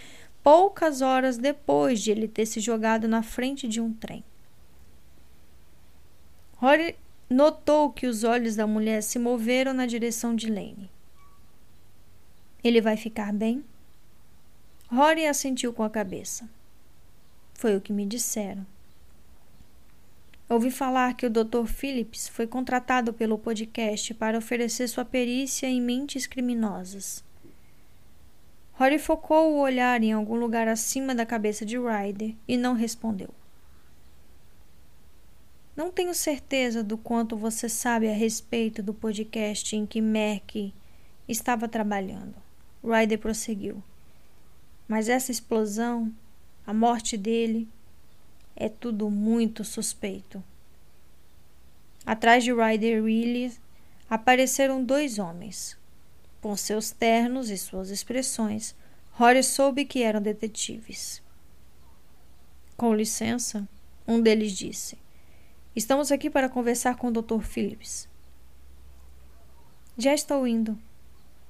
poucas 0.46 1.02
horas 1.02 1.40
depois 1.40 2.00
de 2.00 2.12
ele 2.12 2.28
ter 2.28 2.46
se 2.46 2.60
jogado 2.60 3.08
na 3.08 3.24
frente 3.24 3.68
de 3.68 3.82
um 3.82 3.92
trem. 3.92 4.24
Rory 6.58 6.96
notou 7.28 7.92
que 7.92 8.06
os 8.06 8.24
olhos 8.24 8.56
da 8.56 8.68
mulher 8.68 9.02
se 9.02 9.18
moveram 9.18 9.74
na 9.74 9.88
direção 9.88 10.36
de 10.36 10.48
Lane. 10.48 10.90
Ele 12.64 12.80
vai 12.80 12.96
ficar 12.96 13.34
bem? 13.34 13.66
Rory 14.88 15.26
assentiu 15.26 15.74
com 15.74 15.82
a 15.82 15.90
cabeça. 15.90 16.48
Foi 17.56 17.76
o 17.76 17.82
que 17.82 17.92
me 17.92 18.06
disseram. 18.06 18.66
Ouvi 20.48 20.70
falar 20.70 21.16
que 21.16 21.26
o 21.26 21.30
Dr. 21.30 21.66
Phillips 21.66 22.28
foi 22.28 22.46
contratado 22.46 23.12
pelo 23.12 23.38
podcast 23.38 24.14
para 24.14 24.38
oferecer 24.38 24.88
sua 24.88 25.04
perícia 25.04 25.66
em 25.66 25.82
mentes 25.82 26.28
criminosas. 26.28 27.24
Rory 28.74 29.00
focou 29.00 29.54
o 29.54 29.60
olhar 29.60 30.04
em 30.04 30.14
algum 30.14 30.36
lugar 30.36 30.68
acima 30.68 31.16
da 31.16 31.26
cabeça 31.26 31.66
de 31.66 31.78
Ryder 31.80 32.36
e 32.48 32.58
não 32.58 32.74
respondeu. 32.74 33.30
Não 35.76 35.90
tenho 35.90 36.14
certeza 36.14 36.84
do 36.84 36.98
quanto 36.98 37.36
você 37.36 37.68
sabe 37.68 38.08
a 38.08 38.14
respeito 38.14 38.84
do 38.84 38.94
podcast 38.94 39.76
em 39.76 39.86
que 39.86 40.00
Merck 40.00 40.74
estava 41.28 41.68
trabalhando. 41.68 42.36
Ryder 42.84 43.18
prosseguiu. 43.18 43.84
Mas 44.88 45.10
essa 45.10 45.32
explosão, 45.32 46.14
a 46.68 46.74
morte 46.74 47.18
dele, 47.18 47.68
é 48.56 48.70
tudo 48.70 49.10
muito 49.10 49.64
suspeito. 49.64 50.44
Atrás 52.06 52.44
de 52.44 52.54
Ryder 52.54 53.04
Reilly 53.04 53.54
apareceram 54.10 54.84
dois 54.84 55.20
homens. 55.20 55.78
Com 56.42 56.56
seus 56.56 56.92
ternos 56.92 57.50
e 57.50 57.58
suas 57.58 57.90
expressões, 57.90 58.76
Rory 59.14 59.42
soube 59.42 59.86
que 59.86 60.04
eram 60.04 60.22
detetives. 60.22 61.22
Com 62.78 62.94
licença, 62.94 63.68
um 64.08 64.22
deles 64.22 64.52
disse. 64.52 64.98
Estamos 65.76 66.12
aqui 66.12 66.30
para 66.30 66.50
conversar 66.50 66.98
com 66.98 67.08
o 67.08 67.12
Dr. 67.12 67.42
Phillips. 67.42 68.08
Já 69.98 70.14
estou 70.14 70.46
indo. 70.46 70.78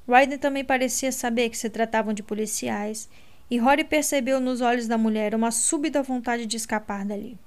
Ryder 0.07 0.39
também 0.39 0.63
parecia 0.63 1.11
saber 1.11 1.49
que 1.49 1.57
se 1.57 1.69
tratavam 1.69 2.13
de 2.13 2.23
policiais, 2.23 3.09
e 3.49 3.57
Rory 3.57 3.83
percebeu 3.83 4.39
nos 4.39 4.61
olhos 4.61 4.87
da 4.87 4.97
mulher 4.97 5.35
uma 5.35 5.51
súbita 5.51 6.01
vontade 6.01 6.45
de 6.45 6.57
escapar 6.57 7.05
dali. 7.05 7.37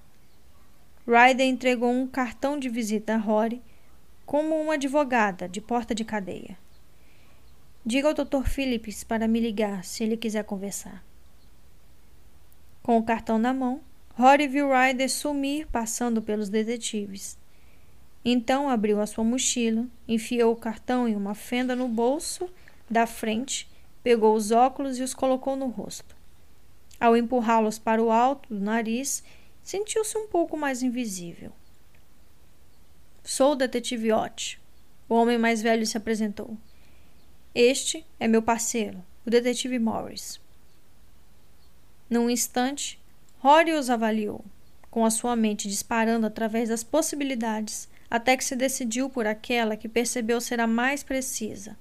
Ryder 1.07 1.47
entregou 1.47 1.91
um 1.91 2.07
cartão 2.07 2.59
de 2.59 2.69
visita 2.69 3.15
a 3.15 3.17
Rory 3.17 3.63
como 4.25 4.61
uma 4.61 4.75
advogada 4.75 5.49
de 5.49 5.61
porta 5.61 5.95
de 5.95 6.05
cadeia. 6.05 6.59
Diga 7.85 8.09
ao 8.09 8.15
Dr. 8.15 8.47
Phillips 8.47 9.03
para 9.03 9.27
me 9.27 9.41
ligar 9.41 9.85
se 9.85 10.05
ele 10.05 10.17
quiser 10.17 10.45
conversar. 10.45 11.03
Com 12.83 12.99
o 12.99 13.03
cartão 13.03 13.39
na 13.39 13.55
mão, 13.55 13.81
Rory 14.15 14.47
viu 14.47 14.69
Ryder 14.71 15.11
sumir 15.11 15.67
passando 15.69 16.21
pelos 16.21 16.49
detetives. 16.49 17.39
Então 18.25 18.69
abriu 18.69 19.01
a 19.01 19.07
sua 19.07 19.25
mochila, 19.25 19.87
enfiou 20.07 20.53
o 20.53 20.57
cartão 20.57 21.09
em 21.09 21.17
uma 21.17 21.35
fenda 21.35 21.75
no 21.75 21.89
bolso 21.89 22.51
da 22.91 23.07
frente, 23.07 23.67
pegou 24.09 24.35
os 24.35 24.51
óculos 24.51 24.99
e 24.99 25.03
os 25.03 25.13
colocou 25.13 25.55
no 25.55 25.67
rosto. 25.67 26.17
Ao 26.99 27.15
empurrá-los 27.15 27.79
para 27.79 28.03
o 28.03 28.11
alto 28.11 28.49
do 28.49 28.59
nariz, 28.59 29.23
sentiu-se 29.63 30.17
um 30.17 30.27
pouco 30.27 30.57
mais 30.57 30.83
invisível. 30.83 31.53
Sou 33.23 33.53
o 33.53 33.55
detetive 33.55 34.11
Ott. 34.11 34.59
O 35.11 35.15
homem 35.15 35.37
mais 35.37 35.61
velho 35.61 35.87
se 35.87 35.99
apresentou. 35.99 36.57
Este 37.55 38.03
é 38.19 38.27
meu 38.27 38.41
parceiro, 38.41 39.05
o 39.27 39.31
detetive 39.31 39.79
Morris. 39.79 40.41
Num 42.09 42.31
instante, 42.31 42.99
Rory 43.41 43.75
os 43.75 43.91
avaliou, 43.91 44.43
com 44.91 45.05
a 45.05 45.11
sua 45.11 45.37
mente 45.37 45.69
disparando 45.69 46.27
através 46.27 46.71
das 46.71 46.83
possibilidades, 46.83 47.91
até 48.11 48.39
que 48.39 48.45
se 48.45 48.57
decidiu 48.57 49.11
por 49.11 49.27
aquela 49.27 49.77
que 49.77 49.87
percebeu 49.87 50.41
ser 50.41 50.61
a 50.61 50.67
mais 50.67 51.03
precisa. 51.03 51.77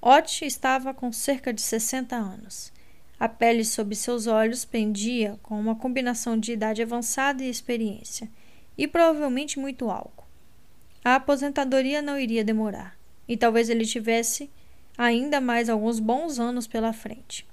Ott 0.00 0.44
estava 0.44 0.94
com 0.94 1.10
cerca 1.10 1.52
de 1.52 1.60
60 1.60 2.14
anos. 2.14 2.72
A 3.18 3.28
pele 3.28 3.64
sob 3.64 3.96
seus 3.96 4.28
olhos 4.28 4.64
pendia 4.64 5.38
com 5.42 5.58
uma 5.58 5.74
combinação 5.74 6.38
de 6.38 6.52
idade 6.52 6.80
avançada 6.82 7.42
e 7.42 7.50
experiência, 7.50 8.30
e 8.76 8.86
provavelmente 8.86 9.58
muito 9.58 9.90
álcool. 9.90 10.24
A 11.04 11.16
aposentadoria 11.16 12.00
não 12.00 12.18
iria 12.18 12.44
demorar, 12.44 12.96
e 13.26 13.36
talvez 13.36 13.68
ele 13.68 13.84
tivesse 13.84 14.48
ainda 14.96 15.40
mais 15.40 15.68
alguns 15.68 15.98
bons 15.98 16.38
anos 16.38 16.68
pela 16.68 16.92
frente. 16.92 17.44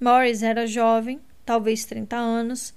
Morris 0.00 0.42
era 0.42 0.66
jovem, 0.66 1.20
talvez 1.44 1.84
30 1.84 2.16
anos, 2.16 2.72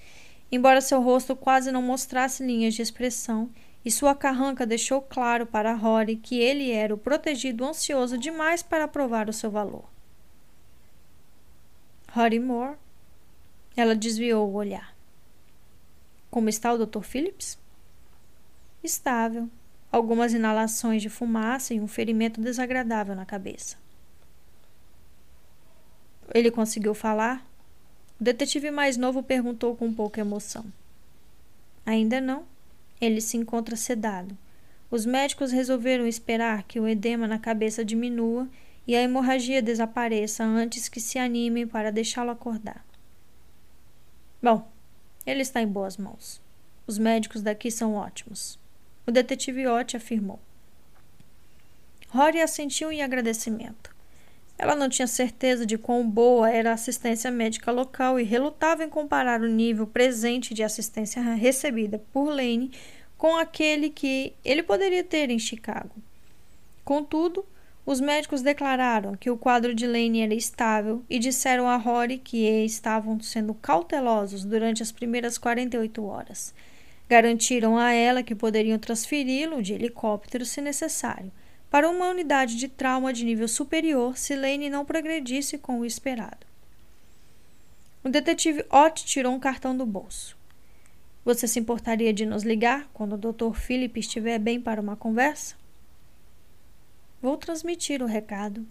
embora 0.51 0.81
seu 0.81 1.01
rosto 1.01 1.37
quase 1.37 1.71
não 1.71 1.81
mostrasse 1.81 2.45
linhas 2.45 2.73
de 2.73 2.81
expressão, 2.81 3.49
e 3.83 3.91
sua 3.91 4.13
carranca 4.13 4.65
deixou 4.65 5.01
claro 5.01 5.45
para 5.45 5.73
Rory 5.73 6.15
que 6.15 6.39
ele 6.39 6.71
era 6.71 6.93
o 6.93 6.97
protegido 6.97 7.65
ansioso 7.65 8.17
demais 8.17 8.61
para 8.61 8.87
provar 8.87 9.29
o 9.29 9.33
seu 9.33 9.49
valor. 9.49 9.85
Rory 12.11 12.39
Moore. 12.39 12.77
Ela 13.75 13.95
desviou 13.95 14.49
o 14.49 14.53
olhar. 14.53 14.95
Como 16.29 16.49
está 16.49 16.73
o 16.73 16.85
Dr. 16.85 17.01
Phillips? 17.01 17.57
Estável. 18.83 19.49
Algumas 19.91 20.33
inalações 20.33 21.01
de 21.01 21.09
fumaça 21.09 21.73
e 21.73 21.79
um 21.79 21.87
ferimento 21.87 22.41
desagradável 22.41 23.15
na 23.15 23.25
cabeça. 23.25 23.77
Ele 26.33 26.51
conseguiu 26.51 26.93
falar? 26.93 27.45
O 28.19 28.23
detetive 28.23 28.69
mais 28.69 28.97
novo 28.97 29.23
perguntou 29.23 29.75
com 29.75 29.93
pouca 29.93 30.19
emoção. 30.19 30.65
Ainda 31.85 32.19
não. 32.19 32.45
Ele 32.99 33.21
se 33.21 33.37
encontra 33.37 33.75
sedado. 33.75 34.37
Os 34.91 35.05
médicos 35.05 35.51
resolveram 35.51 36.07
esperar 36.07 36.63
que 36.63 36.79
o 36.79 36.87
edema 36.87 37.27
na 37.27 37.37
cabeça 37.37 37.85
diminua 37.85 38.47
e 38.87 38.95
a 38.95 39.01
hemorragia 39.01 39.61
desapareça 39.61 40.43
antes 40.43 40.89
que 40.89 40.99
se 40.99 41.19
animem 41.19 41.67
para 41.67 41.91
deixá-lo 41.91 42.31
acordar. 42.31 42.83
Bom, 44.41 44.67
ele 45.25 45.41
está 45.41 45.61
em 45.61 45.67
boas 45.67 45.97
mãos. 45.97 46.41
Os 46.87 46.97
médicos 46.97 47.41
daqui 47.41 47.69
são 47.69 47.93
ótimos. 47.93 48.57
O 49.05 49.11
detetive 49.11 49.67
Ott 49.67 49.95
afirmou. 49.95 50.39
Rory 52.09 52.41
assentiu 52.41 52.91
em 52.91 53.03
agradecimento. 53.03 53.95
Ela 54.59 54.75
não 54.75 54.89
tinha 54.89 55.07
certeza 55.07 55.65
de 55.65 55.77
quão 55.77 56.05
boa 56.07 56.51
era 56.51 56.71
a 56.71 56.73
assistência 56.73 57.31
médica 57.31 57.71
local 57.71 58.19
e 58.19 58.23
relutava 58.23 58.83
em 58.83 58.89
comparar 58.89 59.39
o 59.39 59.47
nível 59.47 59.87
presente 59.87 60.53
de 60.53 60.61
assistência 60.61 61.21
recebida 61.21 62.03
por 62.11 62.25
Lane 62.25 62.69
com 63.17 63.37
aquele 63.37 63.89
que 63.89 64.33
ele 64.43 64.61
poderia 64.61 65.01
ter 65.01 65.29
em 65.29 65.39
Chicago. 65.39 65.91
Contudo, 66.83 67.45
os 67.85 68.01
médicos 68.01 68.41
declararam 68.41 69.15
que 69.15 69.31
o 69.31 69.37
quadro 69.37 69.73
de 69.73 69.87
Lane 69.87 70.19
era 70.19 70.33
estável 70.33 71.05
e 71.09 71.19
disseram 71.19 71.65
a 71.65 71.77
Rory 71.77 72.17
que 72.17 72.45
estavam 72.65 73.17
sendo 73.21 73.53
cautelosos 73.53 74.43
durante 74.43 74.83
as 74.83 74.91
primeiras 74.91 75.37
48 75.37 76.03
horas. 76.03 76.53
Garantiram 77.07 77.77
a 77.77 77.93
ela 77.93 78.21
que 78.21 78.35
poderiam 78.35 78.77
transferi-lo 78.77 79.63
de 79.63 79.73
helicóptero 79.73 80.45
se 80.45 80.59
necessário 80.59 81.31
para 81.69 81.89
uma 81.89 82.09
unidade 82.09 82.55
de 82.55 82.67
trauma 82.67 83.13
de 83.13 83.23
nível 83.23 83.47
superior 83.47 84.17
se 84.17 84.35
Lane 84.35 84.69
não 84.69 84.85
progredisse 84.85 85.57
com 85.57 85.79
o 85.79 85.85
esperado. 85.85 86.47
O 88.03 88.09
detetive 88.09 88.65
Ott 88.71 89.05
tirou 89.05 89.33
um 89.33 89.39
cartão 89.39 89.75
do 89.75 89.85
bolso. 89.85 90.37
Você 91.23 91.47
se 91.47 91.59
importaria 91.59 92.13
de 92.13 92.25
nos 92.25 92.43
ligar 92.43 92.89
quando 92.93 93.13
o 93.13 93.33
Dr. 93.33 93.53
Philip 93.53 93.99
estiver 93.99 94.39
bem 94.39 94.59
para 94.59 94.81
uma 94.81 94.95
conversa? 94.95 95.55
Vou 97.21 97.37
transmitir 97.37 98.01
o 98.01 98.07
recado. 98.07 98.65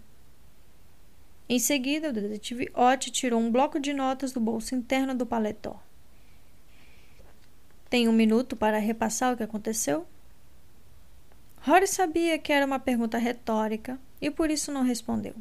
Em 1.47 1.59
seguida, 1.59 2.09
o 2.09 2.13
detetive 2.13 2.69
Ott 2.73 3.11
tirou 3.11 3.39
um 3.39 3.51
bloco 3.51 3.79
de 3.79 3.93
notas 3.93 4.31
do 4.31 4.39
bolso 4.39 4.75
interno 4.75 5.15
do 5.15 5.25
paletó. 5.25 5.79
Tem 7.89 8.07
um 8.07 8.13
minuto 8.13 8.55
para 8.55 8.77
repassar 8.77 9.33
o 9.33 9.37
que 9.37 9.43
aconteceu? 9.43 10.05
Rory 11.69 11.85
sabia 11.85 12.39
que 12.39 12.51
era 12.51 12.65
uma 12.65 12.79
pergunta 12.79 13.19
retórica 13.19 13.99
e 14.19 14.31
por 14.31 14.49
isso 14.49 14.71
não 14.71 14.81
respondeu. 14.81 15.35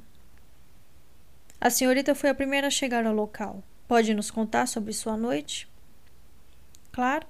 A 1.58 1.70
senhorita 1.70 2.14
foi 2.14 2.28
a 2.28 2.34
primeira 2.34 2.66
a 2.66 2.70
chegar 2.70 3.06
ao 3.06 3.14
local. 3.14 3.64
Pode 3.88 4.12
nos 4.12 4.30
contar 4.30 4.66
sobre 4.66 4.92
sua 4.92 5.16
noite? 5.16 5.66
Claro. 6.92 7.26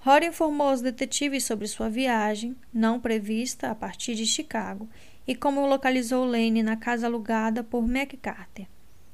Rory 0.00 0.26
informou 0.26 0.70
aos 0.70 0.80
detetives 0.80 1.44
sobre 1.44 1.68
sua 1.68 1.88
viagem, 1.88 2.56
não 2.72 2.98
prevista 2.98 3.70
a 3.70 3.76
partir 3.76 4.16
de 4.16 4.26
Chicago, 4.26 4.88
e 5.24 5.36
como 5.36 5.64
localizou 5.64 6.24
Lane 6.24 6.64
na 6.64 6.76
casa 6.76 7.06
alugada 7.06 7.62
por 7.62 7.84
McCarthy. 7.84 8.66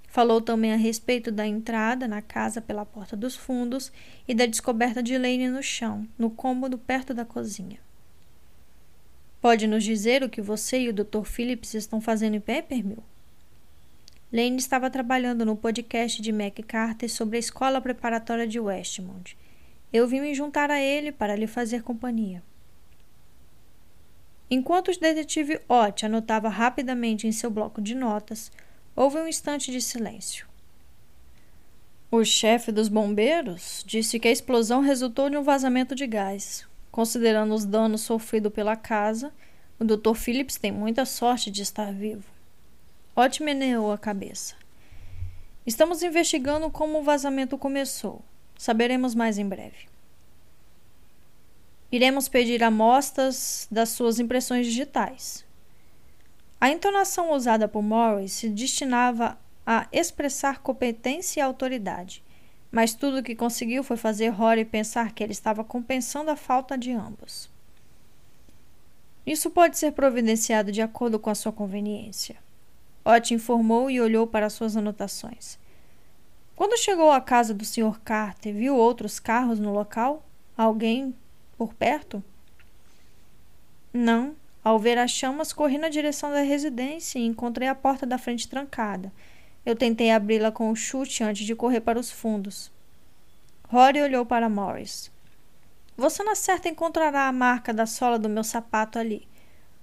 Falou 0.08 0.40
também 0.40 0.72
a 0.72 0.76
respeito 0.76 1.30
da 1.30 1.46
entrada 1.46 2.08
na 2.08 2.22
casa 2.22 2.62
pela 2.62 2.86
porta 2.86 3.14
dos 3.14 3.36
fundos 3.36 3.92
e 4.26 4.34
da 4.34 4.46
descoberta 4.46 5.02
de 5.02 5.18
Lane 5.18 5.50
no 5.50 5.62
chão, 5.62 6.08
no 6.16 6.30
cômodo 6.30 6.78
perto 6.78 7.12
da 7.12 7.26
cozinha. 7.26 7.78
Pode 9.40 9.66
nos 9.66 9.82
dizer 9.82 10.22
o 10.22 10.28
que 10.28 10.42
você 10.42 10.80
e 10.80 10.88
o 10.90 10.92
Dr. 10.92 11.24
Phillips 11.24 11.72
estão 11.72 11.98
fazendo 11.98 12.34
em 12.36 12.40
Peppermill? 12.40 13.02
Lane 14.30 14.58
estava 14.58 14.90
trabalhando 14.90 15.46
no 15.46 15.56
podcast 15.56 16.20
de 16.20 16.30
Mac 16.30 16.58
Carter 16.68 17.10
sobre 17.10 17.36
a 17.36 17.40
escola 17.40 17.80
preparatória 17.80 18.46
de 18.46 18.60
Westmont. 18.60 19.36
Eu 19.90 20.06
vim 20.06 20.20
me 20.20 20.34
juntar 20.34 20.70
a 20.70 20.78
ele 20.78 21.10
para 21.10 21.34
lhe 21.34 21.46
fazer 21.46 21.82
companhia. 21.82 22.42
Enquanto 24.50 24.88
o 24.88 25.00
detetive 25.00 25.58
Ott 25.66 26.04
anotava 26.04 26.50
rapidamente 26.50 27.26
em 27.26 27.32
seu 27.32 27.50
bloco 27.50 27.80
de 27.80 27.94
notas, 27.94 28.52
houve 28.94 29.16
um 29.16 29.26
instante 29.26 29.72
de 29.72 29.80
silêncio. 29.80 30.46
O 32.10 32.22
chefe 32.24 32.70
dos 32.70 32.88
bombeiros 32.88 33.82
disse 33.86 34.20
que 34.20 34.28
a 34.28 34.32
explosão 34.32 34.80
resultou 34.80 35.30
de 35.30 35.36
um 35.36 35.42
vazamento 35.42 35.94
de 35.94 36.06
gás, 36.06 36.66
Considerando 36.90 37.54
os 37.54 37.64
danos 37.64 38.00
sofridos 38.00 38.52
pela 38.52 38.76
casa, 38.76 39.32
o 39.78 39.84
Dr. 39.84 40.14
Phillips 40.14 40.56
tem 40.56 40.72
muita 40.72 41.04
sorte 41.04 41.50
de 41.50 41.62
estar 41.62 41.92
vivo. 41.92 42.24
Ott 43.14 43.42
meneou 43.42 43.92
a 43.92 43.98
cabeça. 43.98 44.54
Estamos 45.66 46.02
investigando 46.02 46.70
como 46.70 46.98
o 46.98 47.02
vazamento 47.02 47.56
começou. 47.56 48.22
Saberemos 48.58 49.14
mais 49.14 49.38
em 49.38 49.48
breve. 49.48 49.88
Iremos 51.92 52.28
pedir 52.28 52.62
amostras 52.62 53.66
das 53.70 53.90
suas 53.90 54.18
impressões 54.18 54.66
digitais. 54.66 55.44
A 56.60 56.70
entonação 56.70 57.32
usada 57.32 57.66
por 57.66 57.82
Morris 57.82 58.32
se 58.32 58.48
destinava 58.48 59.38
a 59.66 59.86
expressar 59.92 60.58
competência 60.60 61.40
e 61.40 61.42
autoridade 61.42 62.22
mas 62.70 62.94
tudo 62.94 63.18
o 63.18 63.22
que 63.22 63.34
conseguiu 63.34 63.82
foi 63.82 63.96
fazer 63.96 64.28
Rory 64.28 64.64
pensar 64.64 65.12
que 65.12 65.22
ele 65.22 65.32
estava 65.32 65.64
compensando 65.64 66.30
a 66.30 66.36
falta 66.36 66.78
de 66.78 66.92
ambos. 66.92 67.50
Isso 69.26 69.50
pode 69.50 69.78
ser 69.78 69.92
providenciado 69.92 70.72
de 70.72 70.80
acordo 70.80 71.18
com 71.18 71.30
a 71.30 71.34
sua 71.34 71.52
conveniência. 71.52 72.36
Ott 73.04 73.34
informou 73.34 73.90
e 73.90 74.00
olhou 74.00 74.26
para 74.26 74.50
suas 74.50 74.76
anotações. 74.76 75.58
Quando 76.54 76.78
chegou 76.78 77.10
à 77.10 77.20
casa 77.20 77.54
do 77.54 77.64
Sr. 77.64 77.98
Carter, 78.04 78.54
viu 78.54 78.76
outros 78.76 79.18
carros 79.18 79.58
no 79.58 79.72
local? 79.72 80.22
Alguém 80.56 81.14
por 81.56 81.74
perto? 81.74 82.22
Não. 83.92 84.34
Ao 84.62 84.78
ver 84.78 84.98
as 84.98 85.10
chamas, 85.10 85.54
corri 85.54 85.78
na 85.78 85.88
direção 85.88 86.30
da 86.30 86.42
residência 86.42 87.18
e 87.18 87.24
encontrei 87.24 87.66
a 87.66 87.74
porta 87.74 88.04
da 88.04 88.18
frente 88.18 88.46
trancada. 88.46 89.10
Eu 89.64 89.76
tentei 89.76 90.10
abri-la 90.10 90.50
com 90.50 90.70
um 90.70 90.74
chute 90.74 91.22
antes 91.22 91.44
de 91.44 91.54
correr 91.54 91.80
para 91.80 91.98
os 91.98 92.10
fundos. 92.10 92.72
Rory 93.68 94.00
olhou 94.00 94.24
para 94.26 94.48
Morris. 94.48 95.10
Você 95.96 96.24
na 96.24 96.34
certa 96.34 96.68
encontrará 96.68 97.28
a 97.28 97.32
marca 97.32 97.74
da 97.74 97.86
sola 97.86 98.18
do 98.18 98.28
meu 98.28 98.42
sapato 98.42 98.98
ali. 98.98 99.28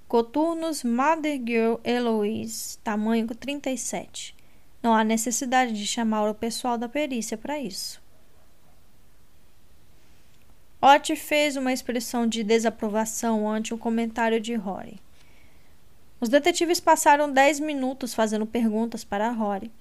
Coturnos 0.07 0.83
Mother 0.83 1.39
Girl 1.45 1.75
Eloise, 1.83 2.77
tamanho 2.79 3.27
37. 3.27 4.35
Não 4.81 4.93
há 4.93 5.03
necessidade 5.03 5.73
de 5.73 5.85
chamar 5.85 6.29
o 6.29 6.33
pessoal 6.33 6.77
da 6.77 6.89
perícia 6.89 7.37
para 7.37 7.59
isso. 7.59 8.01
Ott 10.81 11.15
fez 11.15 11.55
uma 11.55 11.73
expressão 11.73 12.27
de 12.27 12.43
desaprovação 12.43 13.49
ante 13.49 13.73
o 13.73 13.77
comentário 13.77 14.39
de 14.39 14.55
Rory. 14.55 14.99
Os 16.19 16.30
detetives 16.30 16.80
passaram 16.80 17.31
dez 17.31 17.60
minutos 17.60 18.14
fazendo 18.14 18.45
perguntas 18.45 19.03
para 19.03 19.30
Rory. 19.30 19.72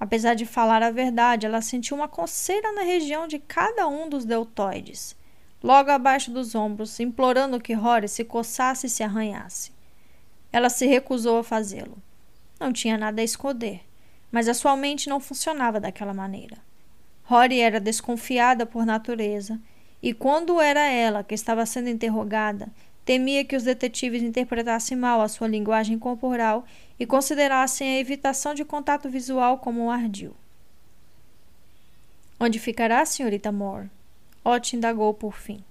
Apesar 0.00 0.34
de 0.34 0.46
falar 0.46 0.82
a 0.82 0.90
verdade, 0.90 1.46
ela 1.46 1.60
sentiu 1.60 1.96
uma 1.96 2.08
coceira 2.08 2.72
na 2.72 2.82
região 2.82 3.26
de 3.28 3.38
cada 3.38 3.86
um 3.86 4.08
dos 4.08 4.24
deltoides, 4.24 5.14
logo 5.62 5.90
abaixo 5.90 6.30
dos 6.30 6.54
ombros, 6.54 6.98
implorando 7.00 7.60
que 7.60 7.74
Rory 7.74 8.08
se 8.08 8.24
coçasse 8.24 8.86
e 8.86 8.90
se 8.90 9.02
arranhasse. 9.02 9.72
Ela 10.50 10.70
se 10.70 10.86
recusou 10.86 11.38
a 11.38 11.44
fazê-lo. 11.44 11.98
Não 12.58 12.72
tinha 12.72 12.96
nada 12.96 13.20
a 13.20 13.24
esconder, 13.24 13.82
mas 14.32 14.48
a 14.48 14.54
sua 14.54 14.76
mente 14.76 15.08
não 15.08 15.20
funcionava 15.20 15.78
daquela 15.78 16.14
maneira. 16.14 16.56
Rory 17.24 17.60
era 17.60 17.78
desconfiada 17.78 18.64
por 18.64 18.86
natureza 18.86 19.60
e 20.02 20.12
quando 20.12 20.60
era 20.60 20.80
ela 20.80 21.24
que 21.24 21.34
estava 21.34 21.64
sendo 21.64 21.88
interrogada, 21.88 22.68
temia 23.04 23.44
que 23.44 23.56
os 23.56 23.62
detetives 23.62 24.22
interpretassem 24.22 24.96
mal 24.96 25.20
a 25.20 25.28
sua 25.28 25.46
linguagem 25.46 25.98
corporal 25.98 26.64
e 26.98 27.04
considerassem 27.04 27.88
a 27.88 28.00
evitação 28.00 28.54
de 28.54 28.64
contato 28.64 29.08
visual 29.10 29.58
como 29.58 29.84
um 29.84 29.90
ardil. 29.90 30.34
Onde 32.40 32.58
ficará 32.58 33.04
senhorita 33.04 33.52
Moore? 33.52 33.90
Ott 34.44 34.76
indagou 34.76 35.12
por 35.14 35.36
fim. 35.36 35.62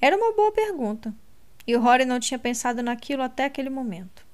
Era 0.00 0.16
uma 0.16 0.32
boa 0.32 0.50
pergunta, 0.50 1.14
e 1.66 1.76
o 1.76 1.80
Rory 1.80 2.04
não 2.04 2.18
tinha 2.18 2.38
pensado 2.38 2.82
naquilo 2.82 3.22
até 3.22 3.44
aquele 3.44 3.70
momento. 3.70 4.24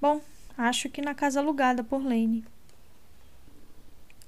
Bom, 0.00 0.20
acho 0.58 0.88
que 0.88 1.00
na 1.00 1.14
casa 1.14 1.40
alugada 1.40 1.82
por 1.82 2.04
Lane. 2.04 2.44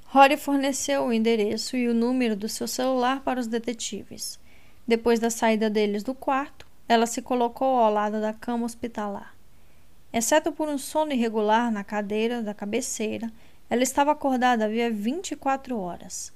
Rory 0.06 0.36
forneceu 0.36 1.04
o 1.04 1.12
endereço 1.12 1.76
e 1.76 1.88
o 1.88 1.94
número 1.94 2.36
do 2.36 2.48
seu 2.48 2.66
celular 2.66 3.20
para 3.20 3.40
os 3.40 3.46
detetives. 3.46 4.38
Depois 4.86 5.18
da 5.18 5.30
saída 5.30 5.68
deles 5.68 6.02
do 6.02 6.14
quarto, 6.14 6.66
ela 6.88 7.06
se 7.06 7.20
colocou 7.20 7.78
ao 7.78 7.92
lado 7.92 8.20
da 8.20 8.32
cama 8.32 8.64
hospitalar. 8.64 9.34
Exceto 10.12 10.52
por 10.52 10.68
um 10.68 10.78
sono 10.78 11.12
irregular 11.12 11.70
na 11.70 11.82
cadeira 11.82 12.42
da 12.42 12.54
cabeceira, 12.54 13.30
ela 13.68 13.82
estava 13.82 14.12
acordada 14.12 14.64
havia 14.64 14.90
24 14.90 15.76
horas, 15.78 16.32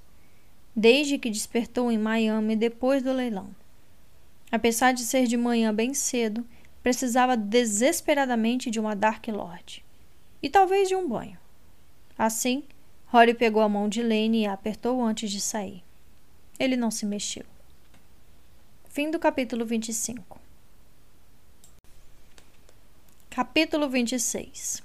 desde 0.75 1.17
que 1.17 1.31
despertou 1.31 1.91
em 1.93 1.99
Miami 1.99 2.57
depois 2.57 3.03
do 3.03 3.13
leilão. 3.13 3.55
Apesar 4.51 4.93
de 4.93 5.03
ser 5.03 5.27
de 5.27 5.37
manhã 5.37 5.73
bem 5.73 5.95
cedo, 5.95 6.45
precisava 6.83 7.37
desesperadamente 7.37 8.71
de 8.71 8.81
uma 8.81 8.97
Dark 8.97 9.29
Lord 9.29 9.85
e 10.43 10.51
talvez 10.51 10.89
de 10.89 10.97
um 10.97 11.09
banho. 11.09 11.39
Assim, 12.19 12.65
Rory 13.07 13.35
pegou 13.35 13.63
a 13.63 13.69
mão 13.69 13.89
de 13.89 14.03
Lane 14.03 14.43
e 14.43 14.47
a 14.47 14.53
apertou 14.53 15.03
antes 15.03 15.31
de 15.31 15.41
sair. 15.41 15.83
Ele 16.59 16.77
não 16.77 16.91
se 16.91 17.07
mexeu. 17.07 17.45
Fim 18.93 19.09
do 19.09 19.21
capítulo 19.21 19.65
25. 19.65 20.41
Capítulo 23.31 23.89
26 23.89 24.83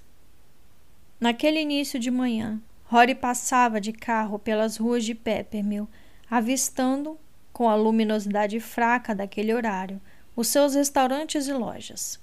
Naquele 1.20 1.60
início 1.60 2.00
de 2.00 2.12
manhã, 2.12 2.62
Rory 2.84 3.16
passava 3.16 3.82
de 3.82 3.92
carro 3.92 4.38
pelas 4.38 4.78
ruas 4.78 5.04
de 5.04 5.16
Peppermill, 5.16 5.90
avistando, 6.30 7.18
com 7.52 7.68
a 7.68 7.74
luminosidade 7.74 8.60
fraca 8.60 9.16
daquele 9.16 9.52
horário, 9.52 10.00
os 10.36 10.50
seus 10.50 10.76
restaurantes 10.76 11.48
e 11.48 11.54
lojas. 11.54 12.20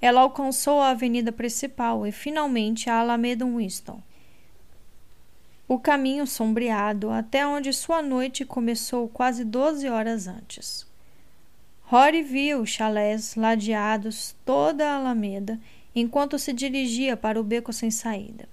Ela 0.00 0.20
alcançou 0.20 0.80
a 0.80 0.90
avenida 0.90 1.32
principal 1.32 2.06
e 2.06 2.12
finalmente 2.12 2.88
a 2.88 3.00
Alameda 3.00 3.44
Winston, 3.44 4.00
o 5.66 5.76
caminho 5.76 6.24
sombreado 6.24 7.10
até 7.10 7.44
onde 7.44 7.72
sua 7.72 8.00
noite 8.00 8.44
começou 8.44 9.08
quase 9.08 9.44
doze 9.44 9.88
horas 9.88 10.28
antes. 10.28 10.88
Rory 11.90 12.22
viu 12.22 12.60
os 12.60 12.70
chalés 12.70 13.34
ladeados 13.34 14.36
toda 14.44 14.88
a 14.88 14.94
alameda 14.94 15.58
enquanto 15.92 16.38
se 16.38 16.52
dirigia 16.52 17.16
para 17.16 17.40
o 17.40 17.42
beco 17.42 17.72
sem 17.72 17.90
saída. 17.90 18.48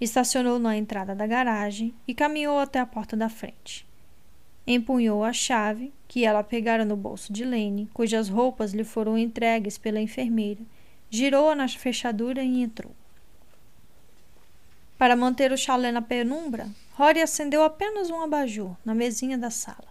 Estacionou 0.00 0.58
na 0.58 0.76
entrada 0.76 1.14
da 1.14 1.28
garagem 1.28 1.94
e 2.08 2.12
caminhou 2.12 2.58
até 2.58 2.80
a 2.80 2.86
porta 2.86 3.16
da 3.16 3.28
frente. 3.28 3.86
Empunhou 4.66 5.22
a 5.22 5.32
chave, 5.32 5.92
que 6.08 6.24
ela 6.24 6.42
pegara 6.42 6.84
no 6.84 6.96
bolso 6.96 7.32
de 7.32 7.44
Lane, 7.44 7.88
cujas 7.94 8.28
roupas 8.28 8.72
lhe 8.72 8.82
foram 8.82 9.16
entregues 9.16 9.78
pela 9.78 10.00
enfermeira, 10.00 10.62
girou-a 11.08 11.54
na 11.54 11.68
fechadura 11.68 12.42
e 12.42 12.62
entrou. 12.62 12.90
Para 14.98 15.14
manter 15.14 15.52
o 15.52 15.56
chalé 15.56 15.92
na 15.92 16.02
penumbra, 16.02 16.68
Rory 16.94 17.22
acendeu 17.22 17.62
apenas 17.62 18.10
um 18.10 18.20
abajur 18.20 18.74
na 18.84 18.92
mesinha 18.92 19.38
da 19.38 19.50
sala. 19.50 19.89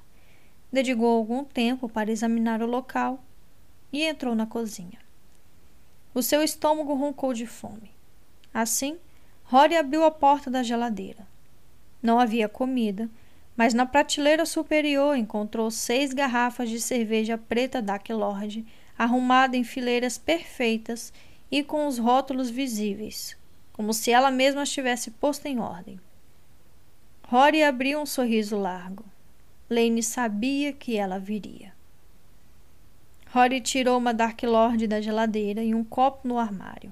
Dedicou 0.71 1.17
algum 1.17 1.43
tempo 1.43 1.89
para 1.89 2.11
examinar 2.11 2.61
o 2.61 2.67
local 2.67 3.23
e 3.91 4.03
entrou 4.03 4.35
na 4.35 4.45
cozinha. 4.45 4.99
O 6.13 6.21
seu 6.21 6.43
estômago 6.43 6.93
roncou 6.93 7.33
de 7.33 7.45
fome. 7.45 7.91
Assim, 8.53 8.97
Rory 9.43 9.75
abriu 9.75 10.03
a 10.03 10.11
porta 10.11 10.49
da 10.49 10.61
geladeira. 10.61 11.27
Não 12.01 12.19
havia 12.19 12.47
comida, 12.47 13.09
mas 13.57 13.73
na 13.73 13.85
prateleira 13.85 14.45
superior 14.45 15.17
encontrou 15.17 15.69
seis 15.69 16.13
garrafas 16.13 16.69
de 16.69 16.79
cerveja 16.79 17.37
preta 17.37 17.81
Dark 17.81 18.07
Lord, 18.09 18.65
arrumada 18.97 19.57
em 19.57 19.63
fileiras 19.63 20.17
perfeitas 20.17 21.11
e 21.51 21.63
com 21.63 21.87
os 21.87 21.97
rótulos 21.97 22.49
visíveis, 22.49 23.35
como 23.73 23.93
se 23.93 24.11
ela 24.11 24.31
mesma 24.31 24.61
as 24.61 24.69
tivesse 24.69 25.11
posto 25.11 25.45
em 25.45 25.59
ordem. 25.59 25.99
Rory 27.27 27.63
abriu 27.63 27.99
um 27.99 28.05
sorriso 28.05 28.57
largo. 28.57 29.03
Lane 29.69 30.01
sabia 30.01 30.73
que 30.73 30.97
ela 30.97 31.19
viria. 31.19 31.73
Rory 33.31 33.61
tirou 33.61 33.97
uma 33.97 34.13
Dark 34.13 34.41
Lord 34.43 34.87
da 34.87 34.99
geladeira 34.99 35.61
e 35.61 35.75
um 35.75 35.83
copo 35.83 36.27
no 36.27 36.39
armário. 36.39 36.91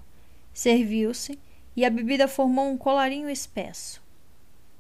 Serviu-se 0.53 1.39
e 1.75 1.83
a 1.83 1.89
bebida 1.89 2.27
formou 2.27 2.69
um 2.69 2.77
colarinho 2.77 3.29
espesso. 3.29 4.01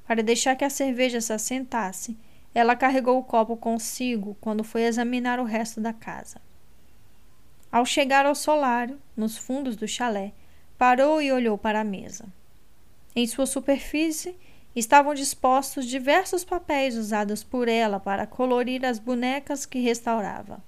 Para 0.05 0.21
deixar 0.21 0.55
que 0.55 0.63
a 0.63 0.69
cerveja 0.69 1.19
se 1.19 1.33
assentasse, 1.33 2.15
ela 2.53 2.75
carregou 2.75 3.17
o 3.17 3.23
copo 3.23 3.57
consigo 3.57 4.37
quando 4.39 4.63
foi 4.63 4.83
examinar 4.83 5.39
o 5.39 5.43
resto 5.43 5.81
da 5.81 5.93
casa. 5.93 6.39
Ao 7.71 7.85
chegar 7.85 8.25
ao 8.25 8.35
solário, 8.35 8.99
nos 9.15 9.37
fundos 9.37 9.75
do 9.75 9.87
chalé, 9.87 10.33
Parou 10.77 11.19
e 11.19 11.31
olhou 11.31 11.57
para 11.57 11.81
a 11.81 11.83
mesa. 11.83 12.25
Em 13.15 13.25
sua 13.25 13.47
superfície 13.47 14.35
estavam 14.79 15.15
dispostos 15.15 15.85
diversos 15.85 16.43
papéis 16.43 16.95
usados 16.95 17.43
por 17.43 17.67
ela 17.67 17.99
para 17.99 18.27
colorir 18.27 18.85
as 18.85 18.99
bonecas 18.99 19.65
que 19.65 19.79
restaurava. 19.79 20.63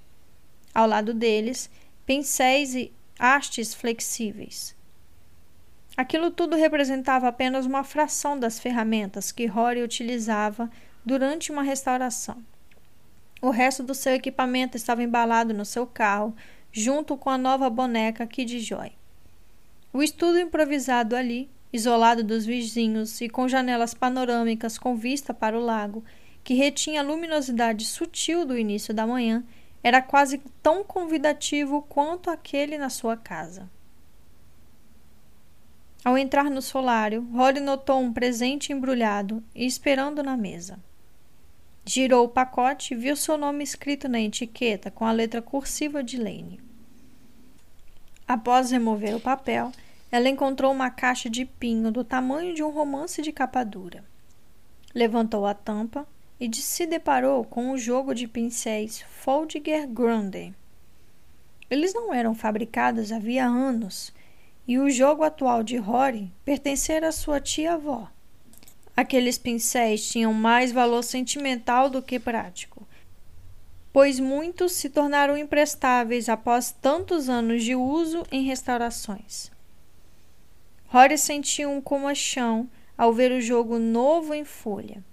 Ao 0.73 0.87
lado 0.87 1.13
deles, 1.13 1.69
pincéis 2.07 2.73
e 2.73 2.91
hastes 3.19 3.73
flexíveis. 3.73 4.75
Aquilo 5.95 6.31
tudo 6.31 6.55
representava 6.55 7.27
apenas 7.27 7.67
uma 7.67 7.83
fração 7.83 8.39
das 8.39 8.59
ferramentas 8.59 9.31
que 9.31 9.45
Rory 9.45 9.83
utilizava 9.83 10.71
durante 11.05 11.51
uma 11.51 11.61
restauração. 11.61 12.43
O 13.41 13.51
resto 13.51 13.83
do 13.83 13.93
seu 13.93 14.15
equipamento 14.15 14.75
estava 14.75 15.03
embalado 15.03 15.53
no 15.53 15.65
seu 15.65 15.85
carro, 15.85 16.35
junto 16.71 17.15
com 17.15 17.29
a 17.29 17.37
nova 17.37 17.69
boneca 17.69 18.25
Kid 18.25 18.59
Joy. 18.59 18.91
O 19.93 20.01
estudo 20.01 20.39
improvisado 20.39 21.15
ali, 21.15 21.49
isolado 21.71 22.23
dos 22.23 22.45
vizinhos 22.45 23.21
e 23.21 23.29
com 23.29 23.47
janelas 23.47 23.93
panorâmicas 23.93 24.77
com 24.77 24.95
vista 24.95 25.33
para 25.33 25.57
o 25.57 25.63
lago, 25.63 26.03
que 26.43 26.53
retinha 26.53 27.01
a 27.01 27.03
luminosidade 27.03 27.85
sutil 27.85 28.45
do 28.45 28.57
início 28.57 28.93
da 28.93 29.05
manhã, 29.05 29.43
era 29.83 30.01
quase 30.01 30.41
tão 30.61 30.83
convidativo 30.83 31.81
quanto 31.83 32.29
aquele 32.29 32.77
na 32.77 32.89
sua 32.89 33.15
casa. 33.15 33.69
Ao 36.03 36.17
entrar 36.17 36.49
no 36.49 36.61
solário, 36.61 37.27
Rory 37.33 37.59
notou 37.59 37.99
um 37.99 38.13
presente 38.13 38.71
embrulhado 38.71 39.43
e 39.53 39.65
esperando 39.65 40.23
na 40.23 40.37
mesa. 40.37 40.79
Girou 41.85 42.25
o 42.25 42.29
pacote 42.29 42.93
e 42.93 42.97
viu 42.97 43.15
seu 43.15 43.37
nome 43.37 43.63
escrito 43.63 44.07
na 44.07 44.21
etiqueta 44.21 44.89
com 44.89 45.05
a 45.05 45.11
letra 45.11 45.41
cursiva 45.41 46.03
de 46.03 46.17
Lane. 46.17 46.61
Após 48.27 48.71
remover 48.71 49.15
o 49.15 49.19
papel, 49.19 49.71
ela 50.11 50.29
encontrou 50.29 50.71
uma 50.71 50.89
caixa 50.89 51.29
de 51.29 51.45
pinho 51.45 51.91
do 51.91 52.03
tamanho 52.03 52.53
de 52.53 52.63
um 52.63 52.69
romance 52.69 53.21
de 53.21 53.31
capa 53.31 53.63
dura. 53.63 54.03
Levantou 54.93 55.45
a 55.45 55.53
tampa 55.53 56.07
e 56.39 56.53
se 56.55 56.85
deparou 56.85 57.43
com 57.43 57.71
um 57.71 57.77
jogo 57.77 58.13
de 58.13 58.27
pincéis 58.27 59.01
Foldiger 59.01 59.87
Grande. 59.87 60.53
Eles 61.69 61.93
não 61.93 62.13
eram 62.13 62.33
fabricados 62.33 63.11
havia 63.11 63.45
anos 63.45 64.13
e 64.67 64.79
o 64.79 64.89
jogo 64.89 65.23
atual 65.23 65.63
de 65.63 65.77
Rory 65.77 66.31
pertencera 66.43 67.09
à 67.09 67.11
sua 67.11 67.39
tia-avó. 67.39 68.09
Aqueles 68.95 69.37
pincéis 69.37 70.09
tinham 70.09 70.33
mais 70.33 70.71
valor 70.71 71.03
sentimental 71.03 71.89
do 71.89 72.01
que 72.01 72.19
prático 72.19 72.87
pois 73.91 74.19
muitos 74.19 74.73
se 74.73 74.89
tornaram 74.89 75.37
imprestáveis 75.37 76.29
após 76.29 76.71
tantos 76.71 77.27
anos 77.27 77.63
de 77.63 77.75
uso 77.75 78.23
em 78.31 78.43
restaurações. 78.43 79.51
Rory 80.91 81.19
sentiu 81.19 81.69
um 81.69 81.79
comochão 81.79 82.67
ao 82.97 83.13
ver 83.13 83.31
o 83.31 83.39
jogo 83.39 83.77
novo 83.77 84.33
em 84.33 84.43
folha, 84.43 85.03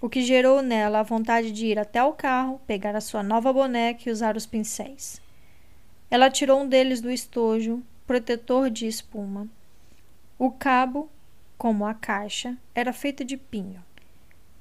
o 0.00 0.08
que 0.08 0.20
gerou 0.20 0.60
nela 0.60 0.98
a 0.98 1.04
vontade 1.04 1.52
de 1.52 1.66
ir 1.66 1.78
até 1.78 2.02
o 2.02 2.12
carro, 2.12 2.60
pegar 2.66 2.96
a 2.96 3.00
sua 3.00 3.22
nova 3.22 3.52
boneca 3.52 4.02
e 4.04 4.10
usar 4.10 4.36
os 4.36 4.46
pincéis. 4.46 5.22
Ela 6.10 6.28
tirou 6.28 6.62
um 6.62 6.68
deles 6.68 7.00
do 7.00 7.08
estojo, 7.08 7.84
protetor 8.04 8.68
de 8.68 8.88
espuma. 8.88 9.46
O 10.36 10.50
cabo, 10.50 11.08
como 11.56 11.86
a 11.86 11.94
caixa, 11.94 12.58
era 12.74 12.92
feito 12.92 13.24
de 13.24 13.36
pinho. 13.36 13.80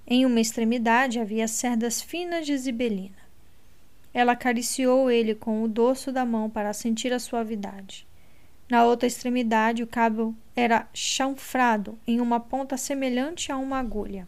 Em 0.05 0.27
uma 0.27 0.39
extremidade 0.39 1.19
havia 1.19 1.47
cerdas 1.47 2.03
finas 2.03 2.45
de 2.45 2.55
zibelina. 2.55 3.17
Ela 4.13 4.33
acariciou 4.33 5.09
ele 5.09 5.33
com 5.33 5.63
o 5.63 5.67
dorso 5.67 6.11
da 6.11 6.23
mão 6.23 6.51
para 6.51 6.71
sentir 6.71 7.11
a 7.11 7.17
suavidade. 7.17 8.05
Na 8.71 8.85
outra 8.85 9.05
extremidade, 9.05 9.83
o 9.83 9.87
cabo 9.87 10.33
era 10.55 10.87
chanfrado 10.93 11.99
em 12.07 12.21
uma 12.21 12.39
ponta 12.39 12.77
semelhante 12.77 13.51
a 13.51 13.57
uma 13.57 13.77
agulha, 13.77 14.25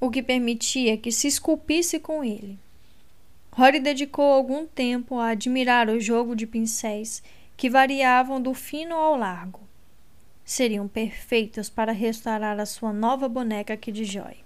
o 0.00 0.12
que 0.12 0.22
permitia 0.22 0.96
que 0.96 1.10
se 1.10 1.26
esculpisse 1.26 1.98
com 1.98 2.22
ele. 2.22 2.56
Rory 3.50 3.80
dedicou 3.80 4.32
algum 4.32 4.64
tempo 4.64 5.18
a 5.18 5.30
admirar 5.30 5.88
o 5.88 5.98
jogo 5.98 6.36
de 6.36 6.46
pincéis 6.46 7.20
que 7.56 7.68
variavam 7.68 8.40
do 8.40 8.54
fino 8.54 8.94
ao 8.94 9.16
largo. 9.16 9.58
Seriam 10.44 10.86
perfeitos 10.86 11.68
para 11.68 11.90
restaurar 11.90 12.60
a 12.60 12.64
sua 12.64 12.92
nova 12.92 13.28
boneca 13.28 13.76
Kidjoy. 13.76 14.36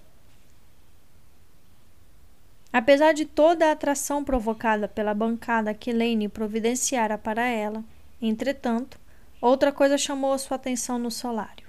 Apesar 2.73 3.13
de 3.13 3.27
toda 3.27 3.67
a 3.67 3.73
atração 3.73 4.25
provocada 4.25 4.89
pela 4.89 5.13
bancada 5.13 5.75
que 5.75 5.93
Lane 5.93 6.31
providenciara 6.31 7.19
para 7.19 7.47
ela, 7.47 7.85
entretanto, 8.19 9.02
outra 9.43 9.73
coisa 9.73 9.99
chamou 9.99 10.39
sua 10.39 10.55
atenção 10.55 10.99
no 10.99 11.11
solário. 11.11 11.67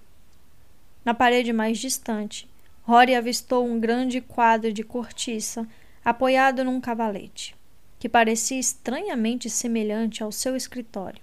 Na 1.03 1.13
parede 1.13 1.51
mais 1.51 1.79
distante, 1.79 2.47
Rory 2.83 3.15
avistou 3.15 3.65
um 3.65 3.79
grande 3.79 4.21
quadro 4.21 4.71
de 4.71 4.83
cortiça 4.83 5.67
apoiado 6.05 6.63
num 6.63 6.79
cavalete, 6.79 7.55
que 7.97 8.07
parecia 8.07 8.59
estranhamente 8.59 9.49
semelhante 9.49 10.21
ao 10.21 10.31
seu 10.31 10.55
escritório. 10.55 11.21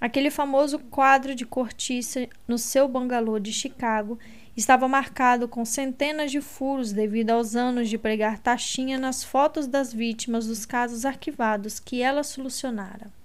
Aquele 0.00 0.30
famoso 0.30 0.78
quadro 0.78 1.34
de 1.34 1.46
cortiça 1.46 2.28
no 2.46 2.58
seu 2.58 2.86
bangalô 2.86 3.38
de 3.38 3.52
Chicago 3.52 4.18
estava 4.56 4.86
marcado 4.86 5.48
com 5.48 5.64
centenas 5.64 6.30
de 6.30 6.40
furos 6.40 6.92
devido 6.92 7.30
aos 7.30 7.56
anos 7.56 7.88
de 7.88 7.96
pregar 7.96 8.38
taxinha 8.38 8.98
nas 8.98 9.24
fotos 9.24 9.66
das 9.66 9.92
vítimas 9.92 10.46
dos 10.46 10.66
casos 10.66 11.04
arquivados 11.04 11.80
que 11.80 12.02
ela 12.02 12.22
solucionara. 12.22 13.17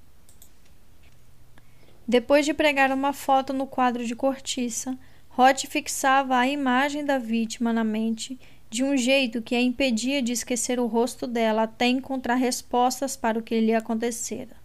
Depois 2.08 2.46
de 2.46 2.54
pregar 2.54 2.92
uma 2.92 3.14
foto 3.14 3.54
no 3.54 3.66
quadro 3.66 4.06
de 4.06 4.16
cortiça, 4.16 4.98
Roth 5.30 5.66
fixava 5.68 6.38
a 6.38 6.48
imagem 6.48 7.06
da 7.06 7.18
vítima 7.18 7.72
na 7.72 7.84
mente 7.84 8.38
de 8.70 8.84
um 8.84 8.98
jeito 8.98 9.42
que 9.42 9.56
a 9.56 9.62
impedia 9.62 10.22
de 10.22 10.32
esquecer 10.32 10.80
o 10.80 10.88
rosto 10.88 11.26
dela 11.26 11.64
até 11.64 11.88
encontrar 11.88 12.36
respostas 12.36 13.16
para 13.16 13.40
o 13.40 13.42
que 13.42 13.60
lhe 13.60 13.74
acontecera. 13.74 14.56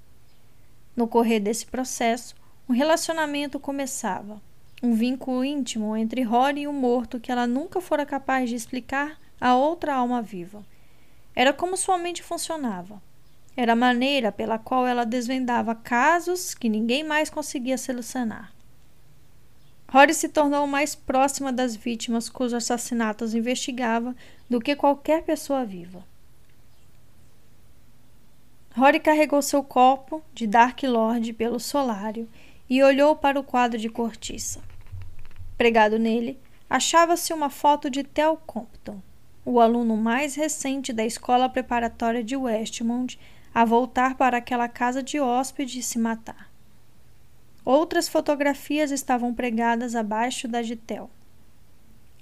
No 0.97 1.07
correr 1.07 1.41
desse 1.41 1.67
processo, 1.67 2.35
um 2.69 2.73
relacionamento 2.73 3.61
começava 3.61 4.41
um 4.83 4.95
vínculo 4.95 5.45
íntimo 5.45 5.97
entre 5.97 6.23
Rory 6.23 6.63
e 6.63 6.69
o 6.69 6.73
morto 6.73 7.19
que 7.19 7.33
ela 7.33 7.47
nunca 7.47 7.81
fora 7.81 8.07
capaz 8.07 8.49
de 8.49 8.57
explicar 8.57 9.19
a 9.41 9.55
outra 9.57 9.95
alma 9.95 10.23
viva. 10.23 10.65
Era 11.35 11.53
como 11.53 11.77
sua 11.77 11.99
mente 11.99 12.23
funcionava. 12.23 13.01
Era 13.59 13.73
a 13.73 13.75
maneira 13.75 14.31
pela 14.31 14.57
qual 14.57 14.87
ela 14.87 15.05
desvendava 15.05 15.75
casos 15.75 16.55
que 16.55 16.69
ninguém 16.69 17.03
mais 17.03 17.29
conseguia 17.29 17.77
solucionar. 17.77 18.53
Rory 19.89 20.15
se 20.15 20.29
tornou 20.29 20.65
mais 20.65 20.95
próxima 20.95 21.53
das 21.53 21.75
vítimas 21.75 22.29
cujos 22.29 22.55
assassinatos 22.55 23.35
investigava 23.35 24.15
do 24.49 24.61
que 24.61 24.77
qualquer 24.77 25.25
pessoa 25.25 25.65
viva. 25.65 26.05
Rory 28.77 29.01
carregou 29.01 29.43
seu 29.43 29.65
copo 29.65 30.23
de 30.33 30.47
Dark 30.47 30.81
Lord 30.85 31.33
pelo 31.33 31.59
solário 31.59 32.29
e 32.71 32.81
olhou 32.81 33.17
para 33.17 33.41
o 33.41 33.43
quadro 33.43 33.77
de 33.77 33.89
cortiça. 33.89 34.63
Pregado 35.57 35.99
nele, 35.99 36.39
achava-se 36.71 37.33
uma 37.33 37.51
foto 37.51 37.91
de 37.91 38.05
Theo 38.05 38.39
Compton, 38.47 39.03
o 39.45 39.59
aluno 39.59 39.97
mais 39.97 40.37
recente 40.37 40.93
da 40.93 41.05
escola 41.05 41.49
preparatória 41.49 42.23
de 42.23 42.37
Westmont 42.37 43.19
a 43.61 43.65
voltar 43.65 44.17
para 44.17 44.37
aquela 44.37 44.69
casa 44.69 45.03
de 45.03 45.19
hóspede 45.19 45.81
e 45.81 45.83
se 45.83 45.99
matar. 45.99 46.49
Outras 47.65 48.09
fotografias 48.09 48.91
estavam 48.93 49.35
pregadas 49.35 49.97
abaixo 49.97 50.47
da 50.47 50.63
de. 50.63 51.11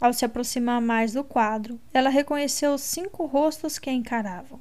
Ao 0.01 0.13
se 0.13 0.25
aproximar 0.25 0.81
mais 0.81 1.13
do 1.13 1.23
quadro, 1.23 1.79
ela 1.93 2.09
reconheceu 2.09 2.73
os 2.73 2.81
cinco 2.81 3.27
rostos 3.27 3.79
que 3.79 3.91
a 3.91 3.93
encaravam. 3.93 4.59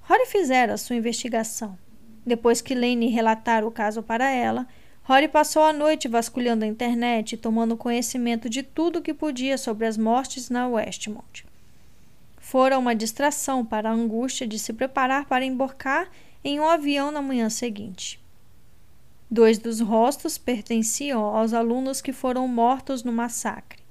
Rory 0.00 0.24
fizera 0.24 0.78
sua 0.78 0.96
investigação 0.96 1.76
depois 2.28 2.60
que 2.60 2.74
Lane 2.74 3.08
relatara 3.08 3.66
o 3.66 3.70
caso 3.70 4.02
para 4.02 4.30
ela, 4.30 4.66
Rory 5.02 5.28
passou 5.28 5.62
a 5.64 5.72
noite 5.72 6.06
vasculhando 6.06 6.64
a 6.64 6.68
internet 6.68 7.32
e 7.32 7.36
tomando 7.38 7.76
conhecimento 7.76 8.48
de 8.50 8.62
tudo 8.62 8.98
o 8.98 9.02
que 9.02 9.14
podia 9.14 9.56
sobre 9.56 9.86
as 9.86 9.96
mortes 9.96 10.50
na 10.50 10.68
Westmont. 10.68 11.47
Fora 12.50 12.78
uma 12.78 12.94
distração 12.94 13.62
para 13.62 13.90
a 13.90 13.92
angústia 13.92 14.46
de 14.46 14.58
se 14.58 14.72
preparar 14.72 15.26
para 15.26 15.44
embarcar 15.44 16.08
em 16.42 16.58
um 16.58 16.66
avião 16.66 17.10
na 17.10 17.20
manhã 17.20 17.50
seguinte. 17.50 18.18
Dois 19.30 19.58
dos 19.58 19.80
rostos 19.80 20.38
pertenciam 20.38 21.22
aos 21.22 21.52
alunos 21.52 22.00
que 22.00 22.10
foram 22.10 22.48
mortos 22.48 23.04
no 23.04 23.12
massacre. 23.12 23.82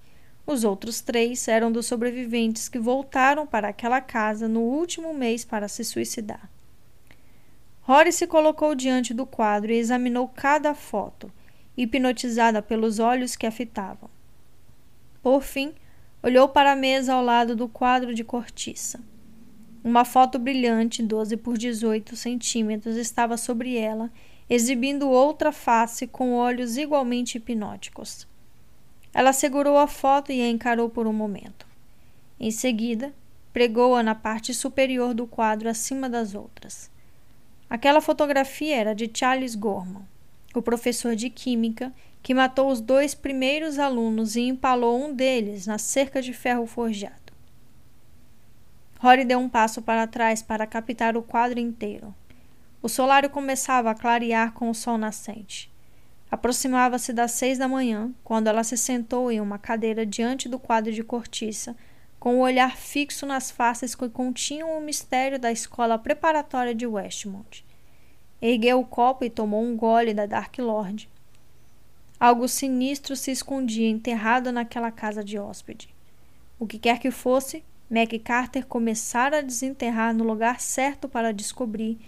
Os 0.44 0.64
outros 0.64 1.02
três 1.02 1.48
eram 1.48 1.72
dos 1.72 1.86
sobreviventes 1.86 2.68
que 2.68 2.80
voltaram 2.80 3.46
para 3.46 3.68
aquela 3.68 4.02
casa 4.02 4.48
no 4.48 4.62
último 4.62 5.14
mês 5.14 5.46
para 5.46 5.68
se 5.68 5.84
suicidar. 5.84 6.50
Rory 7.82 8.12
se 8.12 8.26
colocou 8.26 8.74
diante 8.74 9.14
do 9.14 9.28
quadro 9.28 9.72
e 9.72 9.78
examinou 9.78 10.28
cada 10.30 10.74
foto, 10.74 11.32
hipnotizada 11.78 12.60
pelos 12.64 12.98
olhos 12.98 13.36
que 13.36 13.46
a 13.46 13.52
fitavam. 13.52 14.10
Por 15.22 15.44
fim, 15.44 15.76
olhou 16.28 16.50
para 16.50 16.74
a 16.74 16.76
mesa 16.76 17.14
ao 17.14 17.24
lado 17.24 17.56
do 17.56 17.70
quadro 17.70 18.14
de 18.14 18.22
cortiça. 18.22 19.00
Uma 19.82 20.04
foto 20.04 20.38
brilhante, 20.38 21.02
12 21.02 21.38
por 21.38 21.58
18 21.58 22.18
centímetros, 22.18 22.98
estava 22.98 23.38
sobre 23.38 23.78
ela, 23.78 24.12
exibindo 24.50 25.10
outra 25.10 25.54
face 25.54 26.06
com 26.06 26.34
olhos 26.34 26.76
igualmente 26.76 27.38
hipnóticos. 27.38 28.28
Ela 29.14 29.32
segurou 29.32 29.78
a 29.78 29.88
foto 29.88 30.30
e 30.34 30.42
a 30.42 30.50
encarou 30.50 30.90
por 30.90 31.08
um 31.08 31.14
momento. 31.14 31.66
Em 32.38 32.52
seguida, 32.52 33.14
pregou-a 33.54 34.04
na 34.04 34.14
parte 34.14 34.54
superior 34.54 35.14
do 35.14 35.26
quadro 35.26 35.70
acima 35.70 36.10
das 36.10 36.36
outras. 36.36 36.92
Aquela 37.70 38.02
fotografia 38.02 38.76
era 38.76 38.94
de 38.94 39.10
Charles 39.14 39.56
Gorman, 39.56 40.04
o 40.54 40.62
professor 40.62 41.16
de 41.16 41.30
química 41.30 41.94
que 42.22 42.34
matou 42.34 42.70
os 42.70 42.82
dois 42.82 43.16
primeiros 43.16 43.80
alunos 43.80 44.36
e 44.36 44.42
empalou 44.42 45.04
um 45.04 45.14
deles 45.14 45.66
na 45.68 45.78
cerca 45.78 46.22
de 46.22 46.34
ferro 46.34 46.66
forjado. 46.66 47.34
Rory 49.00 49.24
deu 49.24 49.40
um 49.40 49.48
passo 49.48 49.82
para 49.82 50.08
trás 50.08 50.42
para 50.42 50.68
captar 50.68 51.16
o 51.16 51.22
quadro 51.22 51.60
inteiro. 51.60 52.14
O 52.82 52.90
solário 52.90 53.30
começava 53.30 53.92
a 53.92 53.96
clarear 53.96 54.54
com 54.54 54.70
o 54.70 54.76
sol 54.76 54.98
nascente. 54.98 55.72
Aproximava-se 56.30 57.14
das 57.14 57.32
seis 57.32 57.58
da 57.58 57.68
manhã, 57.68 58.12
quando 58.24 58.48
ela 58.48 58.64
se 58.64 58.78
sentou 58.78 59.32
em 59.32 59.40
uma 59.40 59.58
cadeira 59.58 60.06
diante 60.06 60.50
do 60.50 60.60
quadro 60.60 60.92
de 60.92 61.04
cortiça, 61.04 61.76
com 62.20 62.38
o 62.38 62.42
olhar 62.42 62.76
fixo 62.76 63.26
nas 63.26 63.50
faces 63.50 63.96
que 63.96 64.10
continham 64.10 64.78
o 64.78 64.82
mistério 64.82 65.40
da 65.40 65.52
escola 65.52 65.98
preparatória 65.98 66.76
de 66.76 66.86
Westmont. 66.86 67.66
Ergueu 68.42 68.80
o 68.80 68.86
copo 68.86 69.24
e 69.24 69.30
tomou 69.30 69.64
um 69.64 69.78
gole 69.78 70.14
da 70.14 70.26
Dark 70.26 70.58
Lord. 70.58 71.10
Algo 72.20 72.48
sinistro 72.48 73.16
se 73.16 73.32
escondia 73.32 73.88
enterrado 73.88 74.52
naquela 74.52 74.92
casa 74.92 75.24
de 75.24 75.38
hóspede. 75.38 75.90
O 76.60 76.66
que 76.66 76.80
quer 76.80 77.00
que 77.00 77.12
fosse, 77.12 77.64
Mac 77.90 78.12
Carter 78.24 78.66
começara 78.66 79.38
a 79.38 79.42
desenterrar 79.42 80.14
no 80.14 80.24
lugar 80.24 80.60
certo 80.60 81.08
para 81.08 81.32
descobrir, 81.32 82.00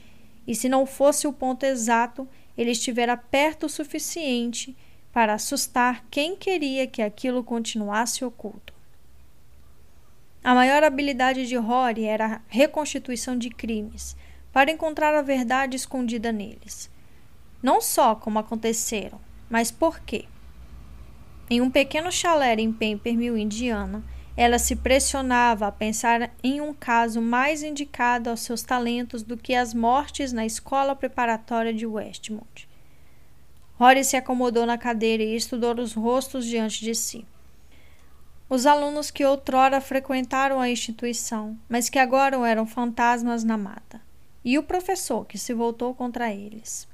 e 0.47 0.55
se 0.55 0.67
não 0.67 0.85
fosse 0.85 1.27
o 1.27 1.33
ponto 1.33 1.63
exato, 1.63 2.27
ele 2.57 2.71
estivera 2.71 3.15
perto 3.15 3.67
o 3.67 3.69
suficiente 3.69 4.75
para 5.13 5.33
assustar 5.33 6.03
quem 6.09 6.35
queria 6.35 6.87
que 6.87 7.01
aquilo 7.01 7.43
continuasse 7.43 8.25
oculto. 8.25 8.73
A 10.43 10.55
maior 10.55 10.83
habilidade 10.83 11.45
de 11.47 11.55
Rory 11.55 12.05
era 12.05 12.25
a 12.25 12.41
reconstituição 12.47 13.37
de 13.37 13.49
crimes, 13.49 14.17
para 14.51 14.71
encontrar 14.71 15.13
a 15.13 15.21
verdade 15.21 15.75
escondida 15.75 16.31
neles. 16.31 16.89
Não 17.61 17.79
só 17.79 18.15
como 18.15 18.39
aconteceram, 18.39 19.21
mas 19.49 19.71
por 19.71 19.99
quê. 19.99 20.25
Em 21.49 21.61
um 21.61 21.71
pequeno 21.71 22.11
chalé 22.11 22.53
em 22.55 22.71
Pembermill, 22.71 23.37
Indiana, 23.37 24.03
ela 24.37 24.59
se 24.59 24.75
pressionava 24.75 25.67
a 25.67 25.71
pensar 25.71 26.31
em 26.43 26.61
um 26.61 26.73
caso 26.73 27.21
mais 27.21 27.63
indicado 27.63 28.29
aos 28.29 28.41
seus 28.41 28.61
talentos 28.61 29.23
do 29.23 29.35
que 29.35 29.53
as 29.53 29.73
mortes 29.73 30.31
na 30.31 30.45
escola 30.45 30.95
preparatória 30.95 31.73
de 31.73 31.85
Westmont. 31.85 32.69
Rory 33.77 34.03
se 34.03 34.15
acomodou 34.15 34.65
na 34.65 34.77
cadeira 34.77 35.23
e 35.23 35.35
estudou 35.35 35.73
os 35.79 35.93
rostos 35.93 36.45
diante 36.45 36.83
de 36.83 36.93
si. 36.93 37.25
Os 38.49 38.65
alunos 38.65 39.11
que 39.11 39.25
outrora 39.25 39.79
frequentaram 39.79 40.59
a 40.59 40.69
instituição, 40.69 41.57
mas 41.67 41.89
que 41.89 41.99
agora 41.99 42.35
eram 42.47 42.65
fantasmas 42.65 43.43
na 43.43 43.57
mata. 43.57 44.01
E 44.43 44.57
o 44.57 44.63
professor 44.63 45.25
que 45.25 45.37
se 45.37 45.53
voltou 45.53 45.93
contra 45.93 46.33
eles. 46.33 46.87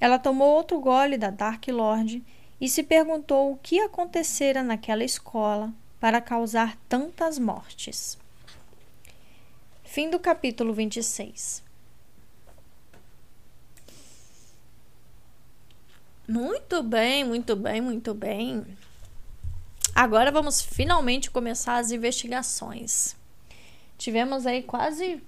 Ela 0.00 0.18
tomou 0.18 0.54
outro 0.54 0.78
gole 0.80 1.16
da 1.16 1.30
Dark 1.30 1.66
Lord 1.68 2.22
e 2.60 2.68
se 2.68 2.82
perguntou 2.82 3.52
o 3.52 3.56
que 3.56 3.80
acontecera 3.80 4.62
naquela 4.62 5.04
escola 5.04 5.72
para 5.98 6.20
causar 6.20 6.76
tantas 6.88 7.38
mortes. 7.38 8.18
Fim 9.84 10.10
do 10.10 10.18
capítulo 10.18 10.74
26. 10.74 11.64
Muito 16.28 16.82
bem, 16.82 17.24
muito 17.24 17.54
bem, 17.54 17.80
muito 17.80 18.12
bem. 18.12 18.66
Agora 19.94 20.30
vamos 20.30 20.60
finalmente 20.60 21.30
começar 21.30 21.76
as 21.76 21.90
investigações. 21.90 23.16
Tivemos 23.96 24.44
aí 24.44 24.62
quase 24.62 25.22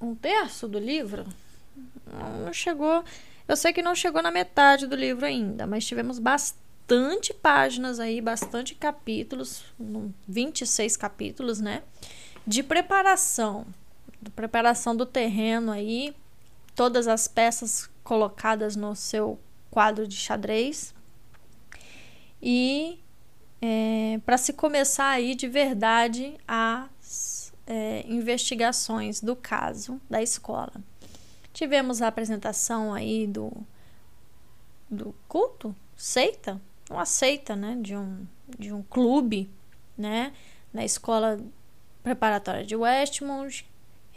um 0.00 0.14
terço 0.14 0.68
do 0.68 0.78
livro. 0.78 1.26
Não 2.12 2.52
chegou. 2.52 3.04
Eu 3.48 3.56
sei 3.56 3.72
que 3.72 3.82
não 3.82 3.94
chegou 3.94 4.22
na 4.22 4.30
metade 4.30 4.86
do 4.86 4.94
livro 4.94 5.26
ainda, 5.26 5.66
mas 5.66 5.84
tivemos 5.84 6.18
bastante 6.18 7.34
páginas 7.34 7.98
aí, 7.98 8.20
bastante 8.20 8.74
capítulos, 8.74 9.64
26 10.28 10.96
capítulos, 10.96 11.60
né? 11.60 11.82
De 12.46 12.62
preparação, 12.62 13.66
preparação 14.34 14.94
do 14.94 15.06
terreno 15.06 15.72
aí, 15.72 16.14
todas 16.74 17.08
as 17.08 17.26
peças 17.26 17.90
colocadas 18.04 18.76
no 18.76 18.94
seu 18.94 19.38
quadro 19.70 20.06
de 20.06 20.16
xadrez. 20.16 20.94
E 22.40 23.00
é, 23.60 24.20
para 24.26 24.36
se 24.36 24.52
começar 24.52 25.08
aí 25.08 25.34
de 25.34 25.48
verdade 25.48 26.34
as 26.46 27.52
é, 27.66 28.04
investigações 28.08 29.20
do 29.20 29.36
caso 29.36 30.00
da 30.10 30.22
escola. 30.22 30.72
Tivemos 31.62 32.02
a 32.02 32.08
apresentação 32.08 32.92
aí 32.92 33.24
do, 33.24 33.52
do 34.90 35.14
culto, 35.28 35.72
seita, 35.96 36.60
uma 36.90 37.06
seita, 37.06 37.54
né, 37.54 37.78
de 37.80 37.96
um, 37.96 38.26
de 38.58 38.72
um 38.72 38.82
clube, 38.82 39.48
né, 39.96 40.32
na 40.74 40.84
escola 40.84 41.38
preparatória 42.02 42.64
de 42.64 42.74
Westmont, 42.74 43.64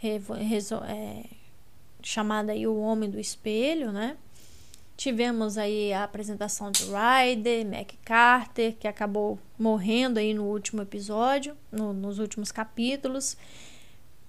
é, 0.02 1.24
chamada 2.02 2.50
aí 2.50 2.66
o 2.66 2.80
Homem 2.80 3.08
do 3.08 3.20
Espelho, 3.20 3.92
né. 3.92 4.16
Tivemos 4.96 5.56
aí 5.56 5.92
a 5.92 6.02
apresentação 6.02 6.72
de 6.72 6.82
Ryder, 6.82 7.64
Mac 7.64 7.92
Carter, 8.04 8.74
que 8.74 8.88
acabou 8.88 9.38
morrendo 9.56 10.18
aí 10.18 10.34
no 10.34 10.46
último 10.46 10.82
episódio, 10.82 11.56
no, 11.70 11.92
nos 11.92 12.18
últimos 12.18 12.50
capítulos. 12.50 13.36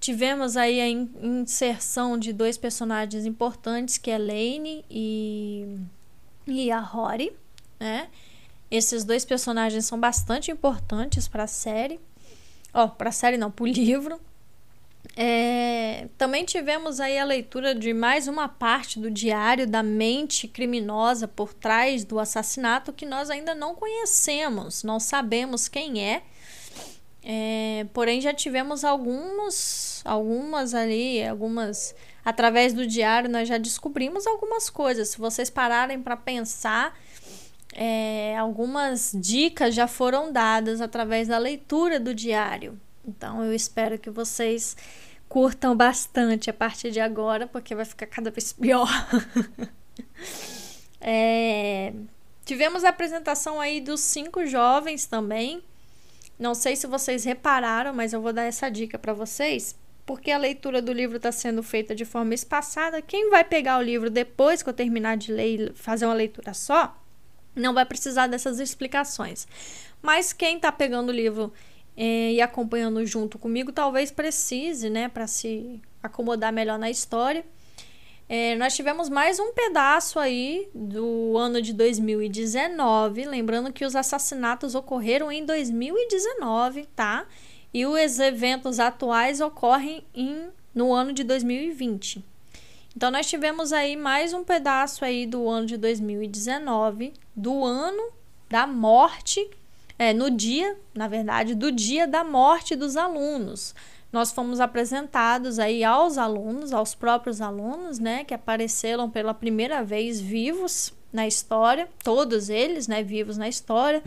Tivemos 0.08 0.56
aí 0.56 0.80
a 0.80 0.88
inserção 0.88 2.16
de 2.16 2.32
dois 2.32 2.56
personagens 2.56 3.26
importantes, 3.26 3.98
que 3.98 4.10
é 4.10 4.16
Lane 4.16 4.82
e, 4.90 5.76
e 6.46 6.70
a 6.70 6.80
Rory, 6.80 7.30
né? 7.78 8.08
Esses 8.70 9.04
dois 9.04 9.26
personagens 9.26 9.84
são 9.84 10.00
bastante 10.00 10.50
importantes 10.50 11.28
para 11.28 11.42
a 11.42 11.46
série. 11.46 12.00
Ó, 12.72 12.86
oh, 12.86 12.88
para 12.88 13.10
a 13.10 13.12
série 13.12 13.36
não, 13.36 13.50
para 13.50 13.64
o 13.64 13.66
livro. 13.66 14.18
É, 15.14 16.08
também 16.16 16.42
tivemos 16.46 17.00
aí 17.00 17.18
a 17.18 17.24
leitura 17.24 17.74
de 17.74 17.92
mais 17.92 18.26
uma 18.26 18.48
parte 18.48 18.98
do 18.98 19.10
diário 19.10 19.66
da 19.66 19.82
mente 19.82 20.48
criminosa 20.48 21.28
por 21.28 21.52
trás 21.52 22.02
do 22.02 22.18
assassinato 22.18 22.94
que 22.94 23.04
nós 23.04 23.28
ainda 23.28 23.54
não 23.54 23.74
conhecemos, 23.74 24.82
não 24.82 24.98
sabemos 24.98 25.68
quem 25.68 26.02
é. 26.02 26.22
É 27.22 27.86
porém 27.92 28.20
já 28.20 28.32
tivemos 28.32 28.84
alguns, 28.84 30.02
algumas 30.04 30.74
ali, 30.74 31.24
algumas 31.26 31.94
através 32.24 32.72
do 32.72 32.86
diário 32.86 33.30
nós 33.30 33.48
já 33.48 33.58
descobrimos 33.58 34.26
algumas 34.26 34.68
coisas. 34.68 35.08
Se 35.10 35.18
vocês 35.18 35.50
pararem 35.50 36.00
para 36.02 36.16
pensar, 36.16 36.98
é, 37.72 38.36
algumas 38.36 39.12
dicas 39.14 39.74
já 39.74 39.86
foram 39.86 40.32
dadas 40.32 40.80
através 40.80 41.28
da 41.28 41.38
leitura 41.38 41.98
do 41.98 42.14
diário. 42.14 42.78
Então 43.06 43.42
eu 43.44 43.54
espero 43.54 43.98
que 43.98 44.10
vocês 44.10 44.76
curtam 45.28 45.76
bastante 45.76 46.50
a 46.50 46.52
partir 46.52 46.90
de 46.90 47.00
agora, 47.00 47.46
porque 47.46 47.74
vai 47.74 47.84
ficar 47.84 48.06
cada 48.06 48.30
vez 48.30 48.52
pior. 48.52 48.88
é, 51.00 51.92
tivemos 52.44 52.84
a 52.84 52.88
apresentação 52.88 53.60
aí 53.60 53.80
dos 53.80 54.00
cinco 54.00 54.46
jovens 54.46 55.06
também. 55.06 55.62
Não 56.38 56.54
sei 56.54 56.76
se 56.76 56.86
vocês 56.86 57.24
repararam, 57.24 57.92
mas 57.92 58.12
eu 58.12 58.20
vou 58.20 58.32
dar 58.32 58.44
essa 58.44 58.68
dica 58.68 58.98
para 58.98 59.12
vocês. 59.12 59.76
Porque 60.06 60.30
a 60.30 60.38
leitura 60.38 60.80
do 60.80 60.92
livro 60.92 61.16
está 61.16 61.32
sendo 61.32 61.62
feita 61.62 61.94
de 61.94 62.04
forma 62.04 62.32
espaçada. 62.32 63.02
Quem 63.02 63.28
vai 63.28 63.44
pegar 63.44 63.78
o 63.78 63.82
livro 63.82 64.08
depois 64.08 64.62
que 64.62 64.68
eu 64.68 64.74
terminar 64.74 65.16
de 65.16 65.32
ler 65.32 65.60
e 65.60 65.72
fazer 65.74 66.06
uma 66.06 66.14
leitura 66.14 66.54
só, 66.54 66.96
não 67.54 67.74
vai 67.74 67.84
precisar 67.84 68.26
dessas 68.26 68.58
explicações. 68.58 69.46
Mas 70.00 70.32
quem 70.32 70.56
está 70.56 70.70
pegando 70.70 71.10
o 71.10 71.14
livro 71.14 71.52
eh, 71.96 72.32
e 72.32 72.40
acompanhando 72.40 73.04
junto 73.04 73.38
comigo, 73.38 73.72
talvez 73.72 74.10
precise, 74.10 74.88
né, 74.88 75.08
para 75.08 75.26
se 75.26 75.82
acomodar 76.02 76.52
melhor 76.52 76.78
na 76.78 76.88
história. 76.88 77.44
Eh, 78.28 78.54
nós 78.56 78.76
tivemos 78.76 79.08
mais 79.08 79.38
um 79.40 79.54
pedaço 79.54 80.18
aí 80.18 80.68
do 80.74 81.38
ano 81.38 81.62
de 81.62 81.72
2019, 81.72 83.24
lembrando 83.24 83.72
que 83.72 83.86
os 83.86 83.96
assassinatos 83.96 84.74
ocorreram 84.74 85.32
em 85.32 85.46
2019, 85.46 86.84
tá? 86.94 87.26
E 87.72 87.86
os 87.86 88.18
eventos 88.18 88.78
atuais 88.78 89.40
ocorrem 89.40 90.04
em, 90.14 90.48
no 90.74 90.92
ano 90.92 91.14
de 91.14 91.24
2020. 91.24 92.22
Então 92.94 93.10
nós 93.10 93.26
tivemos 93.26 93.72
aí 93.72 93.96
mais 93.96 94.34
um 94.34 94.44
pedaço 94.44 95.06
aí 95.06 95.26
do 95.26 95.48
ano 95.48 95.66
de 95.66 95.78
2019, 95.78 97.14
do 97.34 97.64
ano 97.64 98.12
da 98.50 98.66
morte, 98.66 99.48
é, 99.98 100.12
no 100.12 100.30
dia, 100.30 100.76
na 100.94 101.08
verdade, 101.08 101.54
do 101.54 101.72
dia 101.72 102.06
da 102.06 102.22
morte 102.22 102.76
dos 102.76 102.94
alunos. 102.94 103.74
Nós 104.10 104.32
fomos 104.32 104.58
apresentados 104.58 105.58
aí 105.58 105.84
aos 105.84 106.16
alunos, 106.16 106.72
aos 106.72 106.94
próprios 106.94 107.40
alunos, 107.40 107.98
né, 107.98 108.24
que 108.24 108.32
apareceram 108.32 109.10
pela 109.10 109.34
primeira 109.34 109.84
vez 109.84 110.20
vivos 110.20 110.94
na 111.12 111.26
história, 111.26 111.88
todos 112.02 112.48
eles, 112.48 112.88
né, 112.88 113.02
vivos 113.02 113.36
na 113.36 113.48
história, 113.48 114.02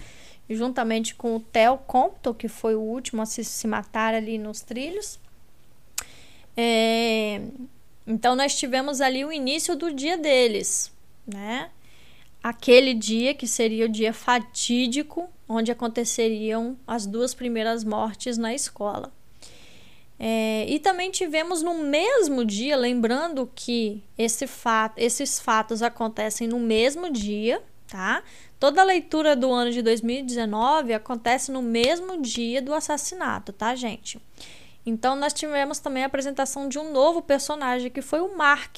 juntamente 0.50 1.14
com 1.14 1.36
o 1.36 1.40
Theo 1.40 1.78
Compton, 1.78 2.34
que 2.34 2.48
foi 2.48 2.76
o 2.76 2.82
último 2.82 3.22
a 3.22 3.26
se, 3.26 3.44
se 3.44 3.68
matar 3.68 4.14
ali 4.14 4.38
nos 4.38 4.62
trilhos. 4.62 5.20
É, 6.58 7.42
então 8.06 8.36
nós 8.36 8.56
tivemos 8.56 9.02
ali 9.02 9.24
o 9.24 9.32
início 9.32 9.76
do 9.76 9.94
dia 9.94 10.18
deles, 10.18 10.92
né? 11.26 11.70
Aquele 12.44 12.96
dia 12.96 13.36
que 13.36 13.48
seria 13.48 13.86
o 13.86 13.90
dia 13.90 14.12
fatídico, 14.12 15.30
onde 15.48 15.72
aconteceriam 15.72 16.76
as 16.88 17.06
duas 17.06 17.36
primeiras 17.36 17.84
mortes 17.84 18.38
na 18.38 18.54
escola. 18.54 19.12
É, 20.24 20.68
e 20.68 20.78
também 20.78 21.10
tivemos 21.10 21.64
no 21.64 21.74
mesmo 21.80 22.46
dia, 22.46 22.78
lembrando 22.78 23.50
que 23.56 24.04
esse 24.16 24.46
fato, 24.46 24.94
esses 24.96 25.40
fatos 25.40 25.82
acontecem 25.82 26.48
no 26.48 26.60
mesmo 26.60 27.10
dia, 27.10 27.60
tá? 27.88 28.22
Toda 28.60 28.82
a 28.82 28.84
leitura 28.84 29.36
do 29.36 29.52
ano 29.52 29.72
de 29.72 29.82
2019 29.82 30.94
acontece 30.94 31.52
no 31.52 31.64
mesmo 31.64 32.22
dia 32.22 32.62
do 32.62 32.72
assassinato, 32.72 33.52
tá, 33.52 33.74
gente? 33.74 34.22
Então 34.86 35.16
nós 35.16 35.34
tivemos 35.34 35.80
também 35.80 36.04
a 36.04 36.06
apresentação 36.06 36.70
de 36.70 36.78
um 36.78 36.92
novo 36.92 37.24
personagem 37.24 37.90
que 37.90 38.04
foi 38.04 38.20
o 38.20 38.38
Mark, 38.38 38.78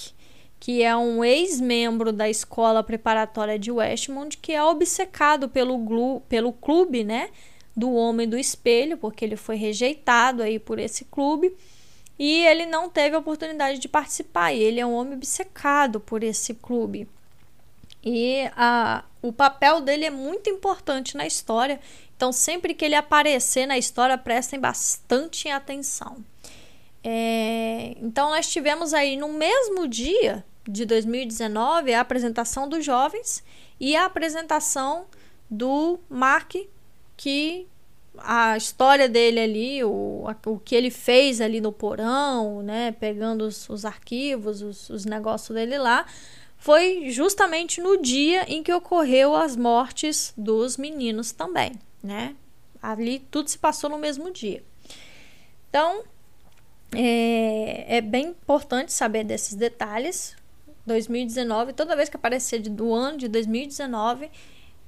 que 0.62 0.82
é 0.82 0.96
um 0.96 1.26
ex-membro 1.26 2.14
da 2.14 2.30
escola 2.30 2.82
preparatória 2.82 3.60
de 3.60 3.70
Westmont, 3.70 4.38
que 4.38 4.54
é 4.54 4.64
obcecado 4.64 5.50
pelo, 5.50 5.78
glu, 5.78 6.22
pelo 6.22 6.54
clube, 6.54 7.04
né, 7.04 7.32
do 7.76 7.94
Homem 7.94 8.28
do 8.28 8.38
Espelho, 8.38 8.98
porque 8.98 9.26
ele 9.26 9.36
foi 9.36 9.56
rejeitado 9.56 10.44
aí 10.44 10.60
por 10.60 10.80
esse 10.80 11.06
clube 11.06 11.56
e 12.18 12.46
ele 12.46 12.66
não 12.66 12.90
teve 12.90 13.16
a 13.16 13.20
oportunidade 13.20 13.80
de 13.80 13.88
participar. 13.88 14.54
Ele 14.54 14.80
é 14.80 14.86
um 14.86 14.94
homem 14.94 15.16
obcecado 15.16 16.00
por 16.00 16.24
esse 16.24 16.54
clube. 16.54 17.08
E 18.06 18.50
a, 18.56 19.04
o 19.22 19.32
papel 19.32 19.82
dele 19.82 20.06
é 20.06 20.12
muito 20.12 20.50
importante 20.50 21.16
na 21.16 21.26
história 21.26 21.80
então, 22.24 22.32
sempre 22.32 22.74
que 22.74 22.86
ele 22.86 22.96
aparecer 22.96 23.66
na 23.66 23.78
história, 23.78 24.18
prestem 24.18 24.58
bastante 24.58 25.50
atenção. 25.50 26.24
É, 27.04 27.98
então, 28.02 28.30
nós 28.30 28.48
tivemos 28.48 28.94
aí 28.94 29.18
no 29.18 29.28
mesmo 29.28 29.86
dia 29.90 30.46
de 30.66 30.86
2019 30.86 31.94
a 31.94 32.00
apresentação 32.00 32.70
dos 32.70 32.86
jovens 32.86 33.44
e 33.78 33.94
a 33.94 34.06
apresentação 34.06 35.06
do 35.50 36.00
Mark, 36.10 36.56
que 37.24 37.66
a 38.18 38.58
história 38.58 39.08
dele 39.08 39.40
ali, 39.40 39.84
o, 39.84 40.26
o 40.46 40.60
que 40.60 40.76
ele 40.76 40.92
fez 40.92 41.40
ali 41.40 41.62
no 41.62 41.72
porão, 41.72 42.62
né, 42.62 42.92
pegando 42.92 43.46
os, 43.46 43.70
os 43.70 43.86
arquivos, 43.86 44.62
os, 44.62 44.90
os 44.90 45.06
negócios 45.06 45.56
dele 45.56 45.78
lá, 45.78 46.06
foi 46.58 47.10
justamente 47.12 47.80
no 47.80 48.02
dia 48.02 48.44
em 48.54 48.62
que 48.62 48.74
ocorreu 48.74 49.34
as 49.38 49.56
mortes 49.56 50.34
dos 50.36 50.76
meninos 50.76 51.32
também, 51.32 51.72
né? 52.04 52.36
Ali 52.82 53.20
tudo 53.32 53.50
se 53.50 53.58
passou 53.58 53.90
no 53.90 53.98
mesmo 53.98 54.30
dia. 54.30 54.62
Então, 55.70 56.04
é, 56.94 57.98
é 57.98 58.02
bem 58.02 58.28
importante 58.28 58.92
saber 58.92 59.24
desses 59.24 59.56
detalhes. 59.56 60.36
2019, 60.86 61.72
toda 61.72 61.96
vez 61.96 62.10
que 62.10 62.18
aparecer 62.18 62.60
do 62.60 62.94
ano 62.94 63.18
de 63.18 63.30
2019, 63.30 64.30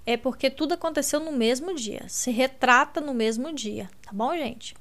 é 0.05 0.15
porque 0.17 0.49
tudo 0.49 0.73
aconteceu 0.73 1.19
no 1.19 1.31
mesmo 1.31 1.73
dia, 1.73 2.05
se 2.07 2.31
retrata 2.31 3.01
no 3.01 3.13
mesmo 3.13 3.51
dia, 3.51 3.89
tá 4.03 4.11
bom, 4.13 4.35
gente? 4.35 4.75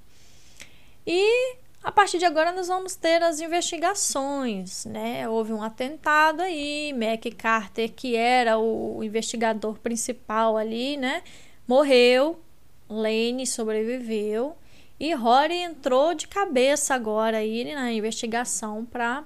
E 1.07 1.57
a 1.83 1.93
partir 1.93 2.19
de 2.19 2.25
agora 2.25 2.53
nós 2.53 2.69
vamos 2.69 2.97
ter 2.97 3.23
as 3.23 3.41
investigações, 3.41 4.85
né? 4.87 5.29
Houve 5.29 5.53
um 5.53 5.63
atentado 5.63 6.41
aí, 6.41 6.93
Mac 6.95 7.25
Carter, 7.37 7.93
que 7.93 8.17
era 8.17 8.59
o 8.59 9.05
investigador 9.05 9.79
principal 9.79 10.57
ali, 10.57 10.97
né? 10.97 11.23
Morreu, 11.67 12.41
Lane 12.89 13.47
sobreviveu 13.47 14.57
e 14.99 15.13
Rory 15.13 15.57
entrou 15.57 16.15
de 16.15 16.29
cabeça 16.29 16.95
agora 16.95 17.39
aí 17.39 17.75
na 17.75 17.93
investigação 17.93 18.85
para 18.85 19.25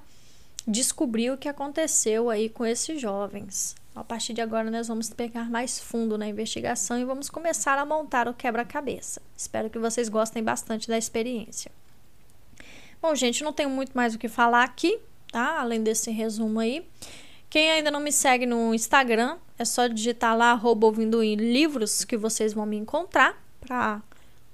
descobrir 0.66 1.30
o 1.30 1.38
que 1.38 1.48
aconteceu 1.48 2.30
aí 2.30 2.48
com 2.48 2.64
esses 2.64 3.00
jovens. 3.00 3.74
A 3.98 4.04
partir 4.04 4.32
de 4.32 4.40
agora, 4.40 4.70
nós 4.70 4.86
vamos 4.86 5.10
pegar 5.10 5.50
mais 5.50 5.80
fundo 5.80 6.16
na 6.16 6.28
investigação 6.28 6.96
e 7.00 7.04
vamos 7.04 7.28
começar 7.28 7.76
a 7.78 7.84
montar 7.84 8.28
o 8.28 8.32
quebra-cabeça. 8.32 9.20
Espero 9.36 9.68
que 9.68 9.78
vocês 9.78 10.08
gostem 10.08 10.40
bastante 10.40 10.86
da 10.86 10.96
experiência. 10.96 11.72
Bom, 13.02 13.12
gente, 13.16 13.42
não 13.42 13.52
tenho 13.52 13.68
muito 13.68 13.90
mais 13.94 14.14
o 14.14 14.18
que 14.18 14.28
falar 14.28 14.62
aqui, 14.62 15.00
tá? 15.32 15.60
Além 15.60 15.82
desse 15.82 16.12
resumo 16.12 16.60
aí. 16.60 16.86
Quem 17.50 17.72
ainda 17.72 17.90
não 17.90 17.98
me 17.98 18.12
segue 18.12 18.46
no 18.46 18.72
Instagram, 18.72 19.36
é 19.58 19.64
só 19.64 19.88
digitar 19.88 20.36
lá, 20.36 20.52
arroba 20.52 20.86
ouvindo 20.86 21.20
livros, 21.20 22.04
que 22.04 22.16
vocês 22.16 22.52
vão 22.52 22.66
me 22.66 22.76
encontrar 22.76 23.36
para 23.60 24.00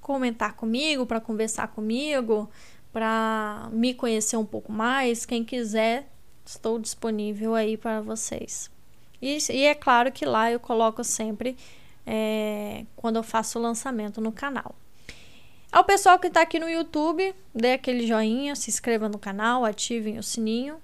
comentar 0.01 0.55
comigo, 0.55 1.05
para 1.05 1.21
conversar 1.21 1.69
comigo, 1.69 2.49
para 2.91 3.69
me 3.73 3.93
conhecer 3.93 4.39
um 4.39 4.47
pouco 4.47 4.73
mais. 4.73 5.27
Quem 5.27 5.45
quiser, 5.45 6.09
estou 6.47 6.79
disponível 6.79 7.55
aí 7.55 7.77
para 7.77 8.01
vocês. 8.01 8.73
E, 9.24 9.38
e 9.51 9.64
é 9.64 9.74
claro 9.74 10.12
que 10.12 10.26
lá 10.26 10.52
eu 10.52 10.60
coloco 10.60 11.02
sempre 11.02 11.56
é, 12.06 12.84
quando 12.94 13.16
eu 13.16 13.22
faço 13.22 13.59
o 13.59 13.62
lançamento 13.62 14.20
no 14.20 14.30
canal. 14.30 14.74
Ao 15.72 15.82
pessoal 15.82 16.18
que 16.18 16.26
está 16.26 16.42
aqui 16.42 16.59
no 16.59 16.68
YouTube, 16.68 17.34
dê 17.55 17.72
aquele 17.72 18.06
joinha, 18.06 18.55
se 18.55 18.68
inscreva 18.68 19.09
no 19.09 19.18
canal, 19.18 19.64
ativem 19.64 20.18
o 20.18 20.22
sininho 20.22 20.76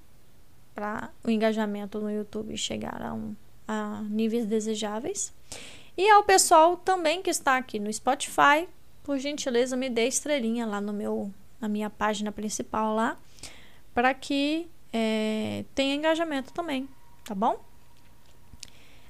para 0.75 1.11
o 1.23 1.29
engajamento 1.29 2.01
no 2.01 2.11
YouTube 2.11 2.57
chegar 2.57 3.03
a, 3.03 3.13
um, 3.13 3.37
a 3.69 4.01
níveis 4.09 4.47
desejáveis. 4.47 5.35
E 5.95 6.09
ao 6.09 6.25
pessoal 6.25 6.79
também 6.79 7.21
que 7.21 7.29
está 7.29 7.59
aqui 7.59 7.79
no 7.79 7.93
Spotify, 7.93 8.67
por 9.03 9.19
gentileza 9.19 9.77
me 9.77 9.91
dê 9.91 10.07
estrelinha 10.07 10.65
lá 10.65 10.81
no 10.81 10.95
meu, 10.95 11.31
na 11.61 11.69
minha 11.69 11.91
página 11.91 12.33
principal 12.33 12.95
lá, 12.95 13.19
para 13.93 14.15
que 14.15 14.67
é, 14.95 15.63
tenha 15.75 15.95
engajamento 15.95 16.55
também, 16.55 16.89
tá 17.23 17.35
bom? 17.35 17.70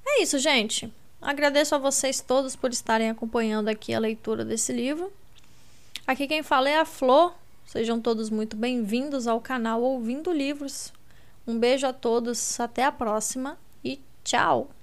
É 0.06 0.22
isso, 0.22 0.38
gente. 0.38 0.92
Agradeço 1.20 1.74
a 1.74 1.78
vocês 1.78 2.20
todos 2.20 2.56
por 2.56 2.70
estarem 2.70 3.10
acompanhando 3.10 3.68
aqui 3.68 3.92
a 3.92 3.98
leitura 3.98 4.44
desse 4.44 4.72
livro. 4.72 5.12
Aqui 6.06 6.26
quem 6.26 6.42
fala 6.42 6.68
é 6.68 6.78
a 6.78 6.84
Flor. 6.84 7.34
Sejam 7.66 8.00
todos 8.00 8.30
muito 8.30 8.56
bem-vindos 8.56 9.26
ao 9.26 9.40
canal 9.40 9.82
Ouvindo 9.82 10.32
Livros. 10.32 10.92
Um 11.46 11.58
beijo 11.58 11.86
a 11.86 11.92
todos, 11.92 12.58
até 12.58 12.84
a 12.84 12.92
próxima 12.92 13.58
e 13.84 14.00
tchau! 14.24 14.79